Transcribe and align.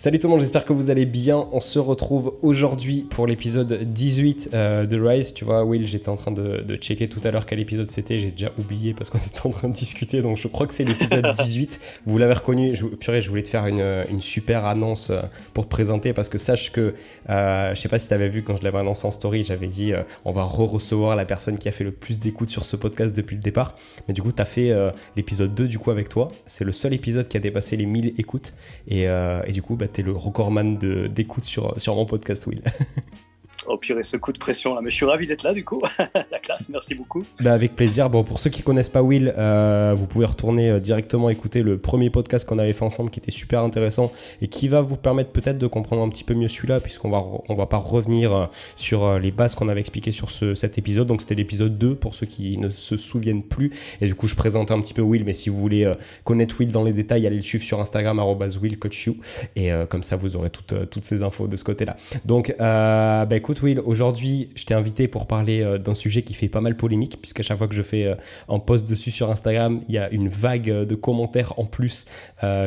Salut 0.00 0.18
tout 0.18 0.28
le 0.28 0.30
monde, 0.30 0.40
j'espère 0.40 0.64
que 0.64 0.72
vous 0.72 0.88
allez 0.88 1.04
bien. 1.04 1.46
On 1.52 1.60
se 1.60 1.78
retrouve 1.78 2.32
aujourd'hui 2.40 3.06
pour 3.10 3.26
l'épisode 3.26 3.84
18 3.84 4.48
euh, 4.54 4.86
de 4.86 4.98
Rise. 4.98 5.34
Tu 5.34 5.44
vois, 5.44 5.62
Will, 5.62 5.86
j'étais 5.86 6.08
en 6.08 6.16
train 6.16 6.30
de, 6.30 6.64
checker 6.76 7.06
tout 7.06 7.20
à 7.22 7.30
l'heure 7.30 7.44
quel 7.44 7.60
épisode 7.60 7.90
c'était. 7.90 8.18
J'ai 8.18 8.30
déjà 8.30 8.50
oublié 8.58 8.94
parce 8.94 9.10
qu'on 9.10 9.18
était 9.26 9.46
en 9.46 9.50
train 9.50 9.68
de 9.68 9.74
discuter. 9.74 10.22
Donc 10.22 10.38
je 10.38 10.48
crois 10.48 10.66
que 10.66 10.72
c'est 10.72 10.84
l'épisode 10.84 11.26
18. 11.44 12.00
Vous 12.06 12.16
l'avez 12.16 12.32
reconnu. 12.32 12.74
Je, 12.74 12.86
purée, 12.86 13.20
je 13.20 13.28
voulais 13.28 13.42
te 13.42 13.50
faire 13.50 13.66
une, 13.66 14.22
super 14.22 14.64
annonce 14.64 15.10
euh, 15.10 15.20
pour 15.52 15.66
te 15.66 15.70
présenter 15.70 16.14
parce 16.14 16.30
que 16.30 16.38
sache 16.38 16.72
que, 16.72 16.94
euh, 17.28 17.74
je 17.74 17.78
sais 17.78 17.90
pas 17.90 17.98
si 17.98 18.08
tu 18.08 18.14
avais 18.14 18.30
vu 18.30 18.42
quand 18.42 18.56
je 18.56 18.64
l'avais 18.64 18.78
annoncé 18.78 19.06
en 19.06 19.10
story, 19.10 19.44
j'avais 19.44 19.66
dit 19.66 19.92
on 20.24 20.32
va 20.32 20.44
re-recevoir 20.44 21.14
la 21.14 21.26
personne 21.26 21.58
qui 21.58 21.68
a 21.68 21.72
fait 21.72 21.84
le 21.84 21.92
plus 21.92 22.18
d'écoutes 22.18 22.48
sur 22.48 22.64
ce 22.64 22.76
podcast 22.76 23.14
depuis 23.14 23.36
le 23.36 23.42
départ. 23.42 23.76
Mais 24.08 24.14
du 24.14 24.22
coup, 24.22 24.32
tu 24.32 24.40
as 24.40 24.46
fait 24.46 24.74
l'épisode 25.14 25.54
2 25.54 25.68
du 25.68 25.78
coup 25.78 25.90
avec 25.90 26.08
toi. 26.08 26.28
C'est 26.46 26.64
le 26.64 26.72
seul 26.72 26.94
épisode 26.94 27.28
qui 27.28 27.36
a 27.36 27.40
dépassé 27.40 27.76
les 27.76 27.84
1000 27.84 28.14
écoutes. 28.16 28.54
Et, 28.88 29.02
et 29.02 29.52
du 29.52 29.60
coup, 29.60 29.76
bah, 29.76 29.88
tu 29.92 30.00
es 30.00 30.04
le 30.04 30.12
recordman 30.12 30.76
d'écoute 31.08 31.44
sur, 31.44 31.80
sur 31.80 31.94
mon 31.94 32.06
podcast, 32.06 32.46
Will. 32.46 32.62
Oh 33.66 33.76
purée, 33.76 34.02
ce 34.02 34.16
coup 34.16 34.32
de 34.32 34.38
pression 34.38 34.74
là. 34.74 34.80
Mais 34.82 34.90
je 34.90 34.94
suis 34.94 35.04
ravi 35.04 35.26
d'être 35.26 35.42
là 35.42 35.52
du 35.52 35.64
coup. 35.64 35.82
la 36.30 36.38
classe, 36.38 36.68
merci 36.70 36.94
beaucoup. 36.94 37.24
Bah, 37.42 37.52
avec 37.52 37.76
plaisir. 37.76 38.08
Bon, 38.08 38.24
pour 38.24 38.38
ceux 38.38 38.48
qui 38.48 38.62
connaissent 38.62 38.88
pas 38.88 39.02
Will, 39.02 39.34
euh, 39.36 39.94
vous 39.96 40.06
pouvez 40.06 40.24
retourner 40.24 40.70
euh, 40.70 40.80
directement 40.80 41.28
écouter 41.28 41.62
le 41.62 41.76
premier 41.76 42.08
podcast 42.08 42.48
qu'on 42.48 42.58
avait 42.58 42.72
fait 42.72 42.84
ensemble 42.84 43.10
qui 43.10 43.20
était 43.20 43.30
super 43.30 43.62
intéressant 43.62 44.12
et 44.40 44.48
qui 44.48 44.68
va 44.68 44.80
vous 44.80 44.96
permettre 44.96 45.30
peut-être 45.30 45.58
de 45.58 45.66
comprendre 45.66 46.02
un 46.02 46.08
petit 46.08 46.24
peu 46.24 46.34
mieux 46.34 46.48
celui-là 46.48 46.80
puisqu'on 46.80 47.10
va, 47.10 47.22
on 47.48 47.54
va 47.54 47.66
pas 47.66 47.76
revenir 47.76 48.32
euh, 48.32 48.46
sur 48.76 49.18
les 49.18 49.30
bases 49.30 49.54
qu'on 49.54 49.68
avait 49.68 49.80
expliquées 49.80 50.12
sur 50.12 50.30
ce, 50.30 50.54
cet 50.54 50.78
épisode. 50.78 51.06
Donc 51.06 51.20
c'était 51.20 51.34
l'épisode 51.34 51.76
2 51.76 51.96
pour 51.96 52.14
ceux 52.14 52.26
qui 52.26 52.56
ne 52.56 52.70
se 52.70 52.96
souviennent 52.96 53.42
plus. 53.42 53.72
Et 54.00 54.06
du 54.06 54.14
coup, 54.14 54.26
je 54.26 54.36
présentais 54.36 54.72
un 54.72 54.80
petit 54.80 54.94
peu 54.94 55.02
Will, 55.02 55.24
mais 55.24 55.34
si 55.34 55.50
vous 55.50 55.58
voulez 55.58 55.90
connaître 56.24 56.56
Will 56.58 56.72
dans 56.72 56.82
les 56.82 56.92
détails, 56.92 57.26
allez 57.26 57.36
le 57.36 57.42
suivre 57.42 57.64
sur 57.64 57.80
Instagram, 57.80 58.18
WillCoachYou. 58.18 59.16
Et 59.56 59.70
comme 59.88 60.02
ça, 60.02 60.16
vous 60.16 60.36
aurez 60.36 60.50
toutes, 60.50 60.90
toutes 60.90 61.04
ces 61.04 61.22
infos 61.22 61.46
de 61.46 61.56
ce 61.56 61.64
côté-là. 61.64 61.96
Donc, 62.24 62.54
bah 62.58 63.26
écoute, 63.32 63.49
Will, 63.62 63.80
aujourd'hui, 63.80 64.50
je 64.54 64.64
t'ai 64.64 64.74
invité 64.74 65.08
pour 65.08 65.26
parler 65.26 65.62
euh, 65.62 65.78
d'un 65.78 65.94
sujet 65.94 66.22
qui 66.22 66.34
fait 66.34 66.48
pas 66.48 66.60
mal 66.60 66.76
polémique, 66.76 67.20
puisqu'à 67.20 67.42
chaque 67.42 67.58
fois 67.58 67.68
que 67.68 67.74
je 67.74 67.82
fais 67.82 68.04
euh, 68.04 68.14
un 68.48 68.58
post 68.58 68.88
dessus 68.88 69.10
sur 69.10 69.30
Instagram, 69.30 69.82
il 69.88 69.94
y 69.94 69.98
a 69.98 70.10
une 70.10 70.28
vague 70.28 70.70
euh, 70.70 70.84
de 70.84 70.94
commentaires 70.94 71.58
en 71.58 71.64
plus 71.64 72.04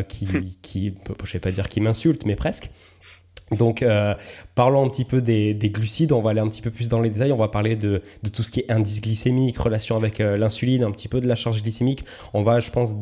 qui, 0.08 0.28
qui, 0.62 0.94
je 1.24 1.34
vais 1.34 1.40
pas 1.40 1.52
dire 1.52 1.70
qui 1.70 1.82
m'insulte, 1.82 2.26
mais 2.26 2.36
presque. 2.36 2.70
Donc, 3.52 3.86
parlons 4.56 4.86
un 4.86 4.90
petit 4.90 5.06
peu 5.06 5.22
des, 5.22 5.56
glucides, 5.56 6.12
on 6.12 6.22
va 6.22 6.32
aller 6.32 6.40
un 6.40 6.48
petit 6.48 6.62
peu 6.62 6.72
plus 6.72 6.90
dans 6.90 7.02
les 7.02 7.10
détails, 7.10 7.32
on 7.32 7.38
va 7.38 7.50
parler 7.50 7.76
de, 7.76 8.02
de 8.24 8.30
tout 8.30 8.42
ce 8.42 8.52
qui 8.52 8.62
est 8.62 8.72
indice 8.72 9.02
glycémique, 9.02 9.58
relation 9.58 9.96
avec 9.96 10.20
l'insuline, 10.20 10.84
un 10.84 10.92
petit 10.92 11.08
peu 11.08 11.22
de 11.22 11.28
la 11.28 11.36
charge 11.36 11.62
glycémique. 11.62 12.04
On 12.34 12.44
va, 12.44 12.60
je 12.60 12.72
pense, 12.72 12.94
euh, 12.94 12.96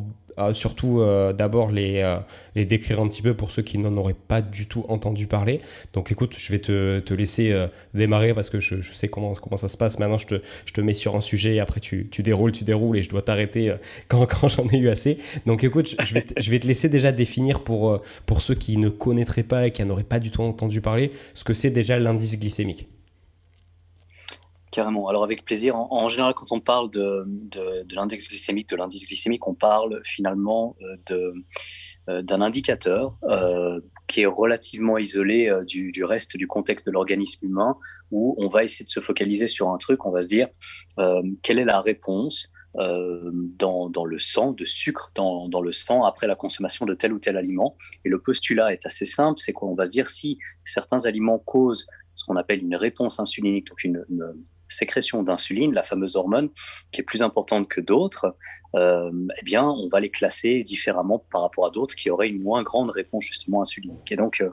surtout 0.53 0.99
euh, 0.99 1.33
d'abord 1.33 1.71
les, 1.71 2.01
euh, 2.01 2.17
les, 2.55 2.65
décrire 2.65 2.99
un 3.01 3.07
petit 3.07 3.21
peu 3.21 3.33
pour 3.33 3.51
ceux 3.51 3.61
qui 3.61 3.77
n'en 3.77 3.95
auraient 3.97 4.15
pas 4.15 4.41
du 4.41 4.65
tout 4.65 4.85
entendu 4.87 5.27
parler. 5.27 5.61
Donc 5.93 6.11
écoute, 6.11 6.35
je 6.37 6.51
vais 6.51 6.59
te, 6.59 6.99
te 6.99 7.13
laisser 7.13 7.67
démarrer 7.93 8.33
parce 8.33 8.49
que 8.49 8.59
je, 8.59 8.81
je, 8.81 8.93
sais 8.93 9.07
comment, 9.07 9.33
comment 9.33 9.57
ça 9.57 9.67
se 9.67 9.77
passe. 9.77 9.99
Maintenant, 9.99 10.17
je 10.17 10.27
te, 10.27 10.41
je 10.65 10.73
te 10.73 10.81
mets 10.81 10.93
sur 10.93 11.15
un 11.15 11.21
sujet 11.21 11.55
et 11.55 11.59
après 11.59 11.79
tu, 11.79 12.07
tu 12.09 12.23
déroules, 12.23 12.51
tu 12.51 12.63
déroules 12.63 12.97
et 12.97 13.03
je 13.03 13.09
dois 13.09 13.21
t'arrêter 13.21 13.73
quand, 14.07 14.25
quand 14.25 14.47
j'en 14.47 14.67
ai 14.69 14.77
eu 14.77 14.89
assez. 14.89 15.17
Donc 15.45 15.63
écoute, 15.63 15.95
je 16.05 16.13
vais, 16.13 16.21
te, 16.21 16.39
je 16.39 16.51
vais 16.51 16.59
te 16.59 16.67
laisser 16.67 16.89
déjà 16.89 17.11
définir 17.11 17.63
pour, 17.63 18.01
pour 18.25 18.41
ceux 18.41 18.55
qui 18.55 18.77
ne 18.77 18.89
connaîtraient 18.89 19.43
pas 19.43 19.67
et 19.67 19.71
qui 19.71 19.83
n'auraient 19.83 20.03
pas 20.03 20.19
du 20.19 20.31
tout 20.31 20.41
entendu 20.41 20.81
parler 20.81 21.11
ce 21.33 21.43
que 21.43 21.53
c'est 21.53 21.71
déjà 21.71 21.99
l'indice 21.99 22.39
glycémique. 22.39 22.87
Carrément. 24.71 25.09
Alors 25.09 25.25
avec 25.25 25.43
plaisir. 25.43 25.75
En, 25.75 26.07
général, 26.07 26.33
quand 26.33 26.53
on 26.53 26.61
parle 26.61 26.89
de, 26.91 27.25
de, 27.27 27.93
l'index 27.93 28.29
glycémique, 28.29 28.69
de 28.69 28.77
l'indice 28.77 29.05
glycémique, 29.05 29.45
on 29.45 29.53
parle 29.53 29.99
finalement 30.05 30.77
euh, 30.81 30.95
de, 31.07 31.33
euh, 32.07 32.21
d'un 32.21 32.39
indicateur 32.39 33.17
euh, 33.25 33.81
qui 34.07 34.21
est 34.21 34.25
relativement 34.25 34.97
isolé 34.97 35.51
du, 35.67 35.91
du, 35.91 36.05
reste 36.05 36.37
du 36.37 36.47
contexte 36.47 36.85
de 36.85 36.91
l'organisme 36.91 37.45
humain, 37.45 37.75
où 38.11 38.33
on 38.37 38.47
va 38.47 38.63
essayer 38.63 38.85
de 38.85 38.89
se 38.89 39.01
focaliser 39.01 39.47
sur 39.47 39.67
un 39.69 39.77
truc. 39.77 40.05
On 40.05 40.11
va 40.11 40.21
se 40.21 40.29
dire 40.29 40.47
quelle 41.43 41.59
est 41.59 41.65
la 41.65 41.81
réponse 41.81 42.53
dans, 42.73 43.89
dans, 43.89 44.05
le 44.05 44.17
sang, 44.17 44.53
de 44.53 44.63
sucre 44.63 45.11
dans, 45.15 45.49
dans, 45.49 45.61
le 45.61 45.73
sang 45.73 46.05
après 46.05 46.27
la 46.27 46.35
consommation 46.35 46.85
de 46.85 46.93
tel 46.93 47.11
ou 47.11 47.19
tel 47.19 47.35
aliment. 47.35 47.75
Et 48.05 48.09
le 48.09 48.21
postulat 48.21 48.71
est 48.71 48.85
assez 48.85 49.05
simple, 49.05 49.39
c'est 49.39 49.51
qu'on 49.51 49.75
va 49.75 49.85
se 49.85 49.91
dire 49.91 50.07
si 50.07 50.37
certains 50.63 51.05
aliments 51.05 51.39
causent 51.39 51.87
ce 52.15 52.25
qu'on 52.25 52.35
appelle 52.35 52.59
une 52.59 52.75
réponse 52.75 53.19
insulinique, 53.19 53.67
donc 53.67 53.83
une, 53.83 54.05
sécrétion 54.71 55.23
d'insuline, 55.23 55.73
la 55.73 55.83
fameuse 55.83 56.15
hormone, 56.15 56.49
qui 56.91 57.01
est 57.01 57.03
plus 57.03 57.21
importante 57.21 57.67
que 57.67 57.81
d'autres, 57.81 58.35
euh, 58.75 59.11
eh 59.39 59.43
bien, 59.43 59.65
on 59.65 59.87
va 59.87 59.99
les 59.99 60.09
classer 60.09 60.63
différemment 60.63 61.19
par 61.31 61.41
rapport 61.41 61.65
à 61.65 61.69
d'autres 61.69 61.95
qui 61.95 62.09
auraient 62.09 62.29
une 62.29 62.41
moins 62.41 62.63
grande 62.63 62.89
réponse 62.89 63.25
justement 63.25 63.61
insulinique. 63.61 64.11
Et 64.11 64.15
donc, 64.15 64.41
euh, 64.41 64.49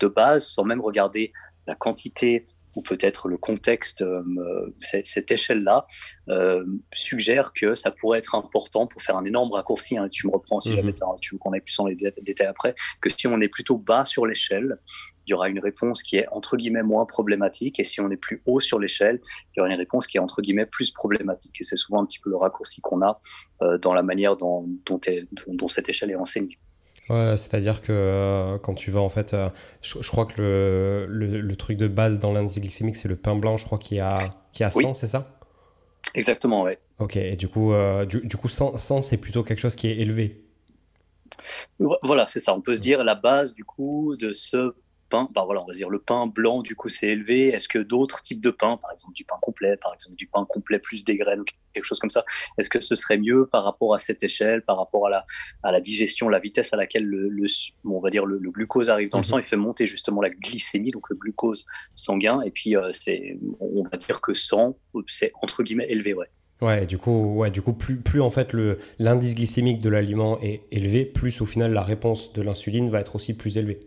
de 0.00 0.06
base, 0.06 0.46
sans 0.46 0.64
même 0.64 0.80
regarder 0.80 1.32
la 1.66 1.74
quantité 1.74 2.46
ou 2.78 2.82
peut-être 2.82 3.26
le 3.26 3.36
contexte, 3.36 4.02
euh, 4.02 4.72
cette, 4.78 5.32
échelle-là 5.32 5.88
euh, 6.28 6.64
suggère 6.94 7.52
que 7.52 7.74
ça 7.74 7.90
pourrait 7.90 8.18
être 8.18 8.36
important 8.36 8.86
pour 8.86 9.02
faire 9.02 9.16
un 9.16 9.24
énorme 9.24 9.50
raccourci. 9.50 9.98
Hein, 9.98 10.08
tu 10.08 10.28
me 10.28 10.32
reprends 10.32 10.60
si 10.60 10.70
jamais 10.70 10.92
mhm. 10.92 11.16
tu 11.20 11.34
veux 11.34 11.38
qu'on 11.38 11.52
aille 11.52 11.60
plus 11.60 11.76
dans 11.76 11.86
les 11.86 11.96
détails 11.96 12.46
après, 12.46 12.76
que 13.00 13.10
si 13.10 13.26
on 13.26 13.40
est 13.40 13.48
plutôt 13.48 13.78
bas 13.78 14.04
sur 14.04 14.26
l'échelle, 14.26 14.78
il 15.26 15.32
y 15.32 15.34
aura 15.34 15.48
une 15.48 15.58
réponse 15.58 16.04
qui 16.04 16.18
est 16.18 16.28
entre 16.30 16.56
guillemets 16.56 16.84
moins 16.84 17.04
problématique, 17.04 17.80
et 17.80 17.84
si 17.84 18.00
on 18.00 18.10
est 18.12 18.16
plus 18.16 18.42
haut 18.46 18.60
sur 18.60 18.78
l'échelle, 18.78 19.20
il 19.24 19.58
y 19.58 19.60
aura 19.60 19.70
une 19.70 19.76
réponse 19.76 20.06
qui 20.06 20.18
est 20.18 20.20
entre 20.20 20.40
guillemets 20.40 20.66
plus 20.66 20.92
problématique. 20.92 21.56
Et 21.58 21.64
c'est 21.64 21.76
souvent 21.76 22.00
un 22.00 22.06
petit 22.06 22.20
peu 22.20 22.30
le 22.30 22.36
raccourci 22.36 22.80
qu'on 22.80 23.02
a 23.02 23.20
euh, 23.62 23.76
dans 23.76 23.92
la 23.92 24.02
manière 24.02 24.36
dont, 24.36 24.68
dont, 24.86 25.00
dont 25.48 25.68
cette 25.68 25.88
échelle 25.88 26.12
est 26.12 26.16
enseignée. 26.16 26.58
Ouais, 27.10 27.36
c'est-à-dire 27.36 27.80
que 27.80 27.92
euh, 27.92 28.58
quand 28.58 28.74
tu 28.74 28.90
vas 28.90 29.00
en 29.00 29.08
fait, 29.08 29.32
euh, 29.32 29.48
je, 29.82 30.08
crois 30.08 30.26
que 30.26 30.40
le, 30.40 31.06
le, 31.40 31.56
truc 31.56 31.78
de 31.78 31.88
base 31.88 32.18
dans 32.18 32.32
l'indice 32.32 32.60
glycémique, 32.60 32.96
c'est 32.96 33.08
le 33.08 33.16
pain 33.16 33.34
blanc, 33.34 33.56
je 33.56 33.64
crois, 33.64 33.78
qui 33.78 33.98
a, 33.98 34.18
qui 34.52 34.62
a 34.62 34.70
100, 34.70 34.94
c'est 34.94 35.06
ça? 35.06 35.38
Exactement, 36.14 36.62
ouais. 36.62 36.78
Ok, 36.98 37.16
et 37.16 37.36
du 37.36 37.48
coup, 37.48 37.72
euh, 37.72 38.04
du, 38.04 38.20
du, 38.20 38.36
coup 38.36 38.48
100, 38.48 38.76
100 38.76 39.02
c'est 39.02 39.16
plutôt 39.16 39.42
quelque 39.42 39.60
chose 39.60 39.74
qui 39.74 39.86
est 39.88 39.98
élevé? 39.98 40.44
Voilà, 42.02 42.26
c'est 42.26 42.40
ça. 42.40 42.54
On 42.54 42.60
peut 42.60 42.74
se 42.74 42.80
dire 42.80 43.04
la 43.04 43.14
base 43.14 43.54
du 43.54 43.64
coup 43.64 44.16
de 44.18 44.32
ce 44.32 44.74
pain, 45.08 45.28
bah 45.34 45.42
voilà, 45.44 45.62
on 45.62 45.66
va 45.66 45.72
dire 45.72 45.88
le 45.88 45.98
pain 45.98 46.26
blanc, 46.26 46.62
du 46.62 46.74
coup, 46.74 46.88
c'est 46.88 47.08
élevé. 47.08 47.48
Est-ce 47.48 47.68
que 47.68 47.78
d'autres 47.78 48.22
types 48.22 48.40
de 48.40 48.50
pain, 48.50 48.76
par 48.80 48.92
exemple 48.92 49.14
du 49.14 49.24
pain 49.24 49.36
complet, 49.40 49.76
par 49.76 49.94
exemple 49.94 50.16
du 50.16 50.26
pain 50.26 50.44
complet 50.48 50.78
plus 50.78 51.04
des 51.04 51.16
graines 51.16 51.40
ou 51.40 51.44
quelque 51.74 51.84
chose 51.84 51.98
comme 51.98 52.10
ça, 52.10 52.24
est-ce 52.58 52.68
que 52.68 52.80
ce 52.80 52.94
serait 52.94 53.18
mieux 53.18 53.46
par 53.46 53.64
rapport 53.64 53.94
à 53.94 53.98
cette 53.98 54.22
échelle, 54.22 54.62
par 54.62 54.78
rapport 54.78 55.06
à 55.06 55.10
la, 55.10 55.26
à 55.62 55.72
la 55.72 55.80
digestion, 55.80 56.28
la 56.28 56.38
vitesse 56.38 56.72
à 56.72 56.76
laquelle 56.76 57.04
le, 57.04 57.30
on 57.84 58.00
va 58.00 58.10
dire 58.10 58.26
le, 58.26 58.38
glucose 58.50 58.90
arrive 58.90 59.10
dans 59.10 59.18
le 59.18 59.22
mhm. 59.22 59.28
sang, 59.28 59.38
il 59.38 59.44
fait 59.44 59.56
monter 59.56 59.86
justement 59.86 60.20
la 60.20 60.30
glycémie, 60.30 60.90
donc 60.90 61.08
le 61.10 61.16
glucose 61.16 61.66
sanguin, 61.94 62.40
et 62.42 62.50
puis 62.50 62.76
euh, 62.76 62.90
c'est, 62.92 63.38
on 63.60 63.82
va 63.82 63.96
dire 63.96 64.20
que 64.20 64.34
100, 64.34 64.76
c'est 65.06 65.32
entre 65.42 65.62
guillemets 65.62 65.86
élevé, 65.88 66.14
ouais. 66.14 66.26
Ouais, 66.60 66.86
du 66.86 66.98
coup, 66.98 67.36
ouais, 67.36 67.52
du 67.52 67.62
coup, 67.62 67.72
plus, 67.72 67.98
plus 67.98 68.20
en 68.20 68.30
fait 68.30 68.52
le 68.52 68.80
l'indice 68.98 69.36
glycémique 69.36 69.80
de 69.80 69.88
l'aliment 69.88 70.40
est 70.40 70.62
élevé, 70.72 71.04
plus 71.04 71.40
au 71.40 71.46
final 71.46 71.72
la 71.72 71.84
réponse 71.84 72.32
de 72.32 72.42
l'insuline 72.42 72.90
va 72.90 73.00
être 73.00 73.14
aussi 73.14 73.34
plus 73.34 73.58
élevée. 73.58 73.78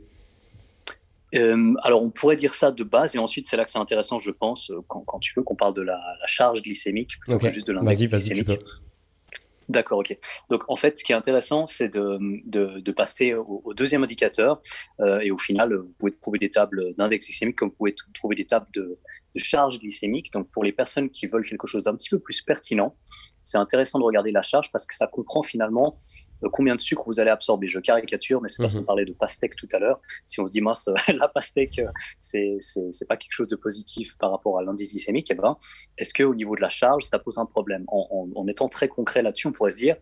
Euh, 1.35 1.73
alors, 1.83 2.03
on 2.03 2.09
pourrait 2.09 2.35
dire 2.35 2.53
ça 2.53 2.71
de 2.71 2.83
base, 2.83 3.15
et 3.15 3.19
ensuite, 3.19 3.47
c'est 3.47 3.57
là 3.57 3.65
que 3.65 3.71
c'est 3.71 3.79
intéressant, 3.79 4.19
je 4.19 4.31
pense, 4.31 4.69
euh, 4.69 4.79
quand, 4.87 5.01
quand, 5.01 5.19
tu 5.19 5.33
veux, 5.35 5.43
qu'on 5.43 5.55
parle 5.55 5.73
de 5.73 5.81
la, 5.81 5.97
la 6.19 6.27
charge 6.27 6.61
glycémique 6.61 7.19
plutôt 7.21 7.39
que 7.39 7.49
juste 7.49 7.67
de 7.67 7.73
l'indice 7.73 8.09
glycémique. 8.09 8.59
D'accord, 9.71 9.99
ok. 9.99 10.17
Donc 10.49 10.69
en 10.69 10.75
fait, 10.75 10.97
ce 10.97 11.03
qui 11.03 11.13
est 11.13 11.15
intéressant, 11.15 11.65
c'est 11.65 11.87
de, 11.87 12.17
de, 12.45 12.81
de, 12.81 12.91
passer 12.91 13.33
au, 13.33 13.73
deuxième 13.73 14.03
indicateur. 14.03 14.61
Euh, 14.99 15.19
et 15.19 15.31
au 15.31 15.37
final, 15.37 15.73
vous 15.75 15.93
pouvez 15.97 16.11
trouver 16.11 16.39
des 16.39 16.49
tables 16.49 16.93
d'index 16.95 17.25
glycémique 17.25 17.55
comme 17.55 17.69
vous 17.69 17.75
pouvez 17.75 17.95
trouver 18.13 18.35
des 18.35 18.43
tables 18.43 18.67
de, 18.73 18.99
charge 19.35 19.79
glycémique. 19.79 20.31
Donc 20.33 20.49
pour 20.51 20.63
les 20.63 20.71
personnes 20.71 21.09
qui 21.09 21.27
veulent 21.27 21.45
quelque 21.45 21.67
chose 21.67 21.83
d'un 21.83 21.95
petit 21.95 22.09
peu 22.09 22.19
plus 22.19 22.41
pertinent, 22.41 22.95
c'est 23.43 23.57
intéressant 23.57 23.99
de 23.99 24.03
regarder 24.03 24.31
la 24.31 24.41
charge 24.41 24.71
parce 24.71 24.85
que 24.85 24.95
ça 24.95 25.07
comprend 25.07 25.43
finalement 25.43 25.97
euh, 26.43 26.49
combien 26.51 26.75
de 26.75 26.81
sucre 26.81 27.03
vous 27.05 27.19
allez 27.19 27.29
absorber. 27.29 27.67
Je 27.67 27.79
caricature, 27.79 28.41
mais 28.41 28.47
c'est 28.47 28.57
parce 28.61 28.73
qu'on 28.73 28.81
mhm. 28.81 28.85
parlait 28.85 29.05
de 29.05 29.13
pastèque 29.13 29.55
tout 29.55 29.67
à 29.73 29.79
l'heure. 29.79 29.99
Si 30.25 30.39
on 30.39 30.45
se 30.45 30.51
dit, 30.51 30.61
mince, 30.61 30.87
la 31.07 31.27
pastèque, 31.27 31.79
euh, 31.79 31.87
c'est, 32.19 32.57
c'est, 32.59 33.07
pas 33.07 33.17
quelque 33.17 33.33
chose 33.33 33.47
de 33.47 33.55
positif 33.55 34.15
par 34.17 34.31
rapport 34.31 34.59
à 34.59 34.63
l'indice 34.63 34.91
glycémique, 34.91 35.27
eh 35.31 35.35
ben, 35.35 35.57
est-ce 35.97 36.13
qu'au 36.13 36.33
niveau 36.35 36.55
de 36.55 36.61
la 36.61 36.69
charge, 36.69 37.03
ça 37.03 37.19
pose 37.19 37.37
un 37.37 37.45
problème? 37.45 37.83
En, 37.87 38.29
en, 38.35 38.47
étant 38.47 38.69
très 38.69 38.87
concret 38.87 39.21
là-dessus, 39.21 39.47
on 39.47 39.51
pourrait 39.51 39.71
se 39.71 39.77
dire, 39.77 39.95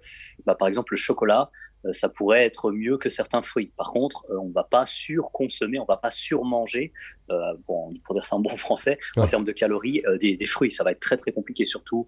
bah, 0.46 0.56
par 0.56 0.68
exemple, 0.68 0.94
le 0.94 0.98
chocolat, 0.98 1.50
euh, 1.86 1.94
ça 1.94 2.10
pourrait 2.10 2.46
être 2.46 2.72
mieux 2.72 2.98
que 2.98 3.10
certains 3.10 3.42
fruits. 3.42 3.72
Par 3.78 3.92
contre, 3.92 4.26
on 4.30 4.48
ne 4.48 4.54
va 4.54 4.64
pas 4.64 4.86
surconsommer, 4.86 5.80
on 5.80 5.84
ne 5.84 5.88
va 5.88 5.98
pas 5.98 6.12
surmanger, 6.12 6.94
euh, 7.32 7.54
pour, 7.66 7.92
pour, 8.04 8.14
dire 8.14 8.24
ça 8.24 8.36
en 8.36 8.40
bon 8.40 8.50
français, 8.58 9.00
en 9.20 9.28
termes 9.28 9.44
de 9.44 9.52
calories, 9.52 10.02
des, 10.20 10.36
des, 10.36 10.46
fruits. 10.46 10.72
Ça 10.72 10.84
va 10.84 10.92
être 10.92 11.00
très, 11.00 11.18
très 11.18 11.32
compliqué, 11.32 11.66
surtout 11.66 12.08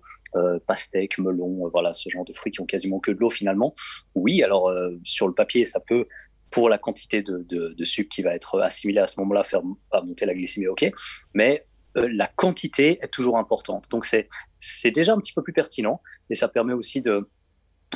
pastèque, 0.68 1.18
melon, 1.18 1.68
voilà, 1.70 1.94
ce 1.94 2.10
genre 2.10 2.26
de 2.26 2.34
fruits 2.34 2.52
qui 2.52 2.62
ont 2.62 2.66
quasiment 2.66 3.00
que 3.00 3.12
de 3.12 3.18
l'eau 3.20 3.30
finalement 3.30 3.76
oui, 4.16 4.44
alors 4.44 4.70
euh, 4.70 4.92
sur 5.04 5.28
le 5.28 5.34
papier, 5.34 5.66
ça 5.66 5.80
peut, 5.80 6.08
pour 6.52 6.70
la 6.70 6.78
quantité 6.78 7.22
de, 7.22 7.84
sucre 7.84 8.10
qui 8.10 8.22
va 8.22 8.36
être 8.36 8.60
assimilé 8.62 9.00
à 9.00 9.08
ce 9.08 9.20
moment-là, 9.20 9.44
faire 9.44 9.62
monter 9.64 10.26
la 10.26 10.34
glycémie, 10.34 10.68
ok, 10.68 10.92
mais 11.34 11.66
euh, 11.98 12.08
la 12.12 12.28
quantité 12.28 13.00
est 13.02 13.12
toujours 13.12 13.38
importante. 13.38 13.90
Donc 13.90 14.06
c'est 14.06 14.92
déjà 14.92 15.14
un 15.14 15.18
petit 15.18 15.34
peu 15.34 15.44
plus 15.44 15.54
pertinent 15.54 16.02
et 16.30 16.36
ça 16.36 16.48
permet 16.48 16.74
aussi 16.74 17.02
de, 17.02 17.30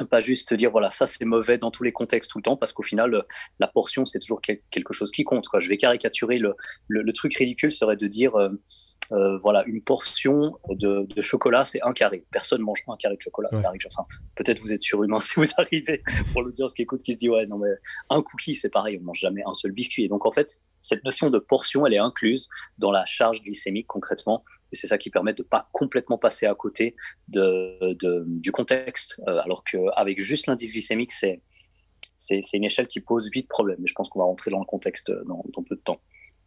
pas 0.03 0.19
juste 0.19 0.53
dire 0.53 0.71
voilà 0.71 0.92
ça 0.92 1.06
c'est 1.06 1.25
mauvais 1.25 1.57
dans 1.57 1.71
tous 1.71 1.83
les 1.83 1.92
contextes 1.92 2.30
tout 2.30 2.38
le 2.38 2.44
temps 2.44 2.57
parce 2.57 2.74
qu'au 2.74 2.83
final 2.83 3.25
la 3.59 3.68
portion 3.68 4.06
c'est 4.06 4.19
toujours 4.19 4.42
quelque 4.42 4.94
chose 4.94 5.12
qui 5.12 5.24
compte 5.24 5.47
quoi. 5.47 5.59
je 5.59 5.69
vais 5.69 5.77
caricaturer 5.77 6.38
le, 6.38 6.56
le, 6.88 7.13
truc 7.13 7.36
ridicule 7.36 7.71
serait 7.71 7.95
de 7.95 8.07
dire 8.07 8.36
euh, 8.36 8.50
euh, 9.12 9.38
voilà 9.38 9.63
une 9.68 9.81
portion 9.81 10.57
de, 10.69 11.06
de 11.06 11.21
chocolat 11.21 11.63
c'est 11.63 11.81
un 11.83 11.94
carré. 11.94 12.25
Personne 12.31 12.62
mange 12.62 12.83
un 12.88 12.97
carré 12.97 13.15
de 13.15 13.21
chocolat 13.21 13.50
ça 13.53 13.68
arrive. 13.68 13.81
Enfin 13.86 14.06
peut-être 14.36 14.59
vous 14.59 14.74
êtes 14.74 14.83
surhumain 14.83 15.19
si 15.21 15.33
vous 15.36 15.45
arrivez 15.57 16.01
pour 16.33 16.42
l'audience 16.42 16.74
qui 16.74 16.81
écoute 16.81 17.03
qui 17.03 17.13
se 17.13 17.18
dit 17.18 17.30
ouais 17.30 17.45
non 17.45 17.57
mais 17.57 17.69
un 18.09 18.21
cookie 18.21 18.56
c'est 18.56 18.71
pareil 18.71 18.97
on 19.01 19.06
mange 19.06 19.19
jamais 19.19 19.44
un 19.45 19.53
seul 19.53 19.71
biscuit. 19.71 20.06
Et 20.06 20.07
donc 20.07 20.25
en 20.25 20.31
fait 20.31 20.62
cette 20.86 21.04
notion 21.04 21.30
de 21.30 21.40
portion 21.40 21.86
elle 21.86 21.94
est 21.94 22.00
incluse 22.00 22.48
dans 22.78 22.92
la 22.92 23.06
charge 23.06 23.42
glycémique 23.42 23.88
concrètement 23.88 24.44
et 24.72 24.76
c'est 24.76 24.88
ça 24.88 24.98
qui 24.98 25.10
permet 25.10 25.34
de 25.34 25.44
pas 25.44 25.70
complètement 25.72 26.18
passer 26.18 26.46
à 26.46 26.56
côté 26.56 26.96
de, 27.28 27.94
du 28.26 28.52
contexte 28.52 29.22
euh, 29.28 29.40
alors 29.40 29.64
que 29.64 29.78
avec 29.96 30.22
juste 30.22 30.48
l'indice 30.48 30.72
glycémique, 30.72 31.12
c'est 31.12 31.42
c'est 32.18 32.42
une 32.54 32.64
échelle 32.64 32.88
qui 32.88 33.00
pose 33.00 33.30
vite 33.32 33.48
problème. 33.48 33.78
Mais 33.80 33.88
je 33.88 33.94
pense 33.94 34.10
qu'on 34.10 34.20
va 34.20 34.26
rentrer 34.26 34.52
dans 34.52 34.60
le 34.60 34.66
contexte 34.66 35.12
dans, 35.12 35.44
peu 35.68 35.76
de 35.76 35.82
temps. 35.82 36.00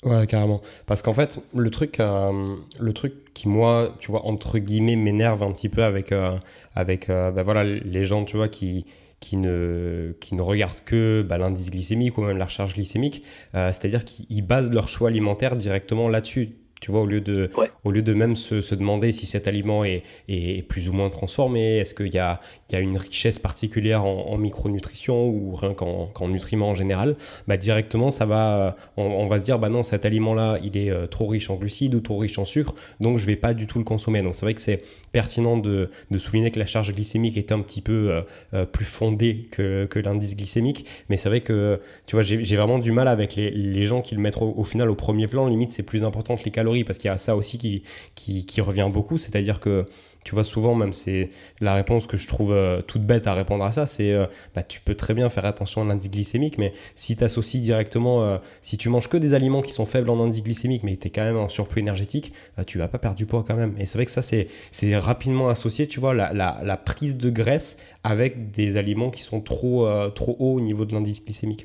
Ouais, 0.04 0.26
carrément. 0.26 0.60
Parce 0.86 1.02
qu'en 1.02 1.12
fait, 1.12 1.40
le 1.54 1.70
truc, 1.70 1.98
euh, 1.98 2.56
le 2.78 2.92
truc 2.92 3.34
qui, 3.34 3.48
moi, 3.48 3.94
tu 3.98 4.10
vois, 4.10 4.24
entre 4.26 4.58
guillemets, 4.58 4.96
m'énerve 4.96 5.42
un 5.42 5.52
petit 5.52 5.68
peu 5.68 5.82
avec, 5.82 6.12
euh, 6.12 6.36
avec 6.74 7.10
euh, 7.10 7.30
bah, 7.32 7.42
voilà, 7.42 7.64
les 7.64 8.04
gens, 8.04 8.24
tu 8.24 8.36
vois, 8.36 8.48
qui, 8.48 8.86
qui, 9.20 9.36
ne, 9.36 10.14
qui 10.20 10.34
ne 10.34 10.42
regardent 10.42 10.84
que 10.84 11.22
bah, 11.28 11.38
l'indice 11.38 11.70
glycémique 11.70 12.18
ou 12.18 12.22
même 12.22 12.38
la 12.38 12.48
charge 12.48 12.74
glycémique. 12.74 13.24
C'est-à-dire 13.52 14.04
qu'ils 14.04 14.42
basent 14.42 14.70
leur 14.70 14.88
choix 14.88 15.08
alimentaire 15.08 15.56
directement 15.56 16.08
là-dessus. 16.08 16.56
Tu 16.80 16.92
vois, 16.92 17.00
au 17.00 17.06
lieu 17.06 17.20
de, 17.20 17.50
au 17.84 17.90
lieu 17.90 18.02
de 18.02 18.14
même 18.14 18.36
se, 18.36 18.60
se, 18.60 18.74
demander 18.74 19.10
si 19.10 19.26
cet 19.26 19.48
aliment 19.48 19.84
est, 19.84 20.04
est 20.28 20.62
plus 20.62 20.88
ou 20.88 20.92
moins 20.92 21.10
transformé, 21.10 21.78
est-ce 21.78 21.92
qu'il 21.92 22.14
y 22.14 22.18
a, 22.18 22.40
il 22.70 22.74
y 22.74 22.76
a 22.76 22.80
une 22.80 22.96
richesse 22.96 23.38
particulière 23.38 24.04
en, 24.04 24.38
micronutrition 24.38 25.26
ou 25.28 25.54
rien 25.56 25.74
qu'en 25.74 26.28
nutriments 26.28 26.70
en 26.70 26.74
général, 26.74 27.16
bah 27.48 27.56
directement, 27.56 28.10
ça 28.10 28.24
va, 28.24 28.76
on, 28.96 29.26
va 29.26 29.40
se 29.40 29.44
dire, 29.44 29.58
bah 29.58 29.68
non, 29.68 29.82
cet 29.82 30.06
aliment-là, 30.06 30.58
il 30.62 30.76
est 30.76 30.90
euh, 30.90 31.06
trop 31.06 31.26
riche 31.26 31.50
en 31.50 31.56
glucides 31.56 31.94
ou 31.94 32.00
trop 32.00 32.18
riche 32.18 32.38
en 32.38 32.44
sucre, 32.44 32.74
donc 33.00 33.18
je 33.18 33.26
vais 33.26 33.36
pas 33.36 33.54
du 33.54 33.66
tout 33.66 33.78
le 33.78 33.84
consommer. 33.84 34.22
Donc 34.22 34.36
c'est 34.36 34.46
vrai 34.46 34.54
que 34.54 34.62
c'est 34.62 34.82
pertinent 35.10 35.56
de, 35.56 35.90
de, 36.10 36.18
souligner 36.18 36.50
que 36.50 36.58
la 36.58 36.66
charge 36.66 36.94
glycémique 36.94 37.36
est 37.36 37.50
un 37.50 37.60
petit 37.60 37.80
peu 37.80 38.10
euh, 38.10 38.20
euh, 38.54 38.64
plus 38.66 38.84
fondée 38.84 39.48
que, 39.50 39.86
que 39.86 39.98
l'indice 39.98 40.36
glycémique, 40.36 40.86
mais 41.08 41.16
c'est 41.16 41.28
vrai 41.28 41.40
que, 41.40 41.80
tu 42.06 42.14
vois, 42.14 42.22
j'ai 42.22 42.56
vraiment 42.56 42.78
du 42.78 42.92
mal 42.92 43.08
avec 43.08 43.34
les, 43.34 43.50
les 43.50 43.84
gens 43.84 44.02
qui 44.02 44.14
le 44.14 44.20
mettent 44.20 44.38
au, 44.40 44.64
final 44.64 44.90
au 44.90 44.94
premier 44.94 45.26
plan, 45.26 45.46
limite 45.48 45.72
c'est 45.72 45.82
plus 45.82 46.04
important 46.04 46.36
que 46.36 46.44
les 46.44 46.50
calories, 46.50 46.67
parce 46.84 46.98
qu'il 46.98 47.08
y 47.08 47.12
a 47.12 47.18
ça 47.18 47.36
aussi 47.36 47.58
qui, 47.58 48.60
revient 48.60 48.88
beaucoup, 48.92 49.18
c'est-à-dire 49.18 49.60
que 49.60 49.86
tu 50.24 50.34
vois, 50.34 50.44
souvent, 50.44 50.74
même 50.74 50.92
c'est 50.92 51.30
la 51.60 51.72
réponse 51.72 52.06
que 52.06 52.18
je 52.18 52.26
trouve 52.26 52.52
euh, 52.52 52.82
toute 52.82 53.02
bête 53.02 53.26
à 53.26 53.32
répondre 53.32 53.64
à 53.64 53.72
ça, 53.72 53.86
c'est 53.86 54.12
euh, 54.12 54.26
bah, 54.54 54.62
tu 54.62 54.78
peux 54.80 54.94
très 54.94 55.14
bien 55.14 55.30
faire 55.30 55.46
attention 55.46 55.80
à 55.80 55.84
l'indice 55.86 56.10
glycémique, 56.10 56.58
mais 56.58 56.74
si 56.94 57.16
tu 57.16 57.24
associes 57.24 57.62
directement, 57.62 58.22
euh, 58.22 58.36
si 58.60 58.76
tu 58.76 58.90
manges 58.90 59.08
que 59.08 59.16
des 59.16 59.32
aliments 59.32 59.62
qui 59.62 59.72
sont 59.72 59.86
faibles 59.86 60.10
en 60.10 60.20
indice 60.20 60.42
glycémique, 60.42 60.82
mais 60.82 60.96
tu 60.96 61.06
es 61.06 61.10
quand 61.10 61.24
même 61.24 61.38
en 61.38 61.48
surplus 61.48 61.80
énergétique, 61.80 62.34
tu 62.66 62.76
vas 62.76 62.88
pas 62.88 62.98
perdre 62.98 63.16
du 63.16 63.24
poids 63.24 63.42
quand 63.46 63.56
même. 63.56 63.74
Et 63.78 63.86
c'est 63.86 63.96
vrai 63.96 64.04
que 64.04 64.10
ça, 64.10 64.20
c'est 64.20 64.96
rapidement 64.98 65.48
associé, 65.48 65.86
tu 65.86 65.98
vois, 65.98 66.12
la, 66.12 66.34
la, 66.34 66.76
prise 66.76 67.16
de 67.16 67.30
graisse 67.30 67.78
avec 68.04 68.50
des 68.50 68.76
aliments 68.76 69.10
qui 69.10 69.22
sont 69.22 69.40
trop, 69.40 69.88
trop 70.10 70.36
hauts 70.38 70.56
au 70.56 70.60
niveau 70.60 70.84
de 70.84 70.92
l'indice 70.92 71.24
glycémique. 71.24 71.64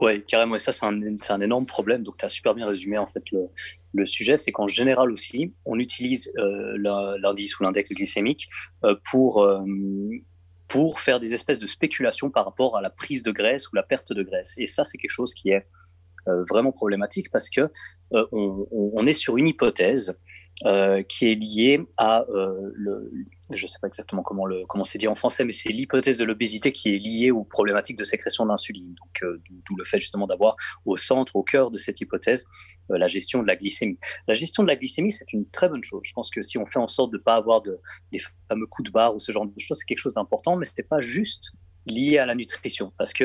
Oui, 0.00 0.24
carrément. 0.24 0.56
Et 0.56 0.58
ça, 0.58 0.72
c'est 0.72 0.84
un, 0.84 1.00
un, 1.28 1.40
énorme 1.40 1.66
problème. 1.66 2.02
Donc, 2.02 2.18
tu 2.18 2.24
as 2.24 2.28
super 2.28 2.54
bien 2.54 2.66
résumé 2.66 2.98
en 2.98 3.06
fait 3.06 3.22
le, 3.30 3.48
le 3.92 4.04
sujet. 4.04 4.36
C'est 4.36 4.52
qu'en 4.52 4.68
général 4.68 5.10
aussi, 5.10 5.54
on 5.64 5.78
utilise 5.78 6.32
euh, 6.38 7.16
l'indice 7.22 7.58
ou 7.58 7.62
l'index 7.62 7.92
glycémique 7.92 8.48
euh, 8.84 8.96
pour, 9.10 9.44
euh, 9.44 9.62
pour 10.68 11.00
faire 11.00 11.20
des 11.20 11.32
espèces 11.32 11.58
de 11.58 11.66
spéculations 11.66 12.30
par 12.30 12.44
rapport 12.44 12.76
à 12.76 12.82
la 12.82 12.90
prise 12.90 13.22
de 13.22 13.30
graisse 13.30 13.70
ou 13.70 13.76
la 13.76 13.82
perte 13.82 14.12
de 14.12 14.22
graisse. 14.22 14.54
Et 14.58 14.66
ça, 14.66 14.84
c'est 14.84 14.98
quelque 14.98 15.10
chose 15.10 15.32
qui 15.32 15.50
est 15.50 15.66
vraiment 16.48 16.72
problématique 16.72 17.30
parce 17.30 17.48
que 17.48 17.70
on, 18.10 18.66
on, 18.70 19.06
est 19.06 19.12
sur 19.12 19.36
une 19.36 19.48
hypothèse 19.48 20.16
euh, 20.66 21.02
qui 21.02 21.26
est 21.26 21.34
lié 21.34 21.80
à 21.98 22.24
euh, 22.28 22.70
le, 22.74 23.10
je 23.50 23.64
ne 23.64 23.66
sais 23.66 23.78
pas 23.82 23.88
exactement 23.88 24.22
comment 24.22 24.46
le 24.46 24.64
comment 24.66 24.84
c'est 24.84 24.98
dit 24.98 25.08
en 25.08 25.16
français, 25.16 25.44
mais 25.44 25.52
c'est 25.52 25.70
l'hypothèse 25.70 26.16
de 26.16 26.22
l'obésité 26.22 26.70
qui 26.70 26.94
est 26.94 26.98
liée 26.98 27.32
aux 27.32 27.42
problématiques 27.42 27.98
de 27.98 28.04
sécrétion 28.04 28.46
d'insuline. 28.46 28.94
Donc, 28.94 29.22
euh, 29.24 29.42
d'où 29.48 29.74
le 29.76 29.84
fait 29.84 29.98
justement 29.98 30.28
d'avoir 30.28 30.54
au 30.84 30.96
centre, 30.96 31.34
au 31.34 31.42
cœur 31.42 31.72
de 31.72 31.76
cette 31.76 32.00
hypothèse, 32.00 32.46
la 32.88 33.08
gestion 33.08 33.42
de 33.42 33.48
la 33.48 33.56
glycémie. 33.56 33.98
La 34.28 34.34
gestion 34.34 34.62
de 34.62 34.68
la 34.68 34.76
glycémie, 34.76 35.10
c'est 35.10 35.32
une 35.32 35.44
très 35.50 35.68
bonne 35.68 35.82
chose. 35.82 36.02
Je 36.04 36.12
pense 36.12 36.30
que 36.30 36.40
si 36.40 36.56
on 36.56 36.66
fait 36.66 36.78
en 36.78 36.86
sorte 36.86 37.10
de 37.10 37.18
ne 37.18 37.22
pas 37.22 37.34
avoir 37.34 37.60
de, 37.60 37.80
des 38.12 38.20
fameux 38.48 38.66
coups 38.66 38.88
de 38.88 38.92
barre 38.92 39.16
ou 39.16 39.18
ce 39.18 39.32
genre 39.32 39.46
de 39.46 39.58
choses, 39.58 39.78
c'est 39.78 39.86
quelque 39.86 39.98
chose 39.98 40.14
d'important, 40.14 40.56
mais 40.56 40.66
ce 40.66 40.72
n'est 40.78 40.84
pas 40.84 41.00
juste 41.00 41.50
lié 41.86 42.18
à 42.18 42.26
la 42.26 42.34
nutrition. 42.34 42.92
Parce 42.98 43.12
que 43.12 43.24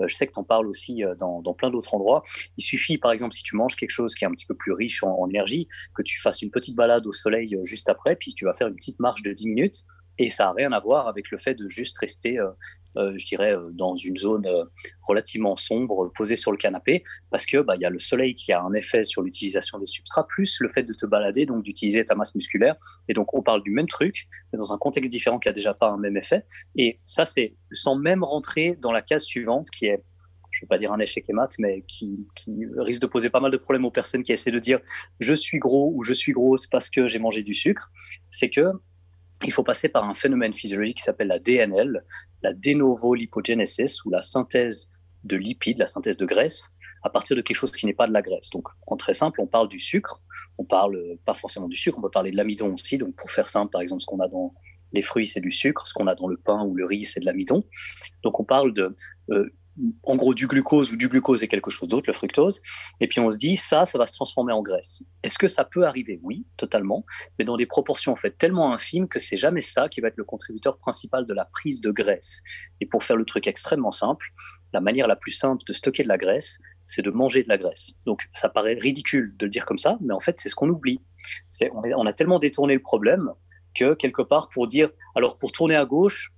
euh, 0.00 0.06
je 0.06 0.14
sais 0.14 0.26
que 0.26 0.32
tu 0.32 0.38
en 0.38 0.44
parles 0.44 0.66
aussi 0.66 1.04
euh, 1.04 1.14
dans, 1.14 1.42
dans 1.42 1.54
plein 1.54 1.70
d'autres 1.70 1.94
endroits. 1.94 2.22
Il 2.56 2.62
suffit, 2.62 2.98
par 2.98 3.12
exemple, 3.12 3.34
si 3.34 3.42
tu 3.42 3.56
manges 3.56 3.76
quelque 3.76 3.90
chose 3.90 4.14
qui 4.14 4.24
est 4.24 4.28
un 4.28 4.32
petit 4.32 4.46
peu 4.46 4.54
plus 4.54 4.72
riche 4.72 5.02
en, 5.02 5.18
en 5.18 5.28
énergie, 5.28 5.68
que 5.94 6.02
tu 6.02 6.20
fasses 6.20 6.42
une 6.42 6.50
petite 6.50 6.76
balade 6.76 7.06
au 7.06 7.12
soleil 7.12 7.54
euh, 7.54 7.64
juste 7.64 7.88
après, 7.88 8.16
puis 8.16 8.34
tu 8.34 8.44
vas 8.44 8.54
faire 8.54 8.68
une 8.68 8.76
petite 8.76 9.00
marche 9.00 9.22
de 9.22 9.32
10 9.32 9.46
minutes 9.48 9.84
et 10.18 10.28
ça 10.30 10.44
n'a 10.44 10.52
rien 10.52 10.72
à 10.72 10.80
voir 10.80 11.08
avec 11.08 11.30
le 11.30 11.38
fait 11.38 11.54
de 11.54 11.68
juste 11.68 11.96
rester, 11.98 12.38
euh, 12.38 12.50
euh, 12.96 13.12
je 13.16 13.26
dirais, 13.26 13.52
euh, 13.52 13.70
dans 13.72 13.94
une 13.94 14.16
zone 14.16 14.46
relativement 15.02 15.56
sombre, 15.56 16.12
posé 16.14 16.36
sur 16.36 16.50
le 16.50 16.58
canapé, 16.58 17.04
parce 17.30 17.46
que 17.46 17.58
bah, 17.58 17.76
il 17.76 17.82
y 17.82 17.84
a 17.84 17.90
le 17.90 17.98
soleil 17.98 18.34
qui 18.34 18.52
a 18.52 18.60
un 18.60 18.72
effet 18.72 19.04
sur 19.04 19.22
l'utilisation 19.22 19.78
des 19.78 19.86
substrats, 19.86 20.26
plus 20.26 20.58
le 20.60 20.70
fait 20.70 20.82
de 20.82 20.92
te 20.92 21.06
balader, 21.06 21.46
donc 21.46 21.62
d'utiliser 21.62 22.04
ta 22.04 22.14
masse 22.14 22.34
musculaire. 22.34 22.76
Et 23.08 23.14
donc 23.14 23.32
on 23.34 23.42
parle 23.42 23.62
du 23.62 23.70
même 23.70 23.88
truc, 23.88 24.28
mais 24.52 24.56
dans 24.56 24.72
un 24.72 24.78
contexte 24.78 25.10
différent 25.10 25.38
qui 25.38 25.48
a 25.48 25.52
déjà 25.52 25.74
pas 25.74 25.88
un 25.88 25.98
même 25.98 26.16
effet. 26.16 26.44
Et 26.76 27.00
ça, 27.04 27.24
c'est 27.24 27.54
sans 27.70 27.96
même 27.96 28.24
rentrer 28.24 28.76
dans 28.80 28.92
la 28.92 29.02
case 29.02 29.24
suivante, 29.24 29.70
qui 29.70 29.86
est 29.86 30.02
je 30.50 30.64
ne 30.64 30.66
veux 30.66 30.68
pas 30.68 30.76
dire 30.76 30.92
un 30.92 30.98
échec 30.98 31.24
et 31.28 31.32
mat, 31.32 31.50
mais 31.58 31.84
qui, 31.86 32.26
qui, 32.34 32.66
risque 32.78 33.02
de 33.02 33.06
poser 33.06 33.30
pas 33.30 33.38
mal 33.38 33.50
de 33.50 33.56
problèmes 33.56 33.84
aux 33.84 33.90
personnes 33.90 34.24
qui 34.24 34.32
essaient 34.32 34.50
de 34.50 34.58
dire 34.58 34.80
je 35.20 35.34
suis 35.34 35.58
gros 35.58 35.92
ou 35.94 36.02
je 36.02 36.12
suis 36.12 36.32
grosse 36.32 36.66
parce 36.66 36.90
que 36.90 37.06
j'ai 37.06 37.18
mangé 37.18 37.42
du 37.42 37.54
sucre, 37.54 37.92
c'est 38.30 38.50
que 38.50 38.72
il 39.44 39.52
faut 39.52 39.62
passer 39.62 39.88
par 39.88 40.04
un 40.04 40.14
phénomène 40.14 40.52
physiologique 40.52 40.98
qui 40.98 41.02
s'appelle 41.02 41.28
la 41.28 41.38
DNL, 41.38 42.04
la 42.42 42.54
de 42.54 42.72
novo 42.74 43.14
lipogenesis, 43.14 44.04
ou 44.04 44.10
la 44.10 44.20
synthèse 44.20 44.90
de 45.24 45.36
lipides, 45.36 45.78
la 45.78 45.86
synthèse 45.86 46.16
de 46.16 46.26
graisse, 46.26 46.74
à 47.04 47.10
partir 47.10 47.36
de 47.36 47.42
quelque 47.42 47.56
chose 47.56 47.70
qui 47.70 47.86
n'est 47.86 47.94
pas 47.94 48.06
de 48.06 48.12
la 48.12 48.22
graisse. 48.22 48.50
Donc, 48.50 48.66
en 48.86 48.96
très 48.96 49.14
simple, 49.14 49.40
on 49.40 49.46
parle 49.46 49.68
du 49.68 49.78
sucre, 49.78 50.22
on 50.58 50.64
parle 50.64 51.00
pas 51.24 51.34
forcément 51.34 51.68
du 51.68 51.76
sucre, 51.76 51.98
on 51.98 52.02
peut 52.02 52.10
parler 52.10 52.30
de 52.30 52.36
l'amidon 52.36 52.72
aussi. 52.74 52.98
Donc, 52.98 53.14
pour 53.14 53.30
faire 53.30 53.48
simple, 53.48 53.70
par 53.70 53.80
exemple, 53.80 54.02
ce 54.02 54.06
qu'on 54.06 54.20
a 54.20 54.28
dans 54.28 54.54
les 54.92 55.02
fruits, 55.02 55.26
c'est 55.26 55.40
du 55.40 55.52
sucre, 55.52 55.86
ce 55.86 55.94
qu'on 55.94 56.06
a 56.06 56.14
dans 56.14 56.28
le 56.28 56.36
pain 56.36 56.64
ou 56.64 56.74
le 56.74 56.84
riz, 56.84 57.04
c'est 57.04 57.20
de 57.20 57.26
l'amidon. 57.26 57.64
Donc, 58.22 58.40
on 58.40 58.44
parle 58.44 58.72
de 58.72 58.96
euh, 59.30 59.48
en 60.02 60.16
gros 60.16 60.34
du 60.34 60.46
glucose 60.46 60.92
ou 60.92 60.96
du 60.96 61.08
glucose 61.08 61.42
et 61.42 61.48
quelque 61.48 61.70
chose 61.70 61.88
d'autre, 61.88 62.06
le 62.06 62.12
fructose. 62.12 62.60
Et 63.00 63.08
puis 63.08 63.20
on 63.20 63.30
se 63.30 63.38
dit, 63.38 63.56
ça, 63.56 63.84
ça 63.84 63.98
va 63.98 64.06
se 64.06 64.12
transformer 64.12 64.52
en 64.52 64.62
graisse. 64.62 65.02
Est-ce 65.22 65.38
que 65.38 65.48
ça 65.48 65.64
peut 65.64 65.84
arriver? 65.86 66.20
Oui, 66.22 66.46
totalement, 66.56 67.04
mais 67.38 67.44
dans 67.44 67.56
des 67.56 67.66
proportions 67.66 68.12
en 68.12 68.16
fait 68.16 68.36
tellement 68.36 68.72
infimes 68.72 69.08
que 69.08 69.18
c'est 69.18 69.36
jamais 69.36 69.60
ça 69.60 69.88
qui 69.88 70.00
va 70.00 70.08
être 70.08 70.16
le 70.16 70.24
contributeur 70.24 70.78
principal 70.78 71.26
de 71.26 71.34
la 71.34 71.44
prise 71.44 71.80
de 71.80 71.90
graisse. 71.90 72.42
Et 72.80 72.86
pour 72.86 73.04
faire 73.04 73.16
le 73.16 73.24
truc 73.24 73.46
extrêmement 73.46 73.90
simple, 73.90 74.26
la 74.72 74.80
manière 74.80 75.06
la 75.06 75.16
plus 75.16 75.32
simple 75.32 75.62
de 75.66 75.72
stocker 75.72 76.02
de 76.02 76.08
la 76.08 76.18
graisse, 76.18 76.58
c'est 76.86 77.02
de 77.02 77.10
manger 77.10 77.42
de 77.42 77.48
la 77.48 77.58
graisse. 77.58 77.92
Donc 78.06 78.20
ça 78.32 78.48
paraît 78.48 78.74
ridicule 78.80 79.34
de 79.38 79.46
le 79.46 79.50
dire 79.50 79.66
comme 79.66 79.78
ça, 79.78 79.98
mais 80.00 80.14
en 80.14 80.20
fait 80.20 80.38
c'est 80.40 80.48
ce 80.48 80.54
qu'on 80.54 80.68
oublie. 80.68 81.00
On, 81.72 81.82
on 81.84 82.06
a 82.06 82.12
tellement 82.12 82.38
détourné 82.38 82.74
le 82.74 82.82
problème 82.82 83.30
que 83.74 83.94
quelque 83.94 84.22
part 84.22 84.48
pour 84.48 84.66
dire, 84.66 84.90
alors 85.14 85.38
pour 85.38 85.52
tourner 85.52 85.76
à 85.76 85.84
gauche, 85.84 86.32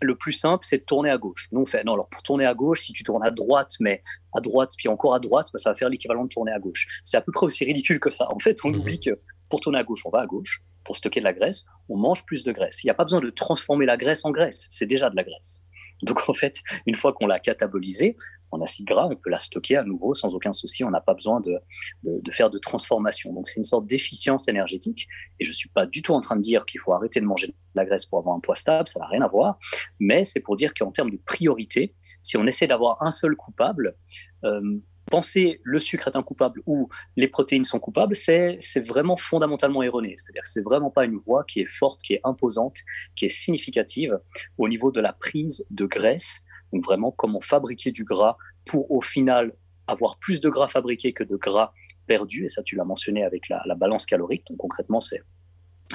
le 0.00 0.16
plus 0.16 0.32
simple, 0.32 0.64
c'est 0.66 0.78
de 0.78 0.84
tourner 0.84 1.10
à 1.10 1.18
gauche. 1.18 1.48
Nous, 1.52 1.60
on 1.60 1.66
fait, 1.66 1.84
non, 1.84 1.94
alors 1.94 2.08
pour 2.08 2.22
tourner 2.22 2.46
à 2.46 2.54
gauche, 2.54 2.82
si 2.82 2.92
tu 2.92 3.04
tournes 3.04 3.24
à 3.24 3.30
droite, 3.30 3.72
mais 3.80 4.02
à 4.34 4.40
droite, 4.40 4.72
puis 4.76 4.88
encore 4.88 5.14
à 5.14 5.20
droite, 5.20 5.48
bah, 5.52 5.58
ça 5.58 5.70
va 5.70 5.76
faire 5.76 5.88
l'équivalent 5.88 6.24
de 6.24 6.28
tourner 6.28 6.52
à 6.52 6.58
gauche. 6.58 6.86
C'est 7.04 7.16
à 7.16 7.20
peu 7.20 7.32
près 7.32 7.46
aussi 7.46 7.64
ridicule 7.64 8.00
que 8.00 8.10
ça. 8.10 8.28
En 8.32 8.38
fait, 8.38 8.58
on 8.64 8.70
mhm. 8.70 8.80
oublie 8.80 9.00
que 9.00 9.18
pour 9.48 9.60
tourner 9.60 9.78
à 9.78 9.84
gauche, 9.84 10.02
on 10.04 10.10
va 10.10 10.20
à 10.20 10.26
gauche. 10.26 10.62
Pour 10.84 10.96
stocker 10.96 11.20
de 11.20 11.24
la 11.24 11.32
graisse, 11.32 11.64
on 11.88 11.96
mange 11.96 12.24
plus 12.24 12.44
de 12.44 12.52
graisse. 12.52 12.82
Il 12.82 12.86
n'y 12.86 12.90
a 12.90 12.94
pas 12.94 13.04
besoin 13.04 13.20
de 13.20 13.30
transformer 13.30 13.84
la 13.84 13.96
graisse 13.96 14.24
en 14.24 14.30
graisse. 14.30 14.66
C'est 14.70 14.86
déjà 14.86 15.10
de 15.10 15.16
la 15.16 15.24
graisse. 15.24 15.62
Donc, 16.02 16.28
en 16.28 16.34
fait, 16.34 16.60
une 16.86 16.94
fois 16.94 17.12
qu'on 17.12 17.26
l'a 17.26 17.38
catabolisée, 17.38 18.16
en 18.50 18.60
acide 18.62 18.86
gras, 18.86 19.06
on 19.10 19.16
peut 19.16 19.30
la 19.30 19.38
stocker 19.38 19.76
à 19.76 19.84
nouveau 19.84 20.14
sans 20.14 20.34
aucun 20.34 20.52
souci. 20.52 20.84
On 20.84 20.90
n'a 20.90 21.00
pas 21.00 21.14
besoin 21.14 21.40
de, 21.40 21.58
de, 22.02 22.30
faire 22.30 22.50
de 22.50 22.58
transformation. 22.58 23.32
Donc, 23.32 23.48
c'est 23.48 23.58
une 23.58 23.64
sorte 23.64 23.86
d'efficience 23.86 24.48
énergétique. 24.48 25.06
Et 25.38 25.44
je 25.44 25.50
ne 25.50 25.54
suis 25.54 25.68
pas 25.68 25.86
du 25.86 26.02
tout 26.02 26.14
en 26.14 26.20
train 26.20 26.36
de 26.36 26.40
dire 26.40 26.64
qu'il 26.64 26.80
faut 26.80 26.92
arrêter 26.92 27.20
de 27.20 27.26
manger 27.26 27.48
de 27.48 27.54
la 27.74 27.84
graisse 27.84 28.06
pour 28.06 28.18
avoir 28.18 28.36
un 28.36 28.40
poids 28.40 28.54
stable. 28.54 28.88
Ça 28.88 29.00
n'a 29.00 29.06
rien 29.06 29.22
à 29.22 29.26
voir. 29.26 29.58
Mais 30.00 30.24
c'est 30.24 30.40
pour 30.40 30.56
dire 30.56 30.72
qu'en 30.72 30.90
termes 30.90 31.10
de 31.10 31.18
priorité, 31.18 31.94
si 32.22 32.36
on 32.36 32.46
essaie 32.46 32.66
d'avoir 32.66 33.02
un 33.02 33.10
seul 33.10 33.36
coupable, 33.36 33.96
euh, 34.44 34.78
penser 35.10 35.60
le 35.64 35.78
sucre 35.78 36.08
est 36.08 36.16
un 36.16 36.22
coupable 36.22 36.62
ou 36.66 36.88
les 37.16 37.28
protéines 37.28 37.64
sont 37.64 37.78
coupables, 37.78 38.14
c'est 38.14 38.58
vraiment 38.86 39.16
fondamentalement 39.16 39.82
erroné. 39.82 40.14
C'est-à-dire 40.16 40.42
que 40.42 40.48
c'est 40.48 40.62
vraiment 40.62 40.90
pas 40.90 41.04
une 41.04 41.16
voie 41.16 41.44
qui 41.44 41.60
est 41.60 41.68
forte, 41.68 42.00
qui 42.02 42.14
est 42.14 42.20
imposante, 42.24 42.76
qui 43.16 43.24
est 43.24 43.28
significative 43.28 44.18
au 44.58 44.68
niveau 44.68 44.90
de 44.92 45.00
la 45.00 45.12
prise 45.12 45.64
de 45.70 45.86
graisse 45.86 46.42
donc 46.72 46.84
vraiment 46.84 47.10
comment 47.10 47.40
fabriquer 47.40 47.90
du 47.90 48.04
gras 48.04 48.36
pour 48.64 48.90
au 48.90 49.00
final 49.00 49.52
avoir 49.86 50.18
plus 50.18 50.40
de 50.40 50.48
gras 50.48 50.68
fabriqué 50.68 51.12
que 51.12 51.24
de 51.24 51.36
gras 51.36 51.72
perdu. 52.06 52.44
Et 52.44 52.48
ça, 52.48 52.62
tu 52.62 52.76
l'as 52.76 52.84
mentionné 52.84 53.24
avec 53.24 53.48
la, 53.48 53.62
balance 53.74 54.06
calorique. 54.06 54.46
Donc 54.48 54.58
concrètement, 54.58 55.00
c'est 55.00 55.22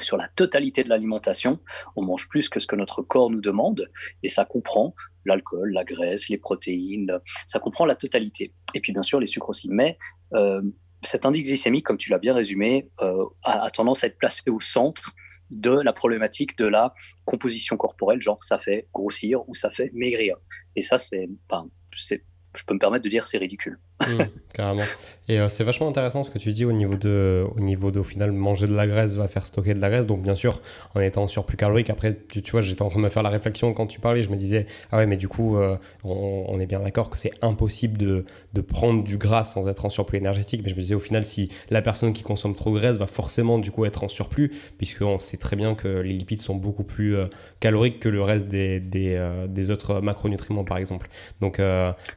sur 0.01 0.17
la 0.17 0.27
totalité 0.35 0.83
de 0.83 0.89
l'alimentation, 0.89 1.59
on 1.95 2.03
mange 2.03 2.27
plus 2.27 2.49
que 2.49 2.59
ce 2.59 2.67
que 2.67 2.75
notre 2.75 3.01
corps 3.01 3.29
nous 3.29 3.41
demande, 3.41 3.89
et 4.23 4.27
ça 4.27 4.45
comprend 4.45 4.95
l'alcool, 5.25 5.71
la 5.71 5.83
graisse, 5.83 6.29
les 6.29 6.37
protéines, 6.37 7.19
ça 7.45 7.59
comprend 7.59 7.85
la 7.85 7.95
totalité. 7.95 8.53
Et 8.73 8.79
puis 8.79 8.91
bien 8.91 9.03
sûr 9.03 9.19
les 9.19 9.27
sucres 9.27 9.49
aussi. 9.49 9.69
Mais 9.69 9.97
euh, 10.33 10.61
cet 11.01 11.25
indice 11.25 11.47
glycémique, 11.47 11.85
comme 11.85 11.97
tu 11.97 12.09
l'as 12.09 12.17
bien 12.17 12.33
résumé, 12.33 12.89
euh, 13.01 13.25
a, 13.43 13.69
tendance 13.69 14.03
à 14.03 14.07
être 14.07 14.17
placé 14.17 14.49
au 14.49 14.59
centre 14.59 15.13
de 15.51 15.71
la 15.71 15.93
problématique 15.93 16.57
de 16.57 16.65
la 16.65 16.93
composition 17.25 17.77
corporelle, 17.77 18.21
genre 18.21 18.41
ça 18.41 18.57
fait 18.57 18.87
grossir 18.93 19.47
ou 19.47 19.53
ça 19.53 19.69
fait 19.69 19.91
maigrir. 19.93 20.37
Et 20.75 20.81
ça, 20.81 20.97
c'est, 20.97 21.29
ben, 21.49 21.69
je 21.95 22.63
peux 22.65 22.73
me 22.73 22.79
permettre 22.79 23.03
de 23.03 23.09
dire 23.09 23.27
c'est 23.27 23.37
ridicule. 23.37 23.79
Mmh, 24.07 24.23
carrément. 24.53 24.83
Et 25.29 25.39
euh, 25.39 25.47
c'est 25.47 25.63
vachement 25.63 25.87
intéressant 25.87 26.23
ce 26.23 26.29
que 26.29 26.37
tu 26.37 26.51
dis 26.51 26.65
au 26.65 26.73
niveau 26.73 26.97
de, 26.97 27.45
au 27.55 27.59
niveau 27.61 27.91
de, 27.91 27.99
au 27.99 28.03
final, 28.03 28.31
manger 28.33 28.67
de 28.67 28.75
la 28.75 28.87
graisse 28.87 29.15
va 29.15 29.29
faire 29.29 29.45
stocker 29.45 29.73
de 29.73 29.79
la 29.79 29.89
graisse. 29.89 30.05
Donc, 30.05 30.21
bien 30.21 30.35
sûr, 30.35 30.61
en 30.95 30.99
étant 30.99 31.27
surplus 31.27 31.55
calorique, 31.55 31.89
après, 31.89 32.17
tu, 32.29 32.41
tu 32.41 32.51
vois, 32.51 32.61
j'étais 32.61 32.81
en 32.81 32.89
train 32.89 32.99
de 32.99 33.05
me 33.05 33.09
faire 33.09 33.23
la 33.23 33.29
réflexion 33.29 33.73
quand 33.73 33.87
tu 33.87 34.01
parlais. 34.01 34.21
Je 34.21 34.29
me 34.29 34.35
disais, 34.35 34.65
ah 34.91 34.97
ouais, 34.97 35.05
mais 35.05 35.15
du 35.15 35.29
coup, 35.29 35.55
euh, 35.55 35.77
on, 36.03 36.59
est 36.59 36.65
bien 36.65 36.81
d'accord 36.81 37.09
que 37.09 37.17
c'est 37.17 37.31
impossible 37.41 37.97
de, 37.97 38.25
de, 38.53 38.61
prendre 38.61 39.03
du 39.03 39.17
gras 39.17 39.45
sans 39.45 39.67
être 39.69 39.85
en 39.85 39.89
surplus 39.89 40.17
énergétique. 40.17 40.61
Mais 40.63 40.69
je 40.69 40.75
me 40.75 40.81
disais, 40.81 40.95
au 40.95 40.99
final, 40.99 41.25
si 41.25 41.49
la 41.69 41.81
personne 41.81 42.11
qui 42.11 42.23
consomme 42.23 42.53
trop 42.53 42.71
de 42.71 42.79
graisse 42.79 42.97
va 42.97 43.07
forcément, 43.07 43.59
du 43.59 43.71
coup, 43.71 43.85
être 43.85 44.03
en 44.03 44.09
surplus, 44.09 44.51
puisqu'on 44.77 45.19
sait 45.19 45.37
très 45.37 45.55
bien 45.55 45.73
que 45.73 45.87
les 45.87 46.13
lipides 46.13 46.41
sont 46.41 46.55
beaucoup 46.55 46.83
plus 46.83 47.15
euh, 47.15 47.27
caloriques 47.61 48.01
que 48.01 48.09
le 48.09 48.21
reste 48.21 48.49
des, 48.49 48.81
des, 48.81 49.17
des, 49.47 49.69
autres 49.71 50.01
macronutriments, 50.01 50.65
par 50.65 50.77
exemple. 50.77 51.09
Donc, 51.39 51.61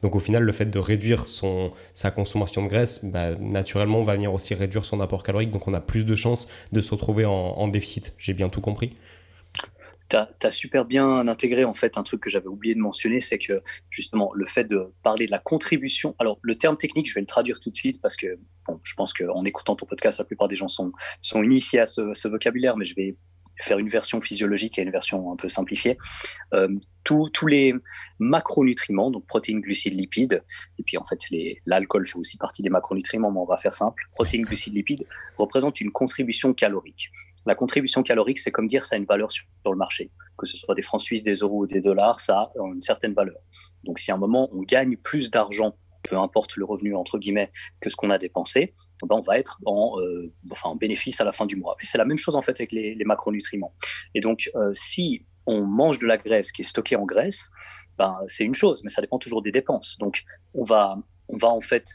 donc, 0.01 0.15
au 0.15 0.19
final, 0.19 0.43
le 0.43 0.51
fait 0.51 0.65
de 0.65 0.79
réduire 0.79 1.25
son, 1.25 1.71
sa 1.93 2.11
consommation 2.11 2.63
de 2.63 2.67
graisse, 2.67 3.03
bah, 3.03 3.35
naturellement, 3.35 4.03
va 4.03 4.15
venir 4.15 4.33
aussi 4.33 4.53
réduire 4.53 4.85
son 4.85 4.99
apport 4.99 5.23
calorique. 5.23 5.51
Donc, 5.51 5.67
on 5.67 5.73
a 5.73 5.81
plus 5.81 6.05
de 6.05 6.15
chances 6.15 6.47
de 6.71 6.81
se 6.81 6.91
retrouver 6.91 7.25
en, 7.25 7.67
déficit. 7.67 8.13
J'ai 8.17 8.33
bien 8.33 8.49
tout 8.49 8.61
compris 8.61 8.95
tu 10.09 10.15
as, 10.15 10.51
super 10.51 10.85
bien 10.85 11.27
intégré 11.27 11.65
en 11.65 11.73
fait 11.73 11.97
un 11.97 12.03
truc 12.03 12.21
que 12.21 12.29
j'avais 12.29 12.47
oublié 12.47 12.75
de 12.75 12.79
mentionner, 12.79 13.19
c'est 13.19 13.37
que 13.37 13.61
justement 13.89 14.31
le 14.33 14.45
fait 14.45 14.63
de 14.63 14.93
parler 15.03 15.25
de 15.25 15.31
la 15.31 15.39
contribution. 15.39 16.15
Alors 16.19 16.39
le 16.41 16.55
terme 16.55 16.77
technique, 16.77 17.09
je 17.09 17.13
vais 17.13 17.19
le 17.19 17.27
traduire 17.27 17.59
tout 17.59 17.69
de 17.69 17.75
suite 17.75 17.99
parce 18.01 18.15
que 18.15 18.39
bon, 18.67 18.79
je 18.83 18.93
pense 18.93 19.11
qu'en 19.11 19.43
écoutant 19.43 19.75
ton 19.75 19.85
podcast, 19.85 20.19
la 20.19 20.25
plupart 20.25 20.47
des 20.47 20.55
gens 20.55 20.69
sont, 20.69 20.93
sont 21.21 21.43
initiés 21.43 21.79
à 21.81 21.87
ce, 21.87 22.13
ce 22.13 22.27
vocabulaire, 22.29 22.77
mais 22.77 22.85
je 22.85 22.95
vais 22.95 23.17
faire 23.59 23.79
une 23.79 23.89
version 23.89 24.21
physiologique 24.21 24.77
et 24.77 24.81
une 24.81 24.91
version 24.91 25.31
un 25.31 25.35
peu 25.35 25.49
simplifiée. 25.49 25.97
Euh, 26.53 26.69
tous 27.03 27.47
les 27.47 27.73
macronutriments, 28.19 29.11
donc 29.11 29.25
protéines, 29.27 29.61
glucides, 29.61 29.93
lipides, 29.93 30.43
et 30.77 30.83
puis 30.83 30.97
en 30.97 31.03
fait 31.03 31.19
l'alcool 31.65 32.05
fait 32.05 32.17
aussi 32.17 32.37
partie 32.37 32.61
des 32.61 32.69
macronutriments, 32.69 33.31
mais 33.31 33.39
on 33.39 33.45
va 33.45 33.57
faire 33.57 33.73
simple. 33.73 34.03
Protéines, 34.13 34.43
glucides, 34.43 34.73
lipides 34.73 35.05
représentent 35.37 35.79
une 35.79 35.91
contribution 35.91 36.53
calorique. 36.53 37.09
La 37.45 37.55
contribution 37.55 38.03
calorique, 38.03 38.39
c'est 38.39 38.51
comme 38.51 38.67
dire 38.67 38.83
ça 38.83 38.95
a 38.95 38.97
une 38.97 39.05
valeur 39.05 39.31
sur, 39.31 39.45
le 39.65 39.75
marché. 39.77 40.11
Que 40.37 40.45
ce 40.45 40.57
soit 40.57 40.75
des 40.75 40.81
francs 40.81 41.01
suisses, 41.01 41.23
des 41.23 41.35
euros 41.35 41.63
ou 41.63 41.67
des 41.67 41.81
dollars, 41.81 42.19
ça 42.19 42.39
a 42.39 42.51
une 42.73 42.81
certaine 42.81 43.13
valeur. 43.13 43.37
Donc 43.85 43.99
si 43.99 44.11
à 44.11 44.15
un 44.15 44.17
moment 44.17 44.49
on 44.51 44.63
gagne 44.63 44.97
plus 44.97 45.31
d'argent 45.31 45.77
peu 46.07 46.17
importe 46.17 46.55
le 46.55 46.65
revenu 46.65 46.95
entre 46.95 47.17
guillemets 47.17 47.51
que 47.81 47.89
ce 47.89 47.95
qu'on 47.95 48.09
a 48.09 48.17
dépensé, 48.17 48.73
ben 49.03 49.15
on 49.15 49.21
va 49.21 49.37
être 49.37 49.59
en, 49.65 49.99
euh, 49.99 50.31
en 50.63 50.75
bénéfice 50.75 51.21
à 51.21 51.23
la 51.23 51.31
fin 51.31 51.45
du 51.45 51.55
mois. 51.55 51.75
C'est 51.81 51.97
la 51.97 52.05
même 52.05 52.17
chose 52.17 52.35
en 52.35 52.41
fait 52.41 52.59
avec 52.59 52.71
les, 52.71 52.95
macronutriments. 53.05 53.73
Et 54.15 54.19
donc, 54.19 54.49
euh, 54.55 54.69
si 54.73 55.25
on 55.45 55.61
mange 55.61 55.99
de 55.99 56.05
la 56.05 56.17
graisse 56.17 56.51
qui 56.51 56.61
est 56.61 56.65
stockée 56.65 56.97
en 56.97 57.05
graisse, 57.05 57.49
ben, 57.97 58.17
c'est 58.27 58.43
une 58.43 58.53
chose, 58.53 58.81
mais 58.83 58.89
ça 58.89 59.01
dépend 59.01 59.17
toujours 59.17 59.41
des 59.41 59.51
dépenses. 59.51 59.97
Donc, 59.97 60.23
on 60.53 60.63
va, 60.63 60.97
on 61.29 61.37
va 61.37 61.47
en 61.47 61.61
fait, 61.61 61.85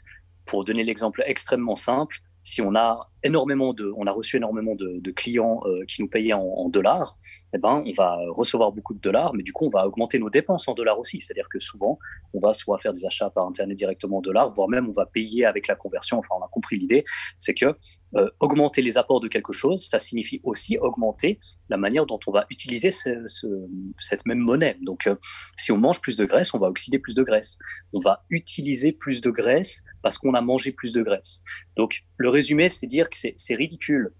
pour 0.45 0.65
donner 0.65 0.83
l'exemple 0.83 1.23
extrêmement 1.25 1.75
simple, 1.75 2.17
si 2.43 2.61
on 2.61 2.75
a 2.75 3.09
énormément 3.23 3.73
de, 3.73 3.91
on 3.97 4.05
a 4.05 4.11
reçu 4.11 4.37
énormément 4.37 4.75
de, 4.75 5.11
clients 5.11 5.61
euh, 5.65 5.85
qui 5.85 6.01
nous 6.01 6.07
payaient 6.07 6.33
en, 6.33 6.69
dollars, 6.69 7.17
eh 7.53 7.57
ben, 7.57 7.83
on 7.85 7.91
va 7.91 8.17
recevoir 8.29 8.71
beaucoup 8.71 8.93
de 8.93 8.99
dollars, 8.99 9.33
mais 9.33 9.43
du 9.43 9.53
coup, 9.53 9.65
on 9.65 9.69
va 9.69 9.85
augmenter 9.87 10.17
nos 10.17 10.29
dépenses 10.29 10.67
en 10.67 10.73
dollars 10.73 10.99
aussi. 10.99 11.21
C'est-à-dire 11.21 11.47
que 11.49 11.59
souvent, 11.59 11.99
on 12.33 12.39
va 12.39 12.53
soit 12.53 12.79
faire 12.79 12.93
des 12.93 13.05
achats 13.05 13.29
par 13.29 13.45
Internet 13.45 13.77
directement 13.77 14.17
en 14.17 14.21
dollars, 14.21 14.49
voire 14.49 14.69
même 14.69 14.87
on 14.89 14.91
va 14.91 15.05
payer 15.05 15.45
avec 15.45 15.67
la 15.67 15.75
conversion. 15.75 16.17
Enfin, 16.19 16.35
on 16.39 16.43
a 16.43 16.47
compris 16.47 16.77
l'idée. 16.77 17.03
C'est 17.39 17.53
que 17.53 17.75
euh, 18.15 18.29
augmenter 18.39 18.81
les 18.81 18.97
apports 18.97 19.19
de 19.19 19.27
quelque 19.27 19.53
chose, 19.53 19.87
ça 19.87 19.99
signifie 19.99 20.39
aussi 20.43 20.77
augmenter 20.77 21.39
la 21.69 21.77
manière 21.77 22.05
dont 22.05 22.19
on 22.27 22.31
va 22.31 22.45
utiliser 22.51 22.91
cette 22.91 24.25
même 24.25 24.39
monnaie. 24.39 24.77
Donc, 24.81 25.07
euh, 25.07 25.15
si 25.57 25.71
on 25.71 25.77
mange 25.77 25.99
plus 25.99 26.15
de 26.15 26.25
graisse, 26.25 26.53
on 26.53 26.59
va 26.59 26.67
oxyder 26.67 26.99
plus 26.99 27.15
de 27.15 27.23
graisse. 27.23 27.57
On 27.93 27.99
va 27.99 28.23
utiliser 28.29 28.91
plus 28.91 29.21
de 29.21 29.31
graisse 29.31 29.83
parce 30.03 30.17
qu'on 30.17 30.33
a 30.33 30.41
mangé 30.41 30.71
plus 30.71 30.91
de 30.91 31.01
graisse. 31.01 31.41
Donc, 31.75 32.03
le 32.17 32.29
résumé, 32.29 32.69
c'est 32.69 32.85
dire 32.85 33.09
c'est 33.15 33.55
ridicule 33.55 34.13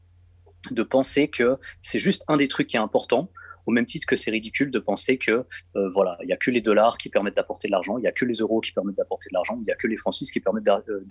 de 0.72 0.84
penser 0.84 1.28
que 1.28 1.58
c'est 1.82 2.00
juste 2.00 2.24
un 2.28 2.38
des 2.38 2.48
trucs 2.48 2.68
qui 2.68 2.78
est 2.78 2.80
important, 2.80 3.30
au 3.66 3.72
même 3.72 3.86
titre 3.86 4.08
que 4.08 4.16
c'est 4.16 4.32
ridicule 4.32 4.72
de 4.72 4.80
penser 4.80 5.18
que 5.18 5.46
euh, 5.76 5.90
voilà, 5.94 6.18
il 6.24 6.30
y 6.30 6.34
a 6.34 6.38
que 6.38 6.52
les 6.52 6.62
dollars 6.62 6.98
qui 6.98 7.10
permettent 7.10 7.36
d'apporter 7.36 7.68
de 7.68 7.72
l'argent, 7.72 7.98
il 7.98 8.04
y 8.04 8.08
a 8.08 8.12
que 8.12 8.26
les 8.26 8.38
euros 8.38 8.62
qui 8.62 8.72
permettent 8.72 8.98
d'apporter 8.98 9.30
de 9.30 9.34
l'argent, 9.34 9.58
il 9.62 9.68
y 9.68 9.72
a 9.72 9.76
que 9.76 9.88
les 9.88 9.96
francs 9.96 10.14
suisses 10.14 10.32
qui 10.32 10.40
permettent 10.40 10.68
euh, 10.68 11.06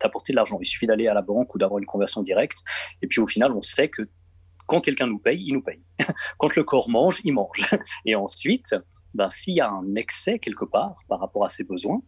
d'apporter 0.00 0.32
de 0.32 0.36
l'argent. 0.36 0.58
Il 0.60 0.66
suffit 0.66 0.86
d'aller 0.86 1.08
à 1.08 1.14
la 1.14 1.22
banque 1.22 1.54
ou 1.54 1.58
d'avoir 1.58 1.78
une 1.78 1.86
conversion 1.86 2.22
directe, 2.22 2.58
et 3.02 3.06
puis 3.06 3.20
au 3.20 3.26
final, 3.26 3.52
on 3.52 3.62
sait 3.62 3.88
que 3.88 4.02
quand 4.66 4.80
quelqu'un 4.80 5.06
nous 5.06 5.18
paye, 5.18 5.42
il 5.46 5.54
nous 5.54 5.62
paye. 5.62 5.82
quand 6.38 6.54
le 6.56 6.64
corps 6.64 6.88
mange, 6.88 7.20
il 7.24 7.32
mange. 7.32 7.68
Et 8.06 8.14
ensuite, 8.14 8.74
ben, 9.12 9.28
s'il 9.28 9.54
y 9.54 9.60
a 9.60 9.68
un 9.68 9.94
excès 9.94 10.38
quelque 10.38 10.64
part 10.64 10.94
par 11.08 11.20
rapport 11.20 11.44
à 11.44 11.48
ses 11.48 11.64
besoins, 11.64 12.00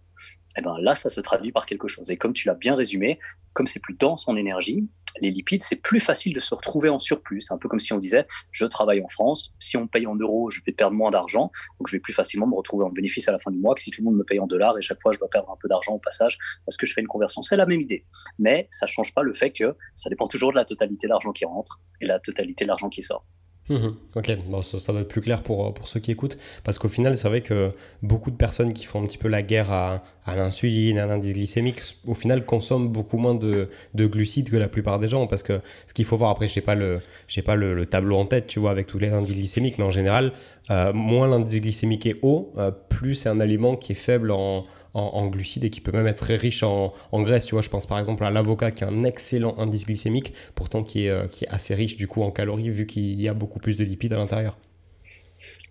eh 0.59 0.63
ben 0.63 0.77
là, 0.81 0.95
ça 0.95 1.11
se 1.11 1.21
traduit 1.21 1.53
par 1.53 1.67
quelque 1.67 1.89
chose. 1.89 2.11
Et 2.11 2.17
comme 2.17 2.33
tu 2.33 2.49
l'as 2.49 2.55
bien 2.55 2.75
résumé, 2.75 3.19
comme 3.53 3.67
c'est 3.67 3.83
plus 3.83 3.95
dense 3.95 4.29
en 4.29 4.37
énergie, 4.37 4.89
les 5.21 5.31
lipides, 5.31 5.63
c'est 5.63 5.77
plus 5.77 6.01
facile 6.01 6.35
de 6.35 6.41
se 6.41 6.55
retrouver 6.55 6.89
en 6.89 6.99
surplus. 6.99 7.41
C'est 7.43 7.55
un 7.55 7.59
peu 7.59 7.69
comme 7.69 7.79
si 7.79 7.93
on 7.93 7.99
disait, 7.99 8.27
je 8.53 8.65
travaille 8.65 9.03
en 9.03 9.09
France, 9.09 9.55
si 9.61 9.77
on 9.77 9.83
me 9.83 9.87
paye 9.87 10.07
en 10.07 10.15
euros, 10.15 10.51
je 10.51 10.61
vais 10.65 10.73
perdre 10.73 10.95
moins 10.95 11.11
d'argent, 11.11 11.51
donc 11.79 11.89
je 11.89 11.97
vais 11.97 12.01
plus 12.01 12.13
facilement 12.13 12.47
me 12.47 12.55
retrouver 12.55 12.85
en 12.85 12.91
bénéfice 12.91 13.29
à 13.29 13.33
la 13.33 13.39
fin 13.39 13.51
du 13.51 13.59
mois 13.59 13.75
que 13.75 13.81
si 13.81 13.91
tout 13.91 14.03
le 14.03 14.07
monde 14.07 14.17
me 14.17 14.25
paye 14.25 14.39
en 14.39 14.47
dollars 14.47 14.77
et 14.79 14.83
chaque 14.83 15.01
fois 15.01 15.13
je 15.13 15.19
dois 15.19 15.29
perdre 15.29 15.51
un 15.51 15.57
peu 15.61 15.69
d'argent 15.69 15.93
au 15.93 15.99
passage 15.99 16.39
parce 16.65 16.77
que 16.77 16.87
je 16.87 16.93
fais 16.93 17.01
une 17.01 17.07
conversion. 17.07 17.43
C'est 17.43 17.57
la 17.57 17.67
même 17.67 17.81
idée. 17.81 18.05
Mais 18.39 18.69
ça 18.71 18.87
change 18.87 19.15
pas 19.15 19.23
le 19.23 19.33
fait 19.33 19.51
que 19.51 19.77
ça 19.95 20.11
dépend 20.11 20.29
toujours 20.29 20.51
de 20.51 20.57
la 20.57 20.65
totalité 20.65 21.07
de 21.07 21.13
l'argent 21.13 21.33
qui 21.33 21.45
rentre 21.45 21.81
et 22.01 22.07
la 22.07 22.19
totalité 22.21 22.65
de 22.65 22.69
l'argent 22.69 22.89
qui 22.89 23.03
sort. 23.03 23.25
Mhm. 23.69 23.97
ok, 24.15 24.39
bon, 24.49 24.63
ça, 24.63 24.93
doit 24.93 25.01
être 25.01 25.09
plus 25.09 25.21
clair 25.21 25.43
pour, 25.43 25.75
pour 25.75 25.89
ceux 25.89 25.99
qui 25.99 26.13
écoutent, 26.13 26.39
parce 26.63 26.79
qu'au 26.79 26.89
final, 26.89 27.17
c'est 27.17 27.27
vrai 27.27 27.41
que 27.41 27.73
beaucoup 28.01 28.31
de 28.31 28.37
personnes 28.37 28.73
qui 28.73 28.85
font 28.85 29.03
un 29.03 29.07
petit 29.07 29.19
peu 29.19 29.27
la 29.27 29.43
guerre 29.43 29.73
à, 29.73 30.05
à 30.25 30.37
l'insuline, 30.37 30.99
à 30.99 31.07
l'indice 31.07 31.33
glycémique, 31.33 31.81
au 32.07 32.15
final, 32.15 32.45
consomment 32.45 32.89
beaucoup 32.89 33.19
moins 33.19 33.35
de, 33.35 33.69
de, 33.95 34.07
glucides 34.07 34.51
que 34.51 34.57
la 34.57 34.69
plupart 34.69 35.01
des 35.01 35.09
gens, 35.09 35.27
parce 35.27 35.43
que 35.43 35.61
ce 35.89 35.95
qu'il 35.95 36.05
faut 36.05 36.17
voir, 36.17 36.31
après, 36.31 36.47
je 36.47 36.59
n'ai 36.59 36.65
pas, 36.65 36.77
le, 36.77 37.01
pas 37.45 37.57
le, 37.57 37.87
tableau 37.87 38.17
en 38.17 38.27
tête, 38.27 38.47
tu 38.47 38.61
vois, 38.61 38.71
avec 38.71 38.87
tous 38.87 38.99
les 38.99 39.09
indices 39.09 39.35
glycémiques, 39.35 39.79
mais 39.79 39.85
en 39.85 39.91
général, 39.91 40.33
euh, 40.71 40.93
moins 40.93 41.27
l'indice 41.27 41.61
glycémique 41.61 42.07
est 42.07 42.19
haut, 42.23 42.53
euh, 42.59 42.71
plus 42.71 43.17
c'est 43.17 43.29
un 43.29 43.41
aliment 43.41 43.75
qui 43.75 43.93
est 43.93 43.97
faible 43.97 44.31
en, 44.31 44.63
en, 44.97 45.27
glucides 45.27 45.65
et 45.65 45.71
qui 45.71 45.81
peut 45.81 45.93
même 45.93 46.07
être 46.07 46.21
très 46.21 46.37
riche 46.37 46.63
en, 46.63 46.93
graisse. 47.13 47.47
Tu 47.47 47.55
vois, 47.55 47.63
je 47.63 47.69
pense 47.69 47.87
par 47.87 47.99
exemple 47.99 48.25
à 48.25 48.31
l'avocat 48.31 48.71
qui 48.71 48.85
a 48.85 48.89
un 48.89 49.05
excellent 49.05 49.59
indice 49.59 49.87
glycémique, 49.87 50.33
pourtant 50.55 50.83
qui 50.83 51.07
est, 51.07 51.11
euh, 51.11 51.27
qui 51.27 51.45
est 51.45 51.49
assez 51.49 51.75
riche 51.75 51.97
du 51.97 52.09
coup 52.09 52.23
en 52.23 52.31
calories 52.31 52.71
vu 52.71 52.87
qu'il 52.87 53.21
y 53.21 53.29
a 53.29 53.35
beaucoup 53.35 53.59
plus 53.59 53.77
de 53.77 53.85
lipides 53.85 54.13
à 54.15 54.17
l'intérieur. 54.17 54.57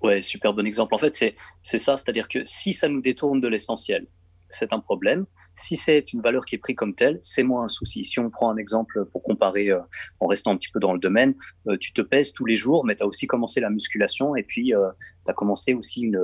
Ouais, 0.02 0.22
super 0.22 0.54
bon 0.54 0.66
exemple. 0.66 0.94
En 0.94 1.00
fait, 1.00 1.16
c'est 1.16 1.78
ça, 1.78 1.98
c'est-à-dire 1.98 2.28
que 2.28 2.40
si 2.46 2.74
ça 2.74 2.88
nous 2.88 3.02
détourne 3.02 3.42
de 3.42 3.48
l'essentiel, 3.48 4.06
c'est 4.50 4.72
un 4.72 4.80
problème. 4.80 5.26
Si 5.56 5.78
c'est 5.78 6.14
une 6.14 6.22
valeur 6.22 6.46
qui 6.46 6.56
est 6.56 6.58
prise 6.58 6.76
comme 6.76 6.94
telle, 6.94 7.18
c'est 7.22 7.42
moins 7.42 7.64
un 7.64 7.68
souci. 7.68 8.04
Si 8.04 8.20
on 8.20 8.30
prend 8.30 8.52
un 8.52 8.58
exemple 8.58 9.06
pour 9.06 9.24
comparer, 9.24 9.70
euh, 9.70 9.80
en 10.20 10.28
restant 10.28 10.52
un 10.52 10.58
petit 10.58 10.70
peu 10.72 10.80
dans 10.80 10.94
le 10.94 11.00
domaine, 11.00 11.34
euh, 11.68 11.78
tu 11.80 11.94
te 11.94 12.02
pèses 12.02 12.34
tous 12.34 12.46
les 12.46 12.56
jours, 12.56 12.86
mais 12.86 12.96
tu 12.96 13.04
as 13.04 13.08
aussi 13.08 13.26
commencé 13.26 13.62
la 13.62 13.70
musculation 13.70 14.36
et 14.36 14.44
puis 14.44 14.74
tu 14.74 15.32
as 15.32 15.34
commencé 15.34 15.74
aussi 15.74 16.02
une, 16.02 16.20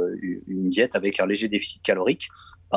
une, 0.48 0.70
diète 0.70 0.96
avec 0.96 1.20
un 1.20 1.26
léger 1.26 1.48
déficit 1.48 1.82
calorique 1.82 2.28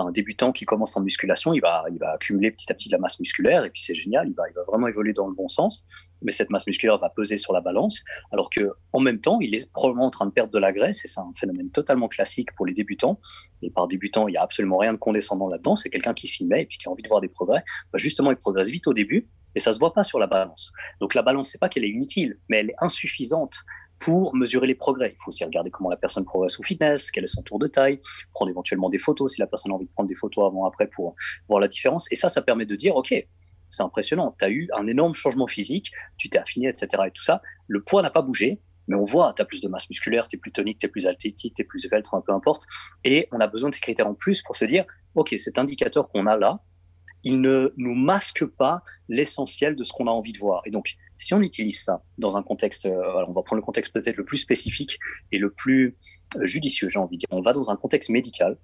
un 0.01 0.11
débutant 0.11 0.53
qui 0.53 0.65
commence 0.65 0.97
en 0.97 1.03
musculation, 1.03 1.53
il 1.53 1.61
va, 1.61 1.85
il 1.91 1.99
va 1.99 2.13
accumuler 2.13 2.51
petit 2.51 2.71
à 2.71 2.75
petit 2.75 2.89
de 2.89 2.95
la 2.95 2.99
masse 2.99 3.19
musculaire 3.21 3.65
et 3.65 3.71
puis 3.71 3.83
c'est 3.83 3.95
génial, 3.95 4.29
il 4.29 4.35
va, 4.35 4.45
il 4.49 4.55
va 4.55 4.63
vraiment 4.65 4.89
évoluer 4.89 5.13
dans 5.13 5.27
le 5.27 5.35
bon 5.35 5.49
sens. 5.49 5.87
Mais 6.23 6.31
cette 6.31 6.49
masse 6.49 6.67
musculaire 6.67 6.97
va 6.97 7.11
peser 7.11 7.37
sur 7.37 7.53
la 7.53 7.61
balance, 7.61 8.03
alors 8.33 8.49
que 8.49 8.71
en 8.93 9.01
même 9.01 9.21
temps, 9.21 9.41
il 9.41 9.55
est 9.55 9.71
probablement 9.73 10.07
en 10.07 10.11
train 10.11 10.25
de 10.25 10.31
perdre 10.31 10.53
de 10.53 10.59
la 10.59 10.73
graisse 10.73 11.05
et 11.05 11.09
c'est 11.09 11.21
un 11.21 11.33
phénomène 11.39 11.71
totalement 11.71 12.09
classique 12.09 12.49
pour 12.57 12.65
les 12.65 12.73
débutants. 12.73 13.21
Et 13.61 13.71
par 13.71 13.89
débutant, 13.89 14.27
il 14.29 14.33
n'y 14.33 14.39
a 14.39 14.43
absolument 14.43 14.79
rien 14.79 14.95
de 14.95 14.99
condescendant 14.99 15.49
là-dedans. 15.49 15.77
C'est 15.77 15.91
quelqu'un 15.91 16.15
qui 16.15 16.27
s'y 16.27 16.47
met 16.47 16.63
et 16.63 16.67
puis 16.67 16.79
qui 16.79 16.89
a 16.89 16.91
envie 16.91 17.03
de 17.03 17.09
voir 17.09 17.21
des 17.21 17.29
progrès. 17.29 17.63
Bah, 17.93 17.99
justement, 17.99 18.31
il 18.31 18.37
progresse 18.39 18.71
vite 18.71 18.87
au 18.87 18.95
début 18.95 19.29
et 19.55 19.61
ça 19.61 19.73
se 19.73 19.79
voit 19.79 19.93
pas 19.93 20.05
sur 20.05 20.19
la 20.19 20.27
balance. 20.27 20.73
Donc 21.01 21.15
la 21.15 21.23
balance, 21.23 21.51
c'est 21.51 21.61
pas 21.61 21.69
qu'elle 21.69 21.85
est 21.85 21.91
inutile, 21.91 22.39
mais 22.49 22.59
elle 22.59 22.71
est 22.71 22.77
insuffisante 22.81 23.57
pour 24.05 24.37
mesurer 24.37 24.67
les 24.67 24.75
progrès. 24.75 25.15
Il 25.19 25.23
faut 25.23 25.29
aussi 25.29 25.45
regarder 25.45 25.71
comment 25.71 25.89
la 25.89 25.97
personne 25.97 26.27
progresse 26.27 26.61
au 26.61 26.63
fitness, 26.63 27.11
quel 27.11 27.25
est 27.25 27.27
son 27.27 27.43
tour 27.43 27.59
de 27.59 27.67
taille, 27.67 28.01
prendre 28.35 28.51
éventuellement 28.51 28.91
des 28.91 28.99
photos 28.99 29.33
si 29.33 29.41
la 29.41 29.47
personne 29.47 29.73
a 29.73 29.77
envie 29.77 29.87
de 29.87 29.93
prendre 29.93 30.09
des 30.09 30.15
photos 30.15 30.45
avant 30.45 30.67
après 30.67 30.89
pour 30.89 31.15
voir 31.49 31.59
la 31.59 31.69
différence. 31.69 32.07
Et 32.13 32.17
ça, 32.17 32.29
ça 32.29 32.43
permet 32.43 32.67
de 32.67 32.77
dire, 32.77 32.95
OK, 32.97 33.15
c'est 33.71 33.83
impressionnant, 33.83 34.37
tu 34.39 34.45
as 34.45 34.51
eu 34.51 34.69
un 34.77 34.87
énorme 34.87 35.15
changement 35.15 35.47
physique, 35.47 35.91
tu 36.19 36.29
t'es 36.29 36.39
affiné, 36.39 36.69
etc. 36.69 37.05
Et 37.07 37.11
tout 37.13 37.23
ça, 37.23 37.41
le 37.67 37.83
poids 37.83 38.03
n'a 38.03 38.11
pas 38.11 38.21
bougé, 38.21 38.61
mais 38.89 38.97
on 38.97 39.05
voit, 39.05 39.33
tu 39.35 39.41
as 39.41 39.47
plus 39.47 39.63
de 39.63 39.69
masse 39.69 39.89
musculaire, 39.89 40.29
tu 40.29 40.37
es 40.37 40.39
plus 40.39 40.53
tonique, 40.53 40.79
tu 40.79 40.85
es 40.85 40.91
plus 40.91 41.07
athlétique, 41.07 41.55
tu 41.57 41.63
es 41.63 41.65
plus 41.65 41.79
svelte, 41.79 42.07
peu 42.27 42.33
importe. 42.33 42.67
Et 43.05 43.27
on 43.33 43.41
a 43.41 43.47
besoin 43.47 43.71
de 43.71 43.75
ces 43.75 43.81
critères 43.81 44.07
en 44.07 44.15
plus 44.15 44.43
pour 44.43 44.55
se 44.55 44.67
dire, 44.67 44.85
OK, 45.15 45.35
cet 45.39 45.59
indicateur 45.59 46.11
qu'on 46.11 46.27
a 46.27 46.37
là, 46.37 46.61
il 47.25 47.41
ne 47.41 47.73
nous 47.77 47.95
masque 47.95 48.45
pas 48.45 48.83
l'essentiel 49.09 49.77
de 49.77 49.85
ce 49.85 49.93
qu'on 49.93 50.07
a 50.07 50.11
envie 50.11 50.33
de 50.33 50.39
voir. 50.39 50.63
Et 50.67 50.71
donc, 50.71 50.97
si 51.17 51.35
on 51.35 51.41
utilise 51.41 51.83
ça 51.83 52.03
dans 52.19 52.37
un 52.37 52.43
contexte, 52.43 52.87
euh, 52.87 53.25
on 53.27 53.33
va 53.33 53.43
prendre 53.43 53.57
le 53.57 53.63
contexte 53.63 53.93
peut-être 53.93 54.17
le 54.17 54.25
plus 54.25 54.39
spécifique 54.39 54.99
et 55.33 55.39
le 55.39 55.51
plus 55.51 55.97
euh, 56.37 56.47
judicieux, 56.47 56.89
j'ai 56.89 56.99
envie 56.99 57.17
de 57.17 57.21
dire. 57.21 57.29
On 57.31 57.41
va 57.41 57.53
dans 57.53 57.71
un 57.71 57.77
contexte 57.77 58.11
médical. 58.11 58.57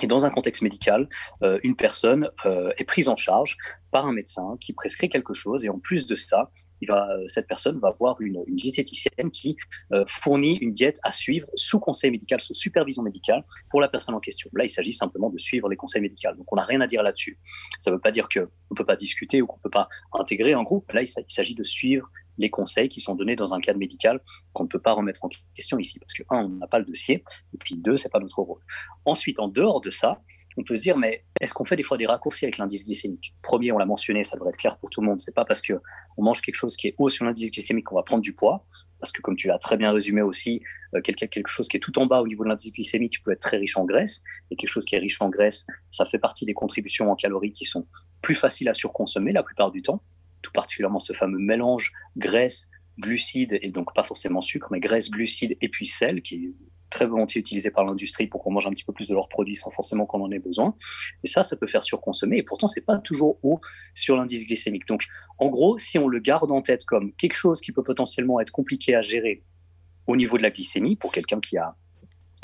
Et 0.00 0.06
dans 0.06 0.24
un 0.24 0.30
contexte 0.30 0.62
médical, 0.62 1.08
euh, 1.42 1.58
une 1.64 1.74
personne 1.74 2.30
est 2.44 2.84
prise 2.84 3.08
en 3.08 3.16
charge 3.16 3.56
par 3.90 4.06
un 4.06 4.12
médecin 4.12 4.56
qui 4.60 4.72
prescrit 4.72 5.08
quelque 5.08 5.34
chose. 5.34 5.64
Et 5.64 5.68
en 5.68 5.80
plus 5.80 6.06
de 6.06 6.14
ça, 6.14 6.52
euh, 6.88 7.24
cette 7.26 7.46
personne 7.46 7.78
va 7.78 7.90
voir 7.90 8.20
une, 8.20 8.44
diététicienne 8.48 9.30
qui 9.32 9.56
euh, 9.92 10.04
fournit 10.06 10.56
une 10.60 10.72
diète 10.72 10.98
à 11.02 11.12
suivre 11.12 11.46
sous 11.54 11.80
conseil 11.80 12.10
médical, 12.10 12.40
sous 12.40 12.54
supervision 12.54 13.02
médicale 13.02 13.44
pour 13.70 13.80
la 13.80 13.88
personne 13.88 14.14
en 14.14 14.20
question. 14.20 14.50
Là, 14.54 14.64
il 14.64 14.70
s'agit 14.70 14.92
simplement 14.92 15.30
de 15.30 15.38
suivre 15.38 15.68
les 15.68 15.76
conseils 15.76 16.02
médicaux. 16.02 16.34
Donc, 16.36 16.50
on 16.52 16.56
n'a 16.56 16.62
rien 16.62 16.80
à 16.80 16.86
dire 16.86 17.02
là-dessus. 17.02 17.38
Ça 17.78 17.90
ne 17.90 17.96
veut 17.96 18.00
pas 18.00 18.10
dire 18.10 18.28
qu'on 18.28 18.40
ne 18.40 18.76
peut 18.76 18.84
pas 18.84 18.96
discuter 18.96 19.42
ou 19.42 19.46
qu'on 19.46 19.56
ne 19.56 19.62
peut 19.62 19.70
pas 19.70 19.88
intégrer 20.12 20.52
un 20.52 20.62
groupe. 20.62 20.90
Là, 20.92 21.02
il 21.02 21.06
s'agit 21.06 21.54
de 21.54 21.62
suivre 21.62 22.10
les 22.38 22.50
conseils 22.50 22.88
qui 22.88 23.00
sont 23.00 23.14
donnés 23.14 23.36
dans 23.36 23.52
un 23.52 23.60
cadre 23.60 23.78
médical 23.78 24.20
qu'on 24.52 24.64
ne 24.64 24.68
peut 24.68 24.80
pas 24.80 24.92
remettre 24.92 25.24
en 25.24 25.28
question 25.54 25.78
ici. 25.78 25.98
Parce 25.98 26.14
que, 26.14 26.22
un, 26.30 26.44
on 26.44 26.48
n'a 26.50 26.66
pas 26.66 26.78
le 26.78 26.84
dossier, 26.84 27.22
et 27.52 27.58
puis 27.58 27.76
deux, 27.76 27.96
c'est 27.96 28.10
pas 28.10 28.20
notre 28.20 28.38
rôle. 28.40 28.60
Ensuite, 29.04 29.40
en 29.40 29.48
dehors 29.48 29.80
de 29.80 29.90
ça, 29.90 30.22
on 30.56 30.64
peut 30.64 30.74
se 30.74 30.82
dire, 30.82 30.96
mais 30.96 31.24
est-ce 31.40 31.52
qu'on 31.52 31.64
fait 31.64 31.76
des 31.76 31.82
fois 31.82 31.96
des 31.96 32.06
raccourcis 32.06 32.44
avec 32.44 32.58
l'indice 32.58 32.84
glycémique? 32.84 33.34
Premier, 33.42 33.72
on 33.72 33.78
l'a 33.78 33.86
mentionné, 33.86 34.24
ça 34.24 34.36
devrait 34.36 34.50
être 34.50 34.58
clair 34.58 34.78
pour 34.78 34.90
tout 34.90 35.00
le 35.00 35.06
monde. 35.06 35.20
C'est 35.20 35.34
pas 35.34 35.44
parce 35.44 35.62
qu'on 35.62 36.22
mange 36.22 36.40
quelque 36.40 36.54
chose 36.54 36.76
qui 36.76 36.88
est 36.88 36.94
haut 36.98 37.08
sur 37.08 37.24
l'indice 37.24 37.50
glycémique 37.50 37.86
qu'on 37.86 37.96
va 37.96 38.02
prendre 38.02 38.22
du 38.22 38.32
poids. 38.34 38.64
Parce 39.00 39.12
que, 39.12 39.22
comme 39.22 39.36
tu 39.36 39.46
l'as 39.46 39.58
très 39.58 39.76
bien 39.76 39.92
résumé 39.92 40.22
aussi, 40.22 40.60
euh, 40.94 41.00
quelque 41.00 41.48
chose 41.48 41.68
qui 41.68 41.76
est 41.76 41.80
tout 41.80 41.96
en 42.00 42.06
bas 42.06 42.20
au 42.20 42.26
niveau 42.26 42.42
de 42.42 42.48
l'indice 42.48 42.72
glycémique 42.72 43.22
peut 43.22 43.30
être 43.30 43.40
très 43.40 43.56
riche 43.56 43.76
en 43.76 43.84
graisse. 43.84 44.22
Et 44.50 44.56
quelque 44.56 44.70
chose 44.70 44.84
qui 44.84 44.96
est 44.96 44.98
riche 44.98 45.18
en 45.20 45.28
graisse, 45.28 45.66
ça 45.92 46.04
fait 46.06 46.18
partie 46.18 46.44
des 46.46 46.54
contributions 46.54 47.08
en 47.08 47.14
calories 47.14 47.52
qui 47.52 47.64
sont 47.64 47.86
plus 48.22 48.34
faciles 48.34 48.68
à 48.68 48.74
surconsommer 48.74 49.32
la 49.32 49.44
plupart 49.44 49.70
du 49.70 49.82
temps 49.82 50.02
tout 50.42 50.52
particulièrement 50.52 50.98
ce 50.98 51.12
fameux 51.12 51.38
mélange 51.38 51.92
graisse, 52.16 52.70
glucides, 52.98 53.58
et 53.62 53.70
donc 53.70 53.94
pas 53.94 54.02
forcément 54.02 54.40
sucre, 54.40 54.68
mais 54.70 54.80
graisse, 54.80 55.10
glucides 55.10 55.56
et 55.60 55.68
puis 55.68 55.86
sel, 55.86 56.22
qui 56.22 56.34
est 56.34 56.52
très 56.90 57.06
volontiers 57.06 57.40
utilisé 57.40 57.70
par 57.70 57.84
l'industrie 57.84 58.26
pour 58.26 58.42
qu'on 58.42 58.50
mange 58.50 58.66
un 58.66 58.70
petit 58.70 58.84
peu 58.84 58.92
plus 58.92 59.08
de 59.08 59.14
leurs 59.14 59.28
produits 59.28 59.56
sans 59.56 59.70
forcément 59.70 60.06
qu'on 60.06 60.22
en 60.22 60.30
ait 60.30 60.38
besoin. 60.38 60.74
Et 61.22 61.26
ça, 61.26 61.42
ça 61.42 61.56
peut 61.56 61.66
faire 61.66 61.82
surconsommer. 61.82 62.38
Et 62.38 62.42
pourtant, 62.42 62.66
c'est 62.66 62.86
pas 62.86 62.96
toujours 62.98 63.38
haut 63.42 63.60
sur 63.94 64.16
l'indice 64.16 64.46
glycémique. 64.46 64.86
Donc, 64.88 65.04
en 65.38 65.48
gros, 65.48 65.78
si 65.78 65.98
on 65.98 66.08
le 66.08 66.18
garde 66.18 66.50
en 66.50 66.62
tête 66.62 66.84
comme 66.86 67.12
quelque 67.12 67.34
chose 67.34 67.60
qui 67.60 67.72
peut 67.72 67.82
potentiellement 67.82 68.40
être 68.40 68.50
compliqué 68.50 68.94
à 68.94 69.02
gérer 69.02 69.44
au 70.06 70.16
niveau 70.16 70.38
de 70.38 70.42
la 70.42 70.50
glycémie 70.50 70.96
pour 70.96 71.12
quelqu'un 71.12 71.40
qui 71.40 71.58
a 71.58 71.76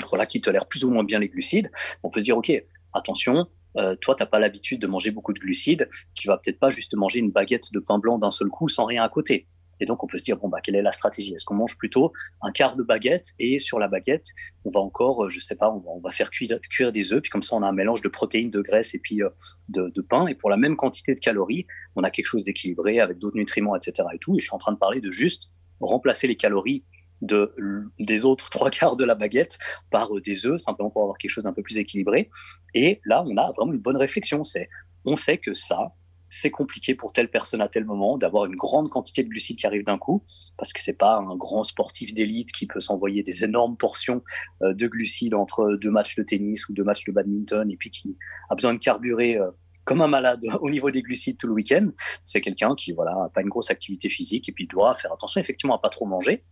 voilà, 0.09 0.25
qui 0.25 0.41
tolère 0.41 0.67
plus 0.67 0.83
ou 0.83 0.91
moins 0.91 1.03
bien 1.03 1.19
les 1.19 1.29
glucides, 1.29 1.71
on 2.03 2.09
peut 2.09 2.19
se 2.19 2.25
dire, 2.25 2.37
OK, 2.37 2.51
attention, 2.93 3.47
euh, 3.77 3.95
toi, 3.95 4.15
tu 4.15 4.23
n'as 4.23 4.27
pas 4.27 4.39
l'habitude 4.39 4.81
de 4.81 4.87
manger 4.87 5.11
beaucoup 5.11 5.33
de 5.33 5.39
glucides, 5.39 5.89
tu 6.13 6.27
vas 6.27 6.37
peut-être 6.37 6.59
pas 6.59 6.69
juste 6.69 6.95
manger 6.95 7.19
une 7.19 7.31
baguette 7.31 7.73
de 7.73 7.79
pain 7.79 7.99
blanc 7.99 8.17
d'un 8.17 8.31
seul 8.31 8.47
coup 8.49 8.67
sans 8.67 8.85
rien 8.85 9.03
à 9.03 9.09
côté. 9.09 9.47
Et 9.79 9.85
donc, 9.85 10.03
on 10.03 10.07
peut 10.07 10.17
se 10.17 10.23
dire, 10.23 10.37
bon, 10.37 10.47
bah, 10.47 10.59
quelle 10.63 10.75
est 10.75 10.81
la 10.81 10.91
stratégie? 10.91 11.33
Est-ce 11.33 11.45
qu'on 11.45 11.55
mange 11.55 11.77
plutôt 11.77 12.13
un 12.41 12.51
quart 12.51 12.75
de 12.75 12.83
baguette 12.83 13.33
et 13.39 13.59
sur 13.59 13.79
la 13.79 13.87
baguette, 13.87 14.27
on 14.63 14.69
va 14.69 14.79
encore, 14.79 15.25
euh, 15.25 15.29
je 15.29 15.39
sais 15.39 15.55
pas, 15.55 15.69
on 15.69 15.99
va, 15.99 16.11
faire 16.11 16.29
cuire, 16.29 16.91
des 16.91 17.13
œufs, 17.13 17.21
puis 17.21 17.29
comme 17.29 17.41
ça, 17.41 17.55
on 17.55 17.63
a 17.63 17.67
un 17.67 17.73
mélange 17.73 18.01
de 18.01 18.07
protéines, 18.07 18.49
de 18.49 18.61
graisse 18.61 18.93
et 18.95 18.99
puis 18.99 19.21
euh, 19.21 19.29
de, 19.69 19.91
de, 19.93 20.01
pain. 20.01 20.27
Et 20.27 20.35
pour 20.35 20.49
la 20.49 20.57
même 20.57 20.75
quantité 20.75 21.13
de 21.13 21.19
calories, 21.19 21.67
on 21.95 22.03
a 22.03 22.09
quelque 22.09 22.27
chose 22.27 22.43
d'équilibré 22.43 22.99
avec 22.99 23.17
d'autres 23.17 23.37
nutriments, 23.37 23.75
etc. 23.75 24.07
Et 24.13 24.19
tout. 24.19 24.35
Et 24.35 24.39
je 24.39 24.45
suis 24.45 24.55
en 24.55 24.59
train 24.59 24.71
de 24.71 24.77
parler 24.77 25.01
de 25.01 25.11
juste 25.11 25.51
remplacer 25.81 26.27
les 26.27 26.37
calories 26.37 26.83
de, 27.21 27.53
des 27.99 28.25
autres 28.25 28.49
trois 28.49 28.69
quarts 28.69 28.95
de 28.95 29.05
la 29.05 29.15
baguette 29.15 29.57
par 29.91 30.15
euh, 30.15 30.21
des 30.21 30.45
œufs, 30.45 30.59
simplement 30.59 30.89
pour 30.89 31.01
avoir 31.01 31.17
quelque 31.17 31.31
chose 31.31 31.43
d'un 31.43 31.53
peu 31.53 31.63
plus 31.63 31.77
équilibré. 31.77 32.29
Et 32.73 33.01
là, 33.05 33.23
on 33.25 33.37
a 33.37 33.51
vraiment 33.51 33.73
une 33.73 33.79
bonne 33.79 33.97
réflexion. 33.97 34.43
C'est, 34.43 34.69
on 35.05 35.15
sait 35.15 35.37
que 35.37 35.53
ça, 35.53 35.93
c'est 36.29 36.51
compliqué 36.51 36.95
pour 36.95 37.13
telle 37.13 37.29
personne 37.29 37.61
à 37.61 37.69
tel 37.69 37.85
moment 37.85 38.17
d'avoir 38.17 38.45
une 38.45 38.55
grande 38.55 38.89
quantité 38.89 39.23
de 39.23 39.29
glucides 39.29 39.57
qui 39.57 39.67
arrive 39.67 39.83
d'un 39.83 39.97
coup, 39.97 40.23
parce 40.57 40.73
que 40.73 40.81
c'est 40.81 40.97
pas 40.97 41.17
un 41.17 41.35
grand 41.35 41.63
sportif 41.63 42.13
d'élite 42.13 42.51
qui 42.51 42.67
peut 42.67 42.79
s'envoyer 42.79 43.23
des 43.23 43.43
énormes 43.43 43.77
portions 43.77 44.21
euh, 44.61 44.73
de 44.73 44.87
glucides 44.87 45.33
entre 45.33 45.77
deux 45.79 45.91
matchs 45.91 46.15
de 46.15 46.23
tennis 46.23 46.67
ou 46.67 46.73
deux 46.73 46.83
matchs 46.83 47.05
de 47.05 47.11
badminton, 47.11 47.69
et 47.71 47.77
puis 47.77 47.89
qui 47.89 48.17
a 48.49 48.55
besoin 48.55 48.73
de 48.73 48.79
carburer 48.79 49.37
euh, 49.37 49.49
comme 49.85 50.01
un 50.01 50.07
malade 50.07 50.41
au 50.61 50.69
niveau 50.69 50.91
des 50.91 51.01
glucides 51.01 51.37
tout 51.37 51.47
le 51.47 51.53
week-end. 51.53 51.89
C'est 52.23 52.41
quelqu'un 52.41 52.75
qui 52.75 52.91
voilà 52.91 53.11
a 53.11 53.29
pas 53.29 53.41
une 53.41 53.49
grosse 53.49 53.71
activité 53.71 54.09
physique 54.09 54.49
et 54.49 54.51
puis 54.51 54.67
doit 54.67 54.93
faire 54.95 55.13
attention 55.13 55.39
effectivement 55.39 55.75
à 55.75 55.79
pas 55.79 55.89
trop 55.89 56.05
manger. 56.05 56.43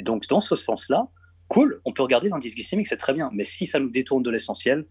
Et 0.00 0.02
donc, 0.02 0.26
dans 0.28 0.40
ce 0.40 0.56
sens-là, 0.56 1.08
cool, 1.48 1.82
on 1.84 1.92
peut 1.92 2.02
regarder 2.02 2.30
l'indice 2.30 2.54
glycémique, 2.54 2.86
c'est 2.86 2.96
très 2.96 3.12
bien. 3.12 3.28
Mais 3.34 3.44
si 3.44 3.66
ça 3.66 3.78
nous 3.78 3.90
détourne 3.90 4.22
de 4.22 4.30
l'essentiel, 4.30 4.86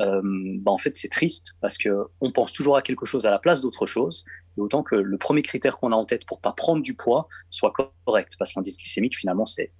euh, 0.00 0.20
bah 0.24 0.72
en 0.72 0.78
fait, 0.78 0.96
c'est 0.96 1.10
triste 1.10 1.54
parce 1.60 1.78
qu'on 1.78 2.32
pense 2.32 2.52
toujours 2.52 2.76
à 2.76 2.82
quelque 2.82 3.06
chose 3.06 3.24
à 3.24 3.30
la 3.30 3.38
place 3.38 3.60
d'autre 3.60 3.86
chose. 3.86 4.24
Et 4.56 4.60
autant 4.60 4.82
que 4.82 4.96
le 4.96 5.16
premier 5.16 5.42
critère 5.42 5.78
qu'on 5.78 5.92
a 5.92 5.94
en 5.94 6.04
tête 6.04 6.26
pour 6.26 6.40
pas 6.40 6.50
prendre 6.50 6.82
du 6.82 6.94
poids 6.94 7.28
soit 7.50 7.72
correct. 8.04 8.32
Parce 8.36 8.52
que 8.52 8.58
l'indice 8.58 8.78
glycémique, 8.78 9.16
finalement, 9.16 9.46
c'est 9.46 9.70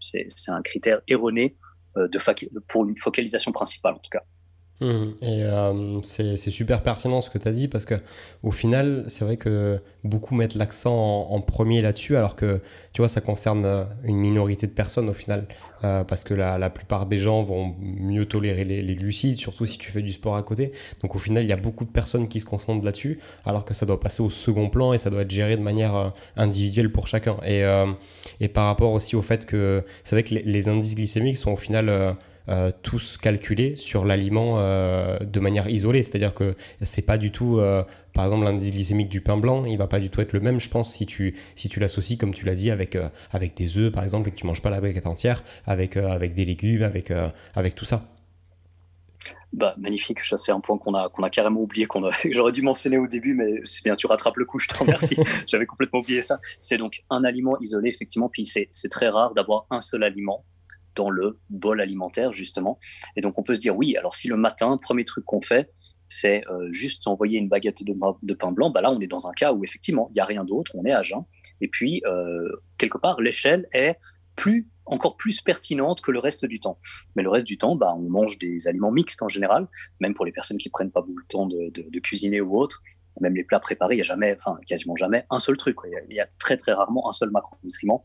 un 0.46 0.62
critère 0.62 1.00
erroné 1.08 1.56
euh, 1.96 2.06
pour 2.68 2.84
une 2.84 2.96
focalisation 2.96 3.50
principale, 3.50 3.94
en 3.94 3.98
tout 3.98 4.10
cas. 4.12 4.22
Mmh. 4.80 5.06
Et 5.22 5.42
euh, 5.42 6.00
c'est 6.02 6.36
super 6.36 6.82
pertinent 6.82 7.20
ce 7.20 7.30
que 7.30 7.38
tu 7.38 7.48
as 7.48 7.52
dit 7.52 7.66
parce 7.66 7.84
que 7.84 7.96
au 8.44 8.52
final, 8.52 9.04
c'est 9.08 9.24
vrai 9.24 9.36
que 9.36 9.80
beaucoup 10.04 10.36
mettent 10.36 10.54
l'accent 10.54 11.26
en, 11.28 11.40
premier 11.40 11.80
là-dessus 11.80 12.16
alors 12.16 12.36
que 12.36 12.60
tu 12.92 13.00
vois, 13.00 13.08
ça 13.08 13.20
concerne 13.20 13.64
euh, 13.64 13.84
une 14.04 14.18
minorité 14.18 14.68
de 14.68 14.72
personnes 14.72 15.08
au 15.08 15.14
final 15.14 15.46
euh, 15.82 16.04
parce 16.04 16.22
que 16.22 16.32
la, 16.32 16.58
la, 16.58 16.70
plupart 16.70 17.06
des 17.06 17.18
gens 17.18 17.42
vont 17.42 17.74
mieux 17.80 18.26
tolérer 18.26 18.62
les, 18.62 18.82
les, 18.82 18.94
glucides, 18.94 19.38
surtout 19.38 19.66
si 19.66 19.78
tu 19.78 19.90
fais 19.90 20.02
du 20.02 20.12
sport 20.12 20.36
à 20.36 20.42
côté. 20.44 20.70
Donc 21.02 21.16
au 21.16 21.18
final, 21.18 21.42
il 21.42 21.48
y 21.48 21.52
a 21.52 21.56
beaucoup 21.56 21.84
de 21.84 21.90
personnes 21.90 22.28
qui 22.28 22.38
se 22.38 22.44
concentrent 22.44 22.84
là-dessus 22.84 23.18
alors 23.44 23.64
que 23.64 23.74
ça 23.74 23.84
doit 23.84 23.98
passer 23.98 24.22
au 24.22 24.30
second 24.30 24.68
plan 24.68 24.92
et 24.92 24.98
ça 24.98 25.10
doit 25.10 25.22
être 25.22 25.30
géré 25.30 25.56
de 25.56 25.62
manière 25.62 26.12
individuelle 26.36 26.92
pour 26.92 27.08
chacun. 27.08 27.36
Et, 27.44 27.64
et 28.40 28.48
par 28.48 28.66
rapport 28.66 28.92
aussi 28.92 29.16
au 29.16 29.22
fait 29.22 29.44
que 29.44 29.84
c'est 30.04 30.14
vrai 30.14 30.22
que 30.22 30.34
les, 30.34 30.42
les, 30.42 30.68
indices 30.68 30.94
glycémiques 30.94 31.36
sont 31.36 31.52
au 31.52 31.56
final 31.56 32.16
euh, 32.48 32.70
tous 32.82 33.18
calculés 33.18 33.76
sur 33.76 34.04
l'aliment 34.04 34.56
euh, 34.58 35.18
de 35.18 35.40
manière 35.40 35.68
isolée. 35.68 36.02
C'est-à-dire 36.02 36.34
que 36.34 36.56
c'est 36.82 37.02
pas 37.02 37.18
du 37.18 37.30
tout, 37.30 37.58
euh, 37.58 37.82
par 38.14 38.24
exemple, 38.24 38.44
l'indice 38.44 38.70
glycémique 38.70 39.08
du 39.08 39.20
pain 39.20 39.37
blanc, 39.37 39.64
il 39.64 39.76
va 39.76 39.87
pas 39.87 40.00
du 40.00 40.08
tout 40.08 40.20
être 40.20 40.32
le 40.32 40.40
même, 40.40 40.58
je 40.58 40.70
pense, 40.70 40.92
si 40.92 41.04
tu, 41.04 41.37
si 41.54 41.68
tu 41.68 41.78
l'associes, 41.78 42.16
comme 42.16 42.32
tu 42.32 42.46
l'as 42.46 42.54
dit, 42.54 42.70
avec, 42.70 42.96
avec 43.32 43.54
des 43.54 43.76
œufs, 43.76 43.92
par 43.92 44.02
exemple, 44.02 44.28
et 44.28 44.32
que 44.32 44.37
tu 44.37 44.46
manges 44.46 44.62
pas 44.62 44.70
la 44.70 44.80
baguette 44.80 45.06
entière, 45.06 45.44
avec, 45.66 45.96
avec 45.96 46.34
des 46.34 46.44
légumes, 46.44 46.82
avec, 46.82 47.12
avec 47.54 47.74
tout 47.74 47.84
ça. 47.84 48.02
Bah, 49.52 49.74
magnifique, 49.78 50.20
ça 50.20 50.37
c'est 50.37 50.52
un 50.52 50.61
point 50.61 50.76
qu'on 50.76 50.92
a, 50.92 51.08
qu'on 51.08 51.22
a 51.22 51.30
carrément 51.30 51.62
oublié, 51.62 51.87
qu'on 51.87 52.08
j'aurais 52.30 52.52
dû 52.52 52.62
mentionner 52.62 52.98
au 52.98 53.06
début, 53.06 53.34
mais 53.34 53.61
c'est 53.64 53.82
bien, 53.82 53.96
tu 53.96 54.06
rattrapes 54.06 54.37
le 54.37 54.44
coup, 54.44 54.58
je 54.58 54.68
te 54.68 54.76
remercie. 54.76 55.16
J'avais 55.46 55.64
complètement 55.66 56.00
oublié 56.00 56.20
ça. 56.20 56.38
C'est 56.61 56.76
donc 56.76 57.02
un 57.08 57.24
aliment 57.24 57.58
isolé, 57.61 57.88
effectivement, 57.88 58.28
puis 58.28 58.44
c'est 58.44 58.88
très 58.90 59.08
rare 59.08 59.32
d'avoir 59.34 59.66
un 59.70 59.80
seul 59.80 60.02
aliment 60.02 60.44
dans 60.98 61.11
le 61.11 61.38
bol 61.48 61.80
alimentaire, 61.80 62.32
justement. 62.32 62.78
Et 63.16 63.20
donc, 63.20 63.38
on 63.38 63.42
peut 63.42 63.54
se 63.54 63.61
dire, 63.61 63.76
oui, 63.76 63.96
alors 63.96 64.14
si 64.14 64.28
le 64.28 64.37
matin, 64.37 64.76
premier 64.76 65.04
truc 65.04 65.24
qu'on 65.24 65.40
fait, 65.40 65.70
c'est 66.08 66.42
euh, 66.50 66.72
juste 66.72 67.06
envoyer 67.06 67.38
une 67.38 67.48
baguette 67.48 67.84
de, 67.84 68.34
pain 68.34 68.52
blanc, 68.52 68.70
bah 68.70 68.80
là, 68.80 68.90
on 68.90 68.98
est 68.98 69.06
dans 69.06 69.28
un 69.28 69.32
cas 69.32 69.52
où, 69.52 69.62
effectivement, 69.62 70.08
il 70.11 70.14
n'y 70.14 70.20
a 70.20 70.24
rien 70.24 70.44
d'autre, 70.44 70.72
on 70.74 70.84
est 70.84 70.92
à 70.92 71.02
jeun. 71.02 71.22
Et 71.61 71.68
puis, 71.68 72.02
euh, 72.06 72.48
quelque 72.78 72.98
part, 72.98 73.20
l'échelle 73.20 73.68
est 73.72 73.96
plus, 74.34 74.66
encore 74.87 75.16
plus 75.16 75.40
pertinente 75.40 76.00
que 76.00 76.11
le 76.11 76.18
reste 76.18 76.44
du 76.46 76.58
temps. 76.58 76.78
Mais 77.14 77.22
le 77.22 77.30
reste 77.30 77.46
du 77.46 77.58
temps, 77.58 77.76
bah, 77.76 77.94
on 77.96 78.08
mange 78.08 78.38
des 78.38 78.66
aliments 78.66 78.90
mixtes 78.90 79.22
en 79.22 79.28
général, 79.28 79.68
même 80.00 80.14
pour 80.14 80.24
les 80.24 80.32
personnes 80.32 80.58
qui 80.58 80.68
prennent 80.68 80.90
pas 80.90 81.02
beaucoup 81.02 81.22
de 81.22 81.28
temps 81.28 81.46
de, 81.46 82.00
cuisiner 82.00 82.40
ou 82.40 82.56
autre. 82.56 82.82
Même 83.20 83.34
les 83.34 83.44
plats 83.44 83.61
préparés, 83.61 83.94
il 83.94 83.98
n'y 83.98 84.02
a 84.02 84.04
jamais, 84.04 84.37
enfin 84.38 84.58
quasiment 84.64 84.94
jamais 84.94 85.24
un 85.30 85.40
seul 85.40 85.56
truc. 85.56 85.76
Il 86.08 86.14
y, 86.14 86.20
a 86.20 86.26
très 86.38 86.56
très 86.56 86.72
rarement 86.72 87.08
un 87.08 87.12
seul 87.12 87.30
macronutriment 87.30 88.04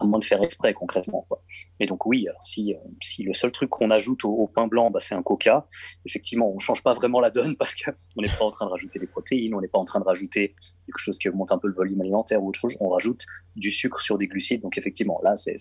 à 0.00 0.06
moins 0.06 0.18
de 0.18 0.24
faire 0.24 0.42
exprès 0.42 0.74
concrètement. 0.74 1.26
Quoi. 1.28 1.42
Et 1.80 1.86
donc 1.86 2.06
oui, 2.06 2.24
si, 2.44 2.74
euh, 2.74 2.78
si 3.02 3.24
le 3.24 3.32
seul 3.32 3.52
truc 3.52 3.70
qu'on 3.70 3.90
ajoute 3.90 4.24
au, 4.24 4.46
pain 4.46 4.66
blanc, 4.66 4.90
bah, 4.90 5.00
c'est 5.00 5.14
un 5.14 5.22
coca, 5.22 5.66
effectivement, 6.04 6.50
on 6.52 6.58
change 6.58 6.82
pas 6.82 6.94
vraiment 6.94 7.20
la 7.20 7.30
donne 7.30 7.56
parce 7.58 7.74
qu'on 7.74 8.22
n'est 8.22 8.28
pas 8.28 8.44
en 8.44 8.50
train 8.50 8.66
de 8.66 8.70
rajouter 8.70 8.98
des 8.98 9.06
protéines, 9.06 9.54
on 9.54 9.60
n'est 9.60 9.68
pas 9.68 9.78
en 9.78 9.84
train 9.84 10.00
de 10.00 10.04
rajouter 10.04 10.54
quelque 10.86 10.98
chose 10.98 11.18
qui 11.18 11.28
augmente 11.28 11.52
un 11.52 11.58
peu 11.58 11.68
le 11.68 11.74
volume 11.74 12.00
alimentaire 12.00 12.42
ou 12.42 12.48
autre 12.48 12.60
chose, 12.60 12.76
on 12.80 12.88
rajoute 12.88 13.24
du 13.56 13.70
sucre 13.70 14.00
sur 14.00 14.18
des 14.18 14.26
glucides. 14.26 14.62
Donc 14.62 14.78
effectivement, 14.78 15.20
là, 15.22 15.34
c'est 15.36 15.56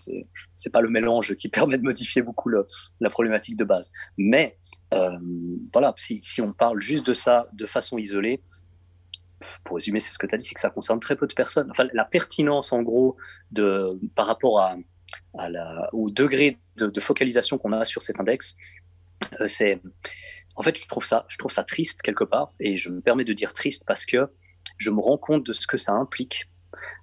c'est 0.55 0.71
pas 0.71 0.81
le 0.81 0.89
mélange 0.89 1.35
qui 1.35 1.49
permet 1.49 1.77
de 1.77 1.83
modifier 1.83 2.21
beaucoup 2.21 2.49
le, 2.49 2.67
la 2.99 3.09
problématique 3.09 3.57
de 3.57 3.63
base. 3.63 3.91
Mais 4.17 4.57
euh, 4.93 5.17
voilà, 5.73 5.93
si, 5.97 6.19
si 6.21 6.41
on 6.41 6.53
parle 6.53 6.79
juste 6.79 7.07
de 7.07 7.13
ça 7.13 7.47
de 7.53 7.65
façon 7.65 7.97
isolée, 7.97 8.41
pour 9.63 9.75
résumer, 9.75 9.99
c'est 9.99 10.13
ce 10.13 10.17
que 10.17 10.27
tu 10.27 10.35
as 10.35 10.37
dit, 10.37 10.45
c'est 10.45 10.53
que 10.53 10.59
ça 10.59 10.69
concerne 10.69 10.99
très 10.99 11.15
peu 11.15 11.27
de 11.27 11.33
personnes. 11.33 11.69
Enfin, 11.71 11.87
la 11.93 12.05
pertinence, 12.05 12.71
en 12.71 12.81
gros, 12.81 13.17
de, 13.51 13.99
par 14.15 14.25
rapport 14.25 14.59
à, 14.59 14.77
au 15.93 16.09
degré 16.09 16.57
de, 16.77 16.99
focalisation 16.99 17.57
qu'on 17.57 17.71
a 17.71 17.85
sur 17.85 18.01
cet 18.01 18.19
index, 18.19 18.55
euh, 19.39 19.45
c'est, 19.45 19.81
en 20.55 20.63
fait, 20.63 20.77
je 20.77 20.87
trouve 20.87 21.05
ça, 21.05 21.25
je 21.29 21.37
trouve 21.37 21.51
ça 21.51 21.63
triste 21.63 22.01
quelque 22.01 22.23
part, 22.23 22.53
et 22.59 22.75
je 22.75 22.89
me 22.89 23.01
permets 23.01 23.23
de 23.23 23.33
dire 23.33 23.53
triste 23.53 23.83
parce 23.85 24.05
que 24.05 24.27
je 24.77 24.89
me 24.89 24.99
rends 24.99 25.17
compte 25.17 25.45
de 25.45 25.53
ce 25.53 25.65
que 25.65 25.77
ça 25.77 25.93
implique 25.93 26.49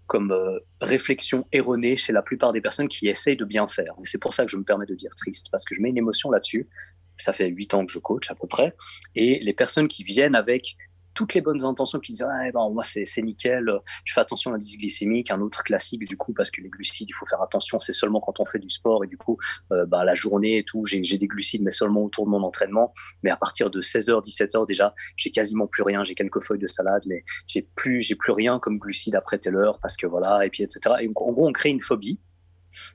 comme 0.06 0.32
euh, 0.32 0.58
réflexion 0.80 1.46
erronée 1.50 1.96
chez 1.96 2.12
la 2.12 2.22
plupart 2.22 2.52
des 2.52 2.60
personnes 2.60 2.88
qui 2.88 3.08
essayent 3.08 3.36
de 3.36 3.44
bien 3.44 3.66
faire. 3.66 3.94
Et 4.02 4.06
c'est 4.06 4.20
pour 4.20 4.34
ça 4.34 4.44
que 4.44 4.50
je 4.50 4.56
me 4.56 4.64
permets 4.64 4.86
de 4.86 4.94
dire 4.94 5.14
triste, 5.16 5.48
parce 5.50 5.64
que 5.64 5.74
je 5.74 5.80
mets 5.80 5.88
une 5.88 5.98
émotion 5.98 6.30
là-dessus. 6.30 6.68
Ça 7.16 7.32
fait 7.32 7.48
huit 7.48 7.74
ans 7.74 7.86
que 7.86 7.92
je 7.92 7.98
coach 7.98 8.30
à 8.30 8.34
peu 8.34 8.46
près, 8.46 8.74
et 9.14 9.38
les 9.40 9.52
personnes 9.52 9.88
qui 9.88 10.04
viennent 10.04 10.34
avec 10.34 10.76
toutes 11.14 11.34
les 11.34 11.40
bonnes 11.40 11.64
intentions 11.64 12.00
qui 12.00 12.12
disent 12.12 12.26
ah, 12.28 12.50
ben, 12.52 12.70
moi 12.70 12.82
c'est 12.82 13.04
nickel, 13.22 13.70
je 14.04 14.12
fais 14.12 14.20
attention 14.20 14.50
à 14.50 14.54
l'indice 14.54 14.76
glycémique, 14.78 15.30
un 15.30 15.40
autre 15.40 15.62
classique 15.62 16.04
du 16.04 16.16
coup 16.16 16.32
parce 16.32 16.50
que 16.50 16.60
les 16.60 16.68
glucides 16.68 17.08
il 17.08 17.14
faut 17.14 17.26
faire 17.26 17.42
attention, 17.42 17.78
c'est 17.78 17.92
seulement 17.92 18.20
quand 18.20 18.40
on 18.40 18.44
fait 18.44 18.58
du 18.58 18.68
sport 18.68 19.04
et 19.04 19.06
du 19.06 19.16
coup 19.16 19.38
euh, 19.72 19.86
bah, 19.86 20.04
la 20.04 20.14
journée 20.14 20.58
et 20.58 20.64
tout, 20.64 20.84
j'ai 20.84 21.18
des 21.18 21.26
glucides 21.26 21.62
mais 21.62 21.70
seulement 21.70 22.02
autour 22.02 22.26
de 22.26 22.30
mon 22.30 22.42
entraînement, 22.42 22.92
mais 23.22 23.30
à 23.30 23.36
partir 23.36 23.70
de 23.70 23.80
16h 23.80 24.22
17h 24.22 24.66
déjà 24.66 24.94
j'ai 25.16 25.30
quasiment 25.30 25.66
plus 25.66 25.82
rien, 25.82 26.04
j'ai 26.04 26.14
quelques 26.14 26.42
feuilles 26.42 26.58
de 26.58 26.66
salade 26.66 27.02
mais 27.06 27.22
j'ai 27.46 27.62
plus 27.74 28.00
j'ai 28.00 28.14
plus 28.14 28.32
rien 28.32 28.58
comme 28.58 28.78
glucides 28.78 29.14
après 29.14 29.38
telle 29.38 29.56
heure 29.56 29.78
parce 29.80 29.96
que 29.96 30.06
voilà 30.06 30.44
et 30.44 30.50
puis 30.50 30.62
etc. 30.62 30.96
Et 31.00 31.08
en 31.08 31.12
gros 31.32 31.48
on 31.48 31.52
crée 31.52 31.70
une 31.70 31.80
phobie 31.80 32.20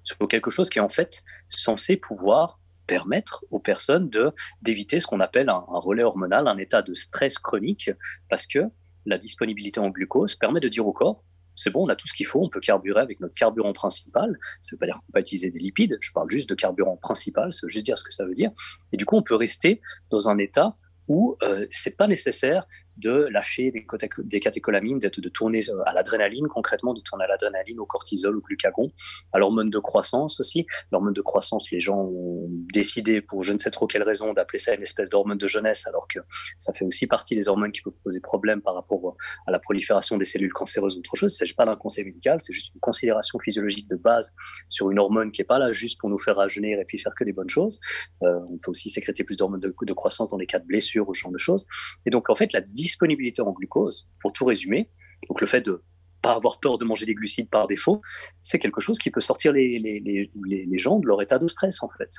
sur 0.04 0.18
quelque 0.28 0.50
chose 0.50 0.70
qui 0.70 0.80
est 0.80 0.82
en 0.82 0.90
fait 0.90 1.24
censé 1.48 1.98
pouvoir 1.98 2.59
permettre 2.90 3.46
aux 3.52 3.60
personnes 3.60 4.10
de 4.10 4.32
d'éviter 4.64 5.00
ce 5.00 5.06
qu'on 5.06 5.20
appelle 5.20 5.50
un, 5.50 5.64
relais 5.70 6.04
hormonal, 6.04 6.48
un 6.48 6.58
état 6.58 6.82
de 6.82 6.96
stress 6.96 7.38
chronique, 7.38 7.92
parce 8.30 8.48
que 8.48 8.60
la 9.06 9.18
disponibilité 9.18 9.80
en 9.80 9.90
glucose 9.90 10.36
permet 10.36 10.60
de 10.60 10.68
dire 10.68 10.86
au 10.86 10.92
corps 10.92 11.24
c'est 11.56 11.72
bon, 11.72 11.86
on 11.86 11.90
a 11.90 11.96
tout 11.96 12.08
ce 12.08 12.14
qu'il 12.14 12.26
faut, 12.26 12.42
on 12.42 12.48
peut 12.48 12.62
carburer 12.62 13.02
avec 13.02 13.20
notre 13.20 13.36
carburant 13.36 13.74
principal. 13.74 14.38
Ça 14.62 14.70
ne 14.72 14.76
veut 14.76 14.80
pas 14.80 14.86
dire 14.86 14.96
qu'on 14.96 15.12
peut 15.12 15.20
utiliser 15.20 15.52
des 15.52 15.60
lipides, 15.60 15.98
je 16.00 16.12
parle 16.14 16.30
juste 16.30 16.50
de 16.50 16.56
carburant 16.56 16.96
principal, 16.96 17.52
ça 17.52 17.60
veut 17.64 17.70
juste 17.70 17.86
dire 17.86 17.98
ce 17.98 18.04
que 18.04 18.14
ça 18.14 18.26
veut 18.26 18.34
dire. 18.34 18.52
Et 18.94 18.98
du 18.98 19.06
coup, 19.06 19.18
on 19.18 19.24
peut 19.24 19.36
rester 19.36 19.82
dans 20.10 20.30
un 20.30 20.38
état 20.38 20.78
où 21.10 21.36
euh, 21.44 21.66
c'est 21.72 21.98
pas 21.98 22.08
nécessaire 22.08 22.66
de 22.98 23.28
lâcher 23.32 23.72
des, 23.72 24.40
catécholamines, 24.40 25.00
de, 25.00 25.10
de 25.10 25.30
tourner 25.30 25.62
euh, 25.70 25.82
à 25.86 25.94
l'adrénaline, 25.94 26.48
concrètement 26.48 26.94
de 26.94 27.02
tourner 27.02 27.26
à 27.26 27.28
l'adrénaline, 27.28 27.80
au 27.80 27.86
cortisol, 27.86 28.38
au 28.38 28.42
glucagon, 28.42 28.92
à 29.34 29.40
l'hormone 29.40 29.70
de 29.70 29.80
croissance 29.80 30.40
aussi. 30.40 30.66
L'hormone 30.92 31.14
de 31.14 31.22
croissance, 31.22 31.72
les 31.72 31.80
gens 31.80 31.98
ont 31.98 32.48
décidé, 32.74 33.22
pour 33.22 33.44
je 33.44 33.54
ne 33.54 33.58
sais 33.58 33.72
trop 33.72 33.88
quelle 33.88 34.04
raison, 34.04 34.34
d'appeler 34.34 34.60
ça 34.60 34.76
une 34.76 34.82
espèce 34.82 35.10
d'hormone 35.10 35.38
de 35.38 35.48
jeunesse, 35.48 35.88
alors 35.88 36.08
que 36.08 36.20
ça 36.58 36.74
fait 36.74 36.86
aussi 36.86 37.08
partie 37.08 37.36
des 37.36 37.48
hormones 37.48 37.72
qui 37.72 37.82
peuvent 37.82 38.00
poser 38.04 38.20
problème 38.20 38.62
par 38.62 38.76
rapport 38.76 39.16
à 39.48 39.52
la 39.52 39.60
prolifération 39.60 40.18
des 40.18 40.26
cellules 40.26 40.54
cancéreuses 40.54 40.96
ou 40.96 41.00
autre 41.00 41.16
chose. 41.16 41.34
Il 41.34 41.36
ne 41.36 41.40
s'agit 41.40 41.54
pas 41.54 41.66
d'un 41.66 41.76
conseil 41.78 42.06
médical, 42.06 42.40
c'est 42.42 42.54
juste 42.54 42.74
une 42.76 42.82
considération 42.82 43.40
physiologique 43.40 43.88
de 43.90 43.96
base 43.96 44.34
sur 44.68 44.92
une 44.92 45.00
hormone 45.00 45.32
qui 45.32 45.42
n'est 45.42 45.46
pas 45.46 45.58
là 45.58 45.72
juste 45.72 46.00
pour 46.00 46.10
nous 46.10 46.18
faire 46.18 46.36
rajeunir 46.36 46.80
et 46.80 46.86
puis 46.86 46.98
faire 46.98 47.16
que 47.16 47.24
des 47.24 47.34
bonnes 47.34 47.50
choses. 47.50 47.80
Euh, 48.24 48.40
on 48.50 48.58
peut 48.58 48.72
aussi 48.72 48.90
sécréter 48.90 49.24
plus 49.24 49.38
d'hormones 49.38 49.62
de, 49.62 49.74
de, 49.82 49.94
croissance 49.94 50.30
dans 50.30 50.38
les 50.38 50.46
cas 50.46 50.60
de 50.60 50.66
blessures 50.66 50.99
ou 51.08 51.14
ce 51.14 51.22
genre 51.22 51.32
de 51.32 51.38
choses. 51.38 51.66
Et 52.06 52.10
donc, 52.10 52.30
en 52.30 52.36
fait, 52.36 52.54
la 52.54 52.62
disponibilité 52.62 53.42
en 53.42 53.52
glucose, 53.52 54.10
pour 54.22 54.34
tout 54.34 54.46
résumer, 54.46 54.90
donc 55.28 55.42
le 55.42 55.48
fait 55.48 55.62
de 55.62 55.84
pas 56.22 56.34
avoir 56.34 56.60
peur 56.60 56.78
de 56.78 56.86
manger 56.86 57.06
des 57.06 57.14
glucides 57.14 57.50
par 57.50 57.68
défaut, 57.68 58.02
c'est 58.44 58.60
quelque 58.60 58.82
chose 58.82 59.00
qui 59.00 59.10
peut 59.10 59.22
sortir 59.22 59.54
les, 59.54 59.80
les, 59.80 60.00
les, 60.00 60.32
les, 60.66 60.78
gens 60.78 61.00
de 61.00 61.08
leur 61.08 61.22
état 61.22 61.40
de 61.40 61.48
stress, 61.48 61.82
en 61.82 61.90
fait. 61.98 62.10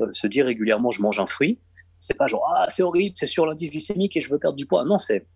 Euh, 0.00 0.10
se 0.10 0.26
dire 0.26 0.46
régulièrement, 0.46 0.90
je 0.90 1.00
mange 1.00 1.18
un 1.18 1.26
fruit, 1.26 1.58
c'est 1.98 2.16
pas 2.16 2.26
genre, 2.26 2.46
ah, 2.54 2.66
c'est 2.68 2.82
horrible, 2.82 3.14
c'est 3.18 3.26
sur 3.26 3.46
l'indice 3.46 3.70
glycémique 3.70 4.16
et 4.16 4.20
je 4.20 4.30
veux 4.30 4.38
perdre 4.38 4.56
du 4.56 4.66
poids. 4.66 4.84
Non, 4.84 4.98
c'est, 4.98 5.26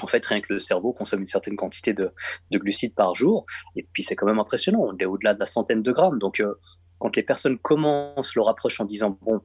en 0.00 0.06
fait, 0.06 0.24
rien 0.24 0.40
que 0.40 0.52
le 0.52 0.58
cerveau 0.58 0.92
consomme 0.92 1.20
une 1.20 1.26
certaine 1.26 1.56
quantité 1.56 1.92
de, 1.92 2.12
de 2.50 2.58
glucides 2.58 2.94
par 2.94 3.14
jour, 3.14 3.44
et 3.76 3.88
puis 3.92 4.02
c'est 4.02 4.14
quand 4.14 4.26
même 4.26 4.38
impressionnant, 4.38 4.80
on 4.80 4.96
est 4.98 5.04
au-delà 5.04 5.34
de 5.34 5.40
la 5.40 5.46
centaine 5.46 5.82
de 5.82 5.92
grammes. 5.92 6.18
Donc, 6.18 6.40
euh, 6.40 6.54
quand 6.98 7.14
les 7.16 7.22
personnes 7.22 7.58
commencent 7.58 8.34
leur 8.34 8.48
approche 8.48 8.80
en 8.80 8.84
disant, 8.84 9.18
bon, 9.22 9.40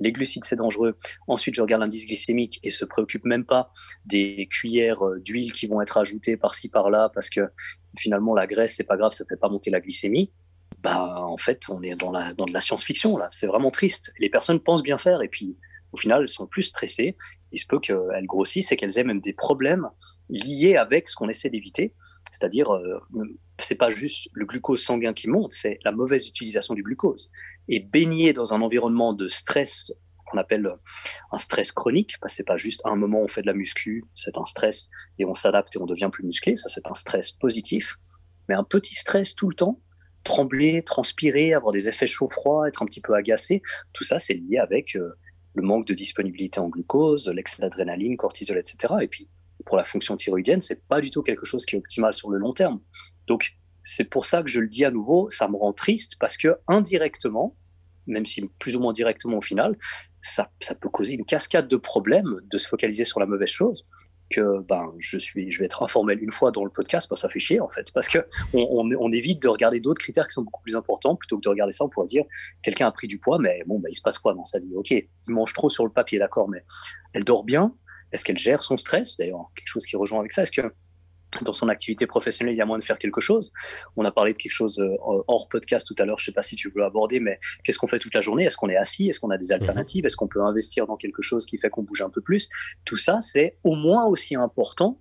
les 0.00 0.12
glucides 0.12 0.44
c'est 0.44 0.56
dangereux. 0.56 0.96
Ensuite, 1.26 1.54
je 1.54 1.60
regarde 1.60 1.82
l'indice 1.82 2.06
glycémique 2.06 2.60
et 2.62 2.70
se 2.70 2.84
préoccupe 2.84 3.24
même 3.24 3.44
pas 3.44 3.72
des 4.04 4.46
cuillères 4.50 5.04
euh, 5.04 5.20
d'huile 5.20 5.52
qui 5.52 5.66
vont 5.66 5.80
être 5.80 5.98
ajoutées 5.98 6.36
par-ci 6.36 6.68
par-là 6.68 7.10
parce 7.14 7.28
que 7.28 7.48
finalement 7.98 8.34
la 8.34 8.46
graisse 8.46 8.74
c'est 8.76 8.86
pas 8.86 8.96
grave, 8.96 9.12
ça 9.12 9.24
fait 9.28 9.36
pas 9.36 9.48
monter 9.48 9.70
la 9.70 9.80
glycémie. 9.80 10.32
Bah 10.82 11.16
en 11.20 11.36
fait, 11.36 11.62
on 11.68 11.82
est 11.82 11.94
dans 11.96 12.12
la 12.12 12.34
de 12.34 12.52
la 12.52 12.60
science-fiction 12.60 13.16
là. 13.16 13.28
C'est 13.30 13.46
vraiment 13.46 13.70
triste. 13.70 14.12
Les 14.18 14.28
personnes 14.28 14.60
pensent 14.60 14.82
bien 14.82 14.98
faire 14.98 15.22
et 15.22 15.28
puis 15.28 15.56
au 15.92 15.96
final 15.96 16.22
elles 16.22 16.28
sont 16.28 16.46
plus 16.46 16.62
stressées. 16.62 17.16
Il 17.52 17.58
se 17.58 17.66
peut 17.66 17.80
qu'elles 17.80 18.26
grossissent 18.26 18.72
et 18.72 18.76
qu'elles 18.76 18.98
aient 18.98 19.04
même 19.04 19.20
des 19.20 19.32
problèmes 19.32 19.88
liés 20.28 20.76
avec 20.76 21.08
ce 21.08 21.16
qu'on 21.16 21.28
essaie 21.28 21.50
d'éviter. 21.50 21.94
C'est-à-dire, 22.36 22.70
euh, 22.70 23.00
c'est 23.58 23.76
pas 23.76 23.88
juste 23.88 24.28
le 24.34 24.44
glucose 24.44 24.82
sanguin 24.82 25.14
qui 25.14 25.28
monte, 25.28 25.52
c'est 25.52 25.78
la 25.84 25.92
mauvaise 25.92 26.28
utilisation 26.28 26.74
du 26.74 26.82
glucose 26.82 27.30
et 27.68 27.80
baigner 27.80 28.34
dans 28.34 28.52
un 28.52 28.60
environnement 28.60 29.14
de 29.14 29.26
stress 29.26 29.90
qu'on 30.26 30.36
appelle 30.36 30.70
un 31.32 31.38
stress 31.38 31.72
chronique, 31.72 32.16
parce 32.20 32.34
que 32.34 32.36
c'est 32.38 32.46
pas 32.46 32.58
juste 32.58 32.82
un 32.84 32.96
moment 32.96 33.22
on 33.22 33.28
fait 33.28 33.40
de 33.40 33.46
la 33.46 33.54
muscu, 33.54 34.04
c'est 34.14 34.36
un 34.36 34.44
stress 34.44 34.90
et 35.18 35.24
on 35.24 35.32
s'adapte 35.32 35.74
et 35.76 35.78
on 35.78 35.86
devient 35.86 36.10
plus 36.12 36.24
musclé, 36.24 36.56
ça 36.56 36.68
c'est 36.68 36.86
un 36.86 36.94
stress 36.94 37.30
positif, 37.30 37.96
mais 38.48 38.54
un 38.54 38.64
petit 38.64 38.94
stress 38.94 39.34
tout 39.34 39.48
le 39.48 39.54
temps, 39.54 39.80
trembler, 40.24 40.82
transpirer, 40.82 41.54
avoir 41.54 41.72
des 41.72 41.88
effets 41.88 42.06
chaud-froid, 42.06 42.66
être 42.66 42.82
un 42.82 42.86
petit 42.86 43.00
peu 43.00 43.14
agacé, 43.14 43.62
tout 43.94 44.04
ça 44.04 44.18
c'est 44.18 44.34
lié 44.34 44.58
avec 44.58 44.94
euh, 44.96 45.16
le 45.54 45.62
manque 45.62 45.86
de 45.86 45.94
disponibilité 45.94 46.60
en 46.60 46.68
glucose, 46.68 47.28
l'excès 47.28 47.62
d'adrénaline, 47.62 48.18
cortisol, 48.18 48.58
etc. 48.58 48.94
Et 49.00 49.08
puis 49.08 49.26
pour 49.66 49.76
la 49.76 49.84
fonction 49.84 50.16
thyroïdienne, 50.16 50.60
c'est 50.60 50.86
pas 50.86 51.00
du 51.00 51.10
tout 51.10 51.22
quelque 51.22 51.44
chose 51.44 51.66
qui 51.66 51.76
est 51.76 51.78
optimal 51.78 52.14
sur 52.14 52.30
le 52.30 52.38
long 52.38 52.54
terme. 52.54 52.80
Donc 53.26 53.52
c'est 53.82 54.08
pour 54.08 54.24
ça 54.24 54.42
que 54.42 54.48
je 54.48 54.60
le 54.60 54.68
dis 54.68 54.84
à 54.84 54.90
nouveau, 54.90 55.28
ça 55.28 55.48
me 55.48 55.56
rend 55.56 55.72
triste 55.72 56.14
parce 56.18 56.36
que 56.36 56.56
indirectement, 56.68 57.54
même 58.06 58.24
si 58.24 58.48
plus 58.58 58.76
ou 58.76 58.80
moins 58.80 58.92
directement 58.92 59.38
au 59.38 59.42
final, 59.42 59.76
ça, 60.22 60.50
ça 60.60 60.74
peut 60.74 60.88
causer 60.88 61.14
une 61.14 61.24
cascade 61.24 61.68
de 61.68 61.76
problèmes 61.76 62.40
de 62.44 62.58
se 62.58 62.66
focaliser 62.66 63.04
sur 63.04 63.20
la 63.20 63.26
mauvaise 63.26 63.50
chose 63.50 63.86
que 64.30 64.60
ben 64.62 64.92
je 64.98 65.18
suis 65.18 65.50
je 65.50 65.60
vais 65.60 65.66
être 65.66 65.82
informel 65.84 66.20
une 66.20 66.32
fois 66.32 66.50
dans 66.50 66.64
le 66.64 66.70
podcast 66.70 67.08
ben, 67.08 67.14
ça 67.14 67.28
fait 67.28 67.38
chier 67.38 67.60
en 67.60 67.68
fait 67.68 67.92
parce 67.92 68.08
que 68.08 68.18
on, 68.54 68.88
on, 68.98 69.12
évite 69.12 69.40
de 69.40 69.46
regarder 69.46 69.78
d'autres 69.78 70.00
critères 70.00 70.26
qui 70.26 70.32
sont 70.32 70.42
beaucoup 70.42 70.62
plus 70.62 70.74
importants 70.74 71.14
plutôt 71.14 71.36
que 71.36 71.42
de 71.42 71.48
regarder 71.48 71.72
ça 71.72 71.84
on 71.84 71.88
pourrait 71.88 72.08
dire 72.08 72.24
quelqu'un 72.62 72.88
a 72.88 72.90
pris 72.90 73.06
du 73.06 73.18
poids 73.18 73.38
mais 73.38 73.62
bon 73.66 73.78
ben, 73.78 73.88
il 73.88 73.94
se 73.94 74.02
passe 74.02 74.18
quoi 74.18 74.34
dans 74.34 74.44
sa 74.44 74.58
vie? 74.58 74.74
Ok 74.74 74.90
il 74.90 75.06
mange 75.28 75.52
trop 75.52 75.70
sur 75.70 75.84
le 75.84 75.92
papier 75.92 76.18
d'accord 76.18 76.48
mais 76.48 76.64
elle 77.12 77.22
dort 77.22 77.44
bien 77.44 77.72
est-ce 78.16 78.24
qu'elle 78.24 78.38
gère 78.38 78.62
son 78.62 78.78
stress 78.78 79.18
d'ailleurs 79.18 79.50
quelque 79.54 79.68
chose 79.68 79.84
qui 79.84 79.94
rejoint 79.94 80.20
avec 80.20 80.32
ça? 80.32 80.42
Est-ce 80.42 80.52
que 80.52 80.72
dans 81.42 81.52
son 81.52 81.68
activité 81.68 82.06
professionnelle, 82.06 82.54
il 82.54 82.56
y 82.56 82.62
a 82.62 82.64
moins 82.64 82.78
de 82.78 82.84
faire 82.84 82.98
quelque 82.98 83.20
chose? 83.20 83.52
On 83.94 84.06
a 84.06 84.10
parlé 84.10 84.32
de 84.32 84.38
quelque 84.38 84.54
chose 84.54 84.78
euh, 84.78 84.96
hors 85.28 85.50
podcast 85.50 85.86
tout 85.86 85.94
à 86.02 86.06
l'heure, 86.06 86.16
je 86.16 86.22
ne 86.22 86.26
sais 86.26 86.32
pas 86.32 86.40
si 86.40 86.56
tu 86.56 86.70
veux 86.70 86.80
l'aborder, 86.80 87.20
mais 87.20 87.38
qu'est-ce 87.62 87.78
qu'on 87.78 87.88
fait 87.88 87.98
toute 87.98 88.14
la 88.14 88.22
journée? 88.22 88.44
Est-ce 88.44 88.56
qu'on 88.56 88.70
est 88.70 88.76
assis? 88.76 89.10
Est-ce 89.10 89.20
qu'on 89.20 89.28
a 89.28 89.36
des 89.36 89.48
mhm. 89.48 89.56
alternatives? 89.56 90.06
Est-ce 90.06 90.16
qu'on 90.16 90.28
peut 90.28 90.42
investir 90.42 90.86
dans 90.86 90.96
quelque 90.96 91.20
chose 91.20 91.44
qui 91.44 91.58
fait 91.58 91.68
qu'on 91.68 91.82
bouge 91.82 92.00
un 92.00 92.08
peu 92.08 92.22
plus? 92.22 92.48
Tout 92.86 92.96
ça, 92.96 93.20
c'est 93.20 93.58
au 93.64 93.74
moins 93.74 94.06
aussi 94.06 94.34
important 94.34 94.98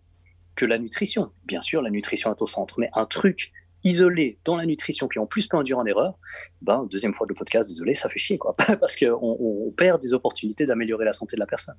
que 0.56 0.66
la 0.66 0.78
nutrition. 0.78 1.32
Bien 1.46 1.62
sûr, 1.62 1.82
la 1.82 1.90
nutrition 1.90 2.36
est 2.36 2.42
au 2.42 2.48
centre, 2.48 2.82
mais 2.82 2.90
un 2.94 3.06
truc 3.06 3.54
isolé 3.86 4.40
dans 4.44 4.58
la 4.58 4.66
nutrition 4.66 5.08
qui 5.08 5.20
en 5.20 5.26
plus 5.26 5.48
peut 5.48 5.56
induire 5.56 5.78
en 5.78 5.86
erreur, 5.86 6.18
ben, 6.62 6.86
deuxième 6.90 7.14
fois 7.14 7.28
le 7.30 7.36
podcast, 7.36 7.70
désolé, 7.70 7.94
ça 7.94 8.10
fait 8.10 8.20
chier, 8.20 8.38
quoi, 8.38 8.56
parce 8.80 8.98
qu'on 8.98 9.38
on 9.40 9.72
perd 9.72 10.02
des 10.02 10.14
opportunités 10.14 10.66
d'améliorer 10.66 11.06
la 11.06 11.14
santé 11.14 11.38
de 11.38 11.40
la 11.40 11.46
personne. 11.46 11.76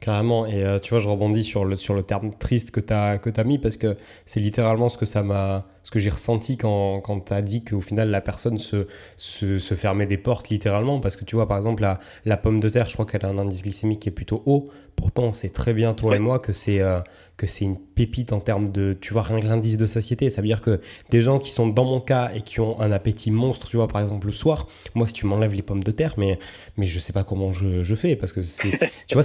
Carrément, 0.00 0.46
et 0.46 0.64
euh, 0.64 0.78
tu 0.78 0.90
vois, 0.90 0.98
je 0.98 1.08
rebondis 1.08 1.44
sur 1.44 1.66
le, 1.66 1.76
sur 1.76 1.92
le 1.92 2.02
terme 2.02 2.30
triste 2.30 2.70
que 2.70 2.80
tu 2.80 2.90
as, 2.94 3.18
que 3.18 3.28
as 3.38 3.44
mis 3.44 3.58
parce 3.58 3.76
que 3.76 3.98
c'est 4.24 4.40
littéralement 4.40 4.88
ce 4.88 4.96
que 4.96 5.04
ça 5.04 5.22
m'a, 5.22 5.66
ce 5.82 5.90
que 5.90 5.98
j'ai 5.98 6.08
ressenti 6.08 6.56
quand, 6.56 7.02
quand 7.02 7.20
tu 7.20 7.32
as 7.34 7.42
dit 7.42 7.64
qu'au 7.64 7.82
final 7.82 8.08
la 8.08 8.22
personne 8.22 8.58
se, 8.58 8.86
se, 9.18 9.58
se, 9.58 9.74
fermait 9.74 10.06
des 10.06 10.16
portes 10.16 10.48
littéralement. 10.48 11.00
Parce 11.00 11.16
que 11.16 11.26
tu 11.26 11.36
vois, 11.36 11.46
par 11.46 11.58
exemple, 11.58 11.82
la, 11.82 12.00
la 12.24 12.38
pomme 12.38 12.60
de 12.60 12.70
terre, 12.70 12.86
je 12.88 12.94
crois 12.94 13.04
qu'elle 13.04 13.26
a 13.26 13.28
un 13.28 13.36
indice 13.36 13.60
glycémique 13.60 14.00
qui 14.00 14.08
est 14.08 14.12
plutôt 14.12 14.42
haut. 14.46 14.70
Pourtant, 14.96 15.24
on 15.24 15.32
sait 15.34 15.50
très 15.50 15.74
bien, 15.74 15.92
toi 15.92 16.16
et 16.16 16.18
moi, 16.18 16.38
que 16.38 16.54
c'est 16.54 16.80
euh, 16.80 17.00
que 17.36 17.46
c'est 17.46 17.64
une 17.64 17.78
pépite 17.78 18.32
en 18.32 18.40
termes 18.40 18.70
de, 18.70 18.96
tu 19.00 19.12
vois, 19.12 19.22
rien 19.22 19.40
que 19.40 19.46
l'indice 19.46 19.76
de 19.76 19.86
satiété. 19.86 20.28
Ça 20.28 20.42
veut 20.42 20.46
dire 20.46 20.60
que 20.60 20.80
des 21.10 21.22
gens 21.22 21.38
qui 21.38 21.50
sont 21.50 21.66
dans 21.66 21.84
mon 21.84 22.00
cas 22.00 22.32
et 22.34 22.42
qui 22.42 22.60
ont 22.60 22.78
un 22.80 22.92
appétit 22.92 23.30
monstre, 23.30 23.68
tu 23.68 23.76
vois, 23.76 23.88
par 23.88 24.00
exemple, 24.00 24.26
le 24.26 24.32
soir, 24.32 24.68
moi, 24.94 25.06
si 25.06 25.14
tu 25.14 25.26
m'enlèves 25.26 25.54
les 25.54 25.62
pommes 25.62 25.82
de 25.82 25.90
terre, 25.90 26.14
mais, 26.18 26.38
mais 26.76 26.86
je 26.86 26.98
sais 26.98 27.12
pas 27.12 27.24
comment 27.24 27.52
je, 27.52 27.82
je 27.82 27.94
fais 27.94 28.16
parce 28.16 28.32
que 28.32 28.42
c'est, 28.42 28.78
tu 29.06 29.14
vois, 29.14 29.22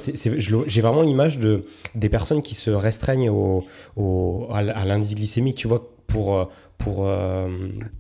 j'ai 0.67 0.81
vraiment 0.81 1.01
l'image 1.01 1.39
de, 1.39 1.65
des 1.93 2.09
personnes 2.09 2.41
qui 2.41 2.55
se 2.55 2.71
restreignent 2.71 3.29
au, 3.29 3.65
au 3.97 4.47
à 4.49 4.85
l'indice 4.85 5.15
glycémique, 5.15 5.55
tu 5.55 5.67
vois, 5.67 5.91
pour, 6.07 6.35
euh, 6.35 6.45
pour, 6.77 7.07
euh, 7.07 7.49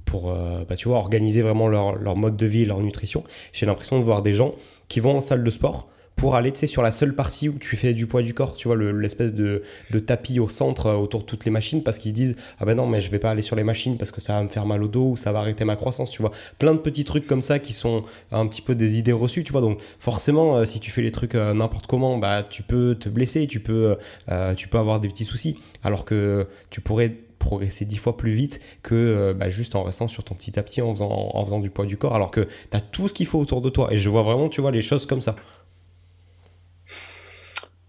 pour 0.05 0.33
bah, 0.33 0.75
tu 0.77 0.87
vois, 0.87 0.97
organiser 0.97 1.41
vraiment 1.41 1.67
leur, 1.67 1.95
leur 1.95 2.15
mode 2.15 2.37
de 2.37 2.45
vie 2.45 2.65
leur 2.65 2.79
nutrition. 2.79 3.23
J'ai 3.51 3.65
l'impression 3.65 3.99
de 3.99 4.03
voir 4.03 4.21
des 4.21 4.33
gens 4.33 4.55
qui 4.87 4.99
vont 4.99 5.17
en 5.17 5.21
salle 5.21 5.43
de 5.43 5.49
sport 5.49 5.89
pour 6.15 6.35
aller 6.35 6.53
sur 6.55 6.81
la 6.81 6.91
seule 6.91 7.13
partie 7.13 7.49
où 7.49 7.57
tu 7.59 7.75
fais 7.75 7.93
du 7.93 8.07
poids 8.07 8.21
du 8.21 8.33
corps, 8.33 8.53
tu 8.53 8.67
vois, 8.67 8.77
l'espèce 8.77 9.33
de, 9.33 9.63
de, 9.91 9.99
tapis 9.99 10.39
au 10.39 10.47
centre 10.47 10.87
euh, 10.87 10.95
autour 10.95 11.21
de 11.21 11.25
toutes 11.25 11.45
les 11.45 11.51
machines 11.51 11.83
parce 11.83 11.97
qu'ils 11.97 12.13
disent 12.13 12.35
Ah 12.59 12.65
ben 12.65 12.75
non, 12.75 12.87
mais 12.87 13.01
je 13.01 13.11
vais 13.11 13.19
pas 13.19 13.31
aller 13.31 13.41
sur 13.41 13.55
les 13.55 13.63
machines 13.63 13.97
parce 13.97 14.11
que 14.11 14.21
ça 14.21 14.33
va 14.33 14.43
me 14.43 14.49
faire 14.49 14.65
mal 14.65 14.81
au 14.83 14.87
dos 14.87 15.11
ou 15.11 15.17
ça 15.17 15.31
va 15.31 15.39
arrêter 15.39 15.65
ma 15.65 15.75
croissance, 15.75 16.11
tu 16.11 16.21
vois. 16.21 16.31
Plein 16.57 16.73
de 16.73 16.79
petits 16.79 17.03
trucs 17.03 17.27
comme 17.27 17.41
ça 17.41 17.59
qui 17.59 17.73
sont 17.73 18.05
un 18.31 18.47
petit 18.47 18.61
peu 18.61 18.75
des 18.75 18.97
idées 18.97 19.11
reçues, 19.11 19.43
tu 19.43 19.51
vois. 19.51 19.61
Donc 19.61 19.79
forcément, 19.99 20.57
euh, 20.57 20.65
si 20.65 20.79
tu 20.79 20.89
fais 20.89 21.01
les 21.01 21.11
trucs 21.11 21.35
euh, 21.35 21.53
n'importe 21.53 21.87
comment, 21.87 22.17
bah, 22.17 22.43
tu 22.49 22.63
peux 22.63 22.95
te 22.95 23.09
blesser, 23.09 23.47
tu 23.47 23.59
peux, 23.59 23.97
tu 24.55 24.67
peux 24.67 24.77
avoir 24.77 24.99
des 24.99 25.09
petits 25.09 25.25
soucis. 25.25 25.59
Alors 25.83 26.05
que 26.05 26.47
tu 26.69 26.81
pourrais 26.81 27.09
progresser 27.39 27.85
dix 27.85 27.97
fois 27.97 28.17
plus 28.17 28.31
vite 28.31 28.59
que 28.81 29.33
bah, 29.37 29.49
juste 29.49 29.75
en 29.75 29.83
restant 29.83 30.07
sur 30.07 30.23
ton 30.23 30.33
petit 30.33 30.51
tapis 30.51 30.81
en 30.81 30.93
faisant, 30.93 31.09
en 31.33 31.45
faisant 31.45 31.59
du 31.59 31.69
poids 31.69 31.85
du 31.85 31.97
corps 31.97 32.15
alors 32.15 32.31
que 32.31 32.47
tu 32.71 32.77
as 32.77 32.81
tout 32.81 33.07
ce 33.07 33.13
qu'il 33.13 33.27
faut 33.27 33.39
autour 33.39 33.61
de 33.61 33.69
toi. 33.69 33.93
Et 33.93 33.97
je 33.97 34.09
vois 34.09 34.21
vraiment, 34.21 34.49
tu 34.49 34.61
vois, 34.61 34.71
les 34.71 34.81
choses 34.81 35.05
comme 35.05 35.21
ça. 35.21 35.35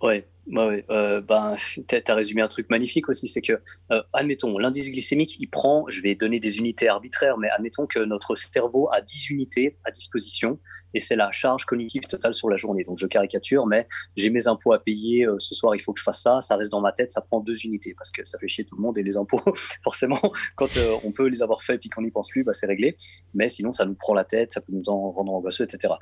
Oi. 0.01 0.25
Ouais, 0.47 0.67
Ouais, 0.67 0.85
euh, 0.91 1.21
ben, 1.21 1.57
as 2.09 2.15
résumé 2.15 2.43
un 2.43 2.49
truc 2.49 2.69
magnifique 2.71 3.09
aussi, 3.09 3.29
c'est 3.29 3.41
que, 3.41 3.61
euh, 3.93 4.03
admettons, 4.13 4.59
l'indice 4.59 4.91
glycémique, 4.91 5.39
il 5.39 5.49
prend, 5.49 5.85
je 5.89 6.01
vais 6.01 6.15
donner 6.15 6.41
des 6.41 6.59
unités 6.59 6.89
arbitraires, 6.89 7.39
mais 7.39 7.49
admettons 7.51 7.87
que 7.87 8.01
notre 8.01 8.35
cerveau 8.35 8.89
a 8.93 9.01
10 9.01 9.31
unités 9.31 9.77
à 9.85 9.91
disposition 9.91 10.59
et 10.95 11.01
c'est 11.01 11.17
la 11.17 11.31
charge 11.31 11.65
cognitive 11.65 12.07
totale 12.07 12.35
sur 12.35 12.49
la 12.49 12.57
journée. 12.57 12.83
Donc 12.85 12.99
je 12.99 13.07
caricature, 13.07 13.67
mais 13.67 13.87
j'ai 14.17 14.31
mes 14.31 14.49
impôts 14.49 14.73
à 14.73 14.79
payer, 14.79 15.27
euh, 15.27 15.37
ce 15.39 15.55
soir 15.55 15.75
il 15.75 15.81
faut 15.81 15.93
que 15.93 15.99
je 15.99 16.05
fasse 16.05 16.23
ça, 16.23 16.41
ça 16.41 16.57
reste 16.57 16.71
dans 16.71 16.81
ma 16.81 16.93
tête, 16.93 17.13
ça 17.13 17.21
prend 17.21 17.41
deux 17.41 17.65
unités 17.65 17.95
parce 17.95 18.11
que 18.11 18.25
ça 18.25 18.39
fait 18.39 18.49
chier 18.49 18.65
tout 18.65 18.77
le 18.77 18.83
monde 18.83 18.99
et 18.99 19.03
les 19.03 19.17
impôts, 19.17 19.41
forcément, 19.85 20.21
quand 20.57 20.77
euh, 20.77 20.97
on 21.05 21.13
peut 21.13 21.29
les 21.29 21.43
avoir 21.43 21.63
faits 21.63 21.81
puis 21.81 21.91
qu'on 21.91 22.03
n'y 22.03 22.11
pense 22.11 22.29
plus, 22.29 22.45
bah, 22.45 22.53
c'est 22.53 22.67
réglé. 22.67 22.97
Mais 23.35 23.49
sinon, 23.49 23.73
ça 23.73 23.85
nous 23.85 23.95
prend 23.95 24.15
la 24.15 24.25
tête, 24.25 24.53
ça 24.53 24.61
peut 24.61 24.73
nous 24.73 24.89
en 24.89 25.11
rendre 25.11 25.33
angoisseux, 25.35 25.65
etc. 25.65 25.95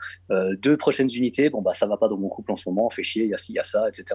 Deux 0.58 0.76
prochaines 0.76 1.10
unités, 1.12 1.50
bon, 1.50 1.62
bah, 1.62 1.74
ça 1.74 1.86
va 1.86 1.96
pas 1.96 2.08
dans 2.08 2.16
mon 2.16 2.28
couple 2.28 2.52
en 2.52 2.56
ce 2.56 2.68
moment, 2.68 2.88
fait 2.88 3.02
chier, 3.02 3.24
il 3.24 3.30
y 3.30 3.34
a 3.34 3.38
ci, 3.38 3.52
il 3.52 3.56
y 3.56 3.58
a 3.58 3.64
ça, 3.64 3.88
etc. 3.88 4.14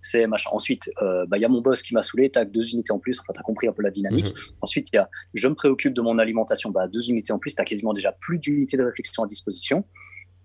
c'est 0.00 0.26
machin. 0.26 0.50
Ensuite, 0.52 0.90
bah, 1.00 1.36
il 1.36 1.40
y 1.40 1.44
a 1.44 1.48
mon 1.48 1.60
boss 1.60 1.82
qui 1.82 1.94
m'a 1.94 2.02
saoulé, 2.02 2.30
tac, 2.30 2.50
deux 2.50 2.70
unités 2.70 2.92
en 2.92 2.98
plus, 2.98 3.18
enfin, 3.20 3.32
tu 3.32 3.40
as 3.40 3.42
compris 3.42 3.68
un 3.68 3.72
peu 3.72 3.82
la 3.82 3.90
dynamique. 3.90 4.34
Mhm. 4.34 4.56
Ensuite, 4.62 4.88
il 4.92 4.96
y 4.96 4.98
a 4.98 5.08
je 5.34 5.48
me 5.48 5.54
préoccupe 5.54 5.94
de 5.94 6.00
mon 6.00 6.18
alimentation, 6.18 6.70
bah, 6.70 6.88
deux 6.88 7.10
unités 7.10 7.32
en 7.32 7.38
plus, 7.38 7.54
tu 7.54 7.62
as 7.62 7.64
quasiment 7.64 7.92
déjà 7.92 8.12
plus 8.20 8.38
d'unités 8.38 8.76
de 8.76 8.84
réflexion 8.84 9.22
à 9.22 9.26
disposition. 9.26 9.84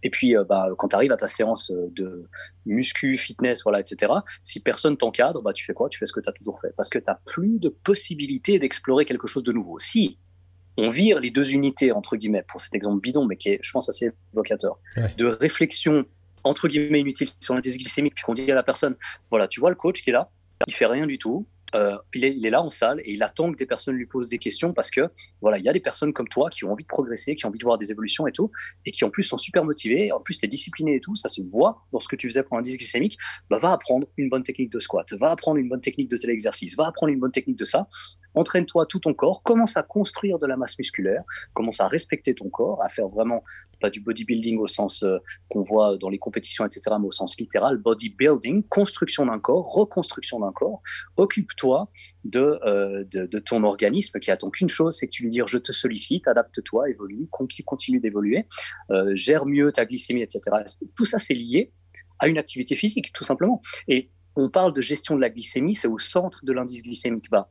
Et 0.03 0.09
puis, 0.09 0.37
euh, 0.37 0.43
bah, 0.43 0.67
quand 0.77 0.89
tu 0.89 0.95
arrives 0.95 1.11
à 1.11 1.17
ta 1.17 1.27
séance 1.27 1.71
de 1.71 2.29
muscu, 2.65 3.17
fitness, 3.17 3.63
voilà, 3.63 3.79
etc., 3.79 4.11
si 4.43 4.59
personne 4.59 4.97
t'encadre, 4.97 5.41
bah, 5.41 5.53
tu 5.53 5.65
fais 5.65 5.73
quoi? 5.73 5.89
Tu 5.89 5.97
fais 5.97 6.05
ce 6.05 6.13
que 6.13 6.19
tu 6.19 6.29
as 6.29 6.33
toujours 6.33 6.59
fait. 6.61 6.73
Parce 6.77 6.89
que 6.89 6.99
tu 6.99 7.05
n'as 7.07 7.17
plus 7.25 7.59
de 7.59 7.69
possibilité 7.69 8.59
d'explorer 8.59 9.05
quelque 9.05 9.27
chose 9.27 9.43
de 9.43 9.51
nouveau. 9.51 9.79
Si 9.79 10.19
on 10.77 10.89
vire 10.89 11.19
les 11.19 11.31
deux 11.31 11.53
unités, 11.53 11.91
entre 11.91 12.17
guillemets, 12.17 12.43
pour 12.47 12.61
cet 12.61 12.75
exemple 12.75 12.99
bidon, 13.01 13.25
mais 13.25 13.37
qui 13.37 13.49
est, 13.49 13.59
je 13.61 13.71
pense, 13.71 13.89
assez 13.89 14.11
évocateur, 14.33 14.77
de 15.17 15.25
réflexion, 15.25 16.05
entre 16.45 16.67
guillemets, 16.67 17.01
inutile 17.01 17.29
sur 17.41 17.53
l'indice 17.53 17.77
glycémique, 17.77 18.15
puis 18.15 18.23
qu'on 18.23 18.33
dit 18.33 18.49
à 18.49 18.55
la 18.55 18.63
personne, 18.63 18.95
voilà, 19.29 19.47
tu 19.47 19.59
vois 19.59 19.69
le 19.69 19.75
coach 19.75 20.01
qui 20.01 20.11
est 20.11 20.13
là, 20.13 20.29
il 20.67 20.73
fait 20.73 20.85
rien 20.85 21.05
du 21.05 21.17
tout, 21.17 21.45
euh, 21.73 21.97
il, 22.13 22.45
est, 22.45 22.49
là 22.49 22.61
en 22.61 22.69
salle 22.69 23.01
et 23.03 23.11
il 23.11 23.23
attend 23.23 23.51
que 23.51 23.57
des 23.57 23.65
personnes 23.65 23.95
lui 23.95 24.05
posent 24.05 24.29
des 24.29 24.37
questions 24.37 24.71
parce 24.71 24.89
que 24.89 25.09
voilà, 25.41 25.57
il 25.57 25.63
y 25.63 25.67
a 25.67 25.73
des 25.73 25.79
personnes 25.81 26.13
comme 26.13 26.27
toi 26.27 26.49
qui 26.49 26.63
ont 26.63 26.71
envie 26.71 26.83
de 26.83 26.87
progresser, 26.87 27.35
qui 27.35 27.45
ont 27.45 27.49
envie 27.49 27.59
de 27.59 27.65
voir 27.65 27.77
des 27.77 27.91
évolutions 27.91 28.27
et 28.27 28.31
tout, 28.31 28.49
et 28.85 28.91
qui 28.91 29.03
en 29.03 29.09
plus 29.09 29.23
sont 29.23 29.37
super 29.37 29.65
motivées. 29.65 30.11
En 30.11 30.21
plus, 30.21 30.37
tu 30.37 30.45
es 30.45 30.47
discipliné 30.47 30.95
et 30.95 30.99
tout, 31.01 31.15
ça 31.15 31.27
se 31.27 31.41
voit 31.51 31.83
dans 31.91 31.99
ce 31.99 32.07
que 32.07 32.15
tu 32.15 32.29
faisais 32.29 32.43
pour 32.43 32.57
un 32.57 32.61
disque 32.61 32.79
glycémique. 32.79 33.17
Bah, 33.49 33.57
va 33.57 33.71
apprendre 33.71 34.07
une 34.15 34.29
bonne 34.29 34.43
technique 34.43 34.71
de 34.71 34.79
squat, 34.79 35.11
va 35.19 35.31
apprendre 35.31 35.57
une 35.57 35.67
bonne 35.67 35.81
technique 35.81 36.09
de 36.09 36.17
tel 36.17 36.29
exercice, 36.29 36.77
va 36.77 36.87
apprendre 36.87 37.11
une 37.11 37.19
bonne 37.19 37.31
technique 37.31 37.57
de 37.57 37.65
ça 37.65 37.89
entraîne-toi 38.35 38.85
tout 38.85 38.99
ton 38.99 39.13
corps, 39.13 39.43
commence 39.43 39.77
à 39.77 39.83
construire 39.83 40.39
de 40.39 40.45
la 40.45 40.57
masse 40.57 40.77
musculaire, 40.77 41.23
commence 41.53 41.79
à 41.79 41.87
respecter 41.87 42.35
ton 42.35 42.49
corps, 42.49 42.83
à 42.83 42.89
faire 42.89 43.07
vraiment 43.07 43.43
pas 43.79 43.89
du 43.89 43.99
bodybuilding 43.99 44.57
au 44.57 44.67
sens 44.67 45.03
euh, 45.03 45.17
qu'on 45.49 45.61
voit 45.61 45.97
dans 45.97 46.09
les 46.09 46.17
compétitions, 46.17 46.65
etc., 46.65 46.95
mais 46.99 47.07
au 47.07 47.11
sens 47.11 47.37
littéral, 47.37 47.77
bodybuilding, 47.77 48.63
construction 48.63 49.25
d'un 49.25 49.39
corps, 49.39 49.65
reconstruction 49.73 50.39
d'un 50.39 50.51
corps. 50.51 50.81
Occupe-toi 51.17 51.89
de, 52.23 52.59
euh, 52.65 53.03
de, 53.11 53.39
ton 53.39 53.63
organisme 53.63 54.19
qui 54.19 54.31
attend 54.31 54.49
qu'une 54.49 54.69
chose, 54.69 54.97
c'est 54.97 55.07
que 55.07 55.11
tu 55.11 55.23
lui 55.23 55.29
dire 55.29 55.47
je 55.47 55.57
te 55.57 55.71
sollicite, 55.71 56.27
adapte-toi, 56.27 56.89
évolue, 56.89 57.27
continue 57.29 57.99
d'évoluer, 57.99 58.47
euh, 58.91 59.13
gère 59.15 59.45
mieux 59.45 59.71
ta 59.71 59.85
glycémie, 59.85 60.21
etc. 60.21 60.41
Tout 60.95 61.05
ça, 61.05 61.19
c'est 61.19 61.33
lié 61.33 61.71
à 62.19 62.27
une 62.27 62.37
activité 62.37 62.75
physique, 62.75 63.11
tout 63.13 63.23
simplement. 63.23 63.61
Et 63.87 64.09
on 64.35 64.49
parle 64.49 64.73
de 64.73 64.81
gestion 64.81 65.15
de 65.15 65.21
la 65.21 65.29
glycémie, 65.29 65.75
c'est 65.75 65.87
au 65.87 65.99
centre 65.99 66.43
de 66.45 66.51
l'indice 66.51 66.83
glycémique 66.83 67.29
bas. 67.29 67.49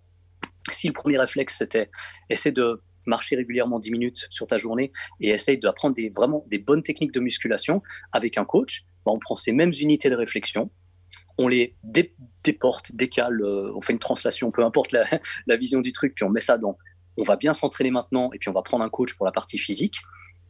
Si 0.71 0.87
le 0.87 0.93
premier 0.93 1.19
réflexe, 1.19 1.59
c'était 1.59 1.91
essayer 2.31 2.53
de 2.53 2.81
marcher 3.07 3.37
régulièrement 3.37 3.79
10 3.79 3.91
minutes 3.91 4.27
sur 4.31 4.47
ta 4.47 4.57
journée 4.57 4.93
et 5.21 5.31
essayer 5.31 5.59
d'apprendre 5.59 5.95
des, 5.95 6.09
vraiment 6.09 6.45
des 6.49 6.59
bonnes 6.59 6.83
techniques 6.83 7.13
de 7.13 7.21
musculation 7.21 7.83
avec 8.13 8.39
un 8.39 8.45
coach, 8.45 8.83
bah, 9.05 9.13
on 9.13 9.19
prend 9.19 9.37
ces 9.37 9.53
mêmes 9.53 9.73
unités 9.79 10.09
de 10.09 10.17
réflexion, 10.17 10.71
on 11.37 11.49
les 11.49 11.77
déporte, 11.83 12.93
décale, 12.95 13.43
euh, 13.43 13.73
on 13.75 13.81
fait 13.81 13.93
une 13.93 13.99
translation, 13.99 14.51
peu 14.51 14.65
importe 14.65 14.93
la, 14.93 15.05
la, 15.47 15.57
vision 15.57 15.81
du 15.81 15.93
truc, 15.93 16.15
puis 16.15 16.25
on 16.25 16.31
met 16.31 16.41
ça 16.41 16.57
dans 16.57 16.79
on 17.17 17.23
va 17.23 17.37
bien 17.37 17.53
s'entraîner 17.53 17.91
maintenant 17.91 18.31
et 18.33 18.39
puis 18.39 18.49
on 18.49 18.53
va 18.53 18.63
prendre 18.63 18.85
un 18.85 18.89
coach 18.89 19.15
pour 19.15 19.27
la 19.27 19.33
partie 19.33 19.59
physique. 19.59 19.97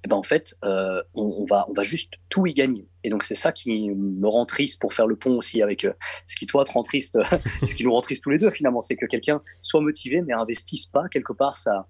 Et 0.04 0.08
ben 0.08 0.16
en 0.16 0.22
fait, 0.22 0.54
euh, 0.64 1.02
on, 1.14 1.44
va, 1.44 1.66
juste 1.82 2.14
tout 2.28 2.46
y 2.46 2.52
gagner. 2.52 2.86
Et 3.04 3.08
donc 3.08 3.22
c'est 3.22 3.34
ça 3.34 3.52
qui 3.52 3.90
me 3.90 4.28
rend 4.28 4.44
triste 4.44 4.78
pour 4.80 4.92
faire 4.92 5.06
le 5.06 5.16
pont 5.16 5.36
aussi 5.38 5.62
avec 5.62 5.84
euh, 5.84 5.94
ce 6.26 6.36
qui 6.36 6.46
toi 6.46 6.64
te 6.64 6.72
rend 6.72 6.82
triste, 6.82 7.18
ce 7.66 7.74
qui 7.74 7.84
nous 7.84 7.92
rend 7.92 8.02
triste 8.02 8.22
tous 8.22 8.30
les 8.30 8.38
deux 8.38 8.50
finalement, 8.50 8.80
c'est 8.80 8.96
que 8.96 9.06
quelqu'un 9.06 9.40
soit 9.62 9.80
motivé 9.80 10.20
mais 10.20 10.34
investisse 10.34 10.84
pas 10.84 11.08
quelque 11.08 11.32
part 11.32 11.56
sa, 11.56 11.86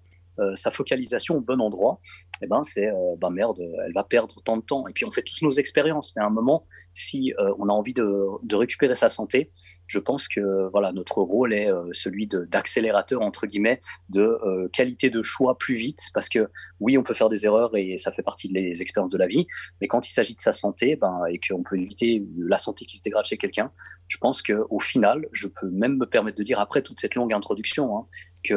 sa 0.55 0.71
focalisation 0.71 1.37
au 1.37 1.41
bon 1.41 1.61
endroit, 1.61 1.99
eh 2.41 2.47
ben 2.47 2.63
c'est 2.63 2.87
euh, 2.87 3.15
ben 3.17 3.29
merde, 3.29 3.59
elle 3.85 3.93
va 3.93 4.03
perdre 4.03 4.41
tant 4.43 4.57
de 4.57 4.61
temps. 4.61 4.87
Et 4.87 4.93
puis 4.93 5.05
on 5.05 5.11
fait 5.11 5.23
tous 5.23 5.43
nos 5.43 5.51
expériences, 5.51 6.13
mais 6.15 6.23
à 6.23 6.25
un 6.25 6.29
moment, 6.29 6.67
si 6.93 7.33
euh, 7.39 7.53
on 7.59 7.69
a 7.69 7.71
envie 7.71 7.93
de, 7.93 8.25
de, 8.43 8.55
récupérer 8.55 8.95
sa 8.95 9.09
santé, 9.09 9.51
je 9.87 9.99
pense 9.99 10.27
que 10.27 10.69
voilà 10.71 10.91
notre 10.91 11.21
rôle 11.21 11.53
est 11.53 11.69
celui 11.91 12.27
d'accélérateur 12.27 13.21
entre 13.21 13.45
guillemets 13.45 13.79
de 14.09 14.69
qualité 14.73 15.09
de 15.09 15.21
choix 15.21 15.57
plus 15.57 15.75
vite, 15.75 16.07
parce 16.13 16.29
que 16.29 16.49
oui, 16.79 16.97
on 16.97 17.03
peut 17.03 17.13
faire 17.13 17.29
des 17.29 17.45
erreurs 17.45 17.75
et 17.75 17.97
ça 17.97 18.11
fait 18.11 18.23
partie 18.23 18.49
des 18.49 18.81
expériences 18.81 19.11
de 19.11 19.17
la 19.17 19.27
vie, 19.27 19.45
mais 19.81 19.87
quand 19.87 20.07
il 20.07 20.11
s'agit 20.11 20.35
de 20.35 20.41
sa 20.41 20.53
santé, 20.53 20.95
ben 20.95 21.21
et 21.29 21.39
qu'on 21.39 21.63
peut 21.63 21.77
éviter 21.77 22.23
la 22.37 22.57
santé 22.57 22.85
qui 22.85 22.97
se 22.97 23.03
dégrade 23.03 23.25
chez 23.25 23.37
quelqu'un, 23.37 23.71
je 24.07 24.17
pense 24.17 24.41
que 24.41 24.65
au 24.69 24.79
final, 24.79 25.27
je 25.31 25.47
peux 25.47 25.69
même 25.69 25.97
me 25.97 26.05
permettre 26.05 26.37
de 26.37 26.43
dire 26.43 26.59
après 26.59 26.81
toute 26.81 26.99
cette 26.99 27.15
longue 27.15 27.33
introduction 27.33 27.97
hein, 27.97 28.07
que 28.47 28.55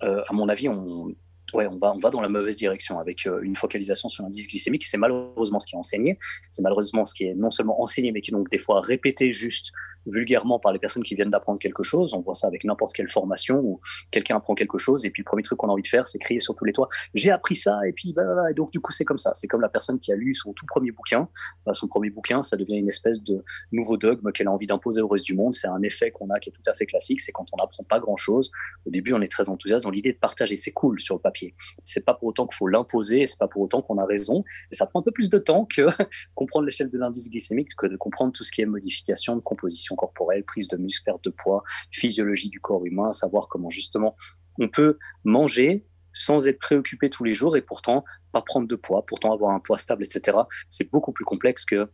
à 0.00 0.32
mon 0.32 0.48
avis, 0.48 0.68
on 0.68 1.14
va 1.54 2.10
dans 2.10 2.20
la 2.20 2.28
mauvaise 2.28 2.56
direction 2.56 2.98
avec 2.98 3.26
euh, 3.26 3.40
une 3.42 3.56
focalisation 3.56 4.08
sur 4.08 4.22
l'indice 4.22 4.48
glycémique. 4.48 4.84
C'est 4.86 4.98
malheureusement 4.98 5.60
ce 5.60 5.66
qui 5.66 5.74
est 5.74 5.78
enseigné. 5.78 6.18
C'est 6.50 6.62
malheureusement 6.62 7.04
ce 7.04 7.14
qui 7.14 7.24
est 7.24 7.34
non 7.34 7.50
seulement 7.50 7.80
enseigné, 7.80 8.12
mais 8.12 8.20
qui 8.20 8.30
est 8.30 8.36
donc 8.36 8.50
des 8.50 8.58
fois 8.58 8.80
répété 8.80 9.32
juste 9.32 9.72
vulgairement 10.08 10.58
par 10.58 10.72
les 10.72 10.78
personnes 10.78 11.02
qui 11.02 11.14
viennent 11.14 11.30
d'apprendre 11.30 11.58
quelque 11.58 11.82
chose. 11.82 12.14
On 12.14 12.20
voit 12.20 12.34
ça 12.34 12.46
avec 12.46 12.64
n'importe 12.64 12.94
quelle 12.94 13.08
formation 13.08 13.60
où 13.60 13.80
quelqu'un 14.10 14.36
apprend 14.36 14.54
quelque 14.54 14.78
chose 14.78 15.06
et 15.06 15.10
puis 15.10 15.22
le 15.22 15.24
premier 15.24 15.42
truc 15.42 15.58
qu'on 15.58 15.68
a 15.68 15.72
envie 15.72 15.82
de 15.82 15.88
faire, 15.88 16.06
c'est 16.06 16.18
crier 16.18 16.40
sur 16.40 16.54
tous 16.54 16.64
les 16.64 16.72
toits. 16.72 16.88
J'ai 17.14 17.30
appris 17.30 17.56
ça 17.56 17.80
et 17.86 17.92
puis 17.92 18.12
bah, 18.12 18.24
et 18.50 18.54
donc 18.54 18.70
du 18.70 18.80
coup 18.80 18.92
c'est 18.92 19.04
comme 19.04 19.18
ça. 19.18 19.32
C'est 19.34 19.48
comme 19.48 19.60
la 19.60 19.68
personne 19.68 19.98
qui 20.00 20.12
a 20.12 20.16
lu 20.16 20.34
son 20.34 20.52
tout 20.52 20.66
premier 20.66 20.90
bouquin. 20.90 21.28
Bah, 21.66 21.74
son 21.74 21.88
premier 21.88 22.10
bouquin, 22.10 22.42
ça 22.42 22.56
devient 22.56 22.76
une 22.76 22.88
espèce 22.88 23.22
de 23.22 23.44
nouveau 23.72 23.96
dogme 23.96 24.32
qu'elle 24.32 24.48
a 24.48 24.52
envie 24.52 24.66
d'imposer 24.66 25.00
au 25.00 25.08
reste 25.08 25.24
du 25.24 25.34
monde. 25.34 25.54
C'est 25.54 25.68
un 25.68 25.82
effet 25.82 26.10
qu'on 26.10 26.30
a 26.30 26.38
qui 26.38 26.50
est 26.50 26.52
tout 26.52 26.62
à 26.66 26.74
fait 26.74 26.86
classique. 26.86 27.20
C'est 27.20 27.32
quand 27.32 27.46
on 27.52 27.56
n'apprend 27.56 27.84
pas 27.84 28.00
grand 28.00 28.16
chose. 28.16 28.50
Au 28.86 28.90
début, 28.90 29.12
on 29.12 29.20
est 29.20 29.30
très 29.30 29.48
enthousiaste 29.48 29.84
dans 29.84 29.90
l'idée 29.90 30.12
de 30.12 30.18
partager. 30.18 30.56
C'est 30.56 30.72
cool 30.72 31.00
sur 31.00 31.16
le 31.16 31.20
papier. 31.20 31.54
C'est 31.84 32.04
pas 32.04 32.14
pour 32.14 32.28
autant 32.28 32.46
qu'il 32.46 32.56
faut 32.56 32.68
l'imposer 32.68 33.22
et 33.22 33.26
c'est 33.26 33.38
pas 33.38 33.48
pour 33.48 33.62
autant 33.62 33.82
qu'on 33.82 33.98
a 33.98 34.04
raison. 34.04 34.44
Et 34.70 34.74
ça 34.74 34.86
prend 34.86 35.00
un 35.00 35.02
peu 35.02 35.12
plus 35.12 35.28
de 35.28 35.38
temps 35.38 35.66
que 35.66 35.86
comprendre 36.34 36.66
l'échelle 36.66 36.90
de 36.90 36.98
l'indice 36.98 37.30
glycémique 37.30 37.70
que 37.76 37.86
de 37.86 37.96
comprendre 37.96 38.32
tout 38.32 38.44
ce 38.44 38.52
qui 38.52 38.62
est 38.62 38.66
modification 38.66 39.36
de 39.36 39.40
composition 39.40 39.96
corporelle, 39.98 40.44
prise 40.44 40.68
de 40.68 40.76
muscle, 40.76 41.04
perte 41.04 41.24
de 41.24 41.30
poids, 41.30 41.62
physiologie 41.90 42.48
du 42.48 42.60
corps 42.60 42.86
humain, 42.86 43.12
savoir 43.12 43.48
comment 43.48 43.70
justement 43.70 44.16
on 44.58 44.68
peut 44.68 44.98
manger 45.24 45.86
sans 46.12 46.46
être 46.48 46.58
préoccupé 46.58 47.10
tous 47.10 47.24
les 47.24 47.34
jours 47.34 47.56
et 47.56 47.62
pourtant 47.62 48.04
pas 48.32 48.42
prendre 48.42 48.66
de 48.66 48.76
poids, 48.76 49.04
pourtant 49.06 49.32
avoir 49.32 49.52
un 49.54 49.60
poids 49.60 49.78
stable, 49.78 50.04
etc. 50.04 50.38
C'est 50.70 50.90
beaucoup 50.90 51.12
plus 51.12 51.24
complexe 51.24 51.64
que 51.64 51.88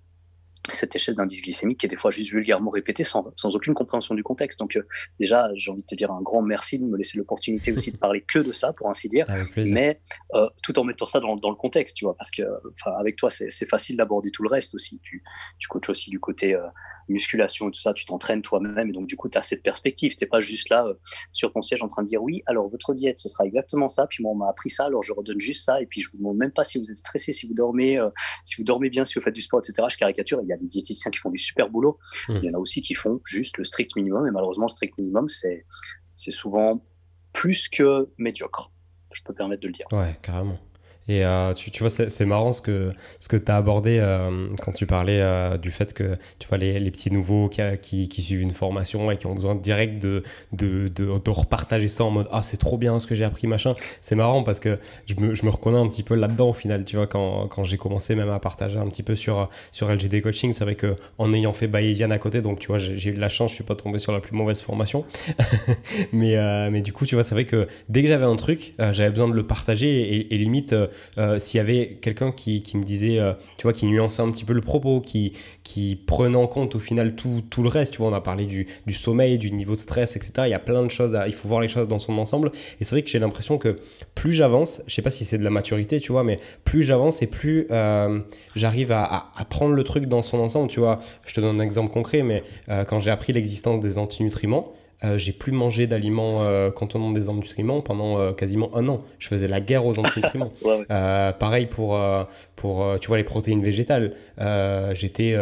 cette 0.71 0.97
échelle 0.97 1.14
d'indice 1.14 1.43
glycémique 1.43 1.81
qui 1.81 1.87
est 1.87 1.88
des 1.88 1.97
fois 1.97 2.11
juste 2.11 2.31
vulgairement 2.31 2.71
répétée 2.71 3.05
sans, 3.05 3.27
sans 3.37 3.55
aucune 3.55 3.75
compréhension 3.75 4.14
du 4.14 4.23
contexte. 4.23 4.59
Donc 4.59 4.77
euh, 4.77 4.83
déjà, 5.21 5.49
j'ai 5.57 5.71
envie 5.71 5.83
de 5.83 5.87
te 5.87 5.95
dire 5.95 6.11
un 6.11 6.23
grand 6.23 6.43
merci 6.43 6.79
de 6.79 6.85
me 6.85 6.97
laisser 6.97 7.19
l'opportunité 7.19 7.73
aussi 7.73 7.93
de 7.93 7.99
parler 7.99 8.23
que 8.23 8.38
de 8.38 8.53
ça, 8.53 8.73
pour 8.73 8.88
ainsi 8.88 9.09
dire, 9.09 9.27
mais 9.57 10.01
euh, 10.35 10.49
tout 10.62 10.79
en 10.79 10.85
mettant 10.85 11.07
ça 11.07 11.21
dans, 11.21 11.37
dans, 11.37 11.51
le 11.51 11.57
contexte, 11.57 11.97
tu 11.97 12.05
vois, 12.05 12.17
parce 12.17 12.31
que 12.31 12.43
avec 12.99 13.17
toi, 13.17 13.29
c'est 13.31 13.69
facile 13.69 13.97
d'aborder 13.97 14.31
tout 14.31 14.43
le 14.43 14.49
reste 14.49 14.75
aussi. 14.75 15.01
Tu, 15.03 15.23
tu 15.59 15.69
coaches 15.69 15.90
aussi 15.90 16.11
du 16.11 16.21
côté 16.21 16.55
euh, 16.55 16.62
musculation 17.09 17.69
et 17.69 17.71
tout 17.71 17.81
ça, 17.81 17.93
tu 17.93 18.05
t'entraînes 18.05 18.43
toi-même 18.43 18.88
et 18.88 18.93
donc 18.93 19.07
du 19.07 19.17
coup, 19.17 19.29
tu 19.29 19.38
as 19.38 19.43
cette 19.43 19.62
perspective. 19.62 20.17
Tu 20.17 20.25
n'es 20.25 20.29
pas 20.29 20.40
juste 20.40 20.69
là 20.69 20.87
sur 21.33 21.53
ton 21.53 21.62
siège 21.62 21.83
en 21.83 21.88
train 21.88 22.03
de 22.03 22.09
dire 22.09 22.23
oui, 22.23 22.43
alors 22.47 22.69
votre 22.69 22.95
diète, 22.95 23.19
ce 23.19 23.29
sera 23.29 23.45
exactement 23.45 23.88
ça, 23.88 24.07
puis 24.07 24.23
moi, 24.23 24.33
on 24.33 24.37
m'a 24.37 24.49
appris 24.49 24.71
ça, 24.71 24.87
alors 24.87 25.03
je 25.03 25.12
redonne 25.12 25.40
juste 25.40 25.64
ça, 25.64 25.81
et 25.81 25.87
puis 25.87 26.01
je 26.01 26.11
vous 26.11 26.19
demande 26.19 26.37
même 26.37 26.53
pas 26.53 26.64
si 26.64 26.79
vous 26.79 26.90
êtes 26.90 26.97
stressé, 26.97 27.33
si 27.33 27.47
vous 27.47 27.55
dormez, 27.55 28.01
si 28.45 28.57
vous 28.57 28.64
dormez 28.64 28.90
bien, 28.90 29.05
si 29.05 29.14
vous 29.14 29.23
faites 29.23 29.35
du 29.35 29.43
sport, 29.43 29.61
etc. 29.61 29.87
Je 29.90 29.97
caricature, 29.97 30.40
il 30.43 30.49
y 30.49 30.53
a 30.53 30.57
des 30.57 30.67
diététiciens 30.67 31.11
qui 31.11 31.19
font 31.19 31.31
du 31.31 31.38
super 31.38 31.69
boulot. 31.69 31.99
Hmm. 32.29 32.37
Il 32.37 32.45
y 32.45 32.51
en 32.51 32.55
a 32.55 32.59
aussi 32.59 32.83
qui 32.83 32.95
font 32.95 33.21
juste 33.25 33.59
le 33.59 33.64
strict 33.64 33.97
minimum. 33.97 34.27
Et 34.27 34.31
malheureusement, 34.31 34.67
le 34.67 34.71
strict 34.71 34.97
minimum, 34.99 35.29
c'est 35.29 35.64
souvent 36.31 36.85
plus 37.33 37.69
que 37.69 38.09
médiocre. 38.19 38.71
Je 39.12 39.23
peux 39.23 39.35
permettre 39.35 39.62
de 39.62 39.69
le 39.69 39.73
dire. 39.73 39.87
Ouais, 39.93 40.19
carrément. 40.23 40.59
Et 41.07 41.25
euh, 41.25 41.53
tu, 41.53 41.71
tu, 41.71 41.83
vois, 41.83 41.90
c'est 41.90 42.25
marrant 42.25 42.53
ce 42.53 42.62
que, 42.62 42.93
ce 43.21 43.29
que 43.29 43.37
tu 43.37 43.53
as 43.53 43.57
abordé 43.57 43.99
euh, 44.01 44.49
quand 44.62 44.73
tu 44.73 44.87
parlais 44.87 45.21
euh, 45.21 45.59
du 45.59 45.71
fait 45.71 45.93
que 45.93 46.17
tu 46.38 46.49
vois, 46.49 46.57
les, 46.57 46.81
les 46.81 46.90
petits 46.90 47.11
nouveaux 47.11 47.51
qui, 47.51 48.09
qui, 48.09 48.23
suivent 48.23 48.40
une 48.40 48.53
formation 48.53 49.11
et 49.11 49.19
qui 49.19 49.27
ont 49.27 49.35
besoin 49.35 49.55
direct 49.55 50.03
de, 50.03 50.23
de, 50.53 50.88
de, 50.88 51.19
de 51.19 51.31
repartager 51.31 51.88
ça 51.88 52.05
en 52.05 52.11
mode 52.11 52.29
Ah, 52.33 52.43
c'est 52.43 52.57
trop 52.57 52.79
bien 52.79 52.99
ce 52.99 53.07
que 53.07 53.14
j'ai 53.14 53.25
appris, 53.25 53.47
machin. 53.47 53.75
C'est 54.01 54.14
marrant 54.14 54.43
parce 54.43 54.61
que 54.61 54.79
je 55.07 55.14
me, 55.17 55.35
je 55.35 55.45
me, 55.45 55.51
reconnais 55.51 55.79
un 55.79 55.88
petit 55.88 56.03
peu 56.03 56.14
là-dedans 56.14 56.51
au 56.51 56.53
final. 56.55 56.85
Tu 56.85 56.97
vois, 56.97 57.07
quand, 57.07 57.49
quand 57.49 57.64
j'ai 57.64 57.77
commencé 57.77 58.14
même 58.14 58.31
à 58.31 58.38
partager 58.38 58.79
un 58.79 58.88
petit 58.88 59.03
peu 59.03 59.14
sur, 59.14 59.51
sur 59.73 59.93
LGD 59.93 60.23
Coaching, 60.23 60.55
c'est 60.55 60.64
vrai 60.64 60.75
qu'en 60.75 61.33
ayant 61.35 61.53
fait 61.53 61.69
Bayesian 61.69 62.11
à 62.12 62.19
côté, 62.19 62.40
donc 62.40 62.61
tu 62.61 62.69
vois, 62.69 62.79
j'ai 62.79 63.11
eu 63.11 63.14
de 63.14 63.21
la 63.21 63.29
chance, 63.29 63.51
je 63.51 63.57
suis 63.57 63.64
pas 63.64 63.77
tombé 63.77 63.99
sur 63.99 64.12
la 64.12 64.21
plus 64.21 64.35
mauvaise 64.35 64.62
formation. 64.62 65.05
mais, 66.14 66.71
mais 66.71 66.81
du 66.81 66.95
coup, 66.95 67.05
tu 67.05 67.14
vois, 67.14 67.25
c'est 67.25 67.35
vrai 67.35 67.45
que 67.45 67.69
dès 67.90 68.01
que 68.03 68.09
j'avais 68.09 68.25
un 68.25 68.37
truc, 68.37 68.73
j'avais 68.79 69.11
besoin 69.11 69.29
de 69.29 69.35
le 69.35 69.47
partager 69.47 70.33
et 70.33 70.38
limite 70.38 70.75
s'il 71.38 71.59
y 71.59 71.61
avait 71.61 71.98
quelqu'un 72.00 72.33
qui, 72.33 72.62
me 72.74 72.83
disait, 72.83 73.18
tu 73.59 73.62
vois, 73.64 73.72
qui 73.72 73.87
nuançait 73.87 74.22
un 74.22 74.30
petit 74.30 74.44
peu 74.44 74.52
le 74.52 74.61
propos, 74.61 75.00
qui, 75.00 75.33
qui 75.62 75.96
prenait 75.96 76.37
en 76.37 76.46
compte 76.46 76.74
au 76.74 76.78
final 76.78 77.14
tout, 77.14 77.42
tout 77.48 77.62
le 77.62 77.68
reste, 77.68 77.94
tu 77.94 77.98
vois, 77.98 78.09
on 78.09 78.12
a 78.14 78.20
parlé 78.20 78.46
du, 78.46 78.66
sommeil, 78.92 79.38
du 79.38 79.50
niveau 79.50 79.74
de 79.74 79.80
stress, 79.80 80.16
etc. 80.16 80.33
Il 80.46 80.50
y 80.50 80.54
a 80.54 80.59
plein 80.59 80.83
de 80.83 80.90
choses, 80.90 81.18
il 81.26 81.33
faut 81.33 81.48
voir 81.48 81.61
les 81.61 81.68
choses 81.68 81.88
dans 81.88 81.98
son 81.98 82.16
ensemble. 82.18 82.52
Et 82.80 82.85
c'est 82.85 82.94
vrai 82.94 83.02
que 83.02 83.11
j'ai 83.11 83.18
l'impression 83.18 83.59
que 83.59 83.76
plus 84.14 84.33
j'avance, 84.33 84.83
je 84.87 84.94
sais 84.94 85.02
pas 85.02 85.11
si 85.11 85.24
c'est 85.24 85.38
de 85.38 85.44
la 85.44 85.50
maturité, 85.50 86.00
tu 86.00 86.12
vois, 86.12 86.24
mais 86.24 86.40
plus 86.64 86.83
j'avance 86.83 87.22
et 87.22 87.26
plus 87.26 87.66
j'arrive 88.54 88.92
à, 88.92 89.30
à, 89.37 89.44
prendre 89.44 89.74
le 89.74 89.85
truc 89.85 90.07
dans 90.07 90.22
son 90.22 90.38
ensemble, 90.38 90.68
tu 90.68 90.80
vois. 90.80 91.00
Je 91.26 91.35
te 91.35 91.40
donne 91.40 91.61
un 91.61 91.64
exemple 91.64 91.92
concret, 91.92 92.22
mais 92.22 92.42
quand 92.88 92.98
j'ai 92.98 93.11
appris 93.11 93.33
l'existence 93.33 93.80
des 93.80 93.98
antinutriments, 93.98 94.72
euh, 95.05 95.19
j'ai 95.19 95.33
plus 95.33 95.53
mangé 95.53 95.87
d'aliments 95.87 96.43
euh, 96.43 96.71
contenant 96.71 97.11
des 97.12 97.29
antinutriments 97.29 97.81
pendant 97.81 98.19
euh, 98.19 98.33
quasiment 98.33 98.75
un 98.75 98.88
an. 98.88 99.03
Je 99.19 99.29
faisais 99.29 99.49
la 99.49 99.61
guerre 99.61 99.85
aux 99.85 99.99
antinutriments. 99.99 100.51
pareil 101.38 101.67
pour, 101.67 102.01
pour 102.57 102.99
tu 103.01 103.09
vois, 103.09 103.17
les 103.17 103.25
protéines 103.25 103.62
végétales. 103.62 104.14
j'étais, 104.93 105.37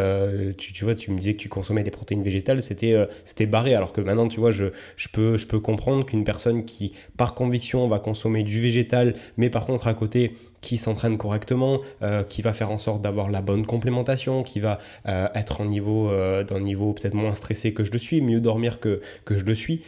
tu, 0.59 0.73
tu, 0.73 0.85
vois, 0.85 0.95
tu 0.95 1.11
me 1.11 1.19
disais 1.19 1.35
que 1.35 1.39
tu 1.39 1.49
consommais 1.49 1.83
des 1.83 1.91
protéines 1.91 2.23
végétales, 2.23 2.63
c'était 2.63 2.95
c'était 3.25 3.47
barré. 3.47 3.75
Alors 3.75 3.93
que 3.93 4.01
maintenant, 4.01 4.29
tu 4.29 4.41
vois, 4.41 4.51
je, 4.51 4.67
je, 4.97 5.09
peux, 5.09 5.37
je 5.37 5.47
peux 5.47 5.61
comprendre 5.61 6.05
qu'une 6.05 6.25
personne 6.25 6.65
qui, 6.65 6.93
par 7.17 7.35
conviction, 7.35 7.87
va 7.89 7.99
consommer 7.99 8.43
du 8.43 8.61
végétal, 8.61 9.15
mais 9.37 9.51
par 9.51 9.67
contre, 9.67 9.87
à 9.87 9.95
côté, 9.95 10.33
qui 10.63 10.79
s'entraîne 10.79 11.19
correctement, 11.19 11.81
euh, 12.03 12.23
qui 12.23 12.41
va 12.41 12.55
faire 12.55 12.71
en 12.71 12.79
sorte 12.79 13.03
d'avoir 13.03 13.29
la 13.29 13.43
bonne 13.43 13.67
complémentation, 13.67 14.43
qui 14.43 14.61
va 14.61 14.79
euh, 15.07 15.27
être 15.35 15.61
en 15.61 15.67
niveau, 15.67 16.09
euh, 16.09 16.45
d'un 16.45 16.61
niveau 16.61 16.95
peut-être 16.95 17.15
moins 17.15 17.35
stressé 17.35 17.75
que 17.75 17.85
je 17.85 17.91
le 17.91 17.99
suis, 17.99 18.23
mieux 18.23 18.41
dormir 18.41 18.81
que, 18.81 19.03
que 19.27 19.37
je 19.37 19.45
le 19.45 19.55
suis, 19.55 19.83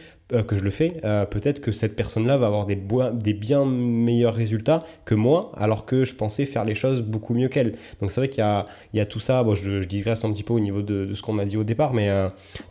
que 0.47 0.57
je 0.57 0.63
le 0.63 0.71
fais, 0.71 1.01
peut-être 1.29 1.61
que 1.61 1.71
cette 1.71 1.95
personne-là 1.95 2.35
va 2.37 2.47
avoir 2.47 2.65
des, 2.65 2.81
des 3.13 3.33
bien 3.35 3.63
meilleurs 3.63 4.33
résultats 4.33 4.83
que 5.05 5.13
moi, 5.13 5.51
alors 5.55 5.85
que 5.85 6.03
je 6.03 6.15
pensais 6.15 6.45
faire 6.45 6.65
les 6.65 6.73
choses 6.73 7.03
beaucoup 7.03 7.35
mieux 7.35 7.47
qu'elle. 7.47 7.75
Donc 8.01 8.09
c'est 8.09 8.21
vrai 8.21 8.29
qu'il 8.29 8.43
y 8.43 8.97
y 8.97 8.99
a 8.99 9.05
tout 9.05 9.19
ça, 9.19 9.43
bon, 9.43 9.53
je, 9.53 9.83
je, 9.83 9.87
digresse 9.87 10.25
un 10.25 10.31
petit 10.31 10.41
peu 10.41 10.53
au 10.53 10.59
niveau 10.59 10.81
de, 10.81 11.05
de 11.05 11.13
ce 11.13 11.21
qu'on 11.21 11.37
a 11.37 11.45
dit 11.45 11.57
au 11.57 11.63
départ, 11.63 11.93
mais, 11.93 12.09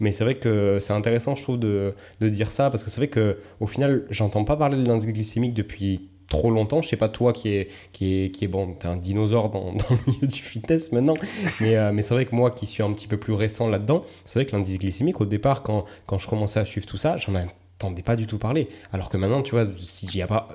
mais 0.01 0.11
c'est 0.11 0.25
vrai 0.25 0.35
que 0.35 0.79
c'est 0.81 0.95
intéressant, 0.95 1.37
je 1.37 1.45
trouve, 1.45 1.61
de, 1.61 1.95
de 2.19 2.29
dire 2.29 2.51
ça, 2.51 2.71
parce 2.71 2.83
que 2.83 2.91
c'est 2.91 3.01
vrai 3.01 3.09
qu'au 3.09 3.69
final, 3.69 4.05
j'entends 4.11 4.43
pas 4.43 4.57
parler 4.57 4.77
de 4.77 4.89
l'indice 4.89 5.07
glycémique 5.07 5.55
depuis 5.55 6.09
trop 6.29 6.51
longtemps. 6.51 6.83
Je 6.83 6.89
sais 6.89 6.97
pas 6.97 7.09
toi 7.09 7.33
qui 7.33 7.51
est, 7.51 7.69
qui 7.93 8.25
est, 8.25 8.31
qui 8.31 8.45
est 8.45 8.49
bon, 8.49 8.75
t'es 8.75 8.87
un 8.87 8.97
dinosaure 8.97 9.51
dans, 9.51 9.73
dans, 9.73 9.91
le 9.91 10.13
milieu 10.13 10.27
du 10.27 10.41
fitness 10.41 10.93
maintenant, 10.93 11.15
mais, 11.61 11.77
euh, 11.77 11.93
mais 11.93 12.03
c'est 12.03 12.15
vrai 12.15 12.27
que 12.27 12.35
moi 12.35 12.51
qui 12.51 12.67
suis 12.67 12.83
un 12.83 12.93
petit 12.93 13.07
peu 13.07 13.17
plus 13.17 13.33
récent 13.33 13.69
là-dedans, 13.69 14.05
c'est 14.25 14.39
vrai 14.39 14.47
que 14.47 14.57
l'indice 14.57 14.79
glycémique, 14.79 15.21
au 15.21 15.27
départ, 15.27 15.63
quand, 15.63 15.85
quand 16.07 16.19
je 16.19 16.29
commençais 16.29 16.61
à 16.61 16.65
suivre 16.65 16.87
tout 16.87 16.97
ça, 16.97 17.17
j'en 17.17 17.35
entendais 17.79 18.03
pas 18.03 18.17
du 18.17 18.27
tout 18.27 18.39
parler. 18.39 18.69
Alors 18.93 19.09
que 19.09 19.17
maintenant, 19.17 19.43
tu 19.43 19.53
vois, 19.53 19.67
si 19.79 20.07
y 20.07 20.23
a 20.23 20.27
pas, 20.27 20.49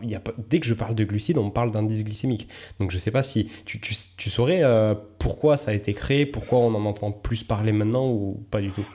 dès 0.50 0.60
que 0.60 0.66
je 0.66 0.74
parle 0.74 0.96
de 0.96 1.04
glucides, 1.04 1.38
on 1.38 1.46
me 1.46 1.52
parle 1.52 1.72
d'indice 1.72 2.04
glycémique. 2.04 2.48
Donc 2.80 2.92
je 2.92 2.98
sais 2.98 3.12
pas 3.12 3.24
si 3.24 3.50
tu, 3.66 3.80
tu, 3.80 3.94
tu 4.18 4.30
saurais 4.30 4.64
euh, 4.64 4.96
pourquoi 5.20 5.58
ça 5.58 5.72
a 5.72 5.74
été 5.74 5.94
créé, 5.94 6.26
pourquoi 6.26 6.60
on 6.60 6.74
en 6.74 6.86
entend 6.86 7.12
plus 7.12 7.44
parler 7.44 7.72
maintenant 7.72 8.10
ou 8.10 8.44
pas 8.52 8.62
du 8.62 8.72
tout. 8.72 8.88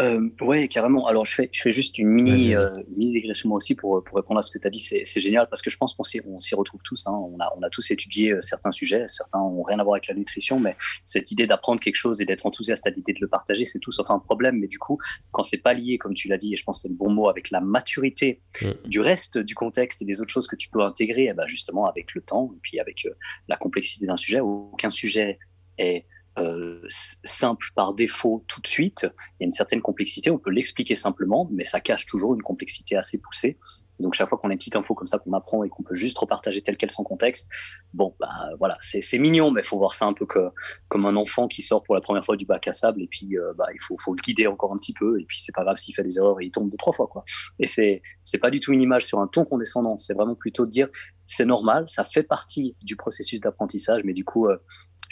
Euh, 0.00 0.28
ouais, 0.40 0.68
carrément. 0.68 1.06
Alors, 1.06 1.26
je 1.26 1.34
fais, 1.34 1.50
je 1.52 1.60
fais 1.60 1.70
juste 1.70 1.98
une 1.98 2.08
mini, 2.08 2.56
euh, 2.56 2.70
mini 2.96 3.12
dégression 3.12 3.48
moi 3.48 3.56
aussi 3.56 3.74
pour, 3.74 4.02
pour 4.04 4.16
répondre 4.16 4.38
à 4.38 4.42
ce 4.42 4.50
que 4.50 4.58
tu 4.58 4.66
as 4.66 4.70
dit. 4.70 4.80
C'est 4.80 5.20
génial 5.20 5.48
parce 5.48 5.62
que 5.62 5.70
je 5.70 5.76
pense 5.76 5.94
qu'on 5.94 6.04
s'y 6.04 6.54
retrouve 6.54 6.80
tous. 6.82 7.06
Hein. 7.06 7.12
On, 7.12 7.38
a, 7.40 7.52
on 7.56 7.62
a 7.62 7.70
tous 7.70 7.90
étudié 7.90 8.32
euh, 8.32 8.40
certains 8.40 8.72
sujets. 8.72 9.04
Certains 9.08 9.40
ont 9.40 9.62
rien 9.62 9.78
à 9.78 9.84
voir 9.84 9.94
avec 9.94 10.08
la 10.08 10.14
nutrition, 10.14 10.58
mais 10.58 10.76
cette 11.04 11.30
idée 11.30 11.46
d'apprendre 11.46 11.80
quelque 11.80 11.96
chose 11.96 12.20
et 12.20 12.24
d'être 12.24 12.46
enthousiaste 12.46 12.86
à 12.86 12.90
l'idée 12.90 13.12
de 13.12 13.20
le 13.20 13.28
partager, 13.28 13.64
c'est 13.64 13.78
tout 13.78 13.92
sauf 13.92 14.10
un 14.10 14.18
problème. 14.18 14.58
Mais 14.58 14.68
du 14.68 14.78
coup, 14.78 14.98
quand 15.30 15.42
c'est 15.42 15.58
pas 15.58 15.74
lié, 15.74 15.98
comme 15.98 16.14
tu 16.14 16.28
l'as 16.28 16.38
dit, 16.38 16.52
et 16.52 16.56
je 16.56 16.64
pense 16.64 16.78
que 16.78 16.82
c'est 16.82 16.88
le 16.88 16.94
bon 16.94 17.10
mot, 17.10 17.28
avec 17.28 17.50
la 17.50 17.60
maturité 17.60 18.40
du 18.84 19.00
reste 19.00 19.38
du 19.38 19.54
contexte 19.54 20.02
et 20.02 20.04
des 20.04 20.20
autres 20.20 20.32
choses 20.32 20.46
que 20.46 20.56
tu 20.56 20.68
peux 20.70 20.82
intégrer, 20.82 21.26
eh 21.30 21.32
ben 21.32 21.46
justement 21.46 21.86
avec 21.86 22.14
le 22.14 22.22
temps 22.22 22.52
et 22.54 22.58
puis 22.62 22.80
avec 22.80 23.06
euh, 23.06 23.10
la 23.48 23.56
complexité 23.56 24.06
d'un 24.06 24.16
sujet, 24.16 24.40
aucun 24.40 24.90
sujet 24.90 25.38
est 25.78 26.06
euh, 26.38 26.80
simple 26.88 27.66
par 27.74 27.94
défaut 27.94 28.44
tout 28.48 28.60
de 28.60 28.66
suite. 28.66 29.06
Il 29.38 29.42
y 29.42 29.44
a 29.44 29.46
une 29.46 29.52
certaine 29.52 29.82
complexité, 29.82 30.30
on 30.30 30.38
peut 30.38 30.50
l'expliquer 30.50 30.94
simplement, 30.94 31.48
mais 31.52 31.64
ça 31.64 31.80
cache 31.80 32.06
toujours 32.06 32.34
une 32.34 32.42
complexité 32.42 32.96
assez 32.96 33.20
poussée. 33.20 33.58
Donc 34.02 34.14
chaque 34.14 34.28
fois 34.28 34.38
qu'on 34.38 34.48
a 34.48 34.52
une 34.52 34.58
petite 34.58 34.76
info 34.76 34.94
comme 34.94 35.06
ça 35.06 35.18
qu'on 35.18 35.32
apprend 35.32 35.64
et 35.64 35.68
qu'on 35.68 35.82
peut 35.82 35.94
juste 35.94 36.18
repartager 36.18 36.60
telle 36.60 36.76
quelle 36.76 36.90
sans 36.90 37.04
contexte, 37.04 37.48
bon 37.94 38.14
bah 38.18 38.28
voilà, 38.58 38.76
c'est 38.80 39.18
mignon, 39.18 39.50
mais 39.50 39.62
faut 39.62 39.78
voir 39.78 39.94
ça 39.94 40.06
un 40.06 40.12
peu 40.12 40.26
que, 40.26 40.50
comme 40.88 41.06
un 41.06 41.16
enfant 41.16 41.48
qui 41.48 41.62
sort 41.62 41.82
pour 41.82 41.94
la 41.94 42.00
première 42.00 42.24
fois 42.24 42.36
du 42.36 42.44
bac 42.44 42.66
à 42.68 42.72
sable 42.72 43.02
et 43.02 43.06
puis 43.06 43.38
euh, 43.38 43.52
bah, 43.56 43.66
il 43.72 43.80
faut, 43.80 43.96
faut, 43.98 44.14
le 44.14 44.20
guider 44.20 44.46
encore 44.46 44.72
un 44.72 44.76
petit 44.76 44.92
peu 44.92 45.20
et 45.20 45.24
puis 45.24 45.40
c'est 45.40 45.54
pas 45.54 45.62
grave 45.62 45.76
s'il 45.76 45.94
fait 45.94 46.02
des 46.02 46.18
erreurs 46.18 46.40
et 46.40 46.46
il 46.46 46.50
tombe 46.50 46.68
deux 46.68 46.76
trois 46.76 46.92
fois 46.92 47.06
quoi. 47.06 47.24
Et 47.58 47.66
c'est 47.66 48.02
c'est 48.24 48.38
pas 48.38 48.50
du 48.50 48.60
tout 48.60 48.72
une 48.72 48.82
image 48.82 49.06
sur 49.06 49.20
un 49.20 49.28
ton 49.28 49.44
condescendant, 49.44 49.96
c'est 49.96 50.14
vraiment 50.14 50.34
plutôt 50.34 50.66
de 50.66 50.70
dire 50.70 50.88
c'est 51.26 51.46
normal, 51.46 51.84
ça 51.86 52.04
fait 52.04 52.24
partie 52.24 52.76
du 52.82 52.96
processus 52.96 53.40
d'apprentissage, 53.40 54.02
mais 54.04 54.12
du 54.12 54.24
coup 54.24 54.48
euh, 54.48 54.56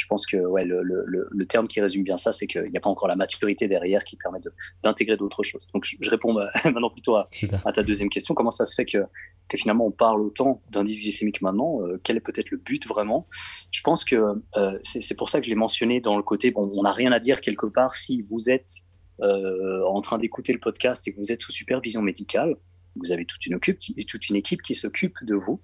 je 0.01 0.07
pense 0.07 0.25
que 0.25 0.39
ouais, 0.39 0.65
le, 0.65 0.83
le, 0.83 1.29
le, 1.31 1.47
terme 1.47 1.69
qui 1.69 1.79
résume 1.79 2.05
bien 2.05 2.17
ça, 2.17 2.33
c'est 2.33 2.47
qu'il 2.47 2.71
n'y 2.71 2.77
a 2.79 2.81
pas 2.81 2.89
encore 2.89 3.07
la 3.07 3.17
maturité 3.17 3.69
derrière 3.69 4.03
qui 4.03 4.17
permet 4.17 4.39
d'intégrer 4.83 5.19
d'autres 5.19 5.43
choses. 5.43 5.67
Donc 5.75 5.85
je, 5.85 6.11
réponds 6.11 6.39
euh, 6.39 6.47
maintenant 6.65 6.89
plutôt 6.89 7.17
à, 7.17 7.29
à, 7.67 7.73
ta 7.73 7.83
deuxième 7.83 8.09
question. 8.09 8.35
Comment 8.35 8.51
ça 8.51 8.65
se 8.65 8.75
fait 8.75 8.87
que, 8.87 9.05
que 9.51 9.59
finalement 9.59 9.87
on 9.87 9.91
parle 9.91 10.23
autant 10.23 10.63
d'indice 10.71 11.01
glycémique 11.01 11.43
maintenant 11.43 11.83
euh, 11.83 12.01
Quel 12.03 12.17
est 12.17 12.21
peut-être 12.21 12.51
le 12.51 12.57
but 12.57 12.87
vraiment? 12.87 13.29
Je 13.73 13.83
pense 13.83 14.07
que 14.07 14.17
euh, 14.57 14.79
c'est 14.85 15.17
pour 15.19 15.29
ça 15.29 15.41
que 15.41 15.45
je 15.45 15.51
l'ai 15.51 15.57
mentionné 15.57 16.01
dans 16.01 16.17
le 16.17 16.23
côté, 16.23 16.51
bon, 16.51 16.73
on 16.75 16.83
n'a 16.83 16.93
rien 16.93 17.13
à 17.13 17.19
dire 17.19 17.43
quelque 17.43 17.67
part 17.67 17.95
si 17.95 18.23
vous 18.23 18.49
êtes 18.49 18.77
en 19.23 20.01
train 20.01 20.17
d'écouter 20.17 20.55
le 20.55 20.61
podcast 20.61 21.07
et 21.07 21.13
que 21.13 21.19
vous 21.19 21.31
êtes 21.31 21.43
sous 21.43 21.53
supervision 21.53 22.01
médicale. 22.01 22.57
Vous 22.97 23.13
avez 23.13 23.27
toute 23.27 23.45
une, 23.45 23.61
toute 23.61 24.29
une 24.31 24.37
équipe 24.37 24.63
qui 24.63 24.75
s'occupe 24.75 25.19
de 25.23 25.35
vous 25.35 25.61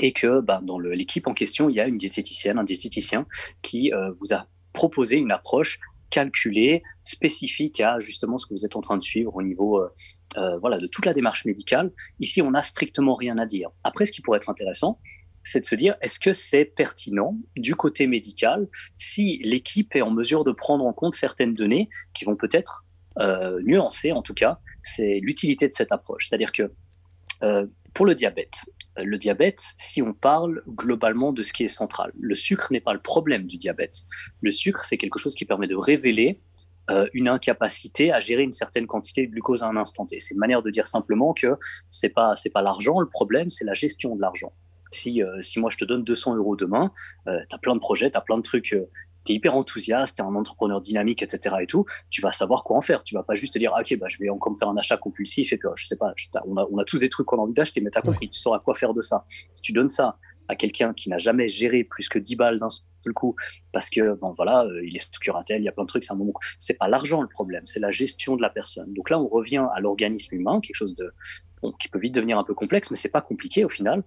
et 0.00 0.12
que 0.12 0.40
bah, 0.40 0.60
dans 0.62 0.78
l'équipe 0.78 1.26
en 1.26 1.34
question, 1.34 1.68
il 1.68 1.76
y 1.76 1.80
a 1.80 1.86
une 1.86 1.98
diététicienne, 1.98 2.58
un 2.58 2.64
diététicien 2.64 3.26
qui 3.62 3.92
euh, 3.92 4.12
vous 4.20 4.34
a 4.34 4.46
proposé 4.72 5.16
une 5.16 5.32
approche 5.32 5.78
calculée, 6.10 6.82
spécifique 7.04 7.80
à 7.80 7.98
justement 7.98 8.36
ce 8.36 8.46
que 8.46 8.54
vous 8.54 8.66
êtes 8.66 8.76
en 8.76 8.80
train 8.80 8.98
de 8.98 9.02
suivre 9.02 9.34
au 9.34 9.42
niveau 9.42 9.78
euh, 9.78 9.88
euh, 10.36 10.58
voilà, 10.58 10.78
de 10.78 10.86
toute 10.86 11.06
la 11.06 11.14
démarche 11.14 11.44
médicale. 11.44 11.90
Ici, 12.20 12.42
on 12.42 12.50
n'a 12.50 12.62
strictement 12.62 13.14
rien 13.14 13.38
à 13.38 13.46
dire. 13.46 13.70
Après, 13.82 14.04
ce 14.04 14.12
qui 14.12 14.20
pourrait 14.22 14.38
être 14.38 14.50
intéressant, 14.50 14.98
c'est 15.42 15.60
de 15.60 15.66
se 15.66 15.74
dire, 15.74 15.96
est-ce 16.00 16.18
que 16.18 16.34
c'est 16.34 16.64
pertinent 16.64 17.36
du 17.56 17.74
côté 17.74 18.06
médical 18.06 18.68
si 18.96 19.38
l'équipe 19.42 19.94
est 19.96 20.02
en 20.02 20.10
mesure 20.10 20.44
de 20.44 20.52
prendre 20.52 20.84
en 20.84 20.92
compte 20.92 21.14
certaines 21.14 21.54
données 21.54 21.88
qui 22.14 22.24
vont 22.24 22.36
peut-être 22.36 22.84
euh, 23.18 23.60
nuancer, 23.62 24.12
en 24.12 24.22
tout 24.22 24.34
cas, 24.34 24.58
c'est 24.82 25.20
l'utilité 25.20 25.68
de 25.68 25.74
cette 25.74 25.92
approche. 25.92 26.28
C'est-à-dire 26.28 26.52
que 26.52 26.72
euh, 27.42 27.66
pour 27.94 28.06
le 28.06 28.14
diabète, 28.14 28.60
euh, 28.98 29.04
le 29.04 29.18
diabète, 29.18 29.74
si 29.76 30.02
on 30.02 30.12
parle 30.12 30.62
globalement 30.68 31.32
de 31.32 31.42
ce 31.42 31.52
qui 31.52 31.64
est 31.64 31.68
central, 31.68 32.12
le 32.18 32.34
sucre 32.34 32.72
n'est 32.72 32.80
pas 32.80 32.92
le 32.92 33.00
problème 33.00 33.46
du 33.46 33.56
diabète. 33.58 34.02
Le 34.40 34.50
sucre, 34.50 34.84
c'est 34.84 34.96
quelque 34.96 35.18
chose 35.18 35.34
qui 35.34 35.44
permet 35.44 35.66
de 35.66 35.76
révéler 35.76 36.40
euh, 36.90 37.06
une 37.12 37.28
incapacité 37.28 38.12
à 38.12 38.18
gérer 38.18 38.42
une 38.42 38.52
certaine 38.52 38.88
quantité 38.88 39.24
de 39.26 39.30
glucose 39.30 39.62
à 39.62 39.68
un 39.68 39.76
instant 39.76 40.04
T. 40.04 40.18
C'est 40.18 40.34
une 40.34 40.40
manière 40.40 40.62
de 40.62 40.70
dire 40.70 40.88
simplement 40.88 41.32
que 41.32 41.56
c'est 41.90 42.08
pas 42.08 42.34
c'est 42.34 42.50
pas 42.50 42.60
l'argent 42.60 42.98
le 42.98 43.08
problème, 43.08 43.50
c'est 43.50 43.64
la 43.64 43.74
gestion 43.74 44.16
de 44.16 44.20
l'argent. 44.20 44.52
Si, 44.90 45.22
euh, 45.22 45.40
si 45.42 45.60
moi 45.60 45.70
je 45.70 45.78
te 45.78 45.84
donne 45.84 46.02
200 46.02 46.36
euros 46.36 46.56
demain, 46.56 46.90
euh, 47.28 47.38
tu 47.48 47.54
as 47.54 47.58
plein 47.58 47.74
de 47.76 47.80
projets, 47.80 48.10
tu 48.10 48.18
as 48.18 48.20
plein 48.20 48.36
de 48.36 48.42
trucs 48.42 48.76
tu 49.24 49.32
es 49.32 49.34
hyper 49.36 49.56
enthousiaste, 49.56 50.16
tu 50.16 50.22
es 50.22 50.26
un 50.26 50.34
entrepreneur 50.34 50.80
dynamique, 50.80 51.22
etc. 51.22 51.56
et 51.60 51.66
tout, 51.66 51.84
tu 52.10 52.20
vas 52.20 52.32
savoir 52.32 52.64
quoi 52.64 52.76
en 52.76 52.80
faire. 52.80 53.04
Tu 53.04 53.14
vas 53.14 53.22
pas 53.22 53.34
juste 53.34 53.54
te 53.54 53.58
dire, 53.58 53.72
ah, 53.74 53.80
ok, 53.80 53.98
bah, 53.98 54.06
je 54.08 54.18
vais 54.18 54.28
encore 54.30 54.52
me 54.52 54.56
faire 54.56 54.68
un 54.68 54.76
achat 54.76 54.96
compulsif 54.96 55.52
et 55.52 55.56
puis, 55.56 55.68
je 55.76 55.86
sais 55.86 55.96
pas, 55.96 56.12
on, 56.46 56.56
a, 56.56 56.66
on 56.70 56.78
a 56.78 56.84
tous 56.84 56.98
des 56.98 57.08
trucs 57.08 57.26
qu'on 57.26 57.38
a 57.38 57.42
envie 57.42 57.54
d'acheter, 57.54 57.80
mais 57.80 57.90
tu 57.90 57.98
as 57.98 58.02
compris, 58.02 58.28
tu 58.28 58.38
sauras 58.38 58.58
quoi 58.58 58.74
faire 58.74 58.94
de 58.94 59.02
ça. 59.02 59.24
Si 59.54 59.62
tu 59.62 59.72
donnes 59.72 59.88
ça 59.88 60.18
à 60.48 60.56
quelqu'un 60.56 60.92
qui 60.92 61.08
n'a 61.08 61.18
jamais 61.18 61.48
géré 61.48 61.84
plus 61.84 62.08
que 62.08 62.18
10 62.18 62.36
balles 62.36 62.58
d'un 62.58 62.68
seul 62.68 63.12
coup, 63.14 63.36
parce 63.72 63.88
que, 63.88 64.14
bon, 64.14 64.32
voilà, 64.36 64.64
euh, 64.64 64.84
il 64.84 64.94
est 64.94 64.98
sous 64.98 65.10
curatelle, 65.20 65.62
il 65.62 65.64
y 65.64 65.68
a 65.68 65.72
plein 65.72 65.84
de 65.84 65.88
trucs, 65.88 66.04
c'est 66.04 66.12
un 66.12 66.16
moment. 66.16 66.32
C'est 66.58 66.78
pas 66.78 66.88
l'argent 66.88 67.22
le 67.22 67.28
problème, 67.28 67.64
c'est 67.64 67.80
la 67.80 67.90
gestion 67.90 68.36
de 68.36 68.42
la 68.42 68.50
personne. 68.50 68.92
Donc 68.92 69.10
là, 69.10 69.18
on 69.18 69.28
revient 69.28 69.66
à 69.74 69.80
l'organisme 69.80 70.34
humain, 70.34 70.60
quelque 70.60 70.74
chose 70.74 70.94
de, 70.94 71.12
qui 71.78 71.88
peut 71.88 71.98
vite 71.98 72.14
devenir 72.14 72.38
un 72.38 72.44
peu 72.44 72.54
complexe, 72.54 72.90
mais 72.90 72.96
c'est 72.96 73.10
pas 73.10 73.20
compliqué 73.20 73.64
au 73.64 73.68
final. 73.68 74.02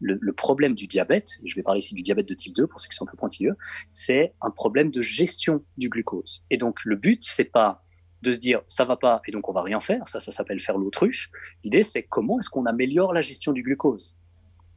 Le, 0.00 0.32
problème 0.32 0.74
du 0.74 0.86
diabète, 0.86 1.30
je 1.44 1.54
vais 1.56 1.62
parler 1.62 1.80
ici 1.80 1.94
du 1.94 2.02
diabète 2.02 2.28
de 2.28 2.34
type 2.34 2.54
2 2.54 2.66
pour 2.66 2.80
ceux 2.80 2.88
qui 2.88 2.96
sont 2.96 3.04
un 3.04 3.10
peu 3.10 3.16
pointilleux, 3.16 3.56
c'est 3.92 4.34
un 4.40 4.50
problème 4.50 4.90
de 4.90 5.02
gestion 5.02 5.64
du 5.76 5.88
glucose. 5.88 6.44
Et 6.50 6.56
donc 6.56 6.84
le 6.84 6.96
but, 6.96 7.22
c'est 7.22 7.50
pas 7.50 7.84
de 8.22 8.32
se 8.32 8.38
dire 8.38 8.62
ça 8.66 8.84
va 8.84 8.96
pas 8.96 9.20
et 9.26 9.32
donc 9.32 9.48
on 9.48 9.52
va 9.52 9.62
rien 9.62 9.80
faire, 9.80 10.06
ça, 10.06 10.20
ça 10.20 10.32
s'appelle 10.32 10.60
faire 10.60 10.78
l'autruche. 10.78 11.30
L'idée, 11.64 11.82
c'est 11.82 12.02
comment 12.02 12.38
est-ce 12.38 12.48
qu'on 12.48 12.66
améliore 12.66 13.12
la 13.12 13.22
gestion 13.22 13.52
du 13.52 13.62
glucose? 13.62 14.16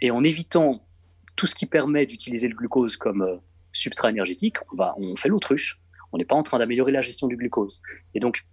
Et 0.02 0.12
en 0.12 0.24
évitant 0.24 0.86
tout 1.36 1.48
ce 1.48 1.56
qui 1.56 1.65
permet 1.65 2.06
d'utiliser 2.06 2.48
le 2.48 2.56
glucose 2.56 2.98
comme 2.98 3.22
euh, 3.22 3.38
substrat 3.72 4.10
énergétique, 4.10 4.58
on 4.72 4.76
va, 4.76 4.96
on 4.98 5.15
fait 5.15 5.30
l'autruche. 5.30 5.80
On 6.12 6.17
n'est 6.17 6.26
pas 6.26 6.36
en 6.36 6.43
train 6.43 6.60
d'améliorer 6.60 6.91
la 6.91 7.02
gestion 7.02 7.28
du 7.28 7.36
glucose. 7.36 7.82
Et 8.13 8.19
donc, 8.19 8.46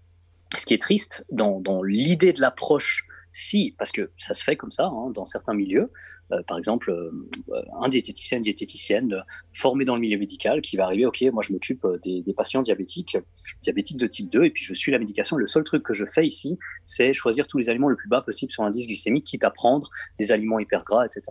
ce 0.57 0.65
qui 0.65 0.75
est 0.75 0.81
triste 0.81 1.25
dans, 1.31 1.61
dans 1.61 1.83
l'idée 1.83 2.33
de 2.33 2.41
l'approche 2.41 3.05
si, 3.33 3.75
parce 3.79 3.93
que 3.93 4.11
ça 4.17 4.35
se 4.35 4.43
fait 4.43 4.57
comme 4.57 4.73
ça 4.73 4.87
hein, 4.87 5.11
dans 5.11 5.25
certains 5.25 5.55
milieux, 5.55 5.91
euh, 6.33 6.43
par 6.47 6.59
exemple, 6.59 6.91
euh, 6.91 7.63
un 7.81 7.89
diététicien, 7.89 8.39
une 8.39 8.43
diététicienne 8.43 9.23
formé 9.53 9.85
dans 9.85 9.95
le 9.95 10.01
milieu 10.01 10.19
médical 10.19 10.61
qui 10.61 10.77
va 10.77 10.85
arriver, 10.85 11.07
ok, 11.07 11.23
moi 11.33 11.43
je 11.47 11.53
m'occupe 11.53 11.85
euh, 11.85 11.99
des, 11.99 12.25
patients 12.35 12.63
diabétiques, 12.63 13.17
diabétiques 13.61 13.99
de 13.99 14.07
type 14.07 14.31
2, 14.31 14.45
et 14.45 14.51
puis 14.51 14.65
je 14.65 14.75
suis 14.75 14.91
la 14.91 14.99
médication. 14.99 15.37
Le 15.37 15.47
seul 15.47 15.65
truc 15.65 15.83
que 15.83 15.93
je 15.93 16.05
fais 16.07 16.27
ici, 16.27 16.59
c'est 16.87 17.13
choisir 17.13 17.47
tous 17.47 17.59
les 17.59 17.69
aliments 17.69 17.89
le 17.89 17.97
plus 17.97 18.09
bas 18.09 18.23
possible 18.23 18.51
sur 18.51 18.65
l'indice 18.65 18.87
glycémique, 18.87 19.25
quitte 19.25 19.45
à 19.45 19.51
prendre 19.51 19.91
des 20.19 20.33
aliments 20.33 20.59
hyper 20.59 20.85
gras, 20.85 21.07
etc. 21.07 21.23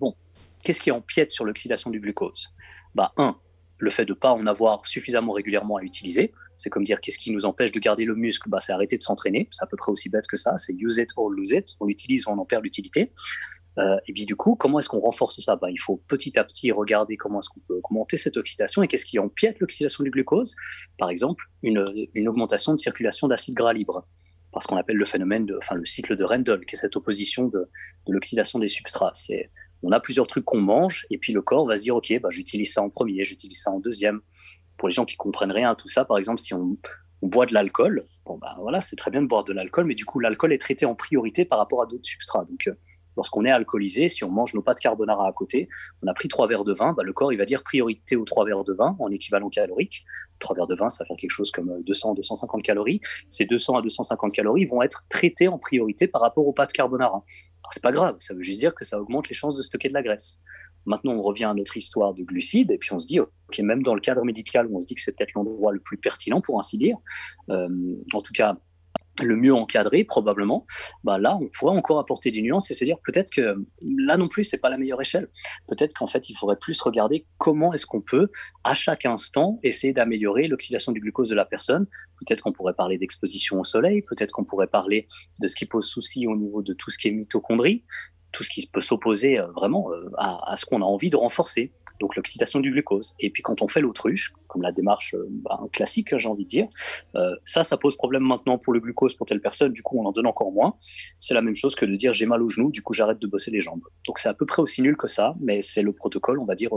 Bon, 0.00 0.14
qu'est-ce 0.62 0.80
qui 0.80 0.90
empiète 0.90 1.32
sur 1.32 1.44
l'oxydation 1.44 1.90
du 1.90 2.00
glucose? 2.00 2.50
Bah, 2.94 3.12
Un, 3.16 3.36
le 3.78 3.90
fait 3.90 4.04
de 4.04 4.12
ne 4.12 4.18
pas 4.18 4.32
en 4.32 4.46
avoir 4.46 4.86
suffisamment 4.86 5.32
régulièrement 5.32 5.76
à 5.76 5.82
utiliser. 5.82 6.32
C'est 6.58 6.70
comme 6.70 6.84
dire 6.84 7.00
qu'est-ce 7.00 7.18
qui 7.18 7.30
nous 7.30 7.46
empêche 7.46 7.72
de 7.72 7.78
garder 7.78 8.04
le 8.04 8.14
muscle? 8.14 8.50
Bah, 8.50 8.58
C'est 8.60 8.72
arrêter 8.72 8.98
de 8.98 9.02
s'entraîner. 9.02 9.48
C'est 9.50 9.62
à 9.62 9.66
peu 9.66 9.76
près 9.76 9.90
aussi 9.90 10.10
bête 10.10 10.26
que 10.26 10.36
ça. 10.36 10.58
C'est 10.58 10.74
use 10.74 10.98
it 10.98 11.10
or 11.16 11.30
lose 11.30 11.52
it. 11.52 11.76
On 11.80 11.86
l'utilise 11.86 12.26
ou 12.26 12.30
on 12.30 12.38
en 12.38 12.44
perd 12.44 12.64
l'utilité. 12.64 13.12
Euh, 13.78 13.96
et 14.08 14.12
puis 14.12 14.26
du 14.26 14.34
coup, 14.34 14.56
comment 14.56 14.80
est-ce 14.80 14.88
qu'on 14.88 14.98
renforce 14.98 15.40
ça? 15.40 15.56
Bah, 15.56 15.70
Il 15.70 15.78
faut 15.78 16.02
petit 16.08 16.36
à 16.38 16.44
petit 16.44 16.72
regarder 16.72 17.16
comment 17.16 17.38
est-ce 17.38 17.48
qu'on 17.48 17.60
peut 17.60 17.80
augmenter 17.82 18.16
cette 18.16 18.36
oxydation 18.36 18.82
et 18.82 18.88
qu'est-ce 18.88 19.06
qui 19.06 19.18
empiète 19.18 19.60
l'oxydation 19.60 20.02
du 20.02 20.10
glucose? 20.10 20.56
Par 20.98 21.10
exemple, 21.10 21.44
une, 21.62 21.84
augmentation 22.26 22.72
de 22.72 22.78
circulation 22.78 23.28
d'acide 23.28 23.54
gras 23.54 23.72
libre 23.72 24.04
parce 24.52 24.66
qu'on 24.66 24.76
appelle 24.76 24.96
le 24.96 25.04
phénomène, 25.04 25.46
de, 25.46 25.56
enfin 25.58 25.76
le 25.76 25.84
cycle 25.84 26.16
de 26.16 26.24
Rendel, 26.24 26.64
qui 26.64 26.74
est 26.74 26.78
cette 26.78 26.96
opposition 26.96 27.46
de, 27.46 27.68
de 28.06 28.12
l'oxydation 28.12 28.58
des 28.58 28.66
substrats. 28.66 29.12
C'est 29.14 29.50
on 29.82 29.92
a 29.92 30.00
plusieurs 30.00 30.26
trucs 30.26 30.44
qu'on 30.44 30.60
mange, 30.60 31.06
et 31.10 31.18
puis 31.18 31.32
le 31.32 31.42
corps 31.42 31.66
va 31.66 31.76
se 31.76 31.82
dire, 31.82 31.96
OK, 31.96 32.12
bah, 32.20 32.30
j'utilise 32.30 32.72
ça 32.72 32.82
en 32.82 32.90
premier, 32.90 33.24
j'utilise 33.24 33.60
ça 33.60 33.70
en 33.70 33.78
deuxième. 33.78 34.20
Pour 34.78 34.88
les 34.88 34.94
gens 34.94 35.04
qui 35.04 35.16
comprennent 35.16 35.52
rien 35.52 35.70
à 35.70 35.74
tout 35.74 35.88
ça, 35.88 36.04
par 36.04 36.18
exemple, 36.18 36.40
si 36.40 36.54
on, 36.54 36.76
boit 37.20 37.46
de 37.46 37.52
l'alcool, 37.52 38.02
bon, 38.24 38.38
bah, 38.38 38.54
voilà, 38.60 38.80
c'est 38.80 38.94
très 38.94 39.10
bien 39.10 39.20
de 39.20 39.26
boire 39.26 39.42
de 39.42 39.52
l'alcool, 39.52 39.86
mais 39.86 39.96
du 39.96 40.04
coup, 40.04 40.20
l'alcool 40.20 40.52
est 40.52 40.58
traité 40.58 40.86
en 40.86 40.94
priorité 40.94 41.44
par 41.44 41.58
rapport 41.58 41.82
à 41.82 41.86
d'autres 41.86 42.06
substrats. 42.06 42.46
Euh, 42.68 42.72
lorsqu'on 43.18 43.44
est 43.44 43.50
alcoolisé, 43.50 44.08
si 44.08 44.22
on 44.22 44.30
mange 44.30 44.54
nos 44.54 44.62
pâtes 44.62 44.80
carbonara 44.80 45.28
à 45.28 45.32
côté, 45.32 45.68
on 46.02 46.06
a 46.06 46.14
pris 46.14 46.28
trois 46.28 46.46
verres 46.46 46.64
de 46.64 46.72
vin, 46.72 46.92
bah, 46.92 47.02
le 47.02 47.12
corps 47.12 47.32
il 47.32 47.36
va 47.36 47.44
dire 47.44 47.62
priorité 47.64 48.16
aux 48.16 48.24
trois 48.24 48.46
verres 48.46 48.64
de 48.64 48.72
vin 48.72 48.96
en 49.00 49.10
équivalent 49.10 49.50
calorique. 49.50 50.04
Trois 50.38 50.54
verres 50.54 50.68
de 50.68 50.76
vin, 50.76 50.88
ça 50.88 51.02
va 51.02 51.08
faire 51.08 51.16
quelque 51.16 51.32
chose 51.32 51.50
comme 51.50 51.82
200-250 51.82 52.62
calories. 52.62 53.00
Ces 53.28 53.44
200 53.44 53.78
à 53.78 53.82
250 53.82 54.32
calories 54.32 54.64
vont 54.66 54.82
être 54.82 55.04
traités 55.08 55.48
en 55.48 55.58
priorité 55.58 56.06
par 56.06 56.22
rapport 56.22 56.46
aux 56.46 56.52
pâtes 56.52 56.72
carbonara 56.72 57.24
c'est 57.70 57.82
pas 57.82 57.92
grave, 57.92 58.16
ça 58.18 58.34
veut 58.34 58.42
juste 58.42 58.60
dire 58.60 58.74
que 58.74 58.84
ça 58.84 59.00
augmente 59.00 59.28
les 59.28 59.34
chances 59.34 59.54
de 59.54 59.62
stocker 59.62 59.88
de 59.88 59.94
la 59.94 60.02
graisse. 60.02 60.40
Maintenant, 60.86 61.12
on 61.12 61.20
revient 61.20 61.44
à 61.44 61.54
notre 61.54 61.76
histoire 61.76 62.14
de 62.14 62.22
glucides, 62.22 62.70
et 62.70 62.78
puis 62.78 62.92
on 62.92 62.98
se 62.98 63.06
dit, 63.06 63.20
même 63.60 63.82
dans 63.82 63.94
le 63.94 64.00
cadre 64.00 64.24
médical, 64.24 64.68
on 64.72 64.80
se 64.80 64.86
dit 64.86 64.94
que 64.94 65.02
c'est 65.02 65.16
peut-être 65.16 65.34
l'endroit 65.34 65.72
le 65.72 65.80
plus 65.80 65.98
pertinent, 65.98 66.40
pour 66.40 66.58
ainsi 66.58 66.78
dire, 66.78 66.96
euh, 67.50 67.68
en 68.14 68.22
tout 68.22 68.32
cas, 68.32 68.56
le 69.22 69.36
mieux 69.36 69.54
encadré 69.54 70.04
probablement, 70.04 70.66
bah 71.04 71.18
là 71.18 71.36
on 71.40 71.48
pourrait 71.48 71.76
encore 71.76 71.98
apporter 71.98 72.30
des 72.30 72.42
nuances 72.42 72.70
et 72.70 72.74
se 72.74 72.84
dire 72.84 72.98
peut-être 73.04 73.32
que 73.32 73.56
là 73.82 74.16
non 74.16 74.28
plus 74.28 74.44
c'est 74.44 74.60
pas 74.60 74.70
la 74.70 74.78
meilleure 74.78 75.00
échelle. 75.00 75.28
Peut-être 75.66 75.94
qu'en 75.94 76.06
fait 76.06 76.28
il 76.30 76.34
faudrait 76.34 76.58
plus 76.58 76.80
regarder 76.80 77.26
comment 77.38 77.72
est-ce 77.72 77.86
qu'on 77.86 78.00
peut 78.00 78.30
à 78.64 78.74
chaque 78.74 79.06
instant 79.06 79.58
essayer 79.62 79.92
d'améliorer 79.92 80.48
l'oxydation 80.48 80.92
du 80.92 81.00
glucose 81.00 81.28
de 81.28 81.34
la 81.34 81.44
personne. 81.44 81.86
Peut-être 82.18 82.42
qu'on 82.42 82.52
pourrait 82.52 82.74
parler 82.74 82.98
d'exposition 82.98 83.60
au 83.60 83.64
soleil, 83.64 84.02
peut-être 84.02 84.32
qu'on 84.32 84.44
pourrait 84.44 84.66
parler 84.66 85.06
de 85.40 85.48
ce 85.48 85.54
qui 85.54 85.66
pose 85.66 85.86
souci 85.86 86.26
au 86.26 86.36
niveau 86.36 86.62
de 86.62 86.72
tout 86.72 86.90
ce 86.90 86.98
qui 86.98 87.08
est 87.08 87.12
mitochondrie, 87.12 87.84
tout 88.38 88.44
ce 88.44 88.50
qui 88.50 88.64
peut 88.68 88.80
s'opposer 88.80 89.36
euh, 89.36 89.48
vraiment 89.48 89.90
euh, 89.90 90.10
à, 90.16 90.54
ce 90.56 90.64
qu'on 90.64 90.80
a 90.80 90.84
envie 90.84 91.10
de 91.10 91.16
renforcer, 91.16 91.72
donc 91.98 92.14
l'oxydation 92.14 92.60
du 92.60 92.70
glucose. 92.70 93.16
Et 93.18 93.30
puis 93.30 93.42
quand 93.42 93.62
on 93.62 93.68
fait 93.68 93.80
l'autruche, 93.80 94.32
comme 94.46 94.62
la 94.62 94.70
démarche 94.70 95.14
euh, 95.14 95.26
bah, 95.28 95.58
classique, 95.72 96.16
j'ai 96.16 96.28
envie 96.28 96.44
de 96.44 96.48
dire, 96.48 96.68
ça, 97.44 97.64
ça 97.64 97.76
pose 97.76 97.96
problème 97.96 98.22
maintenant 98.22 98.56
pour 98.56 98.72
le 98.72 98.78
glucose 98.78 99.14
pour 99.14 99.26
telle 99.26 99.40
personne, 99.40 99.72
du 99.72 99.82
coup 99.82 100.00
on 100.00 100.06
en 100.06 100.12
donne 100.12 100.28
encore 100.28 100.52
moins. 100.52 100.76
C'est 101.18 101.34
la 101.34 101.42
même 101.42 101.56
chose 101.56 101.74
que 101.74 101.84
de 101.84 101.96
dire 101.96 102.12
j'ai 102.12 102.26
mal 102.26 102.40
au 102.40 102.48
genou, 102.48 102.70
du 102.70 102.80
coup 102.80 102.92
j'arrête 102.92 103.18
de 103.18 103.26
bosser 103.26 103.50
les 103.50 103.60
jambes. 103.60 103.82
Donc 104.06 104.20
c'est 104.20 104.28
à 104.28 104.34
peu 104.34 104.46
près 104.46 104.62
aussi 104.62 104.80
nul 104.82 104.96
que 104.96 105.08
ça, 105.08 105.34
mais 105.40 105.60
c'est 105.60 105.82
le 105.82 105.92
protocole, 105.92 106.38
on 106.38 106.44
va 106.44 106.54
dire, 106.54 106.70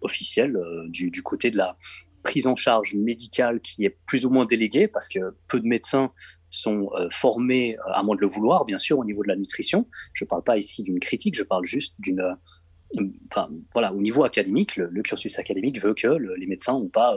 officiel 0.00 0.58
du 0.88 1.22
côté 1.22 1.52
de 1.52 1.56
la 1.56 1.76
prise 2.24 2.48
en 2.48 2.56
charge 2.56 2.94
médicale 2.96 3.60
qui 3.60 3.84
est 3.84 3.96
plus 4.06 4.26
ou 4.26 4.30
moins 4.30 4.44
déléguée, 4.44 4.88
parce 4.88 5.06
que 5.06 5.20
peu 5.46 5.60
de 5.60 5.66
médecins 5.66 6.10
sont 6.56 6.90
euh, 6.94 7.08
formés, 7.10 7.76
euh, 7.78 7.92
à 7.92 8.02
moins 8.02 8.16
de 8.16 8.20
le 8.20 8.26
vouloir, 8.26 8.64
bien 8.64 8.78
sûr, 8.78 8.98
au 8.98 9.04
niveau 9.04 9.22
de 9.22 9.28
la 9.28 9.36
nutrition. 9.36 9.86
Je 10.12 10.24
ne 10.24 10.28
parle 10.28 10.42
pas 10.42 10.56
ici 10.56 10.82
d'une 10.82 11.00
critique, 11.00 11.34
je 11.36 11.42
parle 11.42 11.64
juste 11.64 11.94
d'une... 11.98 12.20
Euh, 12.20 13.02
enfin, 13.32 13.48
voilà, 13.72 13.92
au 13.92 14.00
niveau 14.00 14.24
académique, 14.24 14.76
le, 14.76 15.02
cursus 15.02 15.38
académique 15.38 15.80
veut 15.80 15.94
que 15.94 16.06
les 16.06 16.46
médecins 16.46 16.74
n'ont 16.74 16.88
pas 16.88 17.16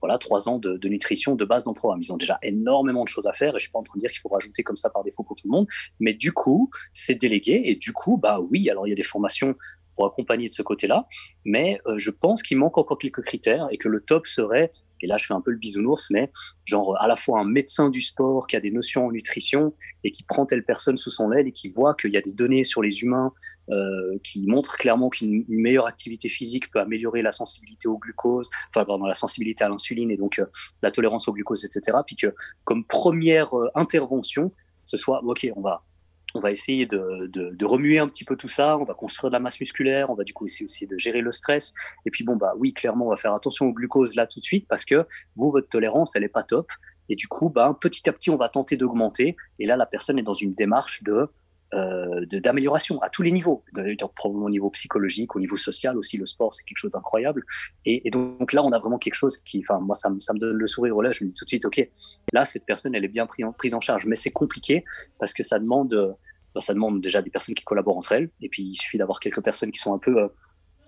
voilà, 0.00 0.18
trois 0.18 0.48
ans 0.48 0.58
de, 0.58 0.88
nutrition 0.88 1.34
de 1.34 1.44
base 1.44 1.62
dans 1.62 1.72
le 1.72 1.76
programme. 1.76 2.00
Ils 2.00 2.12
ont 2.12 2.16
déjà 2.16 2.38
énormément 2.42 3.04
de 3.04 3.08
choses 3.08 3.26
à 3.26 3.32
faire 3.32 3.50
et 3.50 3.58
je 3.58 3.64
suis 3.64 3.70
pas 3.70 3.78
en 3.78 3.82
train 3.82 3.96
de 3.96 4.00
dire 4.00 4.10
qu'il 4.10 4.20
faut 4.20 4.28
rajouter 4.28 4.62
comme 4.62 4.76
ça 4.76 4.88
par 4.88 5.04
défaut 5.04 5.22
pour 5.22 5.36
tout 5.36 5.46
le 5.46 5.50
monde. 5.50 5.66
Mais 5.98 6.14
du 6.14 6.32
coup, 6.32 6.70
c'est 6.92 7.16
délégué 7.16 7.60
et 7.64 7.74
du 7.74 7.92
coup, 7.92 8.16
bah 8.16 8.40
oui, 8.40 8.70
alors 8.70 8.86
il 8.86 8.90
y 8.90 8.92
a 8.92 8.96
des 8.96 9.02
formations 9.02 9.54
pour 9.94 10.06
accompagner 10.06 10.48
de 10.48 10.52
ce 10.52 10.62
côté-là. 10.62 11.06
Mais 11.44 11.78
euh, 11.86 11.98
je 11.98 12.10
pense 12.10 12.42
qu'il 12.42 12.58
manque 12.58 12.78
encore 12.78 12.98
quelques 12.98 13.22
critères 13.22 13.68
et 13.70 13.78
que 13.78 13.88
le 13.88 14.00
top 14.00 14.26
serait, 14.26 14.72
et 15.00 15.06
là 15.06 15.16
je 15.16 15.26
fais 15.26 15.34
un 15.34 15.40
peu 15.40 15.50
le 15.50 15.56
bisounours, 15.56 16.10
mais 16.10 16.30
genre 16.64 16.96
à 17.00 17.08
la 17.08 17.16
fois 17.16 17.40
un 17.40 17.44
médecin 17.44 17.90
du 17.90 18.00
sport 18.00 18.46
qui 18.46 18.56
a 18.56 18.60
des 18.60 18.70
notions 18.70 19.06
en 19.06 19.12
nutrition 19.12 19.74
et 20.04 20.10
qui 20.10 20.22
prend 20.22 20.46
telle 20.46 20.64
personne 20.64 20.96
sous 20.96 21.10
son 21.10 21.32
aile 21.32 21.48
et 21.48 21.52
qui 21.52 21.70
voit 21.70 21.94
qu'il 21.94 22.12
y 22.12 22.16
a 22.16 22.20
des 22.20 22.34
données 22.34 22.64
sur 22.64 22.82
les 22.82 23.02
humains 23.02 23.32
euh, 23.70 24.18
qui 24.22 24.46
montrent 24.46 24.76
clairement 24.76 25.08
qu'une 25.08 25.44
meilleure 25.48 25.86
activité 25.86 26.28
physique 26.28 26.70
peut 26.70 26.80
améliorer 26.80 27.22
la 27.22 27.32
sensibilité 27.32 27.88
au 27.88 27.98
glucose, 27.98 28.50
enfin 28.68 28.84
pardon, 28.84 29.06
la 29.06 29.14
sensibilité 29.14 29.64
à 29.64 29.68
l'insuline 29.68 30.10
et 30.10 30.16
donc 30.16 30.38
euh, 30.38 30.46
la 30.82 30.90
tolérance 30.90 31.28
au 31.28 31.32
glucose, 31.32 31.64
etc. 31.64 31.98
Puis 32.06 32.16
que 32.16 32.34
comme 32.64 32.84
première 32.84 33.50
intervention, 33.74 34.52
ce 34.84 34.96
soit 34.96 35.22
ok, 35.24 35.50
on 35.56 35.60
va 35.60 35.84
on 36.34 36.40
va 36.40 36.50
essayer 36.50 36.86
de, 36.86 37.64
remuer 37.64 37.98
un 37.98 38.08
petit 38.08 38.24
peu 38.24 38.36
tout 38.36 38.48
ça, 38.48 38.76
on 38.78 38.84
va 38.84 38.94
construire 38.94 39.30
de 39.30 39.36
la 39.36 39.40
masse 39.40 39.60
musculaire, 39.60 40.10
on 40.10 40.14
va 40.14 40.24
du 40.24 40.32
coup 40.32 40.46
essayer 40.46 40.64
aussi 40.64 40.86
de 40.86 40.96
gérer 40.98 41.20
le 41.20 41.32
stress. 41.32 41.72
Et 42.06 42.10
puis 42.10 42.24
bon, 42.24 42.36
bah 42.36 42.52
oui, 42.56 42.72
clairement, 42.72 43.06
on 43.06 43.10
va 43.10 43.16
faire 43.16 43.34
attention 43.34 43.66
au 43.66 43.72
glucose 43.72 44.14
là 44.14 44.26
tout 44.26 44.40
de 44.40 44.44
suite 44.44 44.66
parce 44.68 44.84
que 44.84 45.06
vous, 45.36 45.50
votre 45.50 45.68
tolérance, 45.68 46.16
elle 46.16 46.22
n'est 46.22 46.28
pas 46.28 46.42
top. 46.42 46.70
Et 47.08 47.16
du 47.16 47.26
coup, 47.26 47.48
bah, 47.48 47.76
petit 47.80 48.08
à 48.08 48.12
petit, 48.12 48.30
on 48.30 48.36
va 48.36 48.48
tenter 48.48 48.76
d'augmenter. 48.76 49.36
Et 49.58 49.66
là, 49.66 49.76
la 49.76 49.86
personne 49.86 50.18
est 50.18 50.22
dans 50.22 50.32
une 50.32 50.54
démarche 50.54 51.02
de 51.02 51.28
euh, 51.74 52.26
d'amélioration 52.26 53.00
à 53.00 53.10
tous 53.10 53.22
les 53.22 53.30
niveaux, 53.30 53.62
probablement 54.16 54.46
au 54.46 54.50
niveau 54.50 54.70
psychologique, 54.70 55.36
au 55.36 55.40
niveau 55.40 55.56
social 55.56 55.96
aussi, 55.96 56.16
le 56.16 56.26
sport 56.26 56.52
c'est 56.52 56.64
quelque 56.64 56.78
chose 56.78 56.90
d'incroyable. 56.90 57.44
Et, 57.84 58.10
donc 58.10 58.52
là, 58.52 58.64
on 58.64 58.72
a 58.72 58.78
vraiment 58.78 58.98
quelque 58.98 59.14
chose 59.14 59.36
qui, 59.38 59.62
enfin 59.68 59.80
moi 59.80 59.94
ça 59.94 60.10
me, 60.10 60.18
ça 60.20 60.32
me 60.32 60.38
donne 60.38 60.56
le 60.56 60.66
sourire 60.66 60.96
au 60.96 61.02
lèvres, 61.02 61.14
je 61.14 61.24
me 61.24 61.28
dis 61.28 61.34
tout 61.34 61.44
de 61.44 61.50
suite, 61.50 61.64
ok, 61.64 61.88
là 62.32 62.44
cette 62.44 62.66
personne 62.66 62.94
elle 62.94 63.04
est 63.04 63.08
bien 63.08 63.26
prise 63.26 63.74
en, 63.74 63.80
charge, 63.80 64.06
mais 64.06 64.16
c'est 64.16 64.30
compliqué 64.30 64.84
parce 65.18 65.32
que 65.32 65.42
ça 65.42 65.58
demande, 65.58 66.16
bah, 66.54 66.60
ça 66.60 66.74
demande 66.74 67.00
déjà 67.00 67.22
des 67.22 67.30
personnes 67.30 67.54
qui 67.54 67.64
collaborent 67.64 67.98
entre 67.98 68.12
elles, 68.12 68.30
et 68.40 68.48
puis 68.48 68.62
il 68.62 68.76
suffit 68.76 68.98
d'avoir 68.98 69.20
quelques 69.20 69.42
personnes 69.42 69.70
qui 69.70 69.78
sont 69.78 69.94
un 69.94 69.98
peu 69.98 70.18
euh, 70.18 70.28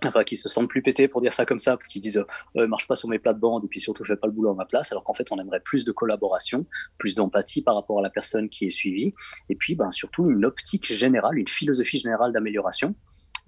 enfin, 0.05 0.25
qui 0.25 0.37
se 0.37 0.49
sentent 0.49 0.69
plus 0.69 0.83
pétés 0.83 1.09
pour 1.09 1.21
dire 1.21 1.33
ça 1.33 1.45
comme 1.45 1.59
ça, 1.59 1.79
qui 1.89 2.01
disent 2.01 2.25
euh, 2.57 2.67
marche 2.67 2.87
pas 2.87 2.97
sur 2.97 3.09
mes 3.09 3.19
plates-bandes 3.19 3.65
et 3.65 3.69
puis 3.69 3.81
surtout 3.81 4.05
fais 4.05 4.17
pas 4.17 4.27
le 4.27 4.33
boulot 4.33 4.51
à 4.51 4.55
ma 4.55 4.65
place, 4.65 4.93
alors 4.93 5.05
qu'en 5.05 5.13
fait 5.13 5.31
on 5.33 5.39
aimerait 5.39 5.61
plus 5.61 5.85
de 5.85 5.93
collaboration, 5.93 6.67
plus 6.99 7.15
d'empathie 7.15 7.63
par 7.63 7.75
rapport 7.75 7.99
à 7.99 8.03
la 8.03 8.11
personne 8.11 8.49
qui 8.49 8.67
est 8.67 8.71
suivie, 8.71 9.15
et 9.49 9.57
puis 9.57 9.75
ben, 9.75 9.91
surtout 9.91 10.31
une 10.31 10.45
optique 10.45 10.93
générale, 10.93 11.39
une 11.39 11.49
philosophie 11.49 11.99
générale 11.99 12.33
d'amélioration. 12.33 12.95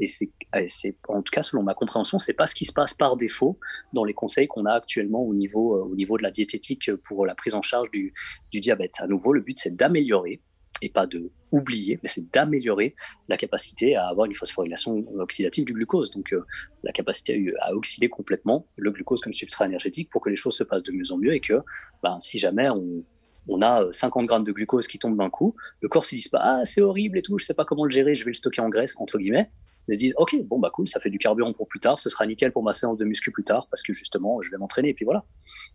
Et 0.00 0.06
c'est, 0.06 0.98
en 1.06 1.22
tout 1.22 1.30
cas, 1.30 1.42
selon 1.42 1.62
ma 1.62 1.74
compréhension, 1.74 2.18
c'est 2.18 2.32
pas 2.32 2.48
ce 2.48 2.56
qui 2.56 2.64
se 2.64 2.72
passe 2.72 2.92
par 2.92 3.16
défaut 3.16 3.60
dans 3.92 4.02
les 4.02 4.12
conseils 4.12 4.48
qu'on 4.48 4.66
a 4.66 4.72
actuellement 4.72 5.22
au 5.22 5.32
niveau, 5.34 5.76
euh, 5.76 5.84
au 5.84 5.94
niveau 5.94 6.18
de 6.18 6.24
la 6.24 6.32
diététique 6.32 6.92
pour 7.04 7.26
la 7.26 7.36
prise 7.36 7.54
en 7.54 7.62
charge 7.62 7.90
du 7.92 8.12
diabète. 8.52 8.94
À 8.98 9.06
nouveau, 9.06 9.32
le 9.32 9.40
but 9.40 9.58
c'est 9.58 9.76
d'améliorer 9.76 10.40
et 10.84 10.90
pas 10.90 11.06
de 11.06 11.30
oublier, 11.50 11.98
mais 12.02 12.08
c'est 12.08 12.30
d'améliorer 12.32 12.94
la 13.28 13.36
capacité 13.36 13.96
à 13.96 14.08
avoir 14.08 14.26
une 14.26 14.34
phosphorylation 14.34 15.04
oxydative 15.18 15.64
du 15.64 15.72
glucose, 15.72 16.10
donc 16.10 16.32
euh, 16.32 16.44
la 16.82 16.92
capacité 16.92 17.52
à, 17.60 17.74
oxyder 17.74 18.08
complètement 18.08 18.62
le 18.76 18.90
glucose 18.90 19.20
comme 19.20 19.32
substrat 19.32 19.66
énergétique 19.66 20.10
pour 20.10 20.20
que 20.20 20.30
les 20.30 20.36
choses 20.36 20.56
se 20.56 20.64
passent 20.64 20.82
de 20.82 20.92
mieux 20.92 21.10
en 21.12 21.18
mieux 21.18 21.34
et 21.34 21.40
que 21.40 21.60
ben, 22.02 22.18
si 22.20 22.38
jamais 22.38 22.68
on, 22.68 23.62
a 23.62 23.86
50 23.92 24.22
euh, 24.22 24.26
grammes 24.26 24.44
de 24.44 24.52
glucose 24.52 24.86
qui 24.86 24.98
tombent 24.98 25.18
d'un 25.18 25.30
coup, 25.30 25.54
le 25.80 25.88
corps 25.88 26.04
se 26.04 26.16
dit 26.16 26.28
pas 26.28 26.40
ah 26.42 26.64
c'est 26.64 26.80
horrible 26.80 27.18
et 27.18 27.22
tout, 27.22 27.38
je 27.38 27.44
sais 27.44 27.54
pas 27.54 27.64
comment 27.64 27.84
le 27.84 27.90
gérer, 27.90 28.14
je 28.14 28.24
vais 28.24 28.30
le 28.30 28.36
stocker 28.36 28.60
en 28.60 28.68
graisse 28.68 28.94
entre 28.98 29.18
guillemets. 29.18 29.50
Ils 29.88 29.94
se 29.94 29.98
disent 29.98 30.14
ok 30.16 30.36
bon 30.44 30.58
bah 30.58 30.70
cool, 30.72 30.88
ça 30.88 31.00
fait 31.00 31.10
du 31.10 31.18
carburant 31.18 31.52
pour 31.52 31.68
plus 31.68 31.80
tard, 31.80 31.98
ce 31.98 32.08
sera 32.10 32.26
nickel 32.26 32.52
pour 32.52 32.62
ma 32.62 32.72
séance 32.72 32.96
de 32.96 33.04
muscu 33.04 33.30
plus 33.30 33.44
tard 33.44 33.66
parce 33.70 33.82
que 33.82 33.92
justement 33.92 34.40
je 34.42 34.50
vais 34.50 34.56
m'entraîner 34.56 34.90
et 34.90 34.94
puis 34.94 35.04
voilà. 35.04 35.24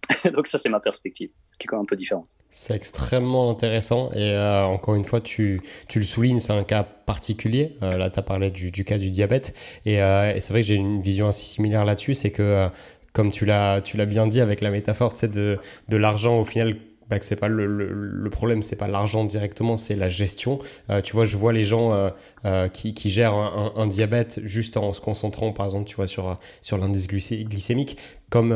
Donc 0.34 0.48
ça 0.48 0.58
c'est 0.58 0.70
ma 0.70 0.80
perspective, 0.80 1.30
ce 1.52 1.58
qui 1.58 1.66
est 1.66 1.68
quand 1.68 1.78
même 1.78 1.84
un 1.84 1.88
peu 1.88 1.96
différente. 1.96 2.30
C'est 2.50 2.76
extrêmement 2.76 3.50
intéressant 3.50 4.12
et 4.12 4.32
euh, 4.34 4.64
encore 4.64 4.96
une 4.96 5.06
fois 5.06 5.22
tu, 5.22 5.62
tu 5.88 6.00
le 6.00 6.06
soulignes, 6.06 6.40
c'est 6.40 6.54
un 6.54 6.64
cas 6.64 6.84
particulier. 6.84 7.78
Euh, 7.84 7.98
là 7.98 8.10
tu 8.10 8.20
as 8.20 8.24
parlé 8.24 8.52
du, 8.52 8.72
du, 8.72 8.84
cas 8.84 8.98
du 8.98 9.12
diabète 9.12 9.54
et, 9.86 9.96
et 9.96 10.40
c'est 10.40 10.50
vrai 10.50 10.62
que 10.62 10.68
j'ai 10.68 10.76
une 10.76 11.02
vision 11.02 11.28
assez 11.28 11.44
similaire 11.44 11.86
là-dessus, 11.86 12.14
c'est 12.14 12.32
que 12.32 12.70
comme 13.14 13.32
tu 13.32 13.46
l'as 13.46 13.82
tu 13.82 13.98
l'as 13.98 14.06
bien 14.06 14.28
dit 14.28 14.42
avec 14.42 14.62
la 14.62 14.70
métaphore 14.70 15.14
de, 15.22 15.58
de 15.88 15.98
l'argent 15.98 16.40
au 16.40 16.46
final 16.46 16.78
bah, 17.10 17.20
que 17.20 17.26
c'est 17.26 17.36
pas 17.36 17.48
le, 17.48 17.66
le, 17.66 17.92
le 17.92 18.30
problème, 18.30 18.62
c'est 18.62 18.76
pas 18.76 18.88
l'argent 18.88 19.26
directement, 19.26 19.78
c'est 19.78 19.96
la 19.96 20.10
gestion. 20.10 20.60
Euh, 20.90 21.02
tu 21.02 21.14
vois, 21.14 21.26
je 21.26 21.38
vois 21.38 21.54
les 21.54 21.64
gens 21.64 21.92
euh, 21.92 22.10
euh, 22.46 22.68
qui, 22.68 22.94
qui, 22.94 23.10
gèrent 23.10 23.34
un, 23.34 23.74
un, 23.76 23.88
diabète 23.88 24.40
juste 24.44 24.78
en 24.78 24.94
se 24.94 25.02
concentrant, 25.02 25.52
par 25.52 25.66
exemple, 25.66 25.88
tu 25.88 25.96
vois, 25.96 26.08
sur, 26.08 26.40
sur 26.62 26.78
l'indice 26.78 27.08
glycémique, 27.08 27.98
comme 28.30 28.54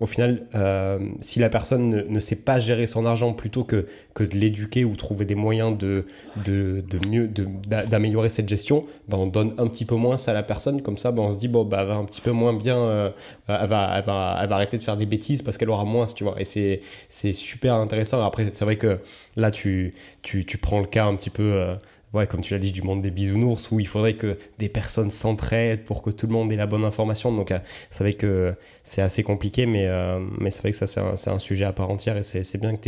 au 0.00 0.06
final, 0.06 0.46
euh, 0.54 0.98
si 1.20 1.38
la 1.38 1.48
personne 1.48 2.04
ne, 2.08 2.20
sait 2.20 2.36
pas 2.36 2.58
gérer 2.58 2.86
son 2.86 3.06
argent 3.06 3.32
plutôt 3.32 3.62
que, 3.62 3.86
que 4.12 4.24
de 4.24 4.34
l'éduquer 4.34 4.84
ou 4.84 4.96
trouver 4.96 5.24
des 5.24 5.36
moyens 5.36 5.78
de, 5.78 6.04
de, 6.44 6.84
de 6.86 7.08
mieux 7.08 7.26
d'améliorer 7.28 8.28
cette 8.28 8.48
gestion, 8.48 8.84
ben 9.08 9.18
on 9.18 9.26
donne 9.28 9.54
un 9.56 9.68
petit 9.68 9.84
peu 9.84 9.94
moins 9.94 10.16
ça 10.16 10.32
à 10.32 10.34
la 10.34 10.42
personne. 10.42 10.82
Comme 10.82 10.98
ça, 10.98 11.12
ben 11.12 11.22
on 11.22 11.32
se 11.32 11.38
dit, 11.38 11.46
bon, 11.46 11.64
bah, 11.64 11.78
elle 11.80 11.86
va 11.86 11.94
un 11.94 12.04
petit 12.04 12.20
peu 12.20 12.32
moins 12.32 12.52
bien, 12.52 12.76
euh, 12.76 13.10
elle, 13.46 13.68
va, 13.68 13.94
elle, 13.96 14.04
va, 14.04 14.38
elle 14.42 14.48
va 14.48 14.54
arrêter 14.56 14.78
de 14.78 14.82
faire 14.82 14.96
des 14.96 15.06
bêtises 15.06 15.42
parce 15.42 15.56
qu'elle 15.56 15.70
aura 15.70 15.84
moins, 15.84 16.06
tu 16.06 16.24
vois. 16.24 16.34
Et 16.40 16.44
c'est 16.44 17.32
super 17.32 17.76
intéressant. 17.76 18.22
Après, 18.24 18.50
c'est 18.52 18.64
vrai 18.64 18.76
que 18.76 18.98
là, 19.36 19.52
tu, 19.52 19.94
tu, 20.22 20.44
tu, 20.44 20.58
prends 20.58 20.80
le 20.80 20.86
cas 20.86 21.06
un 21.06 21.14
petit 21.14 21.30
peu. 21.30 21.76
Euh, 22.14 22.18
ouais, 22.18 22.26
comme 22.26 22.40
tu 22.40 22.54
l'as 22.54 22.60
dit, 22.60 22.72
du 22.72 22.82
monde 22.82 23.02
des 23.02 23.10
bisounours, 23.10 23.70
où 23.70 23.80
il 23.80 23.86
faudrait 23.86 24.14
que 24.14 24.38
des 24.58 24.68
personnes 24.68 25.10
s'entraident 25.10 25.84
pour 25.84 26.02
que 26.02 26.10
tout 26.10 26.26
le 26.26 26.32
monde 26.32 26.52
ait 26.52 26.56
la 26.56 26.66
bonne 26.66 26.84
information. 26.84 27.34
Donc, 27.34 27.50
euh, 27.50 27.58
c'est 27.90 28.04
vrai 28.04 28.12
que 28.12 28.54
c'est 28.82 29.02
assez 29.02 29.22
compliqué, 29.22 29.66
mais, 29.66 29.86
euh, 29.86 30.20
mais 30.38 30.50
c'est 30.50 30.60
vrai 30.62 30.70
que 30.70 30.76
ça, 30.76 30.86
c'est 30.86 31.30
un, 31.30 31.38
sujet 31.38 31.64
à 31.64 31.72
part 31.72 31.90
entière. 31.90 32.16
Et 32.16 32.22
c'est 32.22 32.60
bien 32.60 32.76
que 32.76 32.82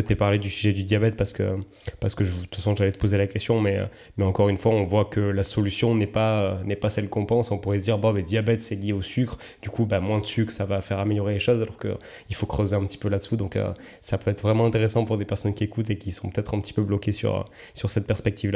tu 0.00 0.12
aies, 0.12 0.16
parlé 0.16 0.38
du 0.38 0.50
sujet 0.50 0.72
du 0.72 0.84
diabète, 0.84 1.16
parce 1.16 1.32
que, 1.32 1.58
parce 2.00 2.14
que 2.14 2.24
je, 2.24 2.32
de 2.32 2.40
toute 2.42 2.56
façon, 2.56 2.74
j'allais 2.76 2.92
te 2.92 2.98
poser 2.98 3.18
la 3.18 3.26
question, 3.26 3.60
mais, 3.60 3.78
mais 4.16 4.24
encore 4.24 4.48
une 4.48 4.58
fois, 4.58 4.72
on 4.72 4.84
voit 4.84 5.04
que 5.06 5.20
la 5.20 5.42
solution 5.42 5.94
n'est 5.94 6.06
pas, 6.06 6.58
pas 6.80 6.90
celle 6.90 7.08
qu'on 7.08 7.26
pense. 7.26 7.50
On 7.50 7.58
pourrait 7.58 7.78
se 7.78 7.84
dire, 7.84 7.98
bon, 7.98 8.12
mais 8.12 8.22
diabète, 8.22 8.62
c'est 8.62 8.76
lié 8.76 8.92
au 8.92 9.02
sucre. 9.02 9.38
Du 9.62 9.70
coup, 9.70 9.86
bah, 9.86 10.00
moins 10.00 10.20
de 10.20 10.26
sucre, 10.26 10.52
ça 10.52 10.64
va 10.64 10.80
faire 10.80 10.98
améliorer 10.98 11.34
les 11.34 11.38
choses, 11.38 11.62
alors 11.62 11.78
qu'il 11.78 12.36
faut 12.36 12.46
creuser 12.46 12.76
un 12.76 12.84
petit 12.84 12.98
peu 12.98 13.08
là-dessous. 13.08 13.36
Donc, 13.36 13.56
euh, 13.56 13.72
ça 14.00 14.18
peut 14.18 14.30
être 14.30 14.42
vraiment 14.42 14.66
intéressant 14.66 15.04
pour 15.04 15.18
des 15.18 15.24
personnes 15.24 15.54
qui 15.54 15.64
écoutent 15.64 15.90
et 15.90 15.98
qui 15.98 16.12
sont 16.12 16.30
peut-être 16.30 16.54
un 16.54 16.60
petit 16.60 16.72
peu 16.72 16.82
bloquées 16.82 17.12
sur, 17.12 17.44
sur 17.74 17.90
cette 17.90 18.06
perspective-là. 18.06 18.55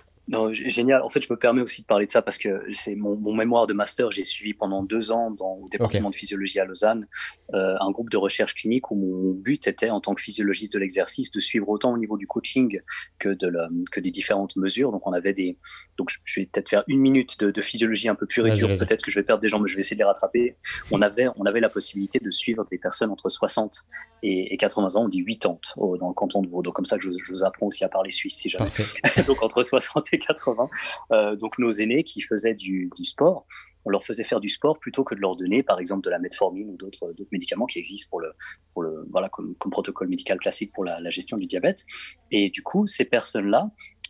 Non, 0.31 0.53
génial. 0.53 1.01
En 1.01 1.09
fait, 1.09 1.21
je 1.21 1.31
me 1.31 1.37
permets 1.37 1.61
aussi 1.61 1.81
de 1.81 1.85
parler 1.85 2.05
de 2.05 2.11
ça 2.11 2.21
parce 2.21 2.37
que 2.37 2.63
c'est 2.71 2.95
mon, 2.95 3.33
mémoire 3.33 3.67
de 3.67 3.73
master. 3.73 4.11
J'ai 4.11 4.23
suivi 4.23 4.53
pendant 4.53 4.81
deux 4.81 5.11
ans 5.11 5.29
dans, 5.29 5.55
au 5.55 5.67
département 5.67 6.09
de 6.09 6.15
physiologie 6.15 6.57
à 6.61 6.63
Lausanne 6.63 7.05
euh, 7.53 7.75
un 7.81 7.91
groupe 7.91 8.09
de 8.09 8.15
recherche 8.15 8.53
clinique 8.55 8.91
où 8.91 8.95
mon 8.95 9.33
but 9.33 9.67
était, 9.67 9.89
en 9.89 9.99
tant 9.99 10.15
que 10.15 10.21
physiologiste 10.21 10.71
de 10.71 10.79
l'exercice, 10.79 11.31
de 11.31 11.41
suivre 11.41 11.67
autant 11.67 11.91
au 11.91 11.97
niveau 11.97 12.17
du 12.17 12.27
coaching 12.27 12.79
que, 13.19 13.27
de 13.27 13.51
que 13.91 13.99
des 13.99 14.09
différentes 14.09 14.55
mesures. 14.55 14.93
Donc, 14.93 15.05
on 15.05 15.11
avait 15.11 15.33
des. 15.33 15.57
Donc, 15.97 16.11
je 16.23 16.39
vais 16.39 16.45
peut-être 16.45 16.69
faire 16.69 16.85
une 16.87 16.99
minute 16.99 17.43
de, 17.43 17.61
physiologie 17.61 18.07
un 18.07 18.15
peu 18.15 18.25
plus 18.25 18.41
et 18.47 18.77
Peut-être 18.81 19.03
que 19.03 19.11
je 19.11 19.19
vais 19.19 19.23
perdre 19.23 19.41
des 19.41 19.49
gens, 19.49 19.59
mais 19.59 19.67
je 19.67 19.75
vais 19.75 19.81
essayer 19.81 19.97
de 19.97 20.01
les 20.01 20.05
rattraper. 20.05 20.55
On 20.91 21.01
avait, 21.01 21.27
on 21.35 21.45
avait 21.45 21.59
la 21.59 21.69
possibilité 21.69 22.19
de 22.19 22.31
suivre 22.31 22.65
des 22.71 22.77
personnes 22.77 23.11
entre 23.11 23.27
60 23.27 23.83
et, 24.23 24.55
80 24.55 24.95
ans. 24.95 25.03
On 25.03 25.09
dit 25.09 25.25
80 25.25 25.97
dans 25.99 26.07
le 26.07 26.13
canton 26.13 26.41
de 26.41 26.47
Vaud. 26.47 26.61
Donc, 26.61 26.75
comme 26.75 26.85
ça 26.85 26.97
je, 27.01 27.09
vous 27.09 27.43
apprends 27.43 27.67
aussi 27.67 27.83
à 27.83 27.89
parler 27.89 28.11
suisse 28.11 28.37
si 28.37 28.49
jamais. 28.49 28.69
donc, 29.27 29.43
entre 29.43 29.61
60 29.61 30.05
et 30.13 30.20
80. 30.21 30.69
Euh, 31.11 31.35
donc 31.35 31.57
nos 31.59 31.71
aînés 31.71 32.03
qui 32.03 32.21
faisaient 32.21 32.53
du, 32.53 32.89
sport, 33.03 33.45
on 33.85 33.89
leur 33.89 34.03
faisait 34.03 34.23
faire 34.23 34.39
du 34.39 34.49
sport 34.49 34.79
plutôt 34.79 35.03
que 35.03 35.15
de 35.15 35.21
leur 35.21 35.35
donner, 35.35 35.63
par 35.63 35.79
exemple, 35.79 36.03
de 36.03 36.09
la 36.09 36.19
metformine 36.19 36.69
ou 36.69 36.77
d'autres 36.77 37.13
médicaments 37.31 37.65
qui 37.65 37.79
existent 37.79 38.09
pour 38.09 38.21
le, 38.21 38.31
pour 38.73 38.83
le 38.83 39.07
voilà 39.11 39.29
comme, 39.29 39.55
protocole 39.55 40.07
médical 40.07 40.39
classique 40.39 40.71
pour 40.73 40.85
la, 40.85 41.09
gestion 41.09 41.37
du 41.37 41.45
diabète. 41.45 41.83
Et 42.31 42.49
du 42.49 42.61
coup, 42.61 42.87
ces 42.87 43.05
personnes-là, 43.05 43.69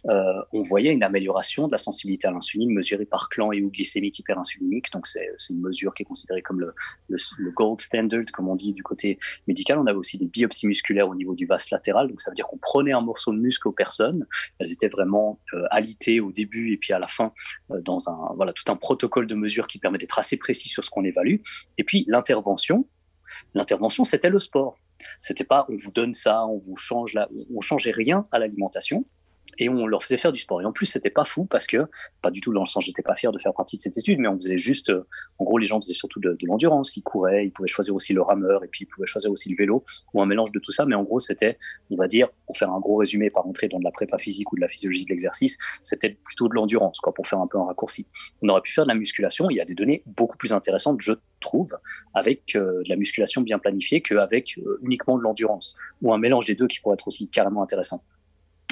euh, 0.09 0.41
on 0.51 0.61
voyait 0.61 0.91
une 0.91 1.03
amélioration 1.03 1.67
de 1.67 1.71
la 1.71 1.77
sensibilité 1.77 2.27
à 2.27 2.31
l'insuline 2.31 2.71
mesurée 2.71 3.05
par 3.05 3.29
clan 3.29 3.51
et 3.51 3.61
ou 3.61 3.69
glycémique 3.69 4.17
hyperinsulinique. 4.19 4.91
Donc, 4.91 5.07
c'est 5.07 5.29
une 5.49 5.61
mesure 5.61 5.93
qui 5.93 6.03
est 6.03 6.05
considérée 6.05 6.41
comme 6.41 6.59
le, 6.59 6.73
gold 7.51 7.81
standard, 7.81 8.23
comme 8.33 8.49
on 8.49 8.55
dit 8.55 8.73
du 8.73 8.83
côté 8.83 9.19
médical. 9.47 9.77
On 9.79 9.85
avait 9.85 9.97
aussi 9.97 10.17
des 10.17 10.25
biopsies 10.25 10.67
musculaires 10.67 11.07
au 11.07 11.15
niveau 11.15 11.35
du 11.35 11.45
vaste 11.45 11.71
latéral. 11.71 12.07
Donc, 12.07 12.21
ça 12.21 12.31
veut 12.31 12.35
dire 12.35 12.47
qu'on 12.47 12.57
prenait 12.57 12.93
un 12.93 13.01
morceau 13.01 13.31
de 13.33 13.39
muscle 13.39 13.67
aux 13.67 13.73
personnes. 13.73 14.25
Elles 14.59 14.71
étaient 14.71 14.89
vraiment 14.89 15.39
euh, 15.53 15.63
alitées 15.69 16.19
au 16.19 16.31
début 16.31 16.73
et 16.73 16.77
puis 16.77 16.93
à 16.93 16.99
la 16.99 17.07
fin 17.07 17.31
euh, 17.71 17.81
dans 17.81 18.09
un, 18.09 18.33
voilà, 18.35 18.53
tout 18.53 18.69
un 18.71 18.75
protocole 18.75 19.27
de 19.27 19.35
mesure 19.35 19.67
qui 19.67 19.77
permet 19.79 19.97
d'être 19.97 20.17
assez 20.17 20.37
précis 20.37 20.69
sur 20.69 20.83
ce 20.83 20.89
qu'on 20.89 21.03
évalue. 21.03 21.37
Et 21.77 21.83
puis, 21.83 22.05
l'intervention, 22.07 22.87
L'intervention, 23.53 24.03
c'était 24.03 24.29
le 24.29 24.39
sport. 24.39 24.77
C'était 25.21 25.45
pas 25.45 25.65
on 25.69 25.75
vous 25.77 25.91
donne 25.91 26.13
ça, 26.13 26.45
on 26.45 26.57
vous 26.57 26.75
change 26.75 27.13
là, 27.13 27.29
on 27.55 27.61
changeait 27.61 27.91
rien 27.91 28.27
à 28.33 28.39
l'alimentation 28.39 29.05
et 29.57 29.69
on 29.69 29.85
leur 29.87 30.03
faisait 30.03 30.17
faire 30.17 30.31
du 30.31 30.39
sport. 30.39 30.61
Et 30.61 30.65
en 30.65 30.71
plus, 30.71 30.85
c'était 30.85 31.09
pas 31.09 31.23
fou 31.23 31.45
parce 31.45 31.65
que, 31.65 31.87
pas 32.21 32.31
du 32.31 32.41
tout 32.41 32.53
dans 32.53 32.61
le 32.61 32.65
sens, 32.65 32.85
j'étais 32.85 33.01
pas 33.01 33.15
fier 33.15 33.31
de 33.31 33.39
faire 33.39 33.53
partie 33.53 33.77
de 33.77 33.81
cette 33.81 33.97
étude, 33.97 34.19
mais 34.19 34.27
on 34.27 34.35
faisait 34.35 34.57
juste, 34.57 34.89
euh, 34.89 35.05
en 35.39 35.45
gros, 35.45 35.57
les 35.57 35.65
gens 35.65 35.79
faisaient 35.79 35.93
surtout 35.93 36.19
de, 36.19 36.37
l'endurance, 36.43 36.95
ils 36.95 37.03
couraient, 37.03 37.45
ils 37.45 37.51
pouvaient 37.51 37.67
choisir 37.67 37.95
aussi 37.95 38.13
le 38.13 38.21
rameur 38.21 38.63
et 38.63 38.67
puis 38.67 38.85
ils 38.85 38.87
pouvaient 38.87 39.07
choisir 39.07 39.31
aussi 39.31 39.49
le 39.49 39.55
vélo 39.55 39.83
ou 40.13 40.21
un 40.21 40.25
mélange 40.25 40.51
de 40.51 40.59
tout 40.59 40.71
ça. 40.71 40.85
Mais 40.85 40.95
en 40.95 41.03
gros, 41.03 41.19
c'était, 41.19 41.57
on 41.89 41.95
va 41.95 42.07
dire, 42.07 42.29
pour 42.45 42.57
faire 42.57 42.71
un 42.71 42.79
gros 42.79 42.97
résumé, 42.97 43.29
par 43.29 43.45
entrer 43.45 43.67
dans 43.67 43.79
de 43.79 43.83
la 43.83 43.91
prépa 43.91 44.17
physique 44.17 44.51
ou 44.51 44.55
de 44.55 44.61
la 44.61 44.67
physiologie 44.67 45.05
de 45.05 45.09
l'exercice, 45.09 45.57
c'était 45.83 46.09
plutôt 46.09 46.47
de 46.47 46.53
l'endurance, 46.53 46.99
quoi, 46.99 47.13
pour 47.13 47.27
faire 47.27 47.39
un 47.39 47.47
peu 47.47 47.57
un 47.57 47.65
raccourci. 47.65 48.07
On 48.41 48.49
aurait 48.49 48.61
pu 48.61 48.71
faire 48.71 48.85
de 48.85 48.89
la 48.89 48.95
musculation. 48.95 49.49
Il 49.49 49.57
y 49.57 49.61
a 49.61 49.65
des 49.65 49.75
données 49.75 50.03
beaucoup 50.05 50.37
plus 50.37 50.53
intéressantes, 50.53 51.01
je 51.01 51.13
trouve, 51.39 51.77
avec 52.13 52.55
euh, 52.55 52.83
de 52.83 52.89
la 52.89 52.95
musculation 52.95 53.41
bien 53.41 53.59
planifiée 53.59 54.01
qu'avec 54.01 54.57
euh, 54.57 54.79
uniquement 54.83 55.17
de 55.17 55.23
l'endurance 55.23 55.75
ou 56.01 56.13
un 56.13 56.17
mélange 56.17 56.45
des 56.45 56.55
deux 56.55 56.67
qui 56.67 56.79
pourrait 56.79 56.93
être 56.93 57.07
aussi 57.07 57.29
carrément 57.29 57.63
intéressant. 57.63 58.03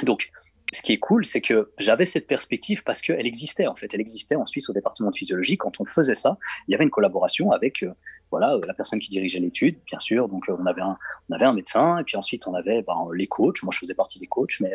Donc, 0.03 0.31
ce 0.71 0.81
qui 0.81 0.93
est 0.93 0.99
cool, 0.99 1.25
c'est 1.25 1.41
que 1.41 1.71
j'avais 1.77 2.05
cette 2.05 2.27
perspective 2.27 2.83
parce 2.83 3.01
qu'elle 3.01 3.25
existait 3.25 3.67
en 3.67 3.75
fait. 3.75 3.93
Elle 3.93 4.01
existait 4.01 4.35
en 4.35 4.45
Suisse 4.45 4.69
au 4.69 4.73
département 4.73 5.09
de 5.09 5.15
physiologie. 5.15 5.57
Quand 5.57 5.79
on 5.79 5.85
faisait 5.85 6.15
ça, 6.15 6.37
il 6.67 6.71
y 6.71 6.75
avait 6.75 6.83
une 6.83 6.91
collaboration 6.91 7.51
avec 7.51 7.83
euh, 7.83 7.93
voilà 8.29 8.53
euh, 8.53 8.61
la 8.67 8.73
personne 8.73 8.99
qui 8.99 9.09
dirigeait 9.09 9.39
l'étude, 9.39 9.79
bien 9.87 9.99
sûr. 9.99 10.27
Donc 10.27 10.47
euh, 10.47 10.55
on 10.59 10.65
avait 10.65 10.81
un 10.81 10.97
on 11.29 11.35
avait 11.35 11.45
un 11.45 11.53
médecin 11.53 11.97
et 11.97 12.03
puis 12.03 12.17
ensuite 12.17 12.47
on 12.47 12.53
avait 12.53 12.83
ben, 12.83 13.07
les 13.15 13.27
coachs. 13.27 13.63
Moi 13.63 13.71
je 13.73 13.79
faisais 13.79 13.95
partie 13.95 14.19
des 14.19 14.27
coachs, 14.27 14.59
mais 14.59 14.71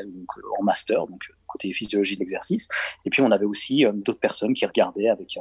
en 0.59 0.63
master, 0.65 1.07
donc 1.07 1.23
côté 1.47 1.73
physiologie 1.73 2.17
de 2.17 2.21
l'exercice. 2.21 2.69
Et 3.05 3.11
puis 3.11 3.23
on 3.23 3.31
avait 3.31 3.47
aussi 3.47 3.85
d'autres 4.05 4.21
personnes 4.21 4.55
qui 4.55 4.67
regardaient 4.67 5.09
avec 5.09 5.39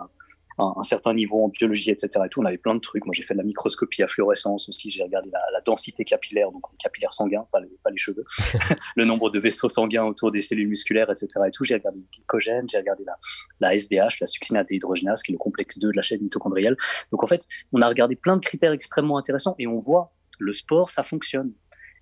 un 0.57 0.73
un, 0.77 0.83
certain 0.83 1.13
niveau 1.13 1.43
en 1.43 1.49
biologie, 1.49 1.91
etc. 1.91 2.09
Et 2.25 2.29
tout. 2.29 2.41
On 2.41 2.45
avait 2.45 2.57
plein 2.57 2.75
de 2.75 2.79
trucs. 2.79 3.05
Moi, 3.05 3.13
j'ai 3.13 3.23
fait 3.23 3.33
de 3.33 3.39
la 3.39 3.43
microscopie 3.43 4.03
à 4.03 4.07
fluorescence 4.07 4.69
aussi. 4.69 4.91
J'ai 4.91 5.03
regardé 5.03 5.29
la, 5.31 5.61
densité 5.65 6.03
capillaire, 6.03 6.51
donc 6.51 6.63
capillaire 6.77 7.13
sanguin, 7.13 7.45
pas 7.51 7.61
les, 7.61 7.69
pas 7.83 7.89
les 7.89 7.97
cheveux, 7.97 8.25
le 8.95 9.05
nombre 9.05 9.29
de 9.29 9.39
vaisseaux 9.39 9.69
sanguins 9.69 10.03
autour 10.03 10.31
des 10.31 10.41
cellules 10.41 10.67
musculaires, 10.67 11.09
etc. 11.09 11.27
Et 11.47 11.51
tout. 11.51 11.63
J'ai 11.63 11.75
regardé 11.75 11.99
le 11.99 12.05
glycogène, 12.13 12.67
j'ai 12.69 12.77
regardé 12.77 13.03
la, 13.05 13.17
la, 13.59 13.77
SDH, 13.77 14.19
la 14.19 14.27
succinate 14.27 14.67
déhydrogénase, 14.67 15.21
qui 15.23 15.31
est 15.31 15.33
le 15.33 15.39
complexe 15.39 15.79
2 15.79 15.89
de 15.89 15.95
la 15.95 16.01
chaîne 16.01 16.21
mitochondriale. 16.21 16.75
Donc, 17.11 17.23
en 17.23 17.27
fait, 17.27 17.47
on 17.71 17.81
a 17.81 17.87
regardé 17.87 18.15
plein 18.15 18.35
de 18.35 18.41
critères 18.41 18.71
extrêmement 18.71 19.17
intéressants 19.17 19.55
et 19.59 19.67
on 19.67 19.77
voit 19.77 20.11
le 20.39 20.51
sport, 20.51 20.89
ça 20.89 21.03
fonctionne. 21.03 21.53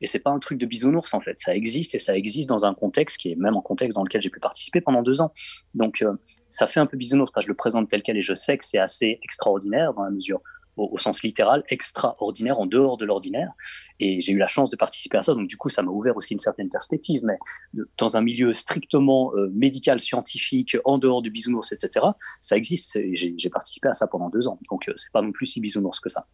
Et 0.02 0.08
c'est 0.08 0.20
pas 0.20 0.32
un 0.32 0.40
truc 0.40 0.58
de 0.58 0.66
bisounours 0.66 1.14
en 1.14 1.22
fait, 1.22 1.40
ça 1.40 1.56
existe 1.56 1.96
et 1.96 2.00
ça 2.00 2.16
existe 2.16 2.50
dans 2.50 2.66
un 2.66 2.74
contexte 2.74 3.18
qui 3.18 3.32
est 3.32 3.36
même 3.36 3.56
un 3.56 3.62
contexte 3.62 3.96
dans 3.96 4.04
lequel 4.04 4.22
j'ai 4.22 4.30
pu 4.30 4.40
participer 4.40 4.82
pendant 4.82 5.02
deux 5.02 5.22
ans. 5.22 5.32
Donc 5.74 6.02
euh, 6.02 6.14
ça 6.50 6.68
fait 6.68 6.80
un 6.80 6.86
peu 6.86 6.98
bisounours 6.98 7.32
que 7.32 7.42
je 7.42 7.48
le 7.48 7.56
présente 7.56 7.90
tel 7.90 8.04
quel 8.04 8.18
et 8.18 8.22
je 8.22 8.34
sais 8.34 8.58
que 8.58 8.66
c'est 8.66 8.80
assez 8.80 9.20
extraordinaire 9.24 9.94
dans 9.94 10.04
la 10.04 10.12
mesure 10.12 10.42
au, 10.78 10.98
sens 10.98 11.24
littéral, 11.24 11.64
extraordinaire, 11.70 12.60
en 12.60 12.66
dehors 12.66 12.98
de 12.98 13.06
l'ordinaire. 13.06 13.52
Et 14.00 14.20
j'ai 14.20 14.32
eu 14.32 14.38
la 14.38 14.48
chance 14.48 14.70
de 14.70 14.76
participer 14.76 15.18
à 15.18 15.22
ça, 15.22 15.34
donc 15.34 15.48
du 15.48 15.58
coup, 15.58 15.70
ça 15.70 15.82
m'a 15.82 15.92
ouvert 15.92 16.16
aussi 16.18 16.34
une 16.34 16.40
certaine 16.40 16.70
perspective. 16.70 17.22
Mais 17.24 17.38
euh, 17.78 17.90
dans 17.98 18.18
un 18.18 18.22
milieu 18.22 18.54
strictement 18.54 19.34
euh, 19.36 19.50
médical, 19.54 20.00
scientifique, 20.00 20.78
en 20.86 20.98
dehors 20.98 21.22
du 21.22 21.30
bisounours, 21.30 21.72
etc., 21.72 22.06
ça 22.40 22.56
existe. 22.58 23.00
J'ai 23.14 23.50
participé 23.50 23.90
à 23.90 23.94
ça 23.94 24.08
pendant 24.08 24.30
deux 24.30 24.48
ans, 24.48 24.60
donc 24.70 24.90
c'est 24.96 25.12
pas 25.12 25.22
non 25.22 25.32
plus 25.32 25.46
si 25.46 25.62
bisounours 25.62 26.00
que 26.00 26.10
ça. 26.10 26.26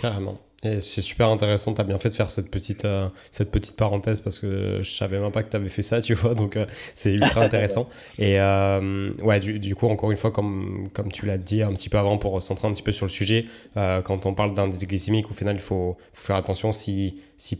Carrément. 0.00 0.38
Et 0.64 0.80
c'est 0.80 1.02
super 1.02 1.28
intéressant, 1.28 1.74
tu 1.74 1.80
as 1.82 1.84
bien 1.84 1.98
fait 1.98 2.08
de 2.08 2.14
faire 2.14 2.30
cette 2.30 2.50
petite, 2.50 2.86
euh, 2.86 3.08
cette 3.30 3.50
petite 3.50 3.76
parenthèse 3.76 4.22
parce 4.22 4.38
que 4.38 4.80
je 4.82 4.90
savais 4.90 5.18
même 5.18 5.30
pas 5.30 5.42
que 5.42 5.50
tu 5.50 5.56
avais 5.56 5.68
fait 5.68 5.82
ça, 5.82 6.00
tu 6.00 6.14
vois, 6.14 6.34
donc 6.34 6.56
euh, 6.56 6.64
c'est 6.94 7.12
ultra 7.12 7.42
intéressant. 7.42 7.86
Et 8.18 8.40
euh, 8.40 9.12
ouais, 9.22 9.40
du, 9.40 9.58
du, 9.58 9.74
coup, 9.74 9.88
encore 9.88 10.10
une 10.10 10.16
fois, 10.16 10.30
comme, 10.30 10.88
comme 10.94 11.12
tu 11.12 11.26
l'as 11.26 11.36
dit 11.36 11.62
un 11.62 11.72
petit 11.74 11.90
peu 11.90 11.98
avant 11.98 12.16
pour 12.16 12.42
centrer 12.42 12.66
un 12.66 12.72
petit 12.72 12.82
peu 12.82 12.92
sur 12.92 13.04
le 13.04 13.10
sujet, 13.10 13.46
quand 13.74 14.26
on 14.26 14.34
parle 14.34 14.54
d'indice 14.54 14.86
glycémique, 14.86 15.30
au 15.30 15.34
final, 15.34 15.56
il 15.56 15.60
faut, 15.62 15.96
faut, 16.12 16.26
faire 16.26 16.36
attention 16.36 16.72
si, 16.72 17.20
si 17.36 17.58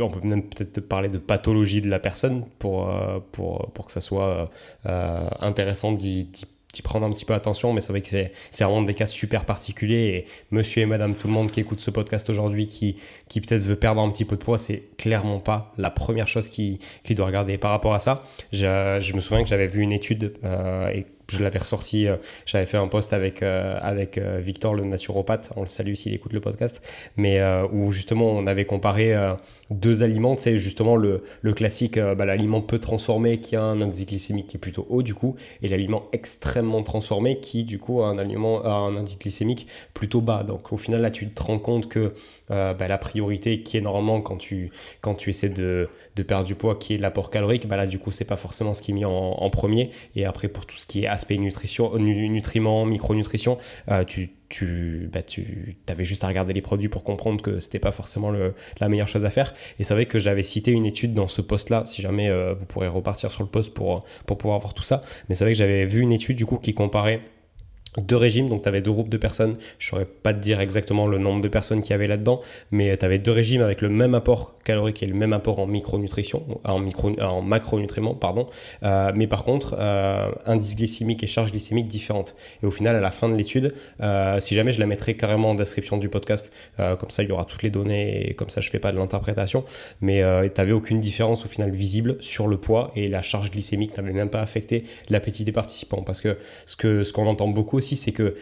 on 0.00 0.08
peut 0.08 0.26
même 0.26 0.42
peut-être 0.42 0.80
parler 0.80 1.08
de 1.08 1.18
pathologie 1.18 1.80
de 1.80 1.90
la 1.90 1.98
personne 1.98 2.44
pour, 2.58 2.90
pour, 3.32 3.70
pour 3.72 3.86
que 3.86 3.92
ça 3.92 4.00
soit 4.00 4.50
intéressant 4.84 5.92
d'y 5.92 6.30
prendre 6.82 7.06
un 7.06 7.10
petit 7.10 7.24
peu 7.24 7.34
attention, 7.34 7.72
mais 7.72 7.80
c'est 7.80 7.92
vrai 7.92 8.00
que 8.02 8.08
c'est 8.08 8.64
vraiment 8.64 8.82
des 8.82 8.94
cas 8.94 9.06
super 9.06 9.44
particuliers. 9.44 9.96
Et 9.96 10.26
monsieur 10.50 10.82
et 10.82 10.86
madame, 10.86 11.14
tout 11.14 11.28
le 11.28 11.32
monde 11.32 11.50
qui 11.50 11.60
écoute 11.60 11.80
ce 11.80 11.90
podcast 11.90 12.28
aujourd'hui, 12.30 12.66
qui, 12.66 12.96
qui 13.28 13.40
peut-être 13.40 13.62
veut 13.62 13.76
perdre 13.76 14.00
un 14.00 14.10
petit 14.10 14.24
peu 14.24 14.36
de 14.36 14.42
poids, 14.42 14.58
c'est 14.58 14.82
clairement 14.96 15.40
pas 15.40 15.72
la 15.78 15.90
première 15.90 16.28
chose 16.28 16.48
qu'il 16.48 16.78
qui 17.02 17.14
doit 17.14 17.26
regarder. 17.26 17.58
Par 17.58 17.70
rapport 17.70 17.94
à 17.94 18.00
ça, 18.00 18.22
je, 18.52 18.98
je 19.00 19.14
me 19.14 19.20
souviens 19.20 19.42
que 19.42 19.48
j'avais 19.48 19.66
vu 19.66 19.82
une 19.82 19.92
étude 19.92 20.34
euh, 20.44 20.88
et 20.90 21.06
je 21.28 21.42
l'avais 21.42 21.58
ressorti, 21.58 22.06
euh, 22.06 22.16
j'avais 22.46 22.66
fait 22.66 22.76
un 22.76 22.88
post 22.88 23.12
avec, 23.12 23.42
euh, 23.42 23.78
avec 23.80 24.18
Victor, 24.18 24.74
le 24.74 24.84
naturopathe, 24.84 25.50
on 25.56 25.62
le 25.62 25.68
salue 25.68 25.94
s'il 25.94 26.14
écoute 26.14 26.32
le 26.32 26.40
podcast, 26.40 26.82
mais 27.16 27.40
où 27.72 27.92
justement 27.92 28.26
on 28.26 28.46
avait 28.46 28.64
comparé 28.64 29.14
deux 29.70 30.02
aliments, 30.02 30.36
c'est 30.38 30.58
justement 30.58 30.96
le, 30.96 31.22
le 31.42 31.52
classique, 31.52 31.98
bah, 31.98 32.24
l'aliment 32.24 32.60
peu 32.60 32.78
transformé 32.78 33.38
qui 33.38 33.56
a 33.56 33.62
un 33.62 33.80
indice 33.80 34.06
glycémique 34.06 34.48
qui 34.48 34.56
est 34.56 34.60
plutôt 34.60 34.86
haut 34.88 35.02
du 35.02 35.14
coup, 35.14 35.36
et 35.62 35.68
l'aliment 35.68 36.04
extrêmement 36.12 36.82
transformé 36.82 37.40
qui 37.40 37.64
du 37.64 37.78
coup 37.78 38.02
a 38.02 38.08
un, 38.08 38.18
aliment, 38.18 38.62
a 38.64 38.70
un 38.70 38.96
indice 38.96 39.18
glycémique 39.18 39.66
plutôt 39.94 40.20
bas. 40.20 40.42
Donc 40.42 40.72
au 40.72 40.76
final 40.76 41.00
là 41.00 41.10
tu 41.10 41.28
te 41.28 41.42
rends 41.42 41.58
compte 41.58 41.88
que 41.88 42.12
bah, 42.50 42.88
la 42.88 42.98
priorité 42.98 43.62
qui 43.62 43.76
est 43.76 43.80
normalement 43.80 44.20
quand 44.20 44.36
tu, 44.36 44.70
quand 45.00 45.14
tu 45.14 45.30
essaies 45.30 45.48
de, 45.48 45.88
perdre 46.26 46.44
du 46.44 46.54
poids, 46.54 46.76
qui 46.76 46.94
est 46.94 46.98
l'apport 46.98 47.30
calorique, 47.30 47.66
bah 47.68 47.76
là 47.76 47.86
du 47.86 47.98
coup 47.98 48.10
c'est 48.10 48.24
pas 48.24 48.36
forcément 48.36 48.74
ce 48.74 48.82
qui 48.82 48.90
est 48.90 48.94
mis 48.94 49.04
en, 49.04 49.50
premier. 49.50 49.90
Et 50.16 50.24
après 50.24 50.48
pour 50.48 50.66
tout 50.66 50.76
ce 50.76 50.86
qui 50.86 51.04
est 51.04 51.06
aspect 51.06 51.38
nutrition, 51.38 51.96
nutriments, 51.98 52.84
micronutrition, 52.84 53.58
euh, 53.90 54.04
tu, 54.04 54.30
tu, 54.48 55.08
bah, 55.12 55.22
tu 55.22 55.76
avais 55.88 56.04
juste 56.04 56.24
à 56.24 56.28
regarder 56.28 56.52
les 56.52 56.62
produits 56.62 56.88
pour 56.88 57.04
comprendre 57.04 57.42
que 57.42 57.60
c'était 57.60 57.78
pas 57.78 57.90
forcément 57.90 58.32
la 58.32 58.88
meilleure 58.88 59.08
chose 59.08 59.24
à 59.24 59.30
faire. 59.30 59.54
Et 59.78 59.84
c'est 59.84 59.94
vrai 59.94 60.06
que 60.06 60.18
j'avais 60.18 60.42
cité 60.42 60.70
une 60.70 60.86
étude 60.86 61.14
dans 61.14 61.28
ce 61.28 61.40
post-là, 61.40 61.84
si 61.86 62.02
jamais 62.02 62.28
euh, 62.28 62.54
vous 62.54 62.66
pourrez 62.66 62.88
repartir 62.88 63.32
sur 63.32 63.42
le 63.42 63.48
post 63.48 63.74
pour, 63.74 64.04
pour 64.26 64.38
pouvoir 64.38 64.58
voir 64.58 64.74
tout 64.74 64.82
ça. 64.82 65.02
Mais 65.28 65.34
c'est 65.34 65.44
vrai 65.44 65.52
que 65.52 65.58
j'avais 65.58 65.84
vu 65.84 66.00
une 66.00 66.12
étude 66.12 66.36
du 66.36 66.46
coup 66.46 66.56
qui 66.56 66.74
comparait 66.74 67.20
deux 67.96 68.16
régimes, 68.16 68.48
donc 68.48 68.62
tu 68.62 68.68
avais 68.68 68.80
deux 68.80 68.92
groupes 68.92 69.08
de 69.08 69.16
personnes. 69.16 69.56
Je 69.78 69.86
ne 69.86 69.90
saurais 69.90 70.04
pas 70.04 70.34
te 70.34 70.38
dire 70.38 70.60
exactement 70.60 71.06
le 71.06 71.18
nombre 71.18 71.40
de 71.40 71.48
personnes 71.48 71.82
qui 71.82 71.90
y 71.90 71.94
avait 71.94 72.06
là-dedans, 72.06 72.40
mais 72.70 72.96
tu 72.96 73.04
avais 73.04 73.18
deux 73.18 73.32
régimes 73.32 73.62
avec 73.62 73.80
le 73.80 73.88
même 73.88 74.14
apport 74.14 74.54
calorique 74.64 75.02
et 75.02 75.06
le 75.06 75.14
même 75.14 75.32
apport 75.32 75.58
en 75.58 75.66
micronutrition, 75.66 76.60
en, 76.64 76.78
micro, 76.78 77.18
en 77.20 77.40
macronutriments, 77.40 78.14
pardon. 78.14 78.48
Euh, 78.82 79.12
mais 79.14 79.26
par 79.26 79.44
contre, 79.44 79.76
euh, 79.78 80.30
indice 80.44 80.76
glycémique 80.76 81.22
et 81.22 81.26
charge 81.26 81.50
glycémique 81.50 81.86
différentes. 81.86 82.34
Et 82.62 82.66
au 82.66 82.70
final, 82.70 82.94
à 82.94 83.00
la 83.00 83.10
fin 83.10 83.28
de 83.30 83.34
l'étude, 83.34 83.74
euh, 84.02 84.40
si 84.40 84.54
jamais 84.54 84.72
je 84.72 84.80
la 84.80 84.86
mettrai 84.86 85.14
carrément 85.14 85.50
en 85.50 85.54
description 85.54 85.96
du 85.96 86.08
podcast, 86.08 86.52
comme 86.76 87.10
ça 87.10 87.22
il 87.22 87.28
y 87.28 87.32
aura 87.32 87.44
toutes 87.44 87.62
les 87.62 87.70
données 87.70 88.28
et 88.28 88.34
comme 88.34 88.50
ça 88.50 88.60
je 88.60 88.70
fais 88.70 88.78
pas 88.78 88.92
de 88.92 88.98
l'interprétation, 88.98 89.64
mais 90.00 90.22
tu 90.48 90.60
n'avais 90.60 90.72
aucune 90.72 91.00
différence 91.00 91.44
au 91.44 91.48
final 91.48 91.70
visible 91.70 92.16
sur 92.20 92.46
le 92.46 92.56
poids 92.56 92.92
et 92.94 93.08
la 93.08 93.22
charge 93.22 93.50
glycémique 93.50 93.96
n'avait 93.96 94.12
même 94.12 94.30
pas 94.30 94.40
affecté 94.40 94.84
l'appétit 95.08 95.44
des 95.44 95.52
participants. 95.52 96.02
Parce 96.02 96.20
que 96.20 96.38
ce 96.66 96.76
ce 97.04 97.12
qu'on 97.12 97.26
entend 97.26 97.48
beaucoup 97.48 97.77
c'est 97.80 98.12
que 98.12 98.34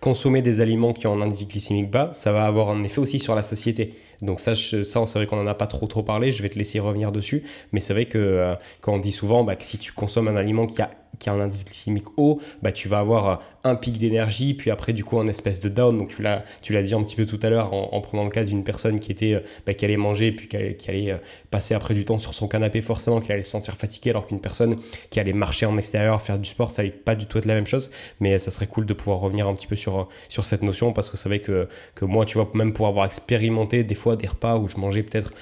consommer 0.00 0.42
des 0.42 0.60
aliments 0.60 0.92
qui 0.92 1.06
ont 1.06 1.14
un 1.14 1.22
indice 1.22 1.48
glycémique 1.48 1.90
bas, 1.90 2.10
ça 2.12 2.30
va 2.30 2.44
avoir 2.44 2.68
un 2.68 2.84
effet 2.84 3.00
aussi 3.00 3.18
sur 3.18 3.34
la 3.34 3.42
satiété. 3.42 3.94
Donc 4.20 4.40
ça, 4.40 4.54
ça 4.54 4.82
c'est 4.84 5.18
vrai 5.18 5.26
qu'on 5.26 5.36
n'en 5.36 5.46
a 5.46 5.54
pas 5.54 5.66
trop 5.66 5.86
trop 5.86 6.02
parlé, 6.02 6.30
je 6.30 6.42
vais 6.42 6.50
te 6.50 6.58
laisser 6.58 6.78
revenir 6.78 7.10
dessus, 7.10 7.42
mais 7.72 7.80
c'est 7.80 7.94
vrai 7.94 8.04
que 8.04 8.18
euh, 8.18 8.54
quand 8.82 8.92
on 8.92 8.98
dit 8.98 9.12
souvent 9.12 9.44
bah, 9.44 9.56
que 9.56 9.64
si 9.64 9.78
tu 9.78 9.92
consommes 9.92 10.28
un 10.28 10.36
aliment 10.36 10.66
qui 10.66 10.82
a 10.82 10.90
qui 11.18 11.30
a 11.30 11.32
un 11.32 11.40
indice 11.40 11.64
glycémique 11.64 12.06
haut, 12.16 12.40
bah, 12.62 12.72
tu 12.72 12.88
vas 12.88 12.98
avoir 12.98 13.28
euh, 13.28 13.36
un 13.64 13.76
pic 13.76 13.98
d'énergie, 13.98 14.54
puis 14.54 14.70
après, 14.70 14.92
du 14.92 15.04
coup, 15.04 15.18
un 15.18 15.26
espèce 15.26 15.60
de 15.60 15.68
down. 15.68 15.96
Donc, 15.96 16.08
tu 16.08 16.22
l'as, 16.22 16.42
dit 16.82 16.94
un 16.94 17.02
petit 17.02 17.16
peu 17.16 17.24
tout 17.24 17.40
à 17.42 17.48
l'heure 17.48 17.72
en, 17.72 18.00
prenant 18.00 18.24
le 18.24 18.30
cas 18.30 18.44
d'une 18.44 18.62
personne 18.62 19.00
qui 19.00 19.10
était, 19.10 19.34
euh, 19.34 19.40
bah, 19.66 19.74
qui 19.74 19.84
allait 19.84 19.96
manger, 19.96 20.32
puis 20.32 20.48
qui 20.48 20.56
allait, 20.56 21.12
euh, 21.12 21.16
passer 21.50 21.74
après 21.74 21.94
du 21.94 22.04
temps 22.04 22.18
sur 22.18 22.34
son 22.34 22.48
canapé, 22.48 22.80
forcément, 22.80 23.20
qui 23.20 23.32
allait 23.32 23.42
se 23.42 23.50
sentir 23.50 23.74
fatigué, 23.76 24.10
alors 24.10 24.26
qu'une 24.26 24.40
personne 24.40 24.76
qui 25.10 25.20
allait 25.20 25.32
marcher 25.32 25.66
en 25.66 25.78
extérieur, 25.78 26.20
faire 26.20 26.38
du 26.38 26.48
sport, 26.48 26.70
ça 26.70 26.82
allait 26.82 26.90
pas 26.90 27.14
du 27.14 27.26
tout 27.26 27.38
être 27.38 27.46
la 27.46 27.54
même 27.54 27.66
chose. 27.66 27.90
Mais 28.20 28.38
ça 28.38 28.50
serait 28.50 28.66
cool 28.66 28.86
de 28.86 28.92
pouvoir 28.92 29.20
revenir 29.20 29.48
un 29.48 29.54
petit 29.54 29.66
peu 29.66 29.76
sur, 29.76 30.08
sur 30.28 30.44
cette 30.44 30.62
notion, 30.62 30.92
parce 30.92 31.08
que 31.08 31.16
c'est 31.16 31.28
vrai 31.28 31.38
que, 31.38 31.68
que 31.94 32.04
moi, 32.04 32.26
tu 32.26 32.36
vois, 32.36 32.50
même 32.54 32.72
pour 32.72 32.86
avoir 32.86 33.06
expérimenté 33.06 33.84
des 33.84 33.94
fois 33.94 34.16
des 34.16 34.26
repas 34.26 34.56
où 34.56 34.68
je 34.68 34.76
mangeais 34.76 35.02
peut-être 35.02 35.32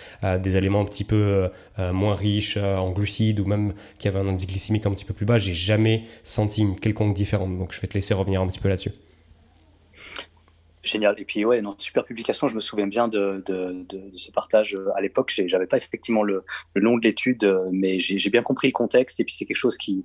des 0.41 0.57
aliments 0.57 0.81
un 0.83 0.85
petit 0.85 1.05
peu 1.05 1.49
moins 1.79 2.15
riches 2.15 2.57
en 2.57 2.91
glucides, 2.93 3.41
ou 3.41 3.47
même 3.47 3.75
qui 3.99 4.09
avaient 4.09 4.21
un 4.21 4.29
indice 4.29 4.47
glycémique 4.47 4.87
un 4.87 4.93
petit 4.93 5.05
peu 5.05 5.15
plus 5.15 5.27
bas, 5.27 5.39
jamais 5.63 6.05
senti 6.23 6.63
une 6.63 6.79
quelconque 6.79 7.15
différence. 7.15 7.49
Donc 7.59 7.73
je 7.73 7.81
vais 7.81 7.89
te 7.89 7.95
laisser 7.95 8.15
revenir 8.15 8.41
un 8.41 8.47
petit 8.47 8.61
peu 8.61 8.69
là-dessus. 8.69 8.93
Génial. 10.85 11.15
Et 11.21 11.25
puis, 11.25 11.45
ouais, 11.45 11.63
dans 11.63 11.79
super 11.79 12.05
publication, 12.05 12.49
je 12.49 12.57
me 12.57 12.61
souviens 12.61 12.89
bien 12.89 13.07
de, 13.07 13.45
ce 14.11 14.33
partage. 14.33 14.77
À 14.97 15.01
l'époque, 15.01 15.33
j'avais 15.47 15.69
pas 15.69 15.77
effectivement 15.77 16.25
le, 16.25 16.45
nom 16.75 16.99
de 16.99 17.05
l'étude, 17.05 17.49
mais 17.71 18.01
j'ai 18.01 18.31
bien 18.31 18.43
compris 18.43 18.67
le 18.67 18.73
contexte. 18.73 19.21
Et 19.21 19.25
puis, 19.25 19.33
c'est 19.33 19.45
quelque 19.45 19.57
chose 19.57 19.77
qui. 19.77 20.05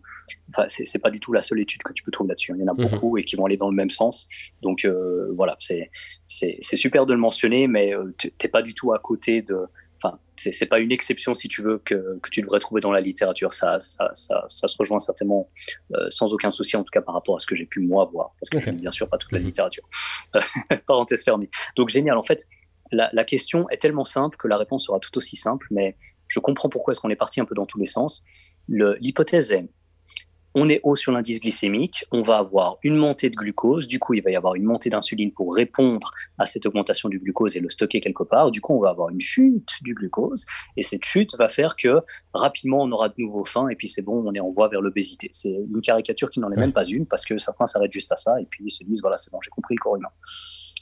Enfin, 0.49 0.65
c'est 0.67 1.01
pas 1.01 1.09
du 1.09 1.19
tout 1.19 1.33
la 1.33 1.41
seule 1.41 1.59
étude 1.59 1.81
que 1.81 1.93
tu 1.93 2.03
peux 2.03 2.11
trouver 2.11 2.29
là-dessus. 2.29 2.53
Il 2.55 2.61
y 2.61 2.63
en 2.63 2.71
a 2.71 2.73
mhm. 2.73 2.89
beaucoup 2.91 3.17
et 3.17 3.23
qui 3.23 3.35
vont 3.35 3.45
aller 3.45 3.57
dans 3.57 3.69
le 3.69 3.75
même 3.75 3.89
sens. 3.89 4.29
Donc, 4.61 4.85
euh, 4.85 5.31
voilà, 5.35 5.57
c'est 5.57 5.89
super 6.61 7.07
de 7.07 7.13
le 7.13 7.19
mentionner, 7.19 7.67
mais 7.67 7.95
euh, 7.95 8.13
tu 8.19 8.31
n'es 8.43 8.49
pas 8.49 8.61
du 8.61 8.75
tout 8.75 8.93
à 8.93 8.99
côté 8.99 9.41
de 9.41 9.57
enfin, 10.01 10.19
c'est 10.35 10.65
pas 10.67 10.79
une 10.79 10.91
exception 10.91 11.33
si 11.33 11.47
tu 11.47 11.61
veux 11.61 11.79
que, 11.79 12.19
que, 12.21 12.29
tu 12.29 12.41
devrais 12.41 12.59
trouver 12.59 12.81
dans 12.81 12.91
la 12.91 13.01
littérature. 13.01 13.53
Ça, 13.53 13.79
ça, 13.79 14.11
ça, 14.13 14.45
ça 14.47 14.67
se 14.67 14.75
rejoint 14.77 14.99
certainement 14.99 15.49
euh, 15.93 16.07
sans 16.09 16.33
aucun 16.33 16.51
souci, 16.51 16.75
en 16.75 16.83
tout 16.83 16.91
cas 16.91 17.01
par 17.01 17.13
rapport 17.13 17.35
à 17.35 17.39
ce 17.39 17.45
que 17.45 17.55
j'ai 17.55 17.65
pu 17.65 17.79
moi 17.79 18.05
voir, 18.05 18.35
parce 18.39 18.49
que 18.49 18.59
je 18.59 18.69
ne 18.69 18.77
bien 18.77 18.91
sûr 18.91 19.09
pas 19.09 19.17
toute 19.17 19.31
la 19.31 19.39
mhm. 19.39 19.45
littérature. 19.45 19.83
Parenthèse 20.87 21.23
fermée. 21.23 21.49
Donc 21.75 21.89
génial. 21.89 22.17
En 22.17 22.23
fait, 22.23 22.45
la, 22.91 23.09
la, 23.13 23.23
question 23.23 23.69
est 23.69 23.77
tellement 23.77 24.05
simple 24.05 24.37
que 24.37 24.47
la 24.47 24.57
réponse 24.57 24.85
sera 24.85 24.99
tout 24.99 25.17
aussi 25.17 25.35
simple, 25.35 25.67
mais 25.71 25.97
je 26.27 26.39
comprends 26.39 26.69
pourquoi 26.69 26.91
est-ce 26.91 26.99
qu'on 26.99 27.09
est 27.09 27.17
parti 27.17 27.41
un 27.41 27.45
peu 27.45 27.55
dans 27.55 27.65
tous 27.65 27.79
les 27.79 27.85
sens. 27.85 28.23
L'hypothèse 28.69 29.51
est 29.51 29.67
on 30.59 30.67
est 30.69 30.81
haut 30.83 30.95
sur 30.95 31.11
l'indice 31.11 31.39
glycémique, 31.39 32.03
on 32.11 32.23
va 32.23 32.37
avoir 32.37 32.77
une 32.81 32.95
montée 32.95 33.29
de 33.29 33.35
glucose, 33.35 33.87
du 33.87 33.99
coup 33.99 34.15
il 34.15 34.23
va 34.23 34.31
y 34.31 34.35
avoir 34.35 34.55
une 34.55 34.63
montée 34.63 34.89
d'insuline 34.89 35.31
pour 35.31 35.53
répondre 35.53 36.11
à 36.39 36.47
cette 36.47 36.65
augmentation 36.65 37.09
du 37.09 37.19
glucose 37.19 37.55
et 37.55 37.59
le 37.59 37.69
stocker 37.69 37.99
quelque 37.99 38.23
part, 38.23 38.49
du 38.49 38.59
coup 38.59 38.73
on 38.73 38.79
va 38.79 38.89
avoir 38.89 39.09
une 39.09 39.21
chute 39.21 39.69
du 39.83 39.93
glucose, 39.93 40.47
et 40.75 40.81
cette 40.81 41.05
chute 41.05 41.35
va 41.37 41.47
faire 41.47 41.75
que 41.75 42.01
rapidement 42.33 42.81
on 42.81 42.91
aura 42.91 43.09
de 43.09 43.13
nouveau 43.19 43.43
faim, 43.43 43.69
et 43.69 43.75
puis 43.75 43.87
c'est 43.87 44.01
bon, 44.01 44.23
on 44.25 44.33
est 44.33 44.39
en 44.39 44.49
voie 44.49 44.67
vers 44.67 44.81
l'obésité. 44.81 45.29
C'est 45.31 45.49
une 45.49 45.81
caricature 45.81 46.31
qui 46.31 46.39
n'en 46.39 46.49
est 46.49 46.57
même 46.57 46.73
pas 46.73 46.85
une, 46.85 47.05
parce 47.05 47.23
que 47.23 47.37
certains 47.37 47.67
s'arrêtent 47.67 47.91
juste 47.91 48.11
à 48.11 48.15
ça, 48.15 48.41
et 48.41 48.45
puis 48.45 48.63
ils 48.65 48.71
se 48.71 48.83
disent, 48.83 49.01
voilà, 49.01 49.17
c'est 49.17 49.31
bon, 49.31 49.39
j'ai 49.43 49.51
compris 49.51 49.75
le 49.75 49.79
corps 49.79 49.95
humain 49.95 50.09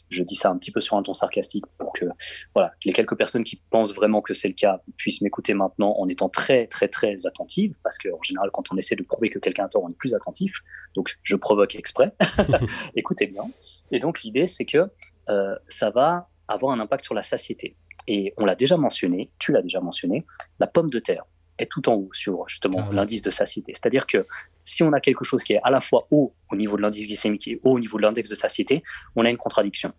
je 0.09 0.23
dis 0.23 0.35
ça 0.35 0.49
un 0.49 0.57
petit 0.57 0.71
peu 0.71 0.79
sur 0.79 0.97
un 0.97 1.03
ton 1.03 1.13
sarcastique 1.13 1.65
pour 1.77 1.93
que 1.93 2.05
voilà, 2.53 2.71
les 2.83 2.93
quelques 2.93 3.15
personnes 3.15 3.43
qui 3.43 3.61
pensent 3.69 3.93
vraiment 3.93 4.21
que 4.21 4.33
c'est 4.33 4.47
le 4.47 4.53
cas 4.53 4.81
puissent 4.97 5.21
m'écouter 5.21 5.53
maintenant 5.53 5.95
en 5.97 6.07
étant 6.07 6.29
très 6.29 6.67
très 6.67 6.87
très 6.87 7.25
attentive 7.25 7.77
parce 7.83 7.97
qu'en 7.97 8.21
général 8.21 8.49
quand 8.51 8.71
on 8.71 8.77
essaie 8.77 8.95
de 8.95 9.03
prouver 9.03 9.29
que 9.29 9.39
quelqu'un 9.39 9.65
a 9.65 9.69
tort 9.69 9.83
on 9.83 9.89
est 9.89 9.97
plus 9.97 10.13
attentif. 10.13 10.61
Donc 10.95 11.15
je 11.23 11.35
provoque 11.35 11.75
exprès. 11.75 12.13
Écoutez 12.95 13.27
bien. 13.27 13.49
Et 13.91 13.99
donc 13.99 14.23
l'idée 14.23 14.47
c'est 14.47 14.65
que 14.65 14.89
euh, 15.29 15.55
ça 15.69 15.89
va 15.89 16.29
avoir 16.47 16.73
un 16.73 16.79
impact 16.79 17.03
sur 17.03 17.13
la 17.13 17.23
satiété. 17.23 17.75
Et 18.07 18.33
on 18.37 18.45
l'a 18.45 18.55
déjà 18.55 18.77
mentionné 18.77 19.31
tu 19.39 19.51
l'as 19.51 19.61
déjà 19.61 19.79
mentionné 19.81 20.25
la 20.59 20.67
pomme 20.67 20.89
de 20.89 20.99
terre 20.99 21.25
est 21.57 21.71
tout 21.71 21.87
en 21.89 21.93
haut 21.93 22.09
sur 22.13 22.47
justement 22.47 22.87
ah 22.89 22.93
l'indice 22.93 23.21
de 23.21 23.29
satiété. 23.29 23.73
C'est-à-dire 23.73 24.07
que 24.07 24.25
si 24.63 24.83
on 24.83 24.91
a 24.93 24.99
quelque 24.99 25.23
chose 25.23 25.43
qui 25.43 25.53
est 25.53 25.61
à 25.63 25.69
la 25.69 25.79
fois 25.79 26.07
haut 26.11 26.33
au 26.51 26.55
niveau 26.55 26.77
de 26.77 26.81
l'indice 26.81 27.07
glycémique 27.07 27.47
et 27.47 27.59
haut 27.63 27.73
au 27.73 27.79
niveau 27.79 27.97
de 27.97 28.03
l'index 28.03 28.29
de 28.29 28.35
satiété, 28.35 28.83
on 29.15 29.25
a 29.25 29.29
une 29.29 29.37
contradiction. 29.37 29.93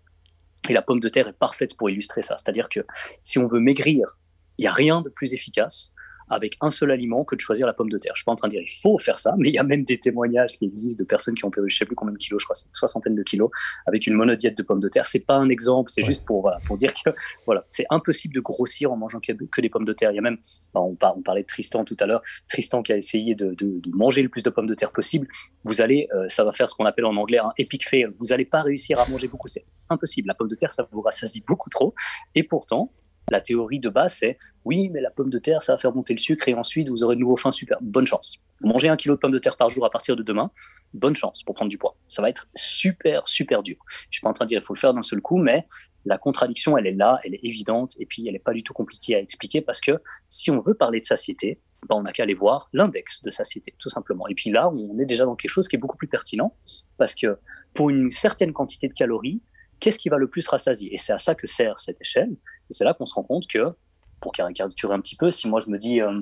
Et 0.69 0.73
la 0.73 0.83
pomme 0.83 1.01
de 1.01 1.09
terre 1.09 1.29
est 1.29 1.33
parfaite 1.33 1.77
pour 1.77 1.89
illustrer 1.91 2.23
ça. 2.23 2.37
C'est-à-dire 2.39 2.69
que 2.69 2.81
si 3.23 3.39
on 3.39 3.47
veut 3.47 3.61
maigrir, 3.61 4.19
il 4.59 4.63
n'y 4.63 4.69
a 4.69 4.73
rien 4.73 5.01
de 5.01 5.09
plus 5.09 5.33
efficace 5.33 5.93
avec 6.29 6.57
un 6.61 6.71
seul 6.71 6.91
aliment 6.91 7.25
que 7.25 7.37
de 7.37 7.41
choisir 7.41 7.67
la 7.67 7.73
pomme 7.73 7.89
de 7.89 7.99
terre. 7.99 8.13
Je 8.15 8.21
suis 8.21 8.25
pas 8.25 8.33
en 8.33 8.37
train 8.37 8.49
de 8.49 8.53
dire 8.53 8.63
il 8.63 8.81
faut 8.83 8.99
faire 8.99 9.19
ça, 9.19 9.35
mais 9.39 9.49
il 9.49 9.55
y 9.55 9.59
a 9.59 9.63
même 9.63 9.85
des 9.85 9.99
témoignages 9.99 10.57
qui 10.59 10.65
existent 10.65 10.99
de 11.03 11.07
personnes 11.07 11.35
qui 11.35 11.45
ont 11.45 11.51
perdu 11.51 11.71
je 11.71 11.79
sais 11.79 11.85
plus 11.85 11.95
combien 11.95 12.13
de 12.13 12.19
kilos, 12.19 12.43
je 12.43 12.47
crois 12.47 12.55
c'est 12.55 12.69
une 12.69 12.75
soixantaine 12.75 13.15
de 13.15 13.23
kilos 13.23 13.51
avec 13.87 14.07
une 14.07 14.15
monodiète 14.15 14.57
de 14.57 14.63
pommes 14.63 14.81
de 14.81 14.89
terre. 14.89 15.07
C'est 15.07 15.25
pas 15.25 15.35
un 15.35 15.49
exemple, 15.49 15.91
c'est 15.91 16.05
juste 16.05 16.25
pour 16.25 16.43
voilà 16.43 16.59
pour 16.67 16.77
dire 16.77 16.93
que 16.93 17.11
voilà 17.47 17.65
c'est 17.71 17.87
impossible 17.91 18.35
de 18.35 18.41
grossir 18.41 18.93
en 18.93 18.97
mangeant 18.97 19.21
que, 19.21 19.33
des 19.61 19.69
pommes 19.69 19.85
de 19.85 19.93
terre. 19.93 20.11
Il 20.13 20.17
y 20.17 20.19
a 20.19 20.23
même 20.23 20.39
on, 20.75 20.95
parlait 20.95 21.43
de 21.43 21.47
Tristan 21.47 21.85
tout 21.85 21.97
à 22.01 22.07
l'heure, 22.07 22.23
Tristan 22.49 22.83
qui 22.83 22.93
a 22.93 22.97
essayé 22.97 23.35
de, 23.35 23.55
manger 23.93 24.23
le 24.23 24.29
plus 24.29 24.43
de 24.43 24.51
pommes 24.51 24.67
de 24.67 24.75
terre 24.75 24.93
possible. 24.93 25.27
Vous 25.65 25.81
allez, 25.81 26.09
euh, 26.15 26.29
ça 26.29 26.45
va 26.45 26.53
faire 26.53 26.69
ce 26.69 26.75
qu'on 26.75 26.85
appelle 26.85 27.05
en 27.05 27.17
anglais 27.17 27.39
un 27.39 27.53
epic 27.59 27.89
fail. 27.89 28.09
Vous 28.17 28.33
allez 28.33 28.45
pas 28.45 28.63
réussir 28.63 29.01
à 29.01 29.09
manger 29.09 29.29
beaucoup, 29.29 29.49
c'est 29.49 29.65
impossible. 29.89 30.29
La 30.29 30.35
pomme 30.35 30.49
de 30.49 30.55
terre 30.55 30.73
ça 30.73 30.89
vous 30.91 31.01
rassasie 31.01 31.43
beaucoup 31.47 31.71
trop 31.71 31.95
et 32.35 32.43
pourtant 32.43 32.93
la 33.31 33.41
théorie 33.41 33.81
de 33.81 33.89
base, 33.89 34.15
c'est 34.15 34.39
oui, 34.65 34.89
mais 34.93 35.01
la 35.01 35.11
pomme 35.11 35.31
de 35.31 35.39
terre, 35.39 35.63
ça 35.63 35.75
va 35.75 35.79
faire 35.79 35.95
monter 35.95 36.15
le 36.15 36.19
sucre 36.19 36.49
et 36.49 36.55
ensuite 36.55 36.89
vous 36.89 37.03
aurez 37.03 37.17
de 37.17 37.21
nouveau 37.21 37.37
faim 37.37 37.51
super. 37.51 37.79
Bonne 37.81 38.07
chance. 38.07 38.41
Vous 38.61 38.69
mangez 38.69 38.89
un 38.89 38.97
kilo 38.97 39.15
de 39.15 39.21
pommes 39.21 39.33
de 39.33 39.39
terre 39.39 39.57
par 39.57 39.69
jour 39.69 39.85
à 39.85 39.91
partir 39.91 40.17
de 40.17 40.23
demain, 40.23 40.51
bonne 40.95 41.15
chance 41.15 41.43
pour 41.43 41.55
prendre 41.55 41.71
du 41.71 41.79
poids. 41.79 41.97
Ça 42.09 42.23
va 42.23 42.31
être 42.31 42.49
super, 42.55 43.27
super 43.27 43.63
dur. 43.63 43.77
Je 44.11 44.19
suis 44.19 44.23
pas 44.23 44.31
en 44.31 44.33
train 44.33 44.45
de 44.45 44.49
dire 44.49 44.61
qu'il 44.61 44.67
faut 44.67 44.75
le 44.75 44.79
faire 44.79 44.93
d'un 44.93 45.03
seul 45.03 45.21
coup, 45.21 45.39
mais 45.39 45.67
la 46.05 46.19
contradiction, 46.19 46.79
elle 46.79 46.87
est 46.87 46.93
là, 46.93 47.21
elle 47.25 47.35
est 47.35 47.41
évidente 47.43 47.95
et 47.99 48.07
puis 48.07 48.27
elle 48.27 48.35
n'est 48.35 48.39
pas 48.39 48.53
du 48.53 48.63
tout 48.63 48.73
compliquée 48.73 49.17
à 49.17 49.21
expliquer 49.21 49.61
parce 49.61 49.81
que 49.81 50.01
si 50.29 50.51
on 50.51 50.61
veut 50.61 50.75
parler 50.75 51.01
de 51.01 51.05
satiété, 51.05 51.61
ben 51.89 51.97
on 51.97 52.03
n'a 52.03 52.13
qu'à 52.13 52.23
aller 52.23 52.35
voir 52.35 52.69
l'index 52.73 53.23
de 53.23 53.31
satiété, 53.31 53.75
tout 53.79 53.89
simplement. 53.89 54.27
Et 54.29 54.35
puis 54.35 54.51
là, 54.51 54.71
on 54.71 54.97
est 54.99 55.05
déjà 55.05 55.25
dans 55.25 55.35
quelque 55.35 55.51
chose 55.51 55.69
qui 55.69 55.77
est 55.77 55.79
beaucoup 55.79 55.97
plus 55.97 56.09
pertinent 56.09 56.55
parce 56.97 57.15
que 57.15 57.39
pour 57.75 57.91
une 57.91 58.11
certaine 58.13 58.53
quantité 58.53 58.89
de 58.89 58.95
calories, 58.95 59.43
qu'est-ce 59.81 59.99
qui 59.99 60.09
va 60.09 60.17
le 60.17 60.29
plus 60.29 60.47
rassasier? 60.49 60.93
Et 60.93 60.97
c'est 60.97 61.13
à 61.13 61.19
ça 61.19 61.35
que 61.35 61.47
sert 61.47 61.79
cette 61.79 62.01
échelle. 62.01 62.31
Et 62.31 62.73
c'est 62.73 62.85
là 62.85 62.95
qu'on 62.95 63.07
se 63.07 63.15
rend 63.15 63.23
compte 63.23 63.47
que, 63.47 63.73
pour 64.21 64.33
caricaturer 64.33 64.95
un 64.95 65.01
petit 65.01 65.17
peu, 65.17 65.31
si 65.31 65.49
moi 65.49 65.61
je 65.61 65.71
me 65.71 65.79
dis, 65.79 66.01
euh, 66.01 66.21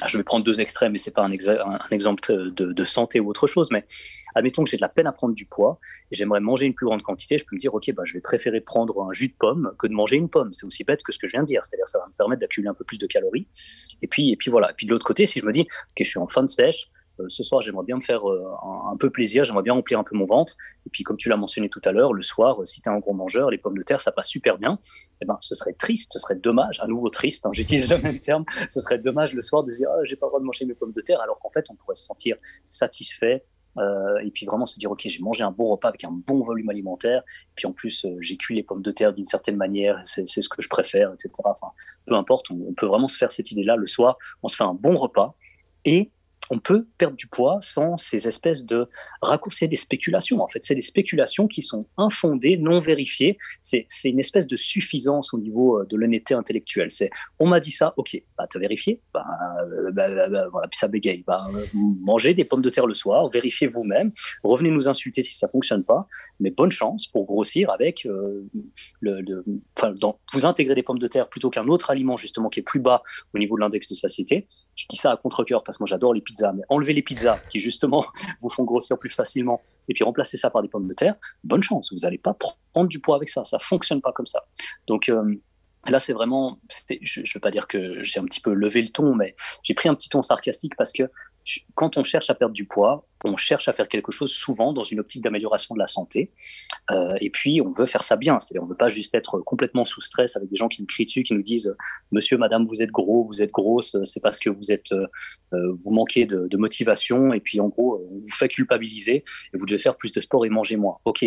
ah, 0.00 0.06
je 0.08 0.16
vais 0.16 0.24
prendre 0.24 0.44
deux 0.44 0.60
extrêmes, 0.60 0.92
mais 0.92 0.98
c'est 0.98 1.10
pas 1.10 1.24
un, 1.24 1.30
exemple 1.90 2.22
de, 2.52 2.84
santé 2.84 3.20
ou 3.20 3.28
autre 3.28 3.46
chose, 3.46 3.68
mais 3.70 3.84
admettons 4.34 4.64
que 4.64 4.70
j'ai 4.70 4.76
de 4.76 4.82
la 4.82 4.88
peine 4.88 5.06
à 5.06 5.12
prendre 5.12 5.34
du 5.34 5.44
poids 5.44 5.78
et 6.10 6.14
j'aimerais 6.14 6.40
manger 6.40 6.66
une 6.66 6.74
plus 6.74 6.86
grande 6.86 7.02
quantité, 7.02 7.36
je 7.36 7.44
peux 7.44 7.54
me 7.54 7.60
dire, 7.60 7.74
ok, 7.74 7.92
bah, 7.92 8.04
je 8.06 8.14
vais 8.14 8.20
préférer 8.20 8.60
prendre 8.60 9.02
un 9.02 9.12
jus 9.12 9.28
de 9.28 9.34
pomme 9.34 9.72
que 9.78 9.86
de 9.86 9.92
manger 9.92 10.16
une 10.16 10.28
pomme. 10.28 10.52
C'est 10.52 10.64
aussi 10.64 10.84
bête 10.84 11.02
que 11.02 11.12
ce 11.12 11.18
que 11.18 11.26
je 11.26 11.32
viens 11.32 11.42
de 11.42 11.46
dire, 11.46 11.64
c'est-à-dire 11.64 11.88
ça 11.88 11.98
va 11.98 12.06
me 12.06 12.12
permettre 12.12 12.40
d'accumuler 12.40 12.70
un 12.70 12.74
peu 12.74 12.84
plus 12.84 12.98
de 12.98 13.06
calories. 13.06 13.46
Et 14.00 14.06
puis, 14.06 14.30
et 14.30 14.36
puis 14.36 14.50
voilà. 14.50 14.70
Et 14.70 14.74
puis 14.74 14.86
de 14.86 14.92
l'autre 14.92 15.04
côté, 15.04 15.26
si 15.26 15.40
je 15.40 15.46
me 15.46 15.52
dis, 15.52 15.62
ok, 15.62 15.98
je 16.00 16.04
suis 16.04 16.18
en 16.18 16.28
fin 16.28 16.42
de 16.42 16.48
sèche, 16.48 16.88
ce 17.28 17.42
soir, 17.42 17.62
j'aimerais 17.62 17.84
bien 17.84 17.96
me 17.96 18.00
faire 18.00 18.28
euh, 18.28 18.44
un, 18.90 18.96
peu 18.96 19.10
plaisir, 19.10 19.44
j'aimerais 19.44 19.62
bien 19.62 19.72
remplir 19.72 19.98
un 19.98 20.04
peu 20.04 20.16
mon 20.16 20.24
ventre. 20.24 20.56
Et 20.86 20.90
puis, 20.90 21.02
comme 21.04 21.16
tu 21.16 21.28
l'as 21.28 21.36
mentionné 21.36 21.68
tout 21.68 21.80
à 21.84 21.92
l'heure, 21.92 22.12
le 22.12 22.22
soir, 22.22 22.60
euh, 22.60 22.64
si 22.64 22.80
tu 22.80 22.88
es 22.88 22.92
un 22.92 22.98
gros 22.98 23.14
mangeur, 23.14 23.50
les 23.50 23.58
pommes 23.58 23.76
de 23.76 23.82
terre, 23.82 24.00
ça 24.00 24.12
passe 24.12 24.28
super 24.28 24.58
bien. 24.58 24.78
Eh 25.20 25.24
ben, 25.24 25.36
ce 25.40 25.54
serait 25.54 25.72
triste, 25.72 26.12
ce 26.12 26.18
serait 26.18 26.36
dommage, 26.36 26.80
à 26.80 26.86
nouveau 26.86 27.10
triste, 27.10 27.46
hein, 27.46 27.50
j'utilise 27.52 27.90
le 27.90 27.98
même 27.98 28.20
terme, 28.20 28.44
ce 28.68 28.80
serait 28.80 28.98
dommage 28.98 29.32
le 29.34 29.42
soir 29.42 29.62
de 29.62 29.72
dire, 29.72 29.88
oh, 29.90 30.02
j'ai 30.04 30.16
pas 30.16 30.26
le 30.26 30.30
droit 30.30 30.40
de 30.40 30.44
manger 30.44 30.64
mes 30.64 30.74
pommes 30.74 30.92
de 30.92 31.00
terre, 31.00 31.20
alors 31.20 31.38
qu'en 31.38 31.50
fait, 31.50 31.66
on 31.70 31.74
pourrait 31.74 31.96
se 31.96 32.04
sentir 32.04 32.36
satisfait, 32.68 33.44
et 34.22 34.30
puis 34.30 34.44
vraiment 34.44 34.66
se 34.66 34.78
dire 34.78 34.90
ok 34.90 35.00
j'ai 35.06 35.20
mangé 35.20 35.42
un 35.42 35.50
bon 35.50 35.64
repas 35.64 35.88
avec 35.88 36.04
un 36.04 36.10
bon 36.10 36.40
volume 36.40 36.68
alimentaire 36.68 37.22
et 37.26 37.52
puis 37.54 37.66
en 37.66 37.72
plus 37.72 38.06
j'ai 38.20 38.36
cuit 38.36 38.54
les 38.54 38.62
pommes 38.62 38.82
de 38.82 38.90
terre 38.90 39.14
d'une 39.14 39.24
certaine 39.24 39.56
manière 39.56 39.98
c'est 40.04 40.26
ce 40.26 40.48
que 40.48 40.60
je 40.60 40.68
préfère 40.68 41.10
etc 41.14 41.30
enfin 41.44 41.68
peu 42.06 42.14
importe 42.14 42.50
on, 42.50 42.74
peut 42.74 42.84
vraiment 42.84 43.08
se 43.08 43.16
faire 43.16 43.32
cette 43.32 43.50
idée 43.50 43.62
là 43.62 43.76
le 43.76 43.86
soir 43.86 44.18
on 44.42 44.48
se 44.48 44.56
fait 44.56 44.64
un 44.64 44.74
bon 44.74 44.94
repas 44.94 45.36
et 45.86 46.10
on 46.50 46.58
peut 46.58 46.86
perdre 46.98 47.16
du 47.16 47.26
poids 47.26 47.58
sans 47.60 47.96
ces 47.96 48.28
espèces 48.28 48.66
de 48.66 48.88
raccourcis 49.22 49.68
des 49.68 49.76
spéculations. 49.76 50.42
En 50.42 50.48
fait, 50.48 50.64
c'est 50.64 50.74
des 50.74 50.80
spéculations 50.80 51.46
qui 51.46 51.62
sont 51.62 51.86
infondées, 51.96 52.56
non 52.56 52.80
vérifiées. 52.80 53.38
C'est 53.62 53.86
une 54.04 54.20
espèce 54.20 54.46
de 54.46 54.56
suffisance 54.56 55.32
au 55.32 55.38
niveau 55.38 55.80
euh, 55.80 55.86
de 55.86 55.96
l'honnêteté 55.96 56.34
intellectuelle. 56.34 56.90
C'est 56.90 57.10
on 57.38 57.46
m'a 57.46 57.60
dit 57.60 57.70
ça, 57.70 57.94
ok, 57.96 58.20
bah, 58.36 58.46
as 58.52 58.58
vérifié 58.58 59.00
bah, 59.14 59.24
euh, 59.62 59.90
bah, 59.92 60.28
bah, 60.28 60.48
voilà, 60.50 60.68
Puis 60.68 60.78
ça 60.78 60.88
bégaye. 60.88 61.24
Bah, 61.26 61.48
mangez 61.74 62.34
des 62.34 62.44
pommes 62.44 62.62
de 62.62 62.70
terre 62.70 62.86
le 62.86 62.94
soir, 62.94 63.28
vérifiez 63.28 63.66
vous-même, 63.68 64.12
revenez 64.42 64.70
nous 64.70 64.88
insulter 64.88 65.22
si 65.22 65.36
ça 65.36 65.48
fonctionne 65.48 65.84
pas, 65.84 66.06
mais 66.40 66.50
bonne 66.50 66.70
chance 66.70 67.06
pour 67.06 67.26
grossir 67.26 67.70
avec 67.70 68.06
euh, 68.06 68.46
vous 69.00 70.46
intégrer 70.46 70.74
des 70.74 70.82
pommes 70.82 70.98
de 70.98 71.06
terre 71.06 71.28
plutôt 71.28 71.50
qu'un 71.50 71.68
autre 71.68 71.90
aliment 71.90 72.16
justement 72.16 72.48
qui 72.48 72.60
est 72.60 72.64
plus 72.64 72.80
bas 72.80 73.02
au 73.34 73.38
niveau 73.38 73.56
de 73.56 73.60
l'index 73.60 73.88
de 73.88 73.94
satiété. 73.94 74.46
Je 74.74 74.86
dis 74.88 74.96
ça 74.96 75.12
à 75.12 75.16
contre-cœur 75.16 75.62
parce 75.62 75.78
que 75.78 75.82
moi 75.82 75.88
j'adore 75.88 76.14
les 76.14 76.20
mais 76.54 76.62
enlever 76.68 76.92
les 76.92 77.02
pizzas 77.02 77.38
qui 77.50 77.58
justement 77.58 78.04
vous 78.42 78.48
font 78.48 78.64
grossir 78.64 78.98
plus 78.98 79.10
facilement 79.10 79.62
et 79.88 79.94
puis 79.94 80.04
remplacer 80.04 80.36
ça 80.36 80.50
par 80.50 80.62
des 80.62 80.68
pommes 80.68 80.88
de 80.88 80.94
terre, 80.94 81.16
bonne 81.44 81.62
chance, 81.62 81.92
vous 81.92 82.00
n'allez 82.02 82.18
pas 82.18 82.34
prendre 82.72 82.88
du 82.88 83.00
poids 83.00 83.16
avec 83.16 83.28
ça, 83.28 83.44
ça 83.44 83.58
fonctionne 83.58 84.00
pas 84.00 84.12
comme 84.12 84.26
ça. 84.26 84.44
Donc 84.86 85.08
euh, 85.08 85.34
Là, 85.88 85.98
c'est 85.98 86.12
vraiment, 86.12 86.60
je 87.02 87.20
ne 87.20 87.34
veux 87.34 87.40
pas 87.40 87.50
dire 87.50 87.66
que 87.66 88.02
j'ai 88.02 88.20
un 88.20 88.24
petit 88.24 88.40
peu 88.40 88.54
levé 88.54 88.82
le 88.82 88.88
ton, 88.88 89.14
mais 89.14 89.34
j'ai 89.62 89.74
pris 89.74 89.88
un 89.88 89.94
petit 89.94 90.08
ton 90.08 90.22
sarcastique 90.22 90.76
parce 90.76 90.92
que 90.92 91.04
quand 91.74 91.96
on 91.96 92.04
cherche 92.04 92.30
à 92.30 92.34
perdre 92.34 92.54
du 92.54 92.66
poids, 92.66 93.06
on 93.24 93.36
cherche 93.36 93.68
à 93.68 93.72
faire 93.72 93.88
quelque 93.88 94.12
chose 94.12 94.32
souvent 94.32 94.72
dans 94.72 94.82
une 94.82 95.00
optique 95.00 95.22
d'amélioration 95.22 95.74
de 95.74 95.80
la 95.80 95.86
santé. 95.86 96.30
Euh, 96.90 97.14
et 97.20 97.30
puis, 97.30 97.60
on 97.60 97.70
veut 97.70 97.86
faire 97.86 98.04
ça 98.04 98.16
bien. 98.16 98.38
C'est-à-dire, 98.38 98.62
on 98.62 98.66
ne 98.66 98.70
veut 98.70 98.76
pas 98.76 98.88
juste 98.88 99.14
être 99.14 99.40
complètement 99.40 99.84
sous 99.84 100.00
stress 100.00 100.36
avec 100.36 100.48
des 100.50 100.56
gens 100.56 100.68
qui 100.68 100.82
nous 100.82 100.86
crient 100.86 101.04
dessus, 101.04 101.24
qui 101.24 101.34
nous 101.34 101.42
disent 101.42 101.74
Monsieur, 102.10 102.36
Madame, 102.36 102.64
vous 102.64 102.82
êtes 102.82 102.90
gros, 102.90 103.24
vous 103.24 103.42
êtes 103.42 103.50
grosse, 103.50 103.96
c'est 104.04 104.22
parce 104.22 104.38
que 104.38 104.50
vous 104.50 104.70
êtes, 104.70 104.92
euh, 104.92 105.06
vous 105.52 105.92
manquez 105.92 106.26
de, 106.26 106.46
de, 106.48 106.56
motivation. 106.56 107.32
Et 107.32 107.40
puis, 107.40 107.60
en 107.60 107.68
gros, 107.68 108.06
on 108.10 108.20
vous 108.20 108.32
fait 108.32 108.48
culpabiliser 108.48 109.16
et 109.16 109.56
vous 109.56 109.66
devez 109.66 109.78
faire 109.78 109.96
plus 109.96 110.12
de 110.12 110.20
sport 110.20 110.46
et 110.46 110.48
manger 110.48 110.76
moins. 110.76 110.98
Ok, 111.04 111.24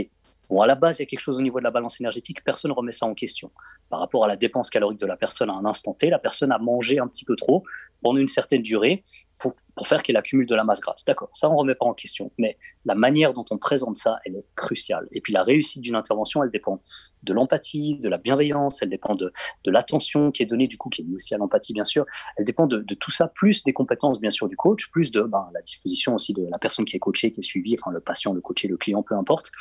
Bon, 0.50 0.62
à 0.62 0.68
la 0.68 0.76
base, 0.76 1.00
il 1.00 1.02
y 1.02 1.04
a 1.04 1.06
quelque 1.06 1.20
chose 1.20 1.38
au 1.38 1.42
niveau 1.42 1.60
de 1.60 1.64
la 1.64 1.72
balance 1.72 2.00
énergétique, 2.00 2.44
personne 2.44 2.70
ne 2.70 2.76
remet 2.76 2.92
ça 2.92 3.06
en 3.06 3.14
question. 3.14 3.52
Par 3.90 4.00
rapport 4.00 4.26
à 4.26 4.28
la 4.28 4.36
dépense 4.36 4.70
calorique 4.70 5.00
de 5.00 5.06
la 5.06 5.18
personne 5.18 5.50
à 5.50 5.54
un 5.54 5.66
instant 5.66 5.94
T, 5.94 6.10
la 6.10 6.20
personne 6.20 6.52
a 6.52 6.58
mangé 6.58 7.00
un 7.00 7.08
petit 7.08 7.26
peu 7.26 7.36
trop 7.36 7.64
pendant 8.02 8.20
une 8.20 8.28
certaine 8.28 8.62
durée 8.62 9.04
pour, 9.40 9.54
faire 9.88 10.02
qu'elle 10.04 10.16
accumule 10.16 10.48
de 10.48 10.56
la 10.56 10.64
masse 10.64 10.80
grasse. 10.80 11.04
D'accord, 11.06 11.30
ça 11.34 11.50
on 11.50 11.54
ne 11.54 11.58
remet 11.58 11.76
pas 11.76 11.86
en 11.86 11.94
question, 11.94 12.32
mais 12.38 12.58
la 12.86 12.96
manière 12.96 13.34
dont 13.34 13.46
on 13.52 13.58
présente 13.58 13.98
ça, 13.98 14.18
elle 14.26 14.36
est 14.36 14.46
cruciale. 14.56 15.08
Et 15.12 15.22
puis 15.22 15.34
la 15.34 15.44
réussite 15.44 15.82
d'une 15.82 15.96
intervention, 15.96 16.42
elle 16.44 16.50
dépend 16.50 16.82
de 17.24 17.34
l'empathie, 17.34 18.00
de 18.00 18.08
la 18.08 18.18
bienveillance, 18.18 18.82
elle 18.82 18.90
dépend 18.90 19.16
de, 19.16 19.32
de 19.64 19.72
l'attention 19.72 20.32
qui 20.32 20.44
est 20.44 20.46
donnée, 20.46 20.68
du 20.68 20.78
coup, 20.78 20.90
qui 20.90 21.02
est 21.02 21.06
liée 21.06 21.16
aussi 21.16 21.36
à 21.36 21.38
l'empathie, 21.38 21.74
bien 21.74 21.84
sûr. 21.84 22.06
Elle 22.38 22.46
dépend 22.46 22.68
de, 22.68 22.80
de, 22.80 22.96
tout 22.96 23.12
ça, 23.12 23.28
plus 23.28 23.64
des 23.64 23.74
compétences, 23.74 24.22
bien 24.22 24.30
sûr, 24.30 24.48
du 24.48 24.56
coach, 24.56 24.90
plus 24.92 25.12
de 25.12 25.22
ben, 25.22 25.50
la 25.54 25.62
disposition 25.62 26.16
aussi 26.16 26.34
de 26.34 26.48
la 26.50 26.58
personne 26.58 26.86
qui 26.86 26.96
est 26.96 27.00
coachée, 27.00 27.32
qui 27.32 27.42
est 27.42 27.44
suivie, 27.44 27.76
enfin 27.80 27.92
le 27.92 28.00
patient, 28.00 28.34
le 28.34 28.42
coaché, 28.42 28.68
le 28.68 28.78
client, 28.78 29.04
peu 29.04 29.16
importe, 29.16 29.52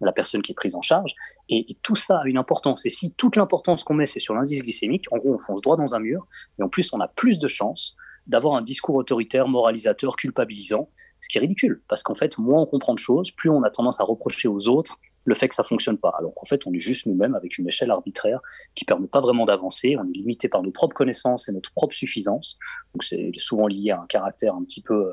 la 0.00 0.12
personne 0.12 0.42
qui 0.42 0.52
est 0.52 0.54
prise 0.54 0.74
en 0.74 0.82
charge. 0.82 1.14
Et, 1.48 1.70
et 1.70 1.76
tout 1.82 1.96
ça 1.96 2.18
a 2.18 2.26
une 2.26 2.36
importance. 2.38 2.84
Et 2.84 2.90
si 2.90 3.14
toute 3.14 3.36
l'importance 3.36 3.84
qu'on 3.84 3.94
met, 3.94 4.06
c'est 4.06 4.20
sur 4.20 4.34
l'indice 4.34 4.62
glycémique, 4.62 5.06
en 5.12 5.18
gros, 5.18 5.34
on 5.34 5.38
fonce 5.38 5.62
droit 5.62 5.76
dans 5.76 5.94
un 5.94 6.00
mur, 6.00 6.26
et 6.58 6.62
en 6.62 6.68
plus, 6.68 6.92
on 6.92 7.00
a 7.00 7.08
plus 7.08 7.38
de 7.38 7.48
chances 7.48 7.96
d'avoir 8.26 8.54
un 8.54 8.62
discours 8.62 8.94
autoritaire, 8.94 9.48
moralisateur, 9.48 10.16
culpabilisant, 10.16 10.88
ce 11.20 11.28
qui 11.28 11.38
est 11.38 11.40
ridicule, 11.40 11.82
parce 11.88 12.02
qu'en 12.02 12.14
fait, 12.14 12.38
moins 12.38 12.62
on 12.62 12.66
comprend 12.66 12.94
de 12.94 12.98
choses, 12.98 13.30
plus 13.30 13.50
on 13.50 13.62
a 13.62 13.70
tendance 13.70 14.00
à 14.00 14.04
reprocher 14.04 14.48
aux 14.48 14.68
autres 14.68 14.98
le 15.24 15.34
fait 15.34 15.48
que 15.48 15.54
ça 15.54 15.64
fonctionne 15.64 15.98
pas. 15.98 16.12
Alors 16.18 16.34
qu'en 16.34 16.44
fait, 16.44 16.66
on 16.66 16.72
est 16.72 16.80
juste 16.80 17.06
nous-mêmes 17.06 17.34
avec 17.34 17.58
une 17.58 17.68
échelle 17.68 17.90
arbitraire 17.90 18.40
qui 18.74 18.84
permet 18.84 19.06
pas 19.06 19.20
vraiment 19.20 19.44
d'avancer. 19.44 19.96
On 19.96 20.04
est 20.04 20.16
limité 20.16 20.48
par 20.48 20.62
nos 20.62 20.70
propres 20.70 20.94
connaissances 20.94 21.48
et 21.48 21.52
notre 21.52 21.72
propre 21.72 21.94
suffisance. 21.94 22.58
Donc 22.92 23.04
c'est 23.04 23.30
souvent 23.36 23.66
lié 23.66 23.90
à 23.90 24.00
un 24.00 24.06
caractère 24.06 24.54
un 24.54 24.64
petit 24.64 24.82
peu, 24.82 25.12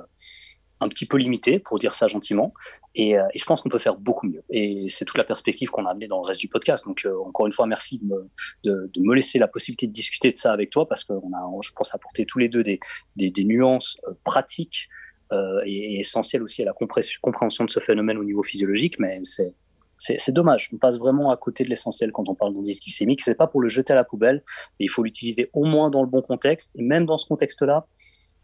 un 0.81 0.87
petit 0.87 1.05
peu 1.05 1.17
limité, 1.17 1.59
pour 1.59 1.77
dire 1.79 1.93
ça 1.93 2.07
gentiment. 2.07 2.53
Et, 2.95 3.17
euh, 3.17 3.23
et, 3.33 3.39
je 3.39 3.45
pense 3.45 3.61
qu'on 3.61 3.69
peut 3.69 3.79
faire 3.79 3.95
beaucoup 3.95 4.27
mieux. 4.27 4.43
Et 4.49 4.85
c'est 4.87 5.05
toute 5.05 5.17
la 5.17 5.23
perspective 5.23 5.69
qu'on 5.69 5.85
a 5.85 5.91
amenée 5.91 6.07
dans 6.07 6.21
le 6.21 6.25
reste 6.25 6.39
du 6.39 6.47
podcast. 6.47 6.85
Donc, 6.85 7.05
euh, 7.05 7.13
encore 7.25 7.47
une 7.47 7.51
fois, 7.51 7.67
merci 7.67 7.99
de 8.01 8.29
me, 8.65 9.15
laisser 9.15 9.39
la 9.39 9.47
possibilité 9.47 9.87
de 9.87 9.91
discuter 9.91 10.31
de 10.31 10.37
ça 10.37 10.53
avec 10.53 10.69
toi 10.69 10.87
parce 10.87 11.03
qu'on 11.03 11.31
a, 11.33 11.61
je 11.61 11.71
pense, 11.71 11.93
apporté 11.93 12.25
tous 12.25 12.39
les 12.39 12.49
deux 12.49 12.63
des, 12.63 12.79
nuances 13.43 13.97
euh, 14.07 14.13
pratiques 14.23 14.89
et, 15.65 15.99
essentielles 15.99 16.41
aussi 16.41 16.63
à 16.63 16.65
la 16.65 16.73
compréhension 17.21 17.65
de 17.65 17.69
ce 17.69 17.79
phénomène 17.79 18.17
au 18.17 18.23
niveau 18.23 18.41
physiologique. 18.41 18.99
Mais 18.99 19.19
c'est 19.23 19.53
c'est 19.99 20.31
dommage. 20.31 20.69
On 20.73 20.77
passe 20.77 20.97
vraiment 20.97 21.29
à 21.29 21.35
côté 21.35 21.65
de 21.65 21.69
l'essentiel 21.69 22.13
quand 22.13 22.29
on 22.29 22.35
parle 22.35 22.53
d'indice 22.53 22.79
glycémique. 22.79 23.21
C'est 23.21 23.35
pas 23.35 23.47
pour 23.47 23.61
le 23.61 23.67
jeter 23.67 23.91
à 23.91 23.97
la 23.97 24.05
poubelle, 24.05 24.43
mais 24.79 24.85
il 24.85 24.87
faut 24.87 25.03
l'utiliser 25.03 25.49
au 25.51 25.65
moins 25.65 25.89
dans 25.89 26.01
le 26.01 26.07
bon 26.07 26.21
contexte. 26.21 26.71
Et 26.75 26.81
même 26.81 27.05
dans 27.05 27.17
ce 27.17 27.27
contexte-là, 27.27 27.85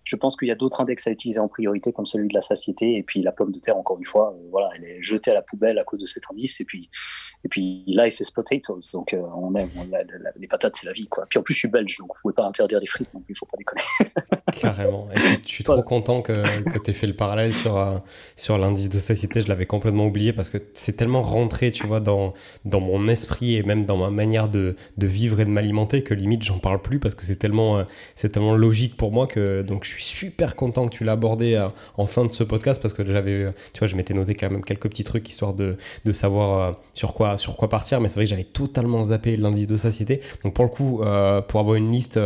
je 0.05 0.15
pense 0.15 0.37
qu'il 0.37 0.47
y 0.47 0.51
a 0.51 0.55
d'autres 0.55 0.81
index 0.81 1.07
à 1.07 1.11
utiliser 1.11 1.39
en 1.39 1.47
priorité, 1.47 1.91
comme 1.91 2.05
celui 2.05 2.27
de 2.27 2.33
la 2.35 2.41
satiété. 2.41 2.95
Et 2.95 3.03
puis 3.03 3.23
la 3.23 3.31
pomme 3.31 3.51
de 3.51 3.57
terre, 3.57 3.75
encore 3.75 3.97
une 3.97 4.05
fois, 4.05 4.35
euh, 4.35 4.47
voilà, 4.51 4.69
elle 4.75 4.85
est 4.85 5.01
jetée 5.01 5.31
à 5.31 5.33
la 5.33 5.41
poubelle 5.41 5.79
à 5.79 5.83
cause 5.83 5.99
de 5.99 6.05
cet 6.05 6.23
indice. 6.31 6.61
Et 6.61 6.65
puis, 6.65 6.91
et 7.43 7.49
puis 7.49 7.83
life 7.87 8.19
is 8.19 8.31
potatoes. 8.33 8.91
Donc 8.93 9.15
euh, 9.15 9.21
on 9.35 9.55
aime, 9.55 9.69
les 10.37 10.47
patates, 10.47 10.75
c'est 10.75 10.85
la 10.85 10.93
vie. 10.93 11.07
Quoi. 11.07 11.25
Puis 11.27 11.39
en 11.39 11.41
plus, 11.41 11.55
je 11.55 11.59
suis 11.59 11.67
belge, 11.67 11.97
donc 11.97 12.09
vous 12.13 12.21
pouvez 12.21 12.35
pas 12.35 12.45
interdire 12.45 12.79
les 12.79 12.85
frites, 12.85 13.11
donc 13.15 13.23
il 13.27 13.35
faut 13.35 13.47
pas 13.47 13.57
déconner. 13.57 13.81
Carrément. 14.61 15.07
Et 15.11 15.17
je 15.43 15.49
suis 15.49 15.63
trop 15.63 15.81
content 15.81 16.21
que, 16.21 16.33
que 16.69 16.77
tu 16.77 16.91
aies 16.91 16.93
fait 16.93 17.07
le 17.07 17.15
parallèle 17.15 17.51
sur, 17.51 17.75
euh, 17.75 17.97
sur 18.35 18.59
l'indice 18.59 18.89
de 18.89 18.99
satiété. 18.99 19.41
Je 19.41 19.47
l'avais 19.47 19.65
complètement 19.65 20.05
oublié 20.05 20.33
parce 20.33 20.51
que 20.51 20.59
c'est 20.73 20.95
tellement 20.95 21.23
rentré, 21.23 21.71
tu 21.71 21.87
vois, 21.87 21.99
dans, 21.99 22.35
dans 22.63 22.79
mon 22.79 23.07
esprit 23.07 23.55
et 23.55 23.63
même 23.63 23.87
dans 23.87 23.97
ma 23.97 24.11
manière 24.11 24.49
de, 24.49 24.75
de 24.97 25.07
vivre 25.07 25.39
et 25.39 25.45
de 25.45 25.49
m'alimenter 25.49 26.03
que 26.03 26.13
limite, 26.13 26.43
j'en 26.43 26.59
parle 26.59 26.79
plus 26.79 26.99
parce 26.99 27.15
que 27.15 27.23
c'est 27.23 27.37
tellement, 27.37 27.83
c'est 28.13 28.29
tellement 28.29 28.55
logique 28.55 28.97
pour 28.97 29.11
moi 29.11 29.25
que 29.25 29.63
donc 29.63 29.83
je 29.83 29.94
suis 29.95 30.03
super 30.03 30.55
content 30.55 30.87
que 30.87 30.95
tu 30.95 31.03
l'as 31.03 31.13
abordé 31.13 31.55
euh, 31.55 31.67
en 31.97 32.05
fin 32.05 32.25
de 32.25 32.31
ce 32.31 32.43
podcast 32.43 32.81
parce 32.81 32.93
que 32.93 33.05
j'avais, 33.05 33.31
euh, 33.31 33.51
tu 33.73 33.79
vois, 33.79 33.87
je 33.87 33.95
m'étais 33.95 34.13
noté 34.13 34.35
quand 34.35 34.49
même 34.49 34.63
quelques 34.63 34.89
petits 34.89 35.03
trucs 35.03 35.27
histoire 35.29 35.53
de, 35.53 35.77
de 36.05 36.11
savoir 36.11 36.59
euh, 36.59 36.73
sur, 36.93 37.13
quoi, 37.13 37.37
sur 37.37 37.55
quoi 37.55 37.69
partir. 37.69 38.01
Mais 38.01 38.07
c'est 38.07 38.15
vrai 38.15 38.25
que 38.25 38.29
j'avais 38.29 38.43
totalement 38.43 39.03
zappé 39.05 39.37
l'indice 39.37 39.67
de 39.67 39.77
satiété. 39.77 40.21
Donc 40.43 40.53
pour 40.53 40.65
le 40.65 40.71
coup, 40.71 41.01
pour 41.47 41.59
avoir 41.59 41.75
une 41.75 41.91
liste 41.91 42.19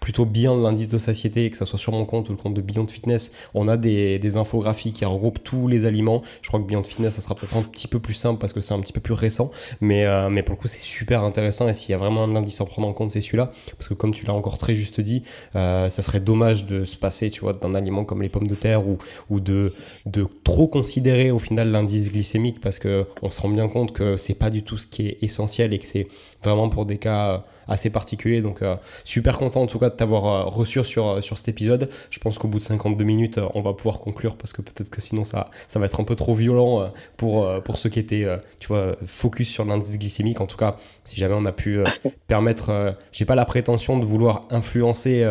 plutôt 0.00 0.24
bien 0.24 0.56
l'indice 0.56 0.88
de 0.88 0.98
satiété, 0.98 1.50
que 1.50 1.56
ça 1.56 1.66
soit 1.66 1.78
sur 1.78 1.92
mon 1.92 2.04
compte 2.04 2.28
ou 2.28 2.32
le 2.32 2.38
compte 2.38 2.54
de 2.54 2.60
Beyond 2.60 2.86
Fitness, 2.86 3.30
on 3.54 3.68
a 3.68 3.76
des, 3.76 4.18
des 4.18 4.36
infographies 4.36 4.92
qui 4.92 5.04
regroupent 5.04 5.42
tous 5.42 5.68
les 5.68 5.86
aliments. 5.86 6.22
Je 6.42 6.48
crois 6.48 6.60
que 6.60 6.66
Beyond 6.66 6.84
Fitness, 6.84 7.14
ça 7.14 7.20
sera 7.20 7.34
peut-être 7.34 7.56
un 7.56 7.62
petit 7.62 7.88
peu 7.88 7.98
plus 7.98 8.14
simple 8.14 8.38
parce 8.40 8.52
que 8.52 8.60
c'est 8.60 8.74
un 8.74 8.80
petit 8.80 8.92
peu 8.92 9.00
plus 9.00 9.14
récent. 9.14 9.50
Mais, 9.80 10.06
mais 10.30 10.42
pour 10.42 10.54
le 10.54 10.60
coup, 10.60 10.68
c'est 10.68 10.80
super 10.80 11.22
intéressant. 11.22 11.68
Et 11.68 11.74
s'il 11.74 11.90
y 11.90 11.94
a 11.94 11.98
vraiment 11.98 12.24
un 12.24 12.36
indice 12.36 12.60
à 12.60 12.64
prendre 12.64 12.88
en 12.88 12.92
compte, 12.92 13.10
c'est 13.10 13.20
celui-là. 13.20 13.52
Parce 13.76 13.88
que 13.88 13.94
comme 13.94 14.14
tu 14.14 14.26
l'as 14.26 14.34
encore 14.34 14.58
très 14.58 14.74
juste 14.74 15.00
dit, 15.00 15.22
ça 15.54 15.90
serait 15.90 16.20
dommage 16.20 16.64
de 16.64 16.84
se 16.84 16.96
passer, 16.96 17.30
tu 17.30 17.40
vois, 17.40 17.52
d'un 17.52 17.74
aliment 17.74 18.04
comme 18.04 18.22
les 18.22 18.28
pommes 18.28 18.48
de 18.48 18.54
terre 18.54 18.86
ou, 18.86 18.98
ou 19.30 19.40
de, 19.40 19.72
de 20.06 20.26
trop 20.44 20.68
considérer 20.68 21.30
au 21.30 21.38
final 21.38 21.70
l'indice 21.70 22.12
glycémique 22.12 22.60
parce 22.60 22.78
que 22.78 23.06
on 23.22 23.30
se 23.30 23.40
rend 23.40 23.48
bien 23.48 23.68
compte 23.68 23.92
que 23.92 24.16
c'est 24.16 24.34
pas 24.34 24.50
du 24.50 24.62
tout 24.62 24.76
ce 24.76 24.86
qui 24.86 25.06
est 25.06 25.18
essentiel 25.22 25.72
et 25.72 25.78
que 25.78 25.86
c'est 25.86 26.08
vraiment 26.42 26.68
pour 26.68 26.86
des 26.86 26.98
cas 26.98 27.44
assez 27.68 27.90
particuliers. 27.90 28.42
Donc, 28.42 28.62
euh, 28.62 28.76
super 29.04 29.38
content 29.38 29.62
en 29.62 29.66
tout 29.66 29.78
cas 29.78 29.90
de 29.90 29.94
t'avoir 29.94 30.24
euh, 30.24 30.44
reçu 30.44 30.82
sur, 30.84 31.06
euh, 31.06 31.20
sur 31.20 31.38
cet 31.38 31.48
épisode. 31.48 31.88
Je 32.10 32.18
pense 32.18 32.38
qu'au 32.38 32.48
bout 32.48 32.58
de 32.58 32.64
52 32.64 33.04
minutes, 33.04 33.38
on 33.54 33.60
va 33.60 33.74
pouvoir 33.74 34.00
conclure 34.00 34.36
parce 34.36 34.52
que 34.52 34.62
peut-être 34.62 34.90
que 34.90 35.00
sinon 35.00 35.24
ça, 35.24 35.48
ça 35.68 35.78
va 35.78 35.86
être 35.86 36.00
un 36.00 36.04
peu 36.04 36.16
trop 36.16 36.34
violent 36.34 36.90
pour, 37.16 37.46
pour 37.62 37.76
ceux 37.76 37.90
qui 37.90 37.98
étaient, 37.98 38.26
tu 38.58 38.68
vois, 38.68 38.96
focus 39.04 39.48
sur 39.50 39.64
l'indice 39.64 39.98
glycémique. 39.98 40.40
En 40.40 40.46
tout 40.46 40.56
cas, 40.56 40.76
si 41.04 41.16
jamais 41.16 41.34
on 41.36 41.44
a 41.44 41.52
pu 41.52 41.80
permettre, 42.26 42.96
j'ai 43.12 43.24
pas 43.24 43.34
la 43.34 43.44
prétention 43.44 43.98
de 43.98 44.04
vouloir 44.04 44.46
influencer 44.50 45.26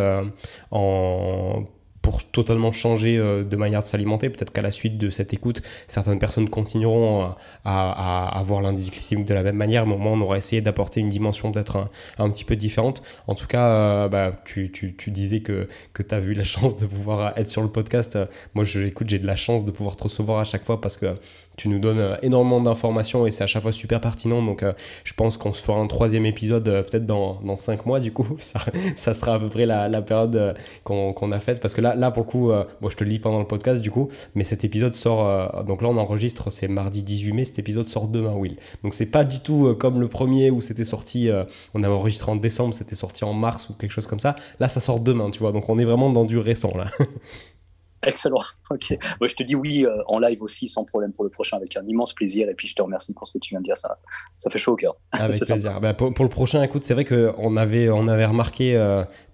en 0.72 1.64
pour 2.08 2.24
totalement 2.24 2.72
changer 2.72 3.18
euh, 3.18 3.44
de 3.44 3.58
manière 3.58 3.82
de 3.82 3.86
s'alimenter. 3.86 4.30
Peut-être 4.30 4.54
qu'à 4.54 4.62
la 4.62 4.72
suite 4.72 4.98
de 4.98 5.10
cette 5.10 5.34
écoute, 5.34 5.62
certaines 5.88 6.20
personnes 6.20 6.50
continueront 6.50 7.34
à, 7.66 8.40
à, 8.40 8.44
voir 8.44 8.62
l'indice 8.62 8.90
glycémique 8.90 9.28
de 9.28 9.34
la 9.34 9.44
même 9.44 9.58
manière, 9.58 9.86
mais 9.86 9.96
au 9.96 9.98
moins 9.98 10.14
on 10.14 10.22
aura 10.22 10.38
essayé 10.38 10.62
d'apporter 10.62 11.02
une 11.02 11.10
dimension 11.10 11.52
peut-être 11.52 11.90
un, 12.18 12.30
petit 12.30 12.46
peu 12.46 12.56
différente. 12.56 13.04
En 13.28 13.36
tout 13.36 13.46
cas, 13.46 13.68
euh, 13.68 14.08
bah, 14.08 14.42
tu, 14.46 14.72
tu, 14.72 14.96
tu, 14.96 15.12
disais 15.12 15.42
que, 15.42 15.68
que 15.92 16.02
tu 16.02 16.16
as 16.16 16.22
vu 16.22 16.34
la 16.34 16.44
chance 16.56 16.78
de 16.78 16.86
pouvoir 16.86 17.38
être 17.38 17.50
sur 17.50 17.62
le 17.62 17.70
podcast. 17.70 18.18
Moi, 18.54 18.64
je 18.64 18.80
l'écoute, 18.80 19.10
j'ai 19.10 19.20
de 19.20 19.28
la 19.28 19.36
chance 19.36 19.66
de 19.66 19.72
pouvoir 19.72 19.98
te 19.98 20.04
recevoir 20.04 20.40
à 20.40 20.46
chaque 20.46 20.64
fois 20.64 20.80
parce 20.80 20.96
que 20.96 21.14
tu 21.58 21.70
nous 21.70 21.80
donnes 21.80 22.18
énormément 22.22 22.62
d'informations 22.62 23.28
et 23.28 23.32
c'est 23.32 23.44
à 23.44 23.48
chaque 23.48 23.64
fois 23.64 23.74
super 23.74 24.00
pertinent. 24.00 24.42
Donc, 24.42 24.64
euh, 24.64 24.74
je 25.04 25.14
pense 25.14 25.38
qu'on 25.38 25.54
se 25.54 25.62
fera 25.62 25.80
un 25.80 25.88
troisième 25.88 26.26
épisode 26.26 26.64
peut-être 26.64 27.06
dans, 27.06 27.42
dans 27.42 27.58
cinq 27.58 27.86
mois, 27.86 28.00
du 28.00 28.14
coup. 28.14 28.38
Ça, 28.96 29.14
sera 29.14 29.36
à 29.36 29.40
peu 29.40 29.50
près 29.50 29.66
la, 29.66 29.90
période 30.02 30.56
qu'on 30.84 31.32
a 31.32 31.40
faite 31.40 31.60
parce 31.60 31.74
que 31.74 31.82
là, 31.82 31.96
là, 31.96 32.12
pour 32.12 32.24
le 32.24 32.30
coup, 32.30 32.52
euh, 32.52 32.64
je 32.88 32.96
te 32.96 33.04
le 33.04 33.10
dis 33.10 33.20
pendant 33.20 33.40
le 33.40 33.46
podcast, 33.46 33.82
du 33.82 33.92
coup, 33.92 34.10
mais 34.36 34.44
cet 34.44 34.64
épisode 34.64 34.96
sort. 34.96 35.28
Euh, 35.28 35.64
donc 35.64 35.82
là, 35.82 35.90
on 35.90 35.98
enregistre, 35.98 36.52
c'est 36.52 36.68
mardi 36.68 37.04
18 37.04 37.34
mai. 37.34 37.46
Cet 37.46 37.60
épisode 37.60 37.90
sort 37.90 38.08
demain, 38.08 38.34
Will. 38.34 38.58
Donc 38.84 38.94
c'est 38.94 39.06
pas 39.06 39.24
du 39.24 39.40
tout 39.40 39.68
euh, 39.68 39.74
comme 39.74 40.00
le 40.00 40.08
premier 40.08 40.52
où 40.52 40.62
c'était 40.62 40.86
sorti. 40.86 41.30
on 41.74 41.84
avait 41.84 41.94
enregistré 41.94 42.32
en 42.32 42.36
décembre, 42.36 42.74
c'était 42.74 42.96
sorti 42.96 43.24
en 43.24 43.34
mars 43.34 43.70
ou 43.70 43.74
quelque 43.74 43.92
chose 43.92 44.08
comme 44.08 44.20
ça. 44.20 44.36
Là, 44.60 44.68
ça 44.68 44.80
sort 44.80 45.00
demain, 45.00 45.30
tu 45.32 45.40
vois. 45.40 45.52
Donc 45.52 45.70
on 45.70 45.80
est 45.80 45.86
vraiment 45.86 46.10
dans 46.10 46.26
du 46.26 46.38
récent, 46.38 46.72
là. 46.76 46.88
Excellent. 48.04 48.44
Ok. 48.70 48.98
je 49.22 49.34
te 49.34 49.44
dis 49.44 49.56
oui 49.56 49.86
en 50.08 50.20
live 50.20 50.44
aussi, 50.44 50.68
sans 50.68 50.84
problème 50.84 51.14
pour 51.14 51.24
le 51.24 51.30
prochain, 51.30 51.56
avec 51.56 51.78
un 51.78 51.86
immense 51.88 52.14
plaisir. 52.14 52.50
Et 52.50 52.54
puis 52.54 52.68
je 52.68 52.76
te 52.76 52.82
remercie 52.82 53.14
pour 53.14 53.26
ce 53.26 53.32
que 53.32 53.38
tu 53.38 53.52
viens 53.52 53.60
de 53.60 53.64
dire. 53.64 53.78
Ça, 53.78 53.98
ça 54.38 54.50
fait 54.50 54.60
chaud 54.60 54.74
au 54.74 54.76
cœur. 54.76 54.98
Avec 55.14 55.40
plaisir. 55.40 55.80
Bah, 55.80 55.94
pour, 55.94 56.10
le 56.10 56.30
prochain, 56.30 56.62
écoute, 56.62 56.84
c'est 56.84 56.94
vrai 56.94 57.06
qu'on 57.06 57.56
avait, 57.56 57.90
on 57.90 58.10
avait 58.10 58.26
remarqué 58.26 58.76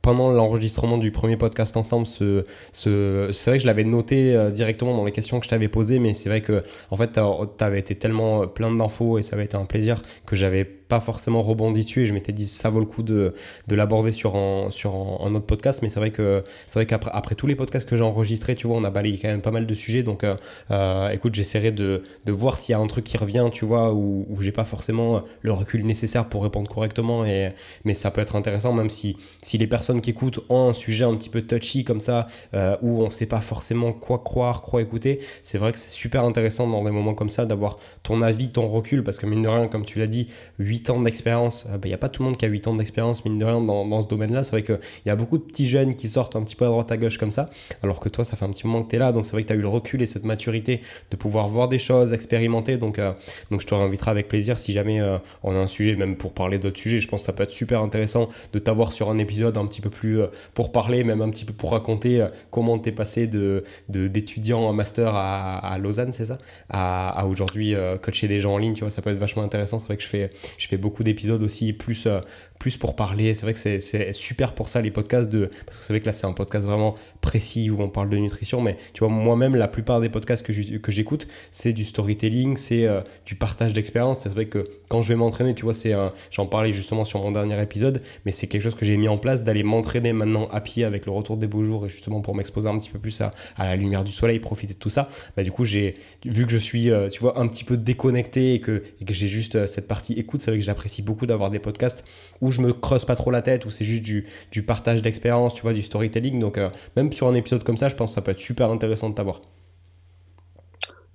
pendant 0.03 0.31
l'enregistrement 0.31 0.97
du 0.97 1.11
premier 1.11 1.37
podcast 1.37 1.77
ensemble, 1.77 2.05
ce, 2.05 2.45
ce, 2.73 3.29
c'est 3.31 3.49
vrai 3.49 3.57
que 3.57 3.61
je 3.61 3.67
l'avais 3.67 3.85
noté 3.85 4.35
euh, 4.35 4.51
directement 4.51 4.95
dans 4.95 5.05
les 5.05 5.13
questions 5.13 5.39
que 5.39 5.45
je 5.45 5.49
t'avais 5.49 5.69
posées, 5.69 5.97
mais 5.97 6.13
c'est 6.13 6.27
vrai 6.27 6.41
que 6.41 6.63
en 6.91 6.97
fait, 6.97 7.13
tu 7.13 7.63
avais 7.63 7.79
été 7.79 7.95
tellement 7.95 8.45
plein 8.45 8.69
d'infos 8.75 9.17
et 9.17 9.21
ça 9.21 9.37
avait 9.37 9.45
été 9.45 9.55
un 9.55 9.63
plaisir 9.63 10.03
que 10.25 10.35
j'avais 10.35 10.65
pas 10.93 10.99
forcément 10.99 11.41
rebondi 11.41 11.83
dessus 11.83 12.03
et 12.03 12.05
je 12.05 12.13
m'étais 12.13 12.33
dit 12.33 12.45
ça 12.45 12.69
vaut 12.69 12.79
le 12.79 12.85
coup 12.85 13.01
de, 13.01 13.33
de 13.67 13.75
l'aborder 13.75 14.11
sur 14.11 14.35
un, 14.35 14.69
sur 14.69 14.93
un, 14.93 15.33
autre 15.33 15.45
podcast. 15.45 15.81
Mais 15.81 15.89
c'est 15.89 15.99
vrai 15.99 16.11
que 16.11 16.43
c'est 16.65 16.75
vrai 16.75 16.85
qu'après 16.85 17.11
après 17.13 17.35
tous 17.35 17.47
les 17.47 17.55
podcasts 17.55 17.87
que 17.87 17.95
j'ai 17.95 18.03
enregistrés, 18.03 18.55
tu 18.55 18.67
vois, 18.67 18.77
on 18.77 18.83
a 18.83 18.89
balayé 18.89 19.17
quand 19.17 19.29
même 19.29 19.41
pas 19.41 19.51
mal 19.51 19.65
de 19.65 19.73
sujets. 19.73 20.03
Donc 20.03 20.23
euh, 20.23 20.35
euh, 20.71 21.09
écoute, 21.09 21.33
j'essaierai 21.33 21.71
de, 21.71 22.03
de 22.25 22.31
voir 22.31 22.57
s'il 22.57 22.73
y 22.73 22.75
a 22.75 22.79
un 22.79 22.87
truc 22.87 23.05
qui 23.05 23.17
revient, 23.17 23.49
tu 23.51 23.65
vois, 23.65 23.93
où, 23.93 24.27
où 24.29 24.41
j'ai 24.41 24.51
pas 24.51 24.65
forcément 24.65 25.23
le 25.41 25.53
recul 25.53 25.85
nécessaire 25.85 26.29
pour 26.29 26.43
répondre 26.43 26.69
correctement. 26.69 27.25
Et, 27.25 27.49
mais 27.85 27.93
ça 27.93 28.11
peut 28.11 28.21
être 28.21 28.35
intéressant, 28.35 28.73
même 28.73 28.89
si, 28.89 29.17
si 29.41 29.57
les 29.57 29.67
personnes 29.67 29.92
qui 30.01 30.11
écoutent 30.11 30.39
ont 30.49 30.69
un 30.69 30.73
sujet 30.73 31.05
un 31.05 31.15
petit 31.15 31.29
peu 31.29 31.41
touchy 31.41 31.83
comme 31.83 31.99
ça, 31.99 32.27
euh, 32.53 32.75
où 32.81 33.01
on 33.01 33.09
sait 33.09 33.25
pas 33.25 33.41
forcément 33.41 33.93
quoi 33.93 34.19
croire, 34.19 34.61
quoi 34.61 34.81
écouter. 34.81 35.19
C'est 35.41 35.57
vrai 35.57 35.71
que 35.71 35.77
c'est 35.77 35.89
super 35.89 36.23
intéressant 36.23 36.67
dans 36.67 36.83
des 36.83 36.91
moments 36.91 37.13
comme 37.13 37.29
ça 37.29 37.45
d'avoir 37.45 37.77
ton 38.03 38.21
avis, 38.21 38.49
ton 38.49 38.67
recul, 38.67 39.03
parce 39.03 39.19
que 39.19 39.25
mine 39.25 39.41
de 39.41 39.47
rien, 39.47 39.67
comme 39.67 39.85
tu 39.85 39.99
l'as 39.99 40.07
dit, 40.07 40.27
8 40.59 40.89
ans 40.89 41.01
d'expérience, 41.01 41.65
il 41.67 41.75
euh, 41.75 41.87
n'y 41.87 41.93
a 41.93 41.97
pas 41.97 42.09
tout 42.09 42.21
le 42.21 42.27
monde 42.27 42.37
qui 42.37 42.45
a 42.45 42.47
8 42.47 42.67
ans 42.67 42.75
d'expérience, 42.75 43.25
mine 43.25 43.39
de 43.39 43.45
rien, 43.45 43.61
dans, 43.61 43.85
dans 43.85 44.01
ce 44.01 44.07
domaine-là. 44.07 44.43
C'est 44.43 44.51
vrai 44.51 44.63
qu'il 44.63 44.79
y 45.05 45.09
a 45.09 45.15
beaucoup 45.15 45.37
de 45.37 45.43
petits 45.43 45.67
jeunes 45.67 45.95
qui 45.95 46.07
sortent 46.07 46.35
un 46.35 46.43
petit 46.43 46.55
peu 46.55 46.65
à 46.65 46.69
droite 46.69 46.91
à 46.91 46.97
gauche 46.97 47.17
comme 47.17 47.31
ça, 47.31 47.49
alors 47.81 47.99
que 47.99 48.09
toi, 48.09 48.23
ça 48.23 48.35
fait 48.35 48.45
un 48.45 48.49
petit 48.49 48.67
moment 48.67 48.83
que 48.83 48.89
tu 48.89 48.95
es 48.95 48.99
là, 48.99 49.11
donc 49.11 49.25
c'est 49.25 49.33
vrai 49.33 49.43
que 49.43 49.47
tu 49.47 49.53
as 49.53 49.57
eu 49.57 49.61
le 49.61 49.67
recul 49.67 50.01
et 50.01 50.05
cette 50.05 50.25
maturité 50.25 50.81
de 51.11 51.15
pouvoir 51.15 51.47
voir 51.47 51.67
des 51.67 51.79
choses, 51.79 52.13
expérimenter. 52.13 52.77
Donc, 52.77 52.99
euh, 52.99 53.13
donc 53.51 53.61
je 53.61 53.67
te 53.67 53.73
réinviterai 53.73 54.11
avec 54.11 54.27
plaisir 54.27 54.57
si 54.57 54.71
jamais 54.71 55.01
on 55.43 55.55
a 55.55 55.57
un 55.57 55.67
sujet, 55.67 55.95
même 55.95 56.15
pour 56.15 56.33
parler 56.33 56.59
d'autres 56.59 56.79
sujets. 56.79 56.99
Je 56.99 57.07
pense 57.07 57.21
que 57.21 57.25
ça 57.25 57.33
peut 57.33 57.43
être 57.43 57.51
super 57.51 57.81
intéressant 57.81 58.29
de 58.51 58.59
t'avoir 58.59 58.93
sur 58.93 59.09
un 59.09 59.17
épisode 59.17 59.57
un 59.57 59.65
petit 59.65 59.81
peu 59.83 59.89
plus 59.89 60.21
pour 60.53 60.71
parler, 60.71 61.03
même 61.03 61.21
un 61.21 61.29
petit 61.29 61.45
peu 61.45 61.53
pour 61.53 61.71
raconter 61.71 62.25
comment 62.51 62.79
tu 62.79 62.89
es 62.89 62.91
passé 62.91 63.27
de, 63.27 63.63
d'étudiant 63.89 64.61
en 64.61 64.73
master 64.73 65.13
à, 65.13 65.77
Lausanne, 65.79 66.13
c'est 66.13 66.25
ça? 66.25 66.37
À, 66.69 67.25
aujourd'hui 67.27 67.75
coacher 68.01 68.27
des 68.27 68.39
gens 68.39 68.53
en 68.53 68.57
ligne, 68.57 68.73
tu 68.73 68.81
vois, 68.81 68.89
ça 68.89 69.01
peut 69.01 69.09
être 69.09 69.17
vachement 69.17 69.43
intéressant. 69.43 69.79
C'est 69.79 69.85
vrai 69.85 69.97
que 69.97 70.03
je 70.03 70.07
fais, 70.07 70.29
je 70.57 70.67
fais 70.67 70.77
beaucoup 70.77 71.03
d'épisodes 71.03 71.41
aussi, 71.43 71.73
plus, 71.73 72.05
euh, 72.05 72.19
plus 72.59 72.77
pour 72.77 72.95
parler. 72.95 73.33
C'est 73.33 73.43
vrai 73.43 73.53
que 73.53 73.59
c'est 73.59 74.13
super 74.13 74.53
pour 74.53 74.69
ça, 74.69 74.81
les 74.81 74.91
podcasts, 74.91 75.29
de, 75.29 75.49
parce 75.65 75.77
que 75.77 75.81
vous 75.81 75.87
savez 75.87 76.01
que 76.01 76.05
là, 76.05 76.13
c'est 76.13 76.25
un 76.25 76.33
podcast 76.33 76.65
vraiment 76.65 76.95
précis 77.21 77.69
où 77.69 77.81
on 77.81 77.89
parle 77.89 78.09
de 78.09 78.17
nutrition. 78.17 78.61
Mais 78.61 78.77
tu 78.93 78.99
vois, 78.99 79.09
moi-même, 79.09 79.55
la 79.55 79.67
plupart 79.67 80.01
des 80.01 80.09
podcasts 80.09 80.45
que 80.45 80.91
j'écoute, 80.91 81.27
c'est 81.51 81.73
du 81.73 81.85
storytelling, 81.85 82.57
c'est 82.57 82.85
euh, 82.85 83.01
du 83.25 83.35
partage 83.35 83.73
d'expérience. 83.73 84.19
C'est 84.19 84.29
vrai 84.29 84.45
que 84.45 84.65
quand 84.89 85.01
je 85.01 85.09
vais 85.09 85.15
m'entraîner, 85.15 85.55
tu 85.55 85.63
vois, 85.63 85.73
c'est 85.73 85.93
j'en 86.31 86.45
parlais 86.45 86.71
justement 86.71 87.05
sur 87.05 87.19
mon 87.19 87.31
dernier 87.31 87.61
épisode, 87.61 88.01
mais 88.25 88.31
c'est 88.31 88.47
quelque 88.47 88.61
chose 88.61 88.75
que 88.75 88.85
j'ai 88.85 88.97
mis 88.97 89.07
en 89.07 89.17
place 89.17 89.43
d'aller 89.43 89.63
m'entraîner 89.73 90.13
maintenant 90.13 90.47
à 90.51 90.61
pied 90.61 90.83
avec 90.83 91.05
le 91.05 91.11
retour 91.11 91.37
des 91.37 91.47
beaux 91.47 91.63
jours 91.63 91.85
et 91.85 91.89
justement 91.89 92.21
pour 92.21 92.35
m'exposer 92.35 92.69
un 92.69 92.77
petit 92.77 92.89
peu 92.89 92.99
plus 92.99 93.19
à, 93.21 93.31
la 93.57 93.75
lumière 93.75 94.03
du 94.03 94.11
soleil, 94.11 94.39
profiter 94.39 94.73
de 94.73 94.79
tout 94.79 94.89
ça. 94.89 95.09
Bah, 95.35 95.43
du 95.43 95.51
coup, 95.51 95.65
j'ai 95.65 95.95
vu 96.25 96.45
que 96.45 96.51
je 96.51 96.57
suis, 96.57 96.89
euh, 96.89 97.09
un 97.35 97.47
petit 97.47 97.63
peu 97.63 97.77
déconnecté 97.77 98.53
et 98.53 98.59
que, 98.61 98.83
et 99.01 99.05
que 99.05 99.13
j'ai 99.13 99.27
juste 99.27 99.55
euh, 99.55 99.67
cette 99.67 99.87
partie 99.87 100.13
écoute, 100.13 100.41
c'est 100.41 100.51
vrai 100.51 100.59
que 100.59 100.65
j'apprécie 100.65 101.01
beaucoup 101.01 101.25
d'avoir 101.25 101.49
des 101.49 101.59
podcasts 101.59 102.03
où 102.41 102.51
je 102.51 102.61
me 102.61 102.73
creuse 102.73 103.05
pas 103.05 103.15
trop 103.15 103.31
la 103.31 103.41
tête, 103.41 103.65
où 103.65 103.71
c'est 103.71 103.85
juste 103.85 104.03
du, 104.03 104.25
du 104.51 104.63
partage 104.63 105.01
d'expérience, 105.01 105.53
tu 105.53 105.61
vois, 105.61 105.73
du 105.73 105.81
storytelling. 105.81 106.39
Donc, 106.39 106.57
euh, 106.57 106.69
même 106.95 107.11
sur 107.11 107.27
un 107.27 107.33
épisode 107.35 107.63
comme 107.63 107.77
ça, 107.77 107.89
je 107.89 107.95
pense 107.95 108.11
que 108.11 108.15
ça 108.15 108.21
peut 108.21 108.31
être 108.31 108.39
super 108.39 108.69
intéressant 108.69 109.09
de 109.09 109.15
t'avoir. 109.15 109.41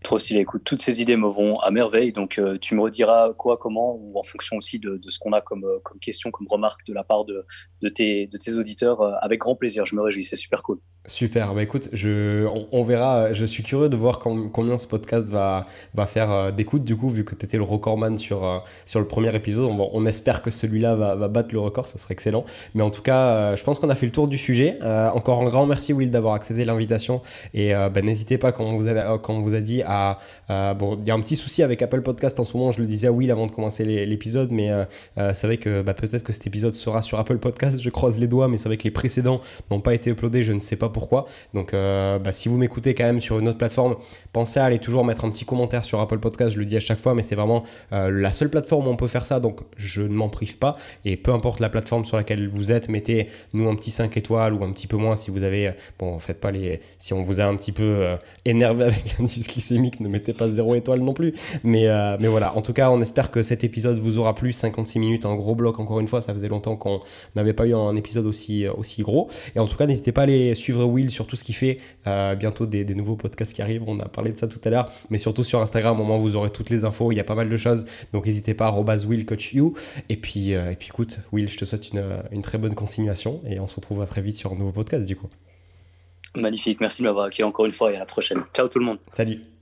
Trop. 0.09 0.17
Écoute, 0.31 0.63
toutes 0.65 0.81
ces 0.81 1.03
idées 1.03 1.19
me 1.19 1.29
vont 1.29 1.59
à 1.59 1.71
merveille. 1.71 2.13
Donc, 2.13 2.39
euh, 2.39 2.57
tu 2.59 2.75
me 2.75 2.81
rediras 2.81 3.35
quoi, 3.35 3.59
comment, 3.59 3.95
ou 3.95 4.19
en 4.19 4.23
fonction 4.23 4.57
aussi 4.57 4.79
de, 4.79 4.99
ce 5.07 5.19
qu'on 5.19 5.35
a 5.35 5.43
comme, 5.43 5.65
euh, 5.65 5.81
comme 5.83 5.99
question, 5.99 6.31
comme 6.31 6.47
remarque 6.49 6.87
de 6.87 6.95
la 6.95 7.05
part 7.05 7.27
de, 7.27 7.45
tes, 7.91 8.29
auditeurs. 8.59 9.03
Euh, 9.03 9.13
avec 9.21 9.41
grand 9.41 9.55
plaisir. 9.55 9.85
Je 9.85 9.95
me 9.95 10.01
réjouis. 10.01 10.25
C'est 10.25 10.37
super 10.37 10.63
cool. 10.63 10.79
Super. 11.07 11.55
Bah 11.55 11.63
écoute, 11.63 11.91
je, 11.93 12.47
on, 12.73 12.83
verra. 12.85 13.35
Je 13.35 13.45
suis 13.45 13.63
curieux 13.63 13.91
de 13.91 13.97
voir 13.99 14.19
combien 14.19 14.79
ce 14.79 14.87
podcast 14.87 15.27
va, 15.29 15.67
faire 16.07 16.55
d'écoute, 16.55 16.85
du 16.85 16.97
coup, 16.97 17.11
vu 17.11 17.27
que 17.27 17.35
tu 17.35 17.45
étais 17.45 17.59
le 17.59 17.63
recordman 17.63 18.17
sur, 18.17 18.65
sur 18.87 19.01
le 19.01 19.07
premier 19.07 19.35
épisode. 19.37 19.65
On, 19.65 19.91
on 19.93 20.07
espère 20.07 20.41
que 20.41 20.51
celui-là 20.51 20.95
va, 20.95 21.29
battre 21.29 21.51
le 21.53 21.61
record. 21.61 21.87
Ça 21.87 21.99
serait 21.99 22.13
excellent. 22.13 22.47
Mais 22.75 22.83
en 22.83 22.91
tout 22.91 23.03
cas, 23.03 23.57
je 23.57 23.63
pense 23.63 23.79
qu'on 23.79 23.91
a 23.91 23.95
fait 23.95 24.07
le 24.07 24.13
tour 24.13 24.27
du 24.27 24.39
sujet. 24.39 24.79
encore 24.83 25.43
un 25.43 25.51
grand 25.51 25.67
merci, 25.67 25.93
Will, 25.93 26.11
d'avoir 26.11 26.33
accepté 26.33 26.65
l'invitation. 26.65 27.21
Et 27.53 27.73
bah, 27.73 28.01
n'hésitez 28.01 28.39
pas, 28.39 28.53
quand 28.53 28.75
vous, 28.75 28.87
avez, 28.87 29.03
quand 29.23 29.35
on 29.35 29.43
vous 29.43 29.55
a 29.55 29.61
dit, 29.61 29.83
bon, 30.49 30.99
il 31.01 31.07
y 31.07 31.11
a 31.11 31.15
un 31.15 31.21
petit 31.21 31.37
souci 31.37 31.63
avec 31.63 31.83
Apple 31.83 32.03
Podcast 32.03 32.39
en 32.41 32.45
ce 32.45 32.57
moment. 32.57 32.71
Je 32.71 32.81
le 32.81 32.87
disais 32.87 33.07
à 33.07 33.13
Will 33.13 33.31
avant 33.31 33.47
de 33.47 33.53
commencer 33.53 33.85
l'épisode, 33.85 34.51
mais 34.51 34.71
euh, 34.71 34.85
euh, 35.19 35.33
c'est 35.35 35.47
vrai 35.47 35.57
que 35.57 35.83
bah, 35.83 35.95
peut-être 35.95 36.23
que 36.23 36.33
cet 36.33 36.47
épisode 36.47 36.75
sera 36.75 37.03
sur 37.03 37.19
Apple 37.19 37.39
Podcast. 37.39 37.81
Je 37.81 37.91
croise 37.91 38.19
les 38.19 38.27
doigts, 38.27 38.49
mais 38.49 38.59
c'est 38.59 38.69
vrai 38.69 38.77
que 38.77 38.85
les 38.85 38.91
précédents 38.91 39.41
n'ont 39.71 39.81
pas 39.81 39.95
été 39.95 40.11
uploadés. 40.11 40.43
Je 40.43 40.53
ne 40.53 40.61
sais 40.61 40.77
pas 40.77 40.89
pourquoi. 40.89 41.27
Donc, 41.55 41.75
euh, 41.75 42.19
bah, 42.19 42.33
si 42.33 42.49
vous 42.49 42.57
m'écoutez 42.57 42.95
quand 42.95 43.05
même 43.05 43.21
sur 43.21 43.39
une 43.39 43.49
autre 43.49 43.59
plateforme, 43.59 43.97
pensez 44.33 44.61
à 44.61 44.65
aller 44.65 44.79
toujours 44.79 45.05
mettre 45.05 45.25
un 45.25 45.31
petit 45.31 45.45
commentaire 45.45 45.85
sur 45.85 46.01
Apple 46.01 46.19
Podcast. 46.19 46.55
Je 46.55 46.59
le 46.59 46.67
dis 46.67 46.77
à 46.77 46.81
chaque 46.81 46.99
fois, 46.99 47.15
mais 47.15 47.23
c'est 47.23 47.35
vraiment 47.35 47.65
la 47.91 48.33
seule 48.33 48.51
plateforme 48.51 48.87
où 48.87 48.91
on 48.91 48.97
peut 48.97 49.07
faire 49.07 49.27
ça. 49.27 49.41
Donc, 49.41 49.61
je 49.77 50.03
ne 50.03 50.15
m'en 50.15 50.29
prive 50.29 50.59
pas. 50.59 50.77
Et 51.05 51.17
peu 51.17 51.33
importe 51.33 51.61
la 51.61 51.69
plateforme 51.69 52.05
sur 52.05 52.17
laquelle 52.17 52.49
vous 52.49 52.73
êtes, 52.73 52.89
mettez 52.89 53.29
nous 53.53 53.69
un 53.69 53.75
petit 53.75 53.91
5 53.91 54.17
étoiles 54.17 54.55
ou 54.55 54.65
un 54.65 54.73
petit 54.73 54.87
peu 54.87 54.97
moins 54.97 55.17
si 55.17 55.31
vous 55.31 55.43
avez. 55.43 55.73
Bon, 55.99 56.19
faites 56.19 56.41
pas 56.41 56.51
les. 56.51 56.81
Si 56.99 57.13
on 57.13 57.23
vous 57.23 57.41
a 57.41 57.45
un 57.45 57.57
petit 57.57 57.73
peu 57.73 58.17
énervé 58.45 58.85
avec 58.85 59.19
l'indice 59.19 59.49
glycémique, 59.49 59.88
ne 60.01 60.09
mettez 60.09 60.33
pas 60.33 60.49
zéro 60.49 60.75
étoile 60.75 61.01
non 61.01 61.15
plus. 61.15 61.35
Mais, 61.63 61.87
euh, 61.87 62.17
mais 62.21 62.29
voilà, 62.29 62.57
en 62.57 62.63
tout 62.63 62.73
cas, 62.73 62.91
on 62.91 63.01
espère 63.01 63.31
que 63.31 63.43
cet 63.43 63.65
épisode 63.65 63.99
vous 63.99 64.19
aura 64.19 64.35
plu. 64.35 64.53
56 64.53 64.99
minutes, 64.99 65.25
un 65.25 65.35
gros 65.35 65.55
bloc, 65.55 65.79
encore 65.79 66.01
une 66.01 66.09
fois. 66.09 66.21
Ça 66.21 66.33
faisait 66.33 66.49
longtemps 66.49 66.77
qu'on 66.77 67.01
n'avait 67.37 67.53
pas 67.53 67.67
eu 67.67 67.75
un 67.75 67.97
épisode 67.97 68.27
aussi, 68.27 68.67
euh, 68.67 68.73
aussi 68.73 69.03
gros. 69.03 69.29
Et 69.55 69.59
en 69.59 69.67
tout 69.67 69.77
cas, 69.77 69.87
n'hésitez 69.87 70.13
pas 70.13 70.23
à 70.23 70.25
aller 70.25 70.55
suivre 70.55 70.85
Will 70.85 71.11
sur 71.11 71.27
tout 71.27 71.37
ce 71.37 71.45
qu'il 71.45 71.55
fait. 71.55 71.79
Euh, 72.07 72.35
bientôt 72.35 72.67
des, 72.67 72.85
des, 72.85 72.95
nouveaux 72.95 73.17
podcasts 73.17 73.53
qui 73.53 73.63
arrivent. 73.63 73.85
On 73.87 73.99
a 74.01 74.09
parlé 74.09 74.33
de 74.33 74.39
ça 74.39 74.49
tout 74.49 74.61
à 74.65 74.71
l'heure. 74.71 74.93
Mais 75.11 75.19
surtout 75.19 75.45
sur 75.45 75.61
Instagram, 75.61 76.01
au 76.01 76.05
moment 76.05 76.19
où 76.19 76.23
vous 76.23 76.37
aurez 76.37 76.51
toutes 76.51 76.71
les 76.71 76.85
infos. 76.85 77.13
Il 77.13 77.17
y 77.17 77.21
a 77.21 77.25
pas 77.25 77.35
mal 77.35 77.49
de 77.49 77.57
choses. 77.57 77.87
Donc 78.13 78.27
n'hésitez 78.27 78.55
pas, 78.55 78.73
WillCoachYou. 78.73 79.75
Et 80.09 80.17
puis, 80.17 80.51
et 80.51 80.77
puis 80.79 80.89
écoute, 80.89 81.19
Will, 81.33 81.49
je 81.49 81.57
te 81.57 81.65
souhaite 81.65 81.91
une, 81.91 82.03
une 82.33 82.43
très 82.43 82.59
bonne 82.59 82.75
continuation. 82.75 83.41
Et 83.47 83.61
on 83.61 83.69
se 83.69 83.77
retrouvera 83.77 84.07
très 84.07 84.23
vite 84.23 84.37
sur 84.37 84.53
un 84.53 84.57
nouveau 84.57 84.73
podcast 84.73 85.07
du 85.07 85.17
coup. 85.17 85.29
Magnifique, 86.37 86.81
merci 86.81 87.03
de 87.03 87.07
m'avoir 87.07 87.27
accueilli 87.27 87.45
encore 87.45 87.67
une 87.67 87.73
fois 87.73 87.93
et 87.93 87.97
à 87.97 88.01
la 88.01 88.07
prochaine. 88.07 88.43
Ciao 88.55 88.69
tout 88.69 88.79
le 88.79 88.85
monde. 88.85 88.99
Salut. 89.13 89.58